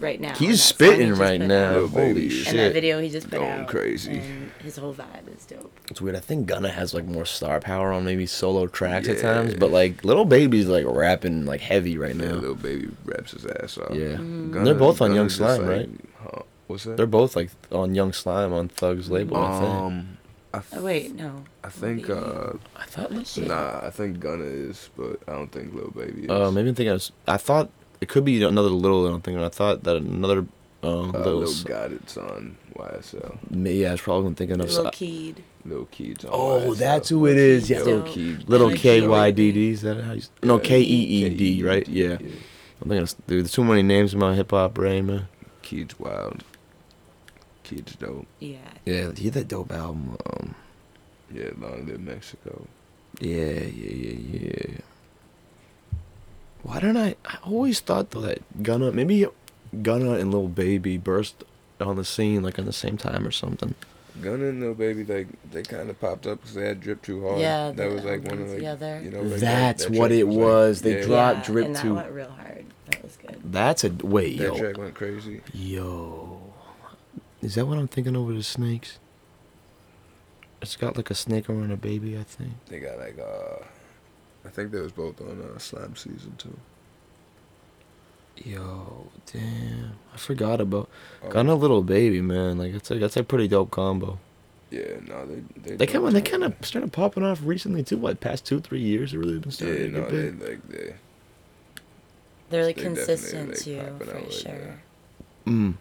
right 0.00 0.20
now. 0.20 0.34
He's 0.34 0.40
and 0.40 0.50
that 0.52 0.56
song 0.58 0.74
spitting 0.88 1.06
he 1.06 1.12
right 1.12 1.40
now. 1.40 1.70
out. 1.84 1.90
Holy 1.90 2.12
Baby 2.14 2.30
shit! 2.30 2.48
And 2.48 2.58
that 2.58 2.72
video 2.72 3.00
he 3.00 3.08
just 3.10 3.28
put 3.30 3.38
Going 3.38 3.50
out. 3.60 3.68
crazy. 3.68 4.18
And 4.18 4.50
his 4.62 4.76
whole 4.76 4.94
vibe 4.94 5.34
is 5.36 5.44
dope. 5.46 5.72
It's 5.90 6.00
weird. 6.00 6.16
I 6.16 6.20
think 6.20 6.46
Gunna 6.46 6.68
has 6.70 6.94
like 6.94 7.04
more 7.04 7.24
star 7.26 7.60
power 7.60 7.92
on 7.92 8.04
maybe 8.04 8.26
solo 8.26 8.66
tracks 8.66 9.08
at 9.08 9.16
Yeah. 9.16 9.22
times, 9.34 9.54
but 9.54 9.70
like 9.70 10.04
little 10.04 10.24
baby's 10.24 10.66
like 10.66 10.84
rapping 10.86 11.44
like 11.46 11.60
heavy 11.60 11.96
right 11.98 12.14
Yeah, 12.16 12.26
now. 12.28 12.34
little 12.34 12.54
baby 12.54 12.88
raps 13.04 13.32
his 13.32 13.46
ass 13.46 13.78
off. 13.78 13.94
Yeah. 13.94 14.16
Mhm. 14.16 14.64
They're 14.64 14.74
both 14.74 15.00
on 15.00 15.14
Young 15.14 15.26
just 15.28 15.38
Slime, 15.38 15.66
right? 15.66 15.88
Huh? 16.22 16.42
What's 16.66 16.84
that? 16.84 16.96
They're 16.96 17.06
both 17.06 17.34
like 17.36 17.50
on 17.72 17.94
Young 17.94 18.12
Slime 18.12 18.52
on 18.52 18.68
Thug's 18.68 19.10
label. 19.10 19.36
I 19.36 19.60
think. 19.60 19.70
um, 19.72 20.16
I, 20.52 20.60
Oh 20.76 20.82
wait, 20.82 21.14
no. 21.14 21.44
I 21.62 21.68
think 21.68 22.08
Baby. 22.08 22.18
uh, 22.18 22.52
I 22.76 22.84
thought. 22.86 23.12
Oh, 23.12 23.22
shit. 23.22 23.46
nah, 23.46 23.80
I 23.84 23.90
think 23.90 24.18
Gunna 24.18 24.44
is, 24.44 24.90
but 24.96 25.20
I 25.28 25.32
don't 25.32 25.50
think 25.52 25.72
Lil 25.74 25.92
Baby 25.92 26.24
is. 26.24 26.30
Uh, 26.30 26.50
maybe 26.50 26.70
I'm 26.70 26.74
thinking. 26.74 26.90
I, 26.90 26.94
was, 26.94 27.12
I 27.28 27.36
thought 27.36 27.70
it 28.00 28.08
could 28.08 28.24
be 28.24 28.42
another 28.42 28.68
little. 28.68 29.06
I 29.06 29.18
don't. 29.18 29.38
I 29.42 29.48
thought 29.48 29.82
that 29.84 29.96
another. 29.96 30.46
Um, 30.82 31.10
uh, 31.14 31.18
little. 31.18 31.40
Lil 31.40 31.50
s- 31.50 31.62
got 31.64 31.92
it's 31.92 32.16
on 32.16 32.56
YSL. 32.74 33.36
yeah, 33.50 33.88
I 33.88 33.92
was 33.92 34.00
probably 34.00 34.32
thinking 34.34 34.60
of. 34.60 34.72
Lil 34.72 34.90
Keed. 34.90 35.42
Lil 35.66 35.84
Keed's 35.90 36.24
on 36.24 36.30
Oh, 36.32 36.60
YSL. 36.70 36.76
that's 36.78 37.08
who 37.10 37.26
it 37.26 37.36
is. 37.36 37.68
Yeah, 37.68 37.82
Lil 37.82 38.00
Dope. 38.00 38.08
Keed. 38.08 38.48
little 38.48 38.68
Like 38.68 38.78
K 38.78 39.00
Joey. 39.00 39.08
Y 39.08 39.30
D 39.32 39.52
D. 39.52 39.70
Is 39.70 39.82
that 39.82 40.02
how 40.02 40.12
you? 40.12 40.18
s- 40.20 40.30
No, 40.42 40.58
K 40.58 40.80
E 40.80 40.84
E 40.84 41.28
D. 41.28 41.62
Right? 41.62 41.86
Yeah. 41.86 42.14
I'm 42.14 42.88
thinking. 42.88 42.98
Of, 43.02 43.14
dude, 43.26 43.44
there's 43.44 43.52
too 43.52 43.64
many 43.64 43.82
names 43.82 44.14
in 44.14 44.20
my 44.20 44.34
hip 44.34 44.50
hop 44.52 44.72
brain, 44.74 45.06
man. 45.06 45.28
Keed's 45.62 45.98
wild. 46.00 46.42
Keed's 47.64 47.94
dope. 47.96 48.26
Yeah. 48.38 48.56
Yeah, 48.84 49.12
he 49.16 49.24
had 49.26 49.34
that 49.34 49.48
dope 49.48 49.70
album. 49.72 50.16
Um, 50.26 50.54
Yeah, 51.32 51.50
Long 51.60 51.86
Live 51.86 52.00
Mexico. 52.00 52.66
yeah, 53.20 53.36
yeah, 53.60 53.90
yeah, 53.92 54.14
yeah. 54.32 54.76
Why 56.62 56.80
don't 56.80 56.96
I? 56.96 57.14
I 57.24 57.38
always 57.44 57.80
thought 57.80 58.10
though 58.10 58.20
that 58.22 58.62
Gunna, 58.62 58.92
maybe 58.92 59.26
Gunna 59.82 60.12
and 60.14 60.30
Lil 60.32 60.48
Baby 60.48 60.96
burst 60.98 61.44
on 61.80 61.96
the 61.96 62.04
scene 62.04 62.42
like 62.42 62.58
at 62.58 62.64
the 62.66 62.72
same 62.72 62.96
time 62.96 63.26
or 63.26 63.30
something. 63.30 63.74
Gunna 64.20 64.46
and 64.46 64.60
Lil 64.60 64.74
Baby, 64.74 65.04
like 65.04 65.28
they 65.50 65.62
kind 65.62 65.88
of 65.88 65.98
popped 66.00 66.26
up 66.26 66.40
because 66.40 66.54
they 66.54 66.66
had 66.66 66.80
Drip 66.80 67.00
Too 67.02 67.22
Hard. 67.26 67.40
Yeah, 67.40 67.70
that 67.72 67.76
the 67.76 67.94
was 67.94 68.04
like 68.04 68.22
one 68.24 68.38
of 68.42 68.48
albums 68.62 68.80
like 68.82 69.04
you 69.04 69.10
know. 69.10 69.22
Like 69.22 69.40
That's 69.40 69.84
that, 69.84 69.90
that 69.92 69.98
what 69.98 70.12
it 70.12 70.26
like- 70.26 70.36
was. 70.36 70.82
They 70.82 70.98
yeah, 71.00 71.06
dropped 71.06 71.38
yeah, 71.38 71.44
Drip 71.54 71.66
and 71.66 71.76
that 71.76 71.84
went 71.86 72.10
real 72.12 72.30
hard. 72.30 72.64
That 72.90 73.02
was 73.02 73.16
good. 73.16 73.40
That's 73.44 73.84
a 73.84 73.90
wait, 74.02 74.38
That 74.38 74.44
yo, 74.44 74.58
track 74.58 74.76
went 74.76 74.94
crazy. 74.94 75.40
yo. 75.54 76.40
Is 77.40 77.54
that 77.54 77.64
what 77.66 77.78
I'm 77.78 77.88
thinking 77.88 78.16
over 78.16 78.32
the 78.34 78.42
snakes? 78.42 78.98
It's 80.60 80.76
got 80.76 80.96
like 80.96 81.10
a 81.10 81.14
snake 81.14 81.48
around 81.48 81.70
a 81.70 81.76
baby, 81.78 82.18
I 82.18 82.22
think. 82.24 82.50
They 82.68 82.80
got 82.80 82.98
like 82.98 83.18
uh, 83.18 83.64
I 84.44 84.48
think 84.48 84.70
they 84.72 84.80
was 84.80 84.92
both 84.92 85.20
on 85.20 85.40
uh, 85.42 85.58
Slime 85.58 85.96
season 85.96 86.34
two. 86.38 86.56
Yo, 88.42 89.08
damn, 89.30 89.92
I 90.14 90.16
forgot 90.16 90.60
about 90.62 90.88
Oh, 91.22 91.28
Gunna 91.28 91.54
Little 91.54 91.82
Baby, 91.82 92.22
man. 92.22 92.56
Like 92.56 92.72
that's 92.72 92.90
a 92.90 92.94
that's 92.98 93.16
a 93.16 93.22
pretty 93.22 93.48
dope 93.48 93.70
combo. 93.70 94.18
Yeah, 94.70 95.00
no, 95.06 95.26
they 95.26 95.42
they. 95.60 95.76
They 95.76 95.86
kind 95.86 96.06
of 96.06 96.12
they 96.14 96.22
kind 96.22 96.44
of 96.44 96.54
started 96.62 96.92
popping 96.92 97.22
off 97.24 97.40
recently 97.44 97.82
too. 97.82 97.98
What 97.98 98.20
past 98.20 98.46
two 98.46 98.60
three 98.60 98.80
years? 98.80 99.12
They 99.12 99.18
really 99.18 99.38
been 99.40 99.50
Yeah, 99.50 99.56
starting 99.56 99.92
to 99.92 100.00
no, 100.00 100.00
get 100.02 100.10
they 100.10 100.30
big. 100.30 100.40
like 100.48 100.68
they. 100.68 100.94
They're 102.48 102.64
like 102.64 102.76
They 102.76 102.82
consistent 102.82 103.50
like, 103.50 103.58
too, 103.58 103.76
popping 103.78 103.98
for 104.08 104.16
out 104.16 104.22
like 104.22 104.32
sure. 104.32 104.52
that. 104.52 105.50
Mm. 105.50 105.74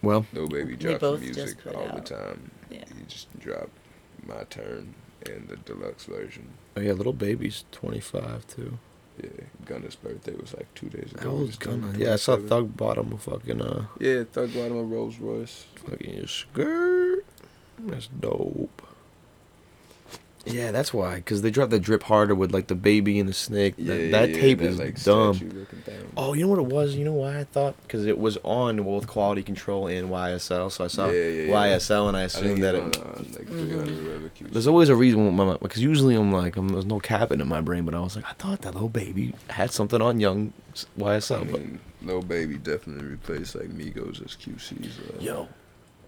Well, 0.00 0.26
Lil 0.32 0.48
Baby 0.48 0.76
They 0.76 0.76
drops 0.76 1.00
both 1.00 1.20
music 1.20 1.44
just 1.44 1.58
put 1.58 1.74
all 1.74 1.94
the 1.94 2.00
time. 2.00 2.50
Yeah. 2.70 2.84
He 2.96 3.04
just 3.06 3.38
dropped 3.38 3.70
My 4.26 4.44
Turn 4.44 4.94
and 5.28 5.48
the 5.48 5.56
deluxe 5.56 6.04
version. 6.04 6.48
oh 6.76 6.80
yeah, 6.80 6.92
Little 6.92 7.12
Baby's 7.12 7.64
25 7.72 8.46
too. 8.46 8.78
Yeah, 9.22 9.30
Gunna's 9.66 9.96
birthday 9.96 10.34
was 10.34 10.54
like 10.54 10.72
two 10.74 10.88
days 10.88 11.10
ago. 11.12 11.22
How 11.22 11.30
old 11.36 11.58
Gunna? 11.58 11.92
Yeah, 11.98 12.12
I 12.12 12.16
saw 12.16 12.36
Thug 12.36 12.80
him 12.80 13.12
a 13.12 13.18
fucking 13.18 13.60
uh 13.60 13.86
Yeah, 13.98 14.22
Thug 14.24 14.50
him 14.50 14.76
a 14.76 14.82
Rolls 14.82 15.18
Royce. 15.18 15.66
fucking 15.84 16.26
skirt. 16.28 17.24
That's 17.80 18.06
dope. 18.08 18.82
Yeah, 20.52 20.70
that's 20.70 20.92
why. 20.94 21.16
Because 21.16 21.42
they 21.42 21.50
dropped 21.50 21.70
the 21.70 21.78
drip 21.80 22.02
harder 22.04 22.34
with 22.34 22.52
like 22.52 22.66
the 22.68 22.74
baby 22.74 23.18
and 23.20 23.28
the 23.28 23.32
snake. 23.32 23.74
Yeah, 23.76 23.94
that 23.94 24.00
yeah, 24.02 24.10
that 24.12 24.30
yeah, 24.30 24.40
tape 24.40 24.58
that, 24.58 24.64
is 24.66 24.78
like, 24.78 25.02
dumb. 25.02 25.66
Oh, 26.16 26.32
you 26.34 26.42
know 26.42 26.48
what 26.48 26.58
it 26.58 26.66
was? 26.66 26.94
You 26.94 27.04
know 27.04 27.12
why 27.12 27.38
I 27.38 27.44
thought? 27.44 27.74
Because 27.82 28.06
it 28.06 28.18
was 28.18 28.36
on 28.42 28.82
both 28.82 29.06
Quality 29.06 29.42
Control 29.42 29.86
and 29.86 30.08
YSL, 30.10 30.70
so 30.70 30.84
I 30.84 30.88
saw 30.88 31.06
Yeah, 31.10 31.12
yeah, 31.28 31.42
yeah. 31.44 31.76
YSL 31.78 32.08
and 32.08 32.16
I 32.16 32.20
I 32.20 32.24
assumed 32.24 32.46
think 32.48 32.60
that 32.60 32.74
it's 32.74 32.96
it. 32.96 33.02
on, 33.02 33.08
uh, 33.10 33.18
like 33.18 33.46
Mhm. 33.46 33.68
300 33.68 34.04
whatever 34.06 34.28
Q. 34.30 34.46
There's 34.50 34.66
always 34.66 34.88
a 34.88 34.96
reason 34.96 35.24
with 35.26 35.34
my 35.34 35.56
because 35.56 35.82
usually 35.82 36.14
I'm 36.16 36.32
like 36.32 36.56
I'm, 36.56 36.68
there's 36.68 36.86
no 36.86 36.98
capping 37.00 37.40
in 37.40 37.48
my 37.48 37.60
brain, 37.60 37.84
but 37.84 37.94
I 37.94 38.00
was 38.00 38.16
like 38.16 38.24
I 38.26 38.32
thought 38.32 38.62
that 38.62 38.74
little 38.74 38.88
baby 38.88 39.34
had 39.50 39.70
something 39.70 40.00
on 40.02 40.20
Young 40.20 40.52
YSL, 40.98 41.40
I 41.40 41.44
but 41.44 41.60
mean, 41.60 41.80
Baby 42.28 42.56
definitely 42.58 43.04
replaced 43.06 43.54
like 43.54 43.68
Migos 43.70 44.24
as 44.24 44.36
QC's. 44.36 44.98
Uh, 44.98 45.20
yo, 45.20 45.48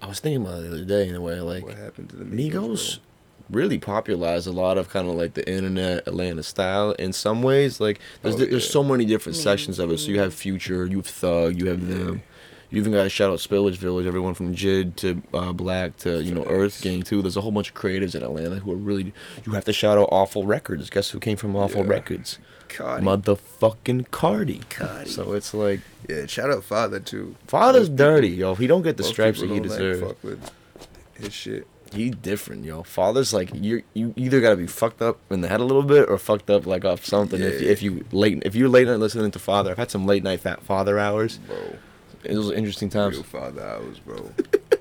I 0.00 0.06
was 0.06 0.20
thinking 0.20 0.42
about 0.46 0.60
it 0.60 0.62
the 0.62 0.68
other 0.76 0.84
day 0.84 1.08
in 1.08 1.14
a 1.14 1.20
way 1.20 1.40
like 1.40 1.64
what 1.64 1.74
happened 1.74 2.08
to 2.10 2.16
the 2.16 2.24
Migos? 2.24 2.50
Migos 2.50 2.98
really 3.48 3.78
popularized 3.78 4.46
a 4.46 4.52
lot 4.52 4.76
of 4.78 4.88
kind 4.88 5.08
of 5.08 5.14
like 5.14 5.34
the 5.34 5.48
internet 5.50 6.06
Atlanta 6.06 6.42
style 6.42 6.92
in 6.92 7.12
some 7.12 7.42
ways. 7.42 7.80
Like 7.80 8.00
there's 8.22 8.34
Oh, 8.34 8.38
there's 8.38 8.68
so 8.68 8.82
many 8.84 9.04
different 9.04 9.36
sections 9.36 9.78
of 9.78 9.90
it. 9.90 9.98
So 9.98 10.08
you 10.10 10.20
have 10.20 10.34
Future, 10.34 10.86
you 10.86 10.98
have 10.98 11.06
Thug, 11.06 11.58
you 11.60 11.68
have 11.68 11.86
them. 11.88 12.22
You 12.72 12.78
even 12.80 12.92
got 12.92 13.02
to 13.02 13.08
shout 13.08 13.32
out 13.32 13.40
Spillage 13.40 13.78
Village, 13.78 14.06
everyone 14.06 14.34
from 14.34 14.54
JID 14.54 14.94
to 14.96 15.22
uh, 15.34 15.52
6lack 15.52 15.96
to 15.98 16.22
you 16.22 16.32
know 16.32 16.44
Earth 16.44 16.74
Facts. 16.74 16.82
Gang 16.84 17.02
too. 17.02 17.20
There's 17.20 17.36
a 17.36 17.40
whole 17.40 17.50
bunch 17.50 17.70
of 17.70 17.74
creatives 17.74 18.14
in 18.14 18.22
Atlanta 18.22 18.56
who 18.60 18.70
are 18.72 18.76
really. 18.76 19.12
You 19.44 19.52
have 19.52 19.64
to 19.64 19.72
shout 19.72 19.98
out 19.98 20.08
Awful 20.12 20.46
Records. 20.46 20.88
Guess 20.88 21.10
who 21.10 21.18
came 21.18 21.36
from 21.36 21.56
Awful 21.56 21.82
Yeah. 21.82 21.90
Records? 21.90 22.38
Carti. 22.68 23.02
Motherfucking 23.02 24.08
Carti. 24.10 24.60
Carti. 24.66 25.08
So 25.08 25.32
it's 25.32 25.52
like 25.52 25.80
Yeah, 26.08 26.26
shout 26.26 26.50
out 26.52 26.62
Father 26.62 27.00
too. 27.00 27.34
Father's 27.48 27.88
Most 27.90 27.96
dirty, 27.98 28.28
people- 28.30 28.40
yo. 28.40 28.54
He 28.54 28.68
don't 28.68 28.82
get 28.82 28.96
the 28.96 29.02
stripes 29.02 29.40
that 29.40 29.50
he 29.50 29.58
don't, 29.58 29.68
like, 29.68 29.78
deserves. 29.78 30.00
fuck 30.02 30.22
with 30.22 30.50
his 31.14 31.32
shit. 31.32 31.66
He 31.92 32.10
different, 32.10 32.64
yo. 32.64 32.82
Father's 32.84 33.32
like 33.32 33.50
you. 33.54 33.82
You 33.94 34.14
either 34.16 34.40
gotta 34.40 34.56
be 34.56 34.66
fucked 34.66 35.02
up 35.02 35.18
in 35.28 35.40
the 35.40 35.48
head 35.48 35.60
a 35.60 35.64
little 35.64 35.82
bit, 35.82 36.08
or 36.08 36.18
fucked 36.18 36.48
up 36.50 36.66
like 36.66 36.84
off 36.84 37.04
something. 37.04 37.40
If, 37.40 37.60
Yeah. 37.60 37.68
if 37.70 37.82
you 37.82 38.04
late, 38.12 38.42
if 38.46 38.54
you're 38.54 38.68
late 38.68 38.86
night 38.86 38.96
listening 39.00 39.30
to 39.32 39.38
Father, 39.38 39.70
I've 39.72 39.78
had 39.78 39.90
some 39.90 40.06
late 40.06 40.22
night 40.22 40.40
fat 40.40 40.62
Father 40.62 40.98
hours. 40.98 41.38
Bro, 41.46 41.56
It 42.22 42.36
was 42.36 42.50
interesting 42.52 42.88
times. 42.90 43.14
real 43.16 43.24
Father 43.24 43.62
hours, 43.62 43.98
bro. 43.98 44.30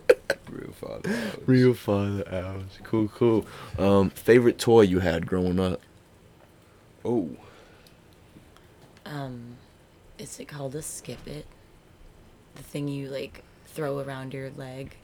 real 0.49 0.71
Father 0.73 1.09
hours. 1.09 1.37
Real 1.47 1.73
Father 1.73 2.23
hours. 2.31 2.77
Cool, 2.83 3.07
cool. 3.07 3.45
Um, 3.77 4.09
favorite 4.11 4.59
toy 4.59 4.81
you 4.81 4.99
had 4.99 5.25
growing 5.25 5.59
up? 5.59 5.81
Oh, 7.03 7.29
Um, 9.05 9.55
is 10.17 10.39
it 10.39 10.47
called 10.47 10.75
a 10.75 10.81
skip 10.81 11.25
it? 11.27 11.45
The 12.55 12.63
thing 12.63 12.87
you 12.87 13.09
like 13.09 13.43
throw 13.65 13.99
around 13.99 14.33
your 14.33 14.51
leg 14.51 14.97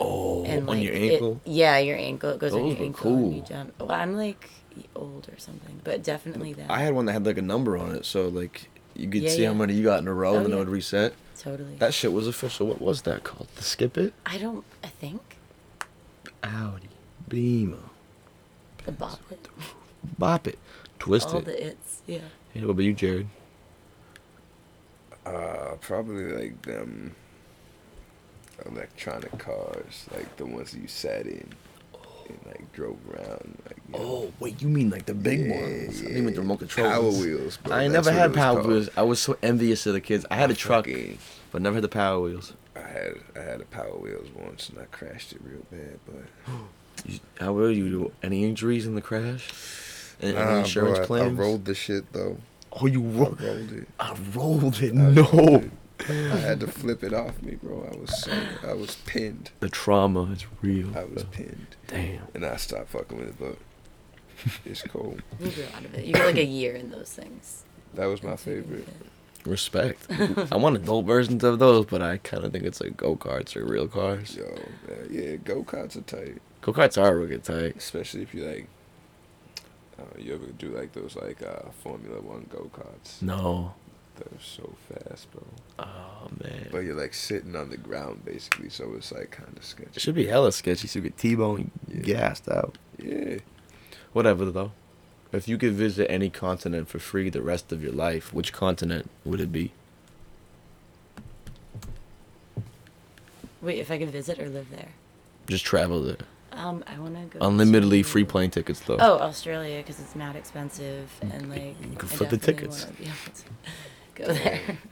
Oh, 0.00 0.44
and 0.44 0.60
on 0.68 0.76
like 0.76 0.84
your 0.84 0.94
it- 0.94 1.12
ankle. 1.14 1.40
yeah, 1.44 1.78
your 1.78 1.96
ankle. 1.96 2.30
It 2.30 2.38
goes 2.38 2.52
on 2.54 2.60
Those 2.62 2.68
your 2.72 2.78
were 2.78 2.84
ankle 2.86 3.14
and 3.16 3.34
you 3.34 3.40
cool. 3.40 3.48
jump. 3.48 3.74
Well, 3.80 3.90
I'm 3.92 4.16
like 4.16 4.48
old 4.94 5.28
or 5.32 5.38
something, 5.38 5.80
but 5.82 6.02
definitely 6.04 6.52
that. 6.54 6.70
I 6.70 6.78
had 6.80 6.94
one 6.94 7.06
that 7.06 7.12
had 7.14 7.26
like 7.26 7.38
a 7.38 7.42
number 7.42 7.76
on 7.76 7.94
it, 7.94 8.04
so 8.04 8.28
like 8.28 8.68
You 8.94 9.08
could 9.08 9.22
Yeah, 9.22 9.30
see 9.30 9.42
how 9.44 9.54
many 9.54 9.74
you 9.74 9.82
got 9.84 10.00
in 10.00 10.08
a 10.08 10.14
row, 10.14 10.32
Oh, 10.32 10.36
and 10.36 10.44
then 10.46 10.50
yeah. 10.50 10.56
it 10.56 10.60
would 10.60 10.68
reset. 10.68 11.14
Totally. 11.38 11.76
That 11.76 11.94
shit 11.94 12.12
was 12.12 12.26
official. 12.26 12.66
What 12.66 12.80
was 12.80 13.02
that 13.02 13.22
called? 13.24 13.46
The 13.56 13.62
skip 13.62 13.96
it? 13.96 14.12
I 14.26 14.38
don't. 14.38 14.64
I 14.82 14.88
think 14.88 15.20
Audi, 16.42 16.88
Beamer, 17.28 17.76
the 18.84 18.92
bop 18.92 19.20
it. 19.30 19.48
bop 20.18 20.46
it, 20.48 20.58
twist 20.98 21.28
All 21.28 21.38
it. 21.38 21.44
the 21.44 21.66
its. 21.68 22.02
Yeah. 22.06 22.18
Hey, 22.54 22.60
what 22.62 22.70
about 22.70 22.82
you, 22.82 22.92
Jared? 22.94 23.28
Uh, 25.26 25.76
probably 25.80 26.24
like 26.32 26.62
them 26.62 27.14
electronic 28.66 29.36
cars, 29.38 30.06
like 30.14 30.36
the 30.36 30.46
ones 30.46 30.74
you 30.74 30.88
sat 30.88 31.26
in 31.26 31.48
and 32.28 32.38
like 32.46 32.72
drove 32.72 32.98
around. 33.10 33.58
Like, 33.66 33.76
you 33.88 33.94
oh, 33.94 33.98
know. 33.98 34.04
Oh, 34.04 34.32
wait, 34.40 34.60
you 34.60 34.68
mean 34.68 34.90
like 34.90 35.06
the 35.06 35.14
big 35.14 35.40
Yeah, 35.46 35.60
ones? 35.60 36.02
I 36.02 36.08
mean 36.08 36.24
with 36.26 36.34
the 36.34 36.40
remote 36.40 36.58
control. 36.58 36.90
Power 36.90 37.02
wheels, 37.10 37.56
bro. 37.58 37.74
I 37.76 37.84
ain't 37.84 37.92
never 37.92 38.12
had 38.12 38.34
power 38.34 38.56
called. 38.56 38.66
wheels. 38.68 38.88
I 38.96 39.02
was 39.02 39.20
so 39.20 39.36
envious 39.42 39.86
of 39.86 39.92
the 39.94 40.00
kids. 40.00 40.26
I 40.30 40.36
had 40.36 40.50
a 40.50 40.54
truck, 40.54 40.86
Fucking- 40.86 41.18
but 41.52 41.62
never 41.62 41.74
had 41.76 41.84
the 41.84 41.88
power 41.88 42.20
wheels. 42.20 42.52
I 42.76 42.80
had 42.80 43.14
I 43.36 43.40
had 43.40 43.60
a 43.60 43.64
power 43.64 43.96
wheels 43.96 44.28
once 44.34 44.68
and 44.68 44.78
I 44.78 44.84
crashed 44.86 45.32
it 45.32 45.40
real 45.42 45.64
bad, 45.70 45.98
but 46.06 47.14
how 47.40 47.52
were 47.52 47.70
you? 47.70 47.88
Do 47.88 48.12
any 48.22 48.44
injuries 48.44 48.86
in 48.86 48.94
the 48.94 49.00
crash? 49.00 49.48
Any, 50.20 50.36
any 50.36 50.44
Nah, 50.44 50.58
insurance 50.60 51.06
bro, 51.06 51.16
I, 51.22 51.24
I 51.24 51.28
rolled 51.28 51.64
the 51.64 51.74
shit 51.74 52.12
though. 52.12 52.38
Oh, 52.72 52.86
you 52.86 53.02
I 53.02 53.06
rolled. 53.06 53.40
rolled 53.40 53.72
it. 53.72 53.88
I 53.98 54.16
rolled 54.34 54.82
it. 54.82 54.92
I 54.92 54.94
No. 54.96 55.22
rolled 55.22 55.64
it. 55.64 55.70
I 56.08 56.12
had 56.12 56.60
to 56.60 56.66
flip 56.68 57.02
it 57.02 57.12
off 57.12 57.42
me, 57.42 57.56
bro. 57.56 57.88
I 57.92 57.96
was 57.96 58.22
so 58.22 58.32
I 58.66 58.72
was 58.72 58.96
pinned. 59.06 59.50
The 59.60 59.68
trauma 59.68 60.24
is 60.32 60.46
real. 60.62 60.96
I 60.96 61.04
was 61.04 61.24
pinned, 61.24 61.76
Damn. 61.88 62.22
and 62.34 62.44
I 62.46 62.56
stopped 62.56 62.90
fucking 62.90 63.18
with 63.18 63.28
it, 63.28 63.34
but 63.38 63.56
it's 64.64 64.82
cool. 64.82 65.16
You 65.40 65.50
grew 65.50 65.64
out 65.74 65.84
of 65.84 65.94
it. 65.94 66.04
You 66.04 66.12
get 66.14 66.26
like 66.26 66.36
a 66.36 66.44
year 66.44 66.74
in 66.76 66.90
those 66.90 67.12
things. 67.12 67.64
That 67.94 68.06
was 68.06 68.22
my 68.22 68.30
That's 68.30 68.46
what 68.46 68.54
you 68.56 68.62
favorite. 68.62 68.88
Respect. 69.44 70.06
I 70.52 70.56
want 70.56 70.76
adult 70.76 71.06
versions 71.06 71.42
of 71.42 71.58
those, 71.58 71.86
but 71.86 72.02
I 72.02 72.18
kind 72.18 72.44
of 72.44 72.52
think 72.52 72.64
it's 72.64 72.80
like 72.80 72.96
go 72.96 73.16
karts 73.16 73.56
or 73.56 73.64
real 73.64 73.88
cars. 73.88 74.36
Yo, 74.36 74.44
uh, 74.44 74.94
yeah, 75.10 75.36
go 75.36 75.62
karts 75.64 75.96
are 75.96 76.02
tight, 76.02 76.40
Go 76.60 76.72
karts 76.72 77.00
are 77.00 77.18
wicked 77.18 77.44
tight. 77.44 77.76
especially 77.76 78.22
if 78.22 78.34
you 78.34 78.44
like. 78.44 78.68
Uh, 79.98 80.02
you 80.16 80.32
ever 80.34 80.46
do 80.46 80.68
like 80.68 80.92
those 80.92 81.16
like 81.16 81.42
uh, 81.42 81.70
Formula 81.82 82.20
One 82.20 82.46
go 82.50 82.70
karts? 82.72 83.20
No. 83.20 83.74
They're 84.18 84.40
so 84.40 84.74
fast, 84.88 85.30
bro. 85.30 85.42
Oh 85.78 86.28
man. 86.42 86.68
But 86.72 86.78
you're 86.78 87.00
like 87.00 87.14
sitting 87.14 87.54
on 87.54 87.70
the 87.70 87.76
ground 87.76 88.24
basically, 88.24 88.68
so 88.68 88.92
it's 88.96 89.12
like 89.12 89.30
kind 89.30 89.56
of 89.56 89.64
sketchy. 89.64 89.84
It 89.84 89.92
sketchy. 89.92 90.00
should 90.00 90.14
be 90.16 90.26
hella 90.26 90.50
sketchy. 90.52 90.88
So 90.88 90.98
you 90.98 91.04
get 91.04 91.16
T-bone 91.18 91.70
Yeah. 91.88 92.00
gassed 92.02 92.48
out. 92.48 92.76
Yeah. 92.98 93.38
Whatever 94.12 94.46
though. 94.46 94.72
If 95.30 95.46
you 95.46 95.56
could 95.58 95.72
visit 95.74 96.10
any 96.10 96.30
continent 96.30 96.88
for 96.88 96.98
free 96.98 97.28
the 97.30 97.42
rest 97.42 97.70
of 97.70 97.82
your 97.82 97.92
life, 97.92 98.32
which 98.32 98.52
continent 98.52 99.08
would 99.24 99.40
it 99.40 99.52
be? 99.52 99.72
Wait, 103.60 103.78
if 103.78 103.90
I 103.90 103.98
could 103.98 104.10
visit 104.10 104.38
or 104.38 104.48
live 104.48 104.70
there? 104.70 104.88
Just 105.48 105.64
travel 105.64 106.02
there. 106.02 106.16
Um, 106.52 106.82
I 106.86 106.98
want 106.98 107.14
to 107.32 107.38
go. 107.38 107.46
Unlimitedly 107.46 108.02
free 108.02 108.24
plane 108.24 108.50
tickets 108.50 108.80
though. 108.80 108.96
Oh, 108.98 109.18
Australia, 109.18 109.78
because 109.78 110.00
it's 110.00 110.16
mad 110.16 110.34
expensive 110.34 111.10
and 111.20 111.50
like. 111.50 111.76
You 111.80 111.96
can 111.96 112.08
I 112.08 112.12
flip 112.12 112.30
the 112.30 112.36
definitely 112.36 112.76
tickets. 112.78 113.44
wanna 114.20 114.34
be 114.34 114.40
able 114.40 114.56
to 114.58 114.58
Go 114.64 114.74
there. 114.74 114.78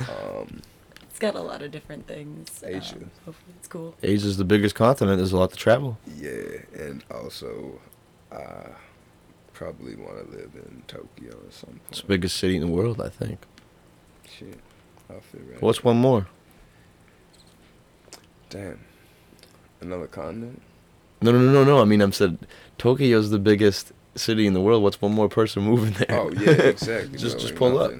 Um, 0.00 0.62
it's 1.02 1.18
got 1.18 1.34
a 1.34 1.42
lot 1.42 1.60
of 1.60 1.70
different 1.70 2.06
things. 2.06 2.62
um, 2.64 2.70
Asia. 2.70 2.96
hopefully, 3.26 3.54
it's 3.58 3.68
cool. 3.68 3.94
Asia's 4.02 4.38
the 4.38 4.44
biggest 4.46 4.74
continent. 4.74 5.18
There's 5.18 5.32
a 5.32 5.36
lot 5.36 5.50
to 5.50 5.56
travel. 5.56 5.98
yeah, 6.16 6.30
and 6.74 7.04
also, 7.10 7.78
I 8.32 8.68
probably 9.52 9.94
want 9.94 10.24
to 10.24 10.36
live 10.36 10.52
in 10.54 10.82
Tokyo 10.88 11.36
at 11.46 11.52
some 11.52 11.68
point. 11.68 11.80
It's 11.90 12.00
the 12.00 12.06
biggest 12.06 12.38
city 12.38 12.56
in 12.56 12.62
the 12.62 12.66
world, 12.68 12.98
I 12.98 13.10
think. 13.10 13.40
Shit, 14.26 14.58
I'll 15.10 15.20
fit 15.20 15.42
right. 15.50 15.60
What's 15.60 15.84
one 15.84 15.98
more? 15.98 16.26
Damn. 18.48 18.80
Another 19.82 20.06
continent? 20.06 20.62
No, 21.20 21.30
no, 21.32 21.38
no, 21.40 21.52
no, 21.52 21.64
no. 21.64 21.82
I 21.82 21.84
mean, 21.84 22.00
I'm 22.00 22.12
said 22.12 22.38
Tokyo's 22.78 23.28
the 23.28 23.38
biggest 23.38 23.92
city 24.20 24.46
in 24.46 24.52
the 24.54 24.60
world. 24.60 24.82
What's 24.82 25.00
one 25.00 25.12
more 25.12 25.28
person 25.28 25.62
moving 25.72 25.92
there? 25.94 26.20
Oh 26.20 26.30
yeah, 26.32 26.50
exactly. 26.50 27.18
Just- 27.18 27.36
bro, 27.36 27.40
just 27.40 27.46
ain't 27.52 27.56
pull 27.58 27.78
up. 27.78 27.92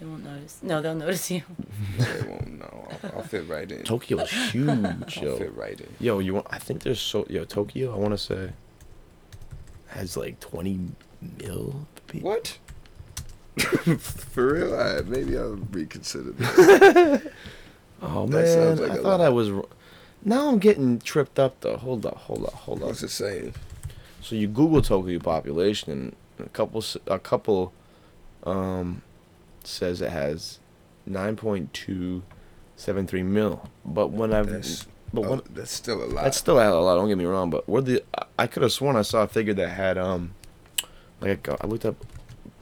They 0.00 0.06
won't 0.06 0.24
notice. 0.24 0.60
No, 0.62 0.80
they'll 0.80 0.94
notice 0.94 1.30
you. 1.30 1.42
They 1.98 2.22
won't 2.28 2.58
know. 2.58 2.88
I'll, 3.04 3.12
I'll 3.18 3.22
fit 3.22 3.46
right 3.48 3.70
in. 3.70 3.82
Tokyo's 3.82 4.30
huge, 4.30 4.66
yo. 4.66 4.72
I'll 4.72 5.22
yo. 5.22 5.36
fit 5.36 5.54
right 5.54 5.78
in. 5.78 5.88
Yo, 6.00 6.18
you 6.20 6.32
want? 6.34 6.46
I 6.50 6.58
think 6.58 6.82
there's 6.82 7.00
so 7.00 7.26
yo 7.28 7.44
Tokyo. 7.44 7.92
I 7.94 7.98
want 7.98 8.12
to 8.12 8.18
say 8.18 8.50
has 9.88 10.16
like 10.16 10.40
20 10.40 10.80
mil 11.38 11.86
people. 12.06 12.30
What? 12.30 12.56
For 13.98 14.54
real? 14.54 14.72
Alright, 14.72 15.06
maybe 15.06 15.36
I'll 15.36 15.56
reconsider 15.70 16.30
that. 16.32 17.32
Oh 18.00 18.26
That 18.26 18.32
man, 18.32 18.46
sounds 18.46 18.80
like 18.80 18.90
I 18.92 18.94
a 18.94 18.96
thought 19.02 19.20
lot. 19.20 19.26
I 19.26 19.28
was. 19.28 19.50
Now 20.24 20.48
I'm 20.48 20.58
getting 20.58 20.98
tripped 21.00 21.38
up 21.38 21.60
though. 21.60 21.76
Hold 21.76 22.06
up, 22.06 22.16
hold 22.16 22.46
up, 22.46 22.54
hold 22.54 22.80
up. 22.82 22.88
What's 22.88 23.02
it 23.02 23.08
saying? 23.10 23.52
So 24.22 24.36
you 24.36 24.46
Google 24.48 24.82
Tokyo 24.82 25.18
population, 25.18 25.90
and 25.92 26.14
a 26.46 26.48
couple, 26.50 26.84
a 27.06 27.18
couple, 27.18 27.72
um, 28.44 29.00
says 29.64 30.00
it 30.02 30.10
has 30.10 30.58
9.273 31.08 33.24
mil. 33.24 33.68
But 33.84 34.08
when 34.08 34.32
I've, 34.32 34.48
That's, 34.48 34.86
but 35.12 35.24
oh, 35.24 35.30
when 35.30 35.40
that's 35.50 35.72
still 35.72 36.02
a 36.02 36.06
lot. 36.06 36.24
That's 36.24 36.36
still 36.36 36.58
a 36.60 36.68
lot. 36.80 36.94
Don't 36.96 37.08
get 37.08 37.18
me 37.18 37.24
wrong, 37.24 37.50
but 37.50 37.68
we're 37.68 37.80
the. 37.80 38.02
I- 38.16 38.24
I 38.40 38.46
could 38.46 38.62
have 38.62 38.72
sworn 38.72 38.96
I 38.96 39.02
saw 39.02 39.24
a 39.24 39.28
figure 39.28 39.52
that 39.52 39.68
had 39.68 39.98
um, 39.98 40.32
like 41.20 41.46
I 41.46 41.66
looked 41.66 41.84
up 41.84 41.96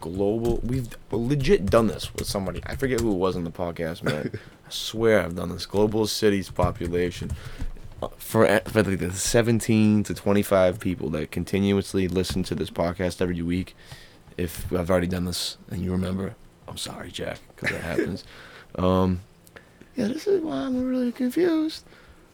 global. 0.01 0.57
We've 0.65 0.89
legit 1.13 1.67
done 1.67 1.87
this 1.87 2.13
with 2.15 2.27
somebody. 2.27 2.61
I 2.67 2.75
forget 2.75 2.99
who 3.01 3.13
it 3.13 3.17
was 3.17 3.37
in 3.37 3.45
the 3.45 3.53
podcast, 3.53 4.03
man. 4.03 4.33
I 4.35 4.71
swear 4.71 5.23
I've 5.23 5.37
done 5.37 5.51
this. 5.51 5.67
Global 5.67 6.09
cities 6.09 6.51
population 6.51 7.31
for 8.19 8.61
for 8.67 8.83
like 8.83 8.99
the 8.99 9.13
17 9.13 10.03
to 10.05 10.15
25 10.15 10.79
people 10.81 11.11
that 11.11 11.31
continuously 11.31 12.09
listen 12.09 12.43
to 12.45 12.55
this 12.55 12.71
podcast 12.71 13.21
every 13.21 13.43
week. 13.43 13.75
If 14.37 14.73
I've 14.73 14.91
already 14.91 15.09
done 15.09 15.25
this 15.25 15.57
and 15.71 15.83
you 15.83 15.91
remember, 15.93 16.35
I'm 16.69 16.77
sorry, 16.77 17.11
Jack, 17.11 17.41
because 17.55 17.71
that 17.71 17.83
happens. 17.83 18.25
Um, 18.75 19.21
yeah, 19.97 20.09
this 20.09 20.27
is 20.27 20.43
why 20.43 20.57
I'm 20.57 20.85
really 20.85 21.11
confused 21.11 21.85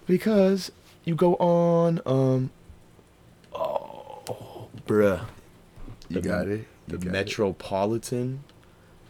because 0.07 0.73
you 1.05 1.15
go 1.15 1.37
on 1.37 2.01
um 2.05 2.51
oh 3.55 4.69
bruh 4.87 5.25
you 6.09 6.21
the- 6.21 6.29
got 6.29 6.49
it. 6.49 6.67
the 6.89 6.95
You 6.95 6.99
got 6.99 7.07
it. 7.09 7.13
metropolitan 7.13 8.43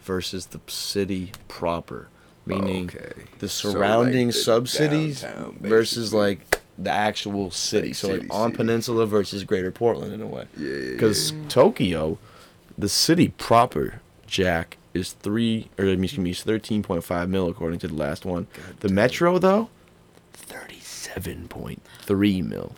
versus 0.02 0.46
the 0.46 0.61
city 0.66 1.32
proper 1.48 2.09
meaning 2.47 2.90
Okay. 2.95 3.12
the 3.38 3.49
So, 3.49 3.68
like, 3.68 3.76
surrounding 3.76 4.26
the 4.28 4.32
sub 4.32 4.68
cities 4.68 5.22
downtown, 5.22 5.59
versus 5.61 6.12
like 6.14 6.61
the 6.76 6.90
actual 6.90 7.51
city 7.51 7.88
Like 7.88 7.97
so 7.97 8.09
like 8.09 8.16
city, 8.22 8.30
on 8.30 8.48
city. 8.48 8.56
peninsula 8.56 9.06
versus 9.06 9.44
greater 9.44 9.70
portland 9.70 10.12
in 10.12 10.20
a 10.20 10.27
way 10.27 10.47
Yeah, 10.56 10.69
yeah, 10.70 10.90
because 10.93 11.32
yeah. 11.32 11.39
tokyo 11.48 12.19
the 12.77 12.89
city 12.89 13.28
proper 13.28 14.01
jack 14.27 14.77
is 14.93 15.12
three 15.12 15.69
or 15.78 15.86
excuse 15.86 16.19
me 16.19 16.35
13.5 16.35 17.28
mil 17.28 17.48
according 17.48 17.78
to 17.81 17.89
the 17.89 17.94
last 17.94 18.24
one 18.24 18.47
God 18.55 18.81
the 18.81 18.89
metro 18.89 19.39
though 19.39 19.69
37.3 20.35 22.44
mil 22.44 22.74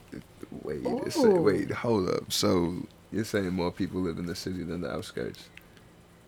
Wait, 0.62 0.81
it's 1.07 1.16
a, 1.16 1.28
wait, 1.28 1.70
hold 1.70 2.09
up. 2.09 2.32
So 2.32 2.74
you're 3.12 3.24
saying 3.24 3.51
more 3.53 3.70
people 3.70 4.01
live 4.01 4.19
in 4.19 4.27
the 4.27 4.35
city 4.35 4.65
than 4.65 4.81
the 4.81 4.91
outskirts? 4.91 5.49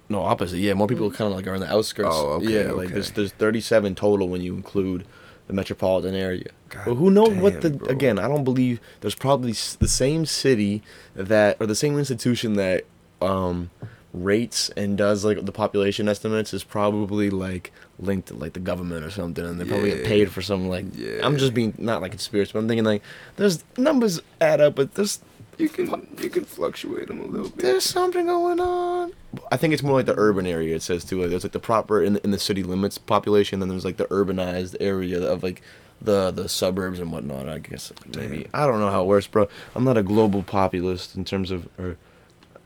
No, 0.08 0.20
opposite. 0.22 0.58
Yeah, 0.58 0.74
more 0.74 0.86
people 0.86 1.10
kind 1.10 1.30
of 1.30 1.36
like 1.36 1.46
are 1.46 1.54
in 1.54 1.60
the 1.60 1.70
outskirts. 1.72 2.08
Oh, 2.12 2.34
okay, 2.34 2.64
Yeah, 2.66 2.72
like 2.72 2.88
there's 2.90 3.08
okay. 3.08 3.16
there's 3.16 3.32
37 3.32 3.94
total 3.94 4.28
when 4.28 4.40
you 4.40 4.54
include 4.54 5.04
the 5.46 5.52
metropolitan 5.52 6.14
area. 6.14 6.46
God 6.70 6.84
but 6.86 6.94
who 6.94 7.10
knows 7.10 7.30
what 7.36 7.60
the 7.60 7.70
bro. 7.70 7.88
again? 7.88 8.18
I 8.18 8.28
don't 8.28 8.44
believe 8.44 8.80
there's 9.00 9.14
probably 9.14 9.52
the 9.52 9.88
same 9.88 10.24
city 10.26 10.82
that 11.14 11.56
or 11.60 11.66
the 11.66 11.74
same 11.74 11.98
institution 11.98 12.54
that 12.54 12.84
um 13.20 13.70
rates 14.14 14.70
and 14.70 14.96
does 14.96 15.24
like 15.24 15.44
the 15.44 15.52
population 15.52 16.08
estimates 16.08 16.54
is 16.54 16.64
probably 16.64 17.28
like 17.28 17.70
linked 17.98 18.28
to 18.28 18.34
like 18.34 18.54
the 18.54 18.60
government 18.60 19.04
or 19.04 19.10
something 19.10 19.44
and 19.44 19.60
they 19.60 19.64
probably 19.66 19.90
get 19.90 20.04
paid 20.06 20.30
for 20.32 20.40
some 20.40 20.68
like 20.68 20.86
Yeah. 20.94 21.20
I'm 21.22 21.36
just 21.36 21.52
being 21.52 21.74
not 21.78 22.00
like 22.00 22.12
conspiracy 22.12 22.52
but 22.54 22.60
I'm 22.60 22.68
thinking 22.68 22.84
like 22.84 23.02
there's 23.36 23.62
numbers 23.76 24.20
add 24.40 24.60
up 24.62 24.76
but 24.76 24.94
there's 24.94 25.20
You 25.58 25.68
can 25.68 26.06
you 26.20 26.30
can 26.30 26.44
fluctuate 26.44 27.08
them 27.08 27.20
a 27.20 27.24
little 27.26 27.48
bit. 27.50 27.58
there's 27.58 27.84
something 27.84 28.26
going 28.26 28.60
on. 28.60 29.12
I 29.50 29.56
think 29.56 29.74
it's 29.74 29.82
more 29.82 29.94
like 29.94 30.06
the 30.06 30.14
urban 30.16 30.46
area. 30.46 30.76
It 30.76 30.82
says 30.82 31.04
too. 31.04 31.20
Like 31.20 31.30
there's 31.30 31.42
like 31.44 31.52
the 31.52 31.58
proper 31.58 32.00
in 32.02 32.14
the, 32.14 32.24
in 32.24 32.30
the 32.30 32.38
city 32.38 32.62
limits 32.62 32.96
population. 32.96 33.58
Then 33.60 33.68
there's 33.68 33.84
like 33.84 33.96
the 33.96 34.06
urbanized 34.06 34.76
area 34.80 35.20
of 35.20 35.42
like 35.42 35.60
the 36.00 36.30
the 36.30 36.48
suburbs 36.48 37.00
and 37.00 37.10
whatnot. 37.12 37.48
I 37.48 37.58
guess 37.58 37.92
maybe 38.16 38.44
Damn. 38.44 38.50
I 38.54 38.66
don't 38.66 38.78
know 38.78 38.90
how 38.90 39.02
it 39.02 39.06
works, 39.06 39.26
bro. 39.26 39.48
I'm 39.74 39.84
not 39.84 39.96
a 39.96 40.02
global 40.04 40.44
populist 40.44 41.16
in 41.16 41.24
terms 41.24 41.50
of 41.50 41.68
or 41.78 41.96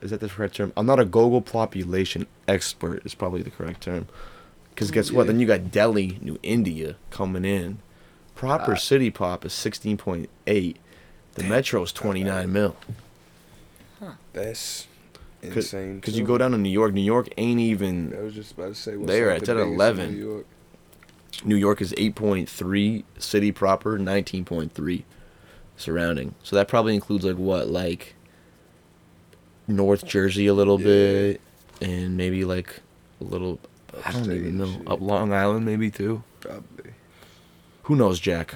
is 0.03 0.11
that 0.11 0.21
the 0.21 0.29
correct 0.29 0.57
term? 0.57 0.73
I'm 0.77 0.85
not 0.87 1.01
a 1.01 1.05
global 1.07 1.41
population 1.41 2.27
expert. 2.47 3.07
Is 3.07 3.15
probably 3.15 3.41
the 3.43 3.51
correct 3.51 3.81
term. 3.81 4.07
Because 4.71 4.91
guess 4.91 5.11
what? 5.11 5.27
Then 5.27 5.41
you 5.41 5.47
got 5.47 5.71
Delhi, 5.71 6.19
New 6.21 6.39
India 6.43 6.97
coming 7.11 7.45
in. 7.45 7.79
Proper 8.35 8.73
Ah. 8.73 8.77
city 8.77 9.11
pop 9.11 9.45
is 9.45 9.53
16.8. 9.53 10.77
The 11.35 11.45
metro 11.45 11.83
is 11.83 11.93
29 11.93 12.53
mil. 12.53 12.77
Huh. 13.99 14.13
That's 14.33 14.87
insane. 15.43 15.97
Because 15.97 16.19
you 16.19 16.25
go 16.25 16.37
down 16.39 16.51
to 16.53 16.59
New 16.59 16.69
York, 16.69 16.93
New 16.93 17.01
York 17.01 17.29
ain't 17.37 17.61
even. 17.61 18.15
I 18.17 18.23
was 18.23 18.35
just 18.35 18.53
about 18.53 18.69
to 18.69 18.75
say. 18.75 18.97
There, 18.97 19.29
like 19.31 19.39
it's 19.39 19.47
the 19.49 19.57
at 19.57 19.61
11. 19.61 20.13
New 20.13 20.19
York? 20.19 20.47
New 21.45 21.57
York 21.57 21.81
is 21.81 21.93
8.3 21.93 23.05
city 23.19 23.53
proper, 23.53 23.99
19.3 23.99 25.03
surrounding. 25.77 26.35
So 26.43 26.57
that 26.57 26.69
probably 26.69 26.95
includes 26.95 27.25
like 27.25 27.37
what, 27.37 27.69
like 27.69 28.15
North 29.67 30.07
Jersey 30.07 30.47
a 30.47 30.55
little 30.55 30.79
Yeah. 30.81 30.87
bit, 30.87 31.41
and 31.81 32.17
maybe 32.17 32.45
like 32.45 32.81
a 33.21 33.25
little. 33.25 33.59
I 34.05 34.13
don't 34.13 34.31
even 34.33 34.59
know. 34.59 34.83
Up 34.87 35.01
Long 35.01 35.33
Island 35.33 35.65
maybe 35.65 35.91
too. 35.91 36.23
Probably. 36.41 36.93
Who 37.85 37.97
knows, 37.97 38.21
Jack? 38.21 38.55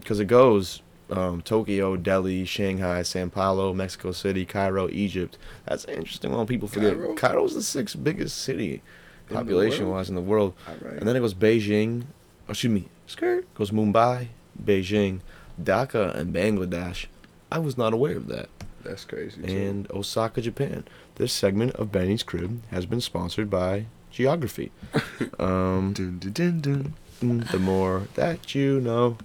Because 0.00 0.18
it 0.20 0.26
goes 0.26 0.82
um, 1.10 1.42
Tokyo, 1.42 1.96
Delhi, 1.96 2.44
Shanghai, 2.44 3.02
Sao 3.02 3.28
Paulo, 3.28 3.72
Mexico 3.72 4.12
City, 4.12 4.44
Cairo, 4.44 4.88
Egypt. 4.90 5.38
That's 5.66 5.84
an 5.84 5.94
interesting 5.94 6.32
one. 6.32 6.46
People 6.46 6.68
forget. 6.68 6.94
Cairo? 6.94 7.14
Cairo's 7.14 7.54
the 7.54 7.62
sixth 7.62 8.02
biggest 8.02 8.38
city, 8.38 8.82
population 9.30 9.88
wise, 9.88 10.08
in 10.08 10.14
the 10.14 10.20
world. 10.20 10.54
Right. 10.80 10.94
And 10.94 11.08
then 11.08 11.16
it 11.16 11.20
goes 11.20 11.34
Beijing, 11.34 12.04
oh, 12.48 12.50
excuse 12.50 12.72
me, 12.72 12.88
skirt 13.06 13.52
goes 13.54 13.70
Mumbai, 13.70 14.28
Beijing, 14.62 15.20
Dhaka, 15.62 16.14
and 16.14 16.34
Bangladesh. 16.34 17.06
I 17.50 17.58
was 17.58 17.78
not 17.78 17.92
aware 17.92 18.16
of 18.16 18.26
that. 18.28 18.48
That's 18.82 19.04
crazy. 19.04 19.42
Too. 19.42 19.56
And 19.56 19.90
Osaka, 19.90 20.40
Japan. 20.40 20.84
This 21.16 21.32
segment 21.32 21.72
of 21.76 21.90
Benny's 21.90 22.22
Crib 22.22 22.62
has 22.70 22.86
been 22.86 23.00
sponsored 23.00 23.50
by 23.50 23.86
Geography. 24.10 24.70
um, 25.38 25.92
Dun, 25.92 26.18
dun, 26.18 26.60
dun, 26.60 26.94
dun. 27.20 27.40
the 27.50 27.58
more 27.58 28.08
that 28.14 28.54
you 28.54 28.80
know. 28.80 29.18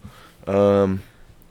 Um, 0.47 1.03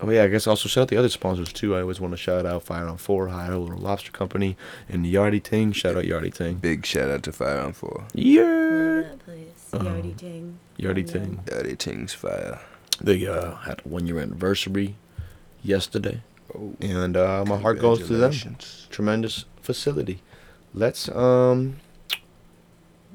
oh 0.02 0.10
yeah, 0.10 0.24
I 0.24 0.28
guess 0.28 0.46
also 0.46 0.68
shout 0.68 0.82
out 0.82 0.88
the 0.88 0.96
other 0.96 1.08
sponsors 1.08 1.52
too. 1.52 1.74
I 1.76 1.80
always 1.82 2.00
want 2.00 2.12
to 2.12 2.16
shout 2.16 2.46
out 2.46 2.62
Fire 2.62 2.86
on 2.86 2.96
Four, 2.96 3.28
High 3.28 3.48
Little 3.54 3.78
Lobster 3.78 4.12
Company, 4.12 4.56
and 4.88 5.04
Yardy 5.04 5.42
Ting. 5.42 5.72
Shout 5.72 5.96
out 5.96 6.04
Yardy 6.04 6.32
Ting. 6.32 6.56
Big 6.56 6.84
shout 6.86 7.10
out 7.10 7.22
to 7.24 7.32
Fire 7.32 7.60
on 7.60 7.72
Four. 7.72 8.04
Yeah, 8.14 8.42
Love 8.42 9.04
that 9.04 9.24
place. 9.24 9.70
Um, 9.72 9.86
Yardy 9.86 10.16
Ting. 10.16 10.58
Yardy 10.78 11.08
Ting. 11.08 11.40
Yeah, 11.50 11.62
they 11.62 11.74
Ting's 11.76 12.14
fire. 12.14 12.60
They 13.00 13.26
uh, 13.26 13.54
had 13.56 13.80
a 13.84 13.88
one 13.88 14.06
year 14.06 14.18
anniversary 14.18 14.96
yesterday, 15.62 16.22
Oh, 16.54 16.74
and 16.80 17.16
uh, 17.16 17.44
my 17.46 17.58
heart 17.58 17.78
goes 17.78 18.06
to 18.08 18.16
them. 18.16 18.32
Tremendous 18.90 19.44
facility. 19.62 20.20
Let's 20.74 21.08
um, 21.08 21.76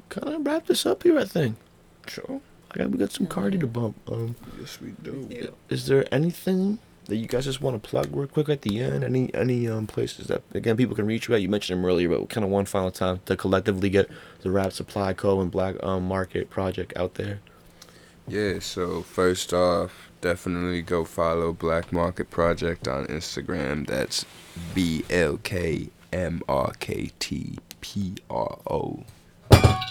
kind 0.10 0.30
of 0.36 0.46
wrap 0.46 0.68
this 0.68 0.86
up 0.86 1.04
here. 1.04 1.18
I 1.20 1.26
think. 1.26 1.58
Sure. 2.08 2.42
I 2.76 2.80
got 2.80 2.90
we 2.92 2.98
got 2.98 3.12
some 3.12 3.28
Carti 3.28 3.60
to 3.60 3.68
bump. 3.68 3.96
Um, 4.12 4.36
Yes, 4.60 4.80
we 4.82 4.92
do. 5.02 5.28
Yeah. 5.30 5.48
is 5.70 5.88
there 5.88 6.06
anything 6.14 6.80
that 7.06 7.16
you 7.18 7.28
guys 7.28 7.46
just 7.46 7.62
want 7.62 7.82
to 7.82 7.90
plug 7.90 8.08
real 8.16 8.28
quick 8.28 8.50
at 8.50 8.64
the 8.64 8.82
end? 8.82 9.04
Any 9.04 9.34
any 9.34 9.68
um 9.68 9.88
places 9.88 10.28
that 10.28 10.42
again 10.54 10.76
people 10.76 10.96
can 10.96 11.06
reach 11.06 11.28
you 11.28 11.36
at? 11.36 11.42
You 11.42 11.50
mentioned 11.50 11.80
them 11.80 11.86
earlier, 11.86 12.10
but 12.10 12.30
kind 12.30 12.44
of 12.44 12.50
one 12.52 12.66
final 12.66 12.92
time 12.92 13.22
to 13.26 13.38
collectively 13.38 13.90
get 13.90 14.10
the 14.42 14.52
Rap 14.52 14.74
Supply 14.74 15.14
Co. 15.14 15.40
and 15.42 15.50
Black 15.50 15.76
um, 15.84 16.08
Market 16.08 16.50
Project 16.50 16.94
out 16.98 17.16
there. 17.16 17.40
Yeah, 18.28 18.58
so 18.60 19.04
first 19.04 19.54
off, 19.54 20.10
definitely 20.20 20.82
go 20.82 21.06
follow 21.06 21.54
Black 21.54 21.94
Market 21.94 22.30
Project 22.32 22.88
on 22.88 23.06
Instagram. 23.06 23.86
That's 23.88 24.26
B 24.74 25.06
L 25.10 25.38
K 25.38 25.90
M 26.12 26.42
R 26.50 26.74
K 26.80 27.12
T 27.20 27.58
P 27.82 28.16
R 28.30 28.58
O. 28.68 29.04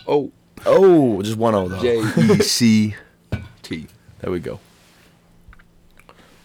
Oh, 0.06 0.32
Oh, 0.66 1.22
just 1.22 1.36
one 1.36 1.54
O 1.54 1.68
though. 1.68 1.80
J 1.80 1.98
E 2.00 2.38
C 2.40 2.94
T. 3.62 3.86
There 4.20 4.30
we 4.32 4.40
go. 4.40 4.58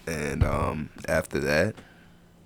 And 0.06 0.44
um, 0.44 0.90
after 1.08 1.40
that, 1.40 1.76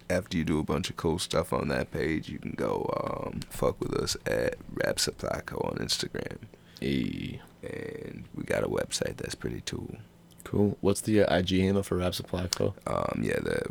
after 0.09 0.37
you 0.37 0.43
do 0.43 0.59
a 0.59 0.63
bunch 0.63 0.89
of 0.91 0.97
cool 0.97 1.17
stuff 1.17 1.51
on 1.53 1.69
that 1.69 1.91
page, 1.91 2.29
you 2.29 2.37
can 2.37 2.51
go 2.51 2.87
um, 3.25 3.39
fuck 3.49 3.79
with 3.79 3.93
us 3.95 4.15
at 4.27 4.55
Rap 4.73 4.99
Supply 4.99 5.41
Co 5.45 5.57
on 5.57 5.77
Instagram. 5.77 6.37
Hey, 6.79 7.41
And 7.63 8.25
we 8.35 8.43
got 8.43 8.63
a 8.63 8.67
website 8.67 9.17
that's 9.17 9.33
pretty 9.35 9.63
cool. 9.65 9.95
cool. 10.43 10.77
What's 10.81 11.01
the 11.01 11.23
uh, 11.23 11.35
IG 11.37 11.51
handle 11.61 11.81
for 11.83 11.97
Rap 11.97 12.13
Supply 12.13 12.47
Co? 12.47 12.75
Um, 12.85 13.21
yeah, 13.23 13.39
the 13.39 13.63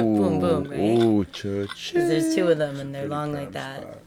Boom, 0.01 0.39
boom, 0.39 0.63
right? 0.69 0.79
Ooh, 0.79 1.25
church. 1.33 1.91
because 1.93 2.07
there's 2.09 2.33
two 2.35 2.47
of 2.47 2.57
them 2.59 2.79
and 2.79 2.95
they're 2.95 3.07
long 3.09 3.33
like 3.33 3.51
that. 3.53 3.81
spot. 3.81 3.97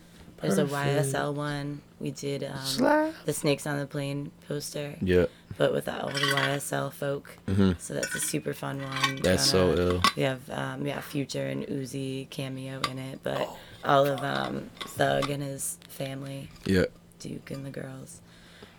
There's 0.41 0.59
a 0.59 0.65
YSL 0.65 1.35
one. 1.35 1.83
We 1.99 2.11
did 2.13 2.45
um, 2.45 3.13
the 3.27 3.33
Snakes 3.33 3.67
on 3.67 3.79
the 3.79 3.87
Plane 3.87 4.31
poster, 4.49 4.95
Yeah. 5.03 5.27
but 5.59 5.73
with 5.73 5.89
all 5.89 6.09
the 6.09 6.21
YSL 6.21 6.91
folk. 6.93 7.37
Mhm. 7.47 7.79
So 7.79 7.95
that's 7.95 8.15
a 8.15 8.21
super 8.21 8.55
fun 8.55 8.81
one. 8.83 9.17
That's 9.23 9.45
so 9.45 9.69
Kinda- 9.75 9.83
ill. 9.83 10.03
We 10.17 10.23
have 10.23 10.49
um, 10.51 10.87
yeah 10.87 11.01
Future 11.01 11.47
and 11.47 11.65
Uzi 11.67 12.29
cameo 12.31 12.81
in 12.91 12.99
it, 12.99 13.21
but 13.23 13.39
Oh. 13.43 13.57
all 13.85 14.07
of 14.07 14.23
um, 14.25 14.71
Thug 14.81 15.29
and 15.31 15.43
his 15.43 15.79
family, 15.89 16.49
Yeah. 16.65 16.87
Duke 17.19 17.51
and 17.51 17.67
the 17.67 17.71
girls. 17.71 18.21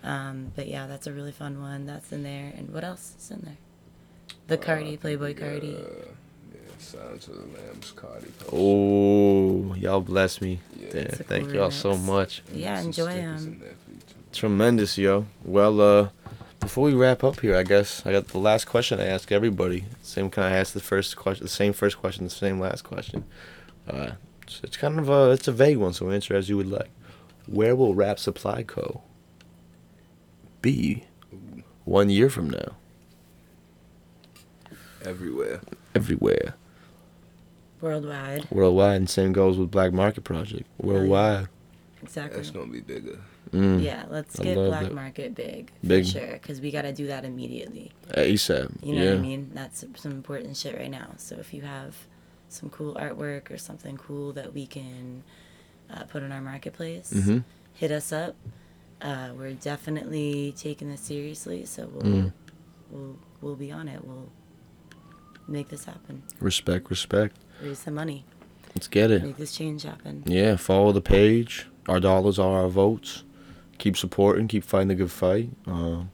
Um, 0.03 0.51
but 0.55 0.67
yeah, 0.67 0.87
that's 0.87 1.05
a 1.05 1.13
really 1.13 1.31
fun 1.31 1.61
one. 1.61 1.85
That's 1.85 2.11
in 2.11 2.23
there. 2.23 2.51
And 2.57 2.69
what 2.73 2.83
else 2.83 3.13
is 3.19 3.29
in 3.29 3.41
there? 3.41 3.57
The 4.47 4.57
Carti, 4.57 4.97
Playboi 4.99 5.37
Carti. 5.39 5.75
Uh, 5.75 5.87
yeah, 5.87 6.11
Sounds 6.81 7.27
of 7.27 7.35
the 7.35 7.57
Lambs 7.61 7.93
Carti. 7.95 8.31
Oh, 8.51 9.73
y'all 9.75 10.01
bless 10.01 10.41
me. 10.41 10.59
Yeah. 10.77 10.89
Damn, 10.91 11.05
thank 11.09 11.45
cool 11.47 11.55
y'all 11.55 11.71
so 11.71 11.95
much. 11.95 12.41
Yeah, 12.53 12.77
Some 12.77 12.85
enjoy 12.87 13.05
them. 13.13 13.37
in 13.37 13.59
there 13.59 13.69
for 13.85 13.91
you, 13.91 13.97
too. 13.99 14.15
Tremendous, 14.33 14.97
yo. 14.97 15.25
Well, 15.45 15.79
uh, 15.79 16.09
before 16.59 16.85
we 16.85 16.93
wrap 16.93 17.23
up 17.23 17.39
here, 17.39 17.55
I 17.55 17.63
guess 17.63 18.05
I 18.05 18.11
got 18.11 18.27
the 18.29 18.39
last 18.39 18.65
question 18.65 18.99
I 18.99 19.05
ask 19.05 19.31
everybody. 19.31 19.85
Same 20.01 20.29
kind 20.29 20.53
of 20.53 20.59
ask 20.59 20.73
the 20.73 20.79
first 20.81 21.15
question, 21.15 21.43
the 21.45 21.49
same 21.49 21.71
first 21.73 21.97
question, 21.97 22.25
the 22.25 22.29
same 22.31 22.59
last 22.59 22.83
question. 22.83 23.25
Uh, 23.87 24.11
it's, 24.43 24.59
it's 24.63 24.77
kind 24.77 24.99
of 24.99 25.07
a 25.09 25.31
it's 25.31 25.47
a 25.47 25.51
vague 25.51 25.77
one, 25.77 25.93
so 25.93 26.09
answer 26.09 26.35
as 26.35 26.49
you 26.49 26.57
would 26.57 26.69
like. 26.69 26.89
Where 27.47 27.75
will 27.75 27.95
Rap 27.95 28.19
Supply 28.19 28.63
Co. 28.63 29.01
be 30.61 31.05
one 31.85 32.09
year 32.09 32.29
from 32.29 32.49
now? 32.49 32.75
Everywhere. 35.03 35.61
Everywhere, 35.95 36.53
Worldwide. 37.81 38.47
worldwide, 38.51 38.97
and 38.97 39.09
same 39.09 39.33
goes 39.33 39.57
with 39.57 39.71
Black 39.71 39.91
Market 39.93 40.23
Project. 40.23 40.67
Worldwide. 40.79 41.47
Exactly. 42.03 42.37
That's 42.37 42.51
gonna 42.51 42.71
be 42.71 42.81
bigger. 42.81 43.19
Mm. 43.51 43.83
Yeah, 43.83 44.05
let's 44.09 44.39
I 44.39 44.43
get 44.43 44.55
black 44.55 44.83
that. 44.83 44.93
market 44.93 45.35
big, 45.35 45.71
Big. 45.85 46.05
for 46.05 46.11
sure, 46.11 46.33
because 46.33 46.61
we 46.61 46.71
got 46.71 46.83
to 46.83 46.93
do 46.93 47.07
that 47.07 47.25
immediately. 47.25 47.91
ASAP. 48.11 48.71
You 48.81 48.95
know 48.95 49.03
yeah. 49.03 49.09
what 49.09 49.17
I 49.17 49.21
mean? 49.21 49.51
That's 49.53 49.83
some 49.95 50.11
important 50.11 50.55
shit 50.55 50.77
right 50.77 50.89
now. 50.89 51.09
So 51.17 51.35
if 51.35 51.53
you 51.53 51.61
have 51.63 51.95
some 52.47 52.69
cool 52.69 52.95
artwork 52.95 53.51
or 53.51 53.57
something 53.57 53.97
cool 53.97 54.31
that 54.33 54.53
we 54.53 54.67
can 54.67 55.23
uh, 55.93 56.03
put 56.03 56.23
in 56.23 56.31
our 56.31 56.39
marketplace, 56.41 57.11
Mm-hmm. 57.13 57.39
hit 57.73 57.91
us 57.91 58.13
up. 58.13 58.35
Uh, 59.01 59.29
we're 59.35 59.53
definitely 59.53 60.53
taking 60.57 60.89
this 60.89 61.01
seriously, 61.01 61.65
so 61.65 61.89
we'll 61.93 62.03
Mm. 62.03 62.33
we'll 62.89 63.17
we'll 63.41 63.55
be 63.55 63.71
on 63.71 63.87
it. 63.89 64.05
We'll 64.05 64.29
make 65.47 65.67
this 65.69 65.83
happen. 65.85 66.23
Respect, 66.39 66.89
respect. 66.89 67.35
Raise 67.61 67.79
some 67.79 67.95
money. 67.95 68.25
Let's 68.75 68.87
get 68.87 69.11
it. 69.11 69.23
Make 69.23 69.37
this 69.37 69.55
change 69.55 69.83
happen. 69.83 70.23
Yeah, 70.25 70.55
follow 70.55 70.91
the 70.91 71.01
page. 71.01 71.67
Our 71.87 71.99
dollars 71.99 72.39
are 72.39 72.61
our 72.61 72.69
votes. 72.69 73.23
Keep 73.77 73.97
supporting. 73.97 74.47
Keep 74.47 74.63
fighting 74.63 74.87
the 74.87 74.95
good 74.95 75.11
fight. 75.11 75.49
Um, 75.65 76.09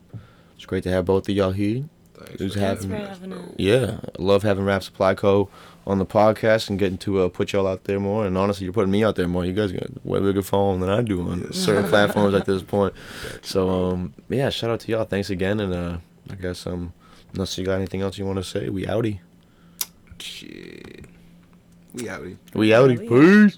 it's 0.56 0.66
great 0.66 0.84
to 0.84 0.90
have 0.90 1.06
both 1.06 1.30
of 1.30 1.36
y'all 1.36 1.52
here. 1.52 1.86
Thanks 2.18 2.40
Who's 2.40 2.54
for 2.56 2.60
having 2.60 2.90
Thanks 2.90 3.10
having 3.10 3.34
us. 3.34 3.50
Yeah, 3.58 4.00
I 4.04 4.22
love 4.22 4.42
having 4.42 4.66
Rap 4.66 4.82
Supply 4.82 5.14
Co. 5.14 5.50
on 5.86 6.00
the 6.00 6.06
podcast 6.06 6.70
and 6.70 6.80
getting 6.80 6.98
to 7.00 7.22
uh, 7.22 7.30
put 7.30 7.54
y'all 7.54 7.68
out 7.68 7.84
there 7.84 8.00
more. 8.00 8.26
And 8.26 8.38
honestly, 8.38 8.64
you're 8.64 8.74
putting 8.74 8.92
me 8.92 9.04
out 9.04 9.16
there 9.16 9.28
more. 9.28 9.46
You 9.46 9.54
guys 9.54 9.72
got 9.72 10.04
way 10.04 10.20
bigger 10.20 10.42
phone 10.42 10.80
than 10.80 10.90
I 10.90 11.04
do 11.04 11.22
on 11.30 11.54
certain 11.54 11.88
platforms 11.90 12.34
at 12.34 12.46
this 12.46 12.64
point. 12.64 12.94
So, 13.44 13.70
um, 13.70 14.14
yeah, 14.30 14.50
shout 14.50 14.72
out 14.72 14.80
to 14.82 14.92
y'all. 14.92 15.06
Thanks 15.06 15.30
again. 15.30 15.60
And 15.60 15.74
uh, 15.74 15.98
I 16.32 16.36
guess 16.36 16.66
um, 16.66 16.94
unless 17.34 17.56
you 17.58 17.66
got 17.66 17.76
anything 17.76 18.02
else 18.02 18.18
you 18.18 18.26
want 18.26 18.38
to 18.38 18.44
say, 18.44 18.70
we 18.70 18.86
outie. 18.86 19.20
Shit. 20.20 21.06
We 21.98 22.10
outie. 22.10 22.38
We 22.54 22.74
outie. 22.74 23.08
Peace. 23.08 23.56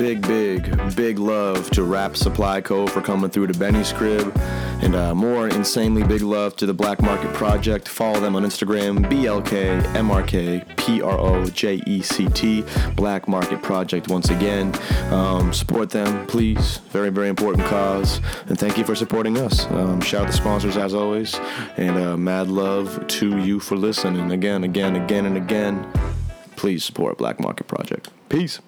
Big, 0.00 0.22
big, 0.22 0.96
big 0.96 1.18
love 1.18 1.70
to 1.72 1.82
Rap 1.82 2.16
Supply 2.16 2.62
Co. 2.62 2.86
for 2.86 3.02
coming 3.02 3.28
through 3.28 3.48
to 3.48 3.58
Benny's 3.58 3.92
crib. 3.92 4.34
And 4.80 4.94
uh, 4.94 5.14
more 5.14 5.46
insanely 5.46 6.02
big 6.02 6.22
love 6.22 6.56
to 6.56 6.64
the 6.64 6.72
Black 6.72 7.02
Market 7.02 7.34
Project. 7.34 7.86
Follow 7.86 8.18
them 8.18 8.34
on 8.34 8.42
Instagram, 8.42 9.04
BLK, 9.10 9.82
MRK, 9.92 10.76
P-R-O-J-E-C-T, 10.78 12.64
Black 12.96 13.28
Market 13.28 13.62
Project 13.62 14.08
once 14.08 14.30
again. 14.30 14.74
Um, 15.12 15.52
support 15.52 15.90
them, 15.90 16.26
please. 16.28 16.78
Very, 16.88 17.10
very 17.10 17.28
important 17.28 17.66
cause. 17.66 18.22
And 18.46 18.58
thank 18.58 18.78
you 18.78 18.84
for 18.84 18.94
supporting 18.94 19.36
us. 19.36 19.66
Um, 19.66 20.00
shout 20.00 20.22
out 20.22 20.28
the 20.28 20.32
sponsors 20.32 20.78
as 20.78 20.94
always. 20.94 21.34
And 21.76 21.98
uh, 21.98 22.16
mad 22.16 22.48
love 22.48 23.06
to 23.06 23.36
you 23.36 23.60
for 23.60 23.76
listening 23.76 24.32
again, 24.32 24.64
again, 24.64 24.96
again, 24.96 25.26
and 25.26 25.36
again. 25.36 25.86
Please 26.56 26.84
support 26.84 27.18
Black 27.18 27.38
Market 27.38 27.68
Project. 27.68 28.08
Peace. 28.30 28.60